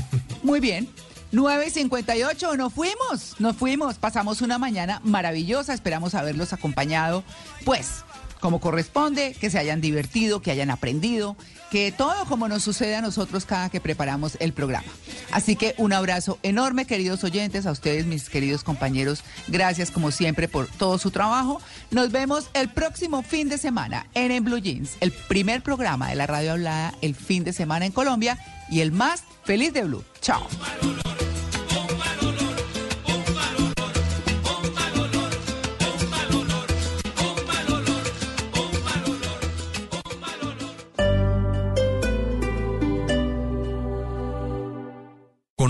[0.43, 0.89] muy bien.
[1.33, 7.25] 9 y 58, nos fuimos, nos fuimos, pasamos una mañana maravillosa, esperamos haberlos acompañado,
[7.65, 8.05] pues,
[8.45, 11.35] como corresponde, que se hayan divertido, que hayan aprendido,
[11.71, 14.87] que todo como nos sucede a nosotros cada que preparamos el programa.
[15.33, 20.47] Así que un abrazo enorme, queridos oyentes, a ustedes, mis queridos compañeros, gracias como siempre
[20.47, 21.59] por todo su trabajo.
[21.91, 26.17] Nos vemos el próximo fin de semana en En Blue Jeans, el primer programa de
[26.17, 30.05] la radio hablada el fin de semana en Colombia y el más feliz de Blue.
[30.21, 30.47] Chao.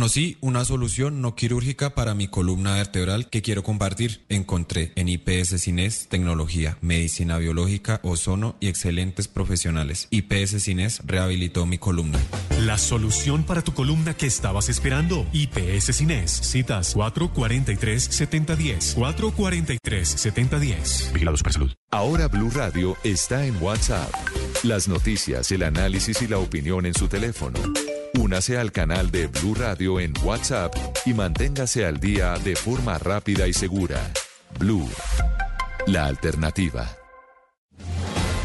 [0.05, 4.23] Conocí una solución no quirúrgica para mi columna vertebral que quiero compartir.
[4.29, 10.09] Encontré en IPS Cines tecnología, medicina biológica, ozono y excelentes profesionales.
[10.11, 12.19] IPS Cines rehabilitó mi columna.
[12.61, 15.27] La solución para tu columna que estabas esperando.
[15.33, 16.31] IPS Cines.
[16.31, 18.97] Citas 443-7010.
[18.97, 21.15] 443-7010.
[21.15, 21.73] Vigilado Supersalud.
[21.91, 24.13] Ahora Blue Radio está en WhatsApp.
[24.65, 27.61] Las noticias, el análisis y la opinión en su teléfono.
[28.19, 33.47] Únase al canal de Blue Radio en WhatsApp y manténgase al día de forma rápida
[33.47, 34.11] y segura.
[34.59, 34.89] Blue,
[35.87, 37.04] la alternativa.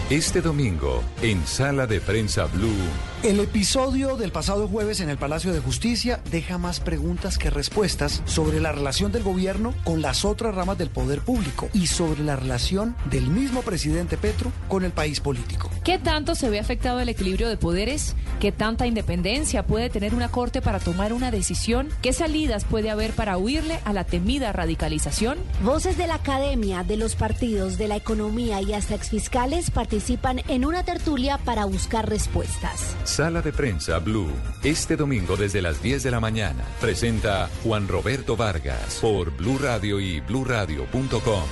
[0.10, 2.74] Este domingo, en Sala de Prensa Blue.
[3.22, 8.24] El episodio del pasado jueves en el Palacio de Justicia deja más preguntas que respuestas
[8.26, 12.38] sobre la relación del gobierno con las otras ramas del poder público y sobre la
[12.38, 15.70] relación del mismo presidente Petro con el país político.
[15.84, 18.16] ¿Qué tanto se ve afectado el equilibrio de poderes?
[18.40, 21.90] ¿Qué tanta independencia puede tener una corte para tomar una decisión?
[22.02, 25.38] ¿Qué salidas puede haber para huirle a la temida radicalización?
[25.62, 29.99] Voces de la academia, de los partidos, de la economía y hasta exfiscales participan
[30.48, 32.96] en una tertulia para buscar respuestas.
[33.04, 34.32] Sala de Prensa Blue.
[34.64, 36.64] Este domingo desde las 10 de la mañana.
[36.80, 41.44] Presenta Juan Roberto Vargas por Blue Radio y bluradio.com.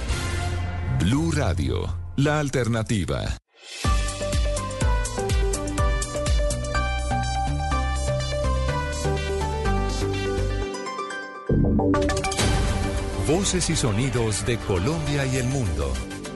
[0.99, 3.37] Blue Radio, la alternativa.
[13.27, 15.91] Voces y sonidos de Colombia y el mundo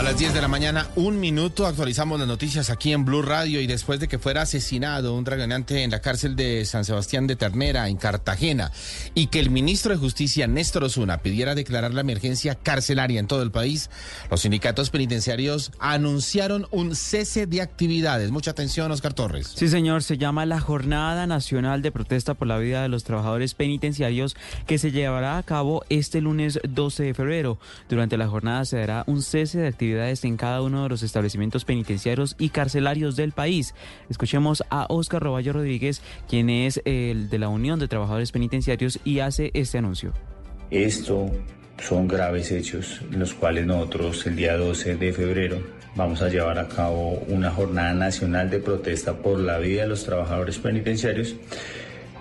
[0.00, 3.60] A las 10 de la mañana, un minuto, actualizamos las noticias aquí en Blue Radio
[3.60, 7.36] y después de que fuera asesinado un dragonante en la cárcel de San Sebastián de
[7.36, 8.72] Ternera, en Cartagena,
[9.14, 13.42] y que el ministro de Justicia, Néstor Osuna, pidiera declarar la emergencia carcelaria en todo
[13.42, 13.90] el país,
[14.30, 18.30] los sindicatos penitenciarios anunciaron un cese de actividades.
[18.30, 19.52] Mucha atención, Oscar Torres.
[19.54, 23.52] Sí, señor, se llama la Jornada Nacional de Protesta por la Vida de los Trabajadores
[23.52, 24.34] Penitenciarios
[24.66, 27.58] que se llevará a cabo este lunes 12 de febrero.
[27.90, 31.64] Durante la jornada se dará un cese de actividades en cada uno de los establecimientos
[31.64, 33.74] penitenciarios y carcelarios del país.
[34.08, 39.18] Escuchemos a Oscar Roballo Rodríguez, quien es el de la Unión de Trabajadores Penitenciarios y
[39.18, 40.12] hace este anuncio.
[40.70, 41.30] Esto
[41.78, 45.58] son graves hechos en los cuales nosotros el día 12 de febrero
[45.96, 50.04] vamos a llevar a cabo una jornada nacional de protesta por la vida de los
[50.04, 51.34] trabajadores penitenciarios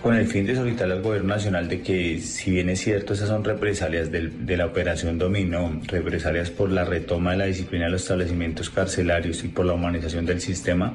[0.01, 3.27] con el fin de solicitar al gobierno nacional de que, si bien es cierto, esas
[3.27, 8.03] son represalias de la operación Dominó, represalias por la retoma de la disciplina de los
[8.03, 10.93] establecimientos carcelarios y por la humanización del sistema,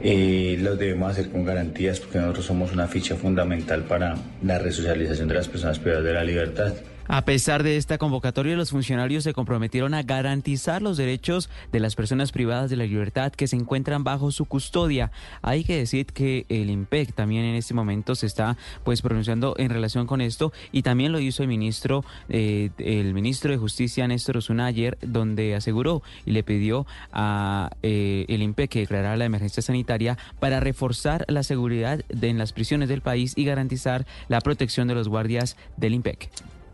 [0.00, 5.28] eh, los debemos hacer con garantías porque nosotros somos una ficha fundamental para la resocialización
[5.28, 6.74] de las personas privadas de la libertad.
[7.08, 11.96] A pesar de esta convocatoria, los funcionarios se comprometieron a garantizar los derechos de las
[11.96, 15.10] personas privadas de la libertad que se encuentran bajo su custodia.
[15.42, 19.70] Hay que decir que el IMPEC también en este momento se está pues pronunciando en
[19.70, 24.38] relación con esto y también lo hizo el ministro eh, el ministro de Justicia Néstor
[24.38, 29.62] Osuna ayer donde aseguró y le pidió a eh, el IMPEC que declarara la emergencia
[29.62, 34.88] sanitaria para reforzar la seguridad de, en las prisiones del país y garantizar la protección
[34.88, 36.30] de los guardias del IMPEC.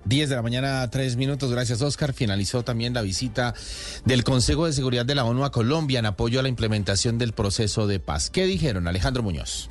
[0.09, 1.51] 10 de la mañana, 3 minutos.
[1.51, 2.15] Gracias, Oscar.
[2.15, 3.55] Finalizó también la visita
[4.07, 7.33] del Consejo de Seguridad de la ONU a Colombia en apoyo a la implementación del
[7.33, 8.31] proceso de paz.
[8.31, 9.69] ¿Qué dijeron, Alejandro Muñoz?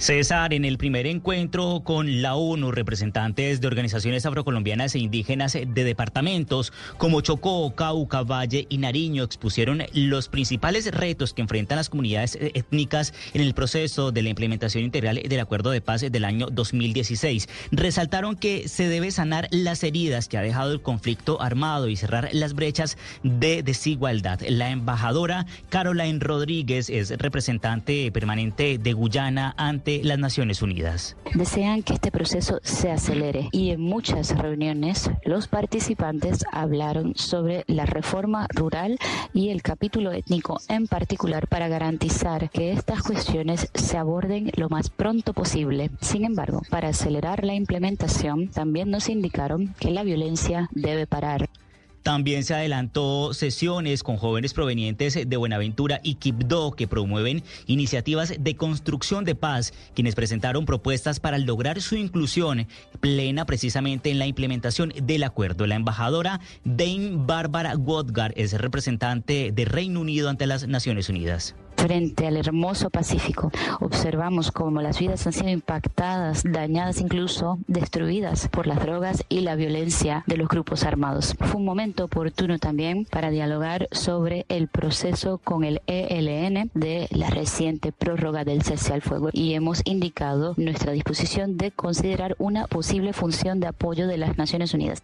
[0.00, 5.84] César, en el primer encuentro con la ONU, representantes de organizaciones afrocolombianas e indígenas de
[5.84, 12.38] departamentos como Chocó, Cauca, Valle y Nariño expusieron los principales retos que enfrentan las comunidades
[12.40, 17.50] étnicas en el proceso de la implementación integral del Acuerdo de Paz del año 2016.
[17.70, 22.30] Resaltaron que se debe sanar las heridas que ha dejado el conflicto armado y cerrar
[22.32, 24.40] las brechas de desigualdad.
[24.48, 29.54] La embajadora Caroline Rodríguez es representante permanente de Guyana
[29.98, 31.16] las Naciones Unidas.
[31.34, 37.86] Desean que este proceso se acelere y en muchas reuniones los participantes hablaron sobre la
[37.86, 38.98] reforma rural
[39.34, 44.90] y el capítulo étnico en particular para garantizar que estas cuestiones se aborden lo más
[44.90, 45.90] pronto posible.
[46.00, 51.48] Sin embargo, para acelerar la implementación, también nos indicaron que la violencia debe parar.
[52.02, 58.56] También se adelantó sesiones con jóvenes provenientes de Buenaventura y Quibdó que promueven iniciativas de
[58.56, 62.66] construcción de paz, quienes presentaron propuestas para lograr su inclusión
[63.00, 65.66] plena precisamente en la implementación del acuerdo.
[65.66, 71.54] La embajadora Dame Bárbara Wodgar es representante de Reino Unido ante las Naciones Unidas.
[71.80, 73.50] Frente al hermoso Pacífico,
[73.80, 79.54] observamos cómo las vidas han sido impactadas, dañadas, incluso destruidas por las drogas y la
[79.54, 81.34] violencia de los grupos armados.
[81.40, 87.30] Fue un momento oportuno también para dialogar sobre el proceso con el ELN de la
[87.30, 93.14] reciente prórroga del cese al fuego y hemos indicado nuestra disposición de considerar una posible
[93.14, 95.02] función de apoyo de las Naciones Unidas.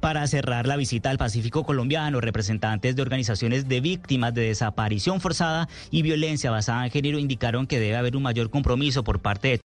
[0.00, 5.68] Para cerrar la visita al Pacífico colombiano, representantes de organizaciones de víctimas de desaparición forzada
[5.90, 9.58] y violencia basada en género indicaron que debe haber un mayor compromiso por parte de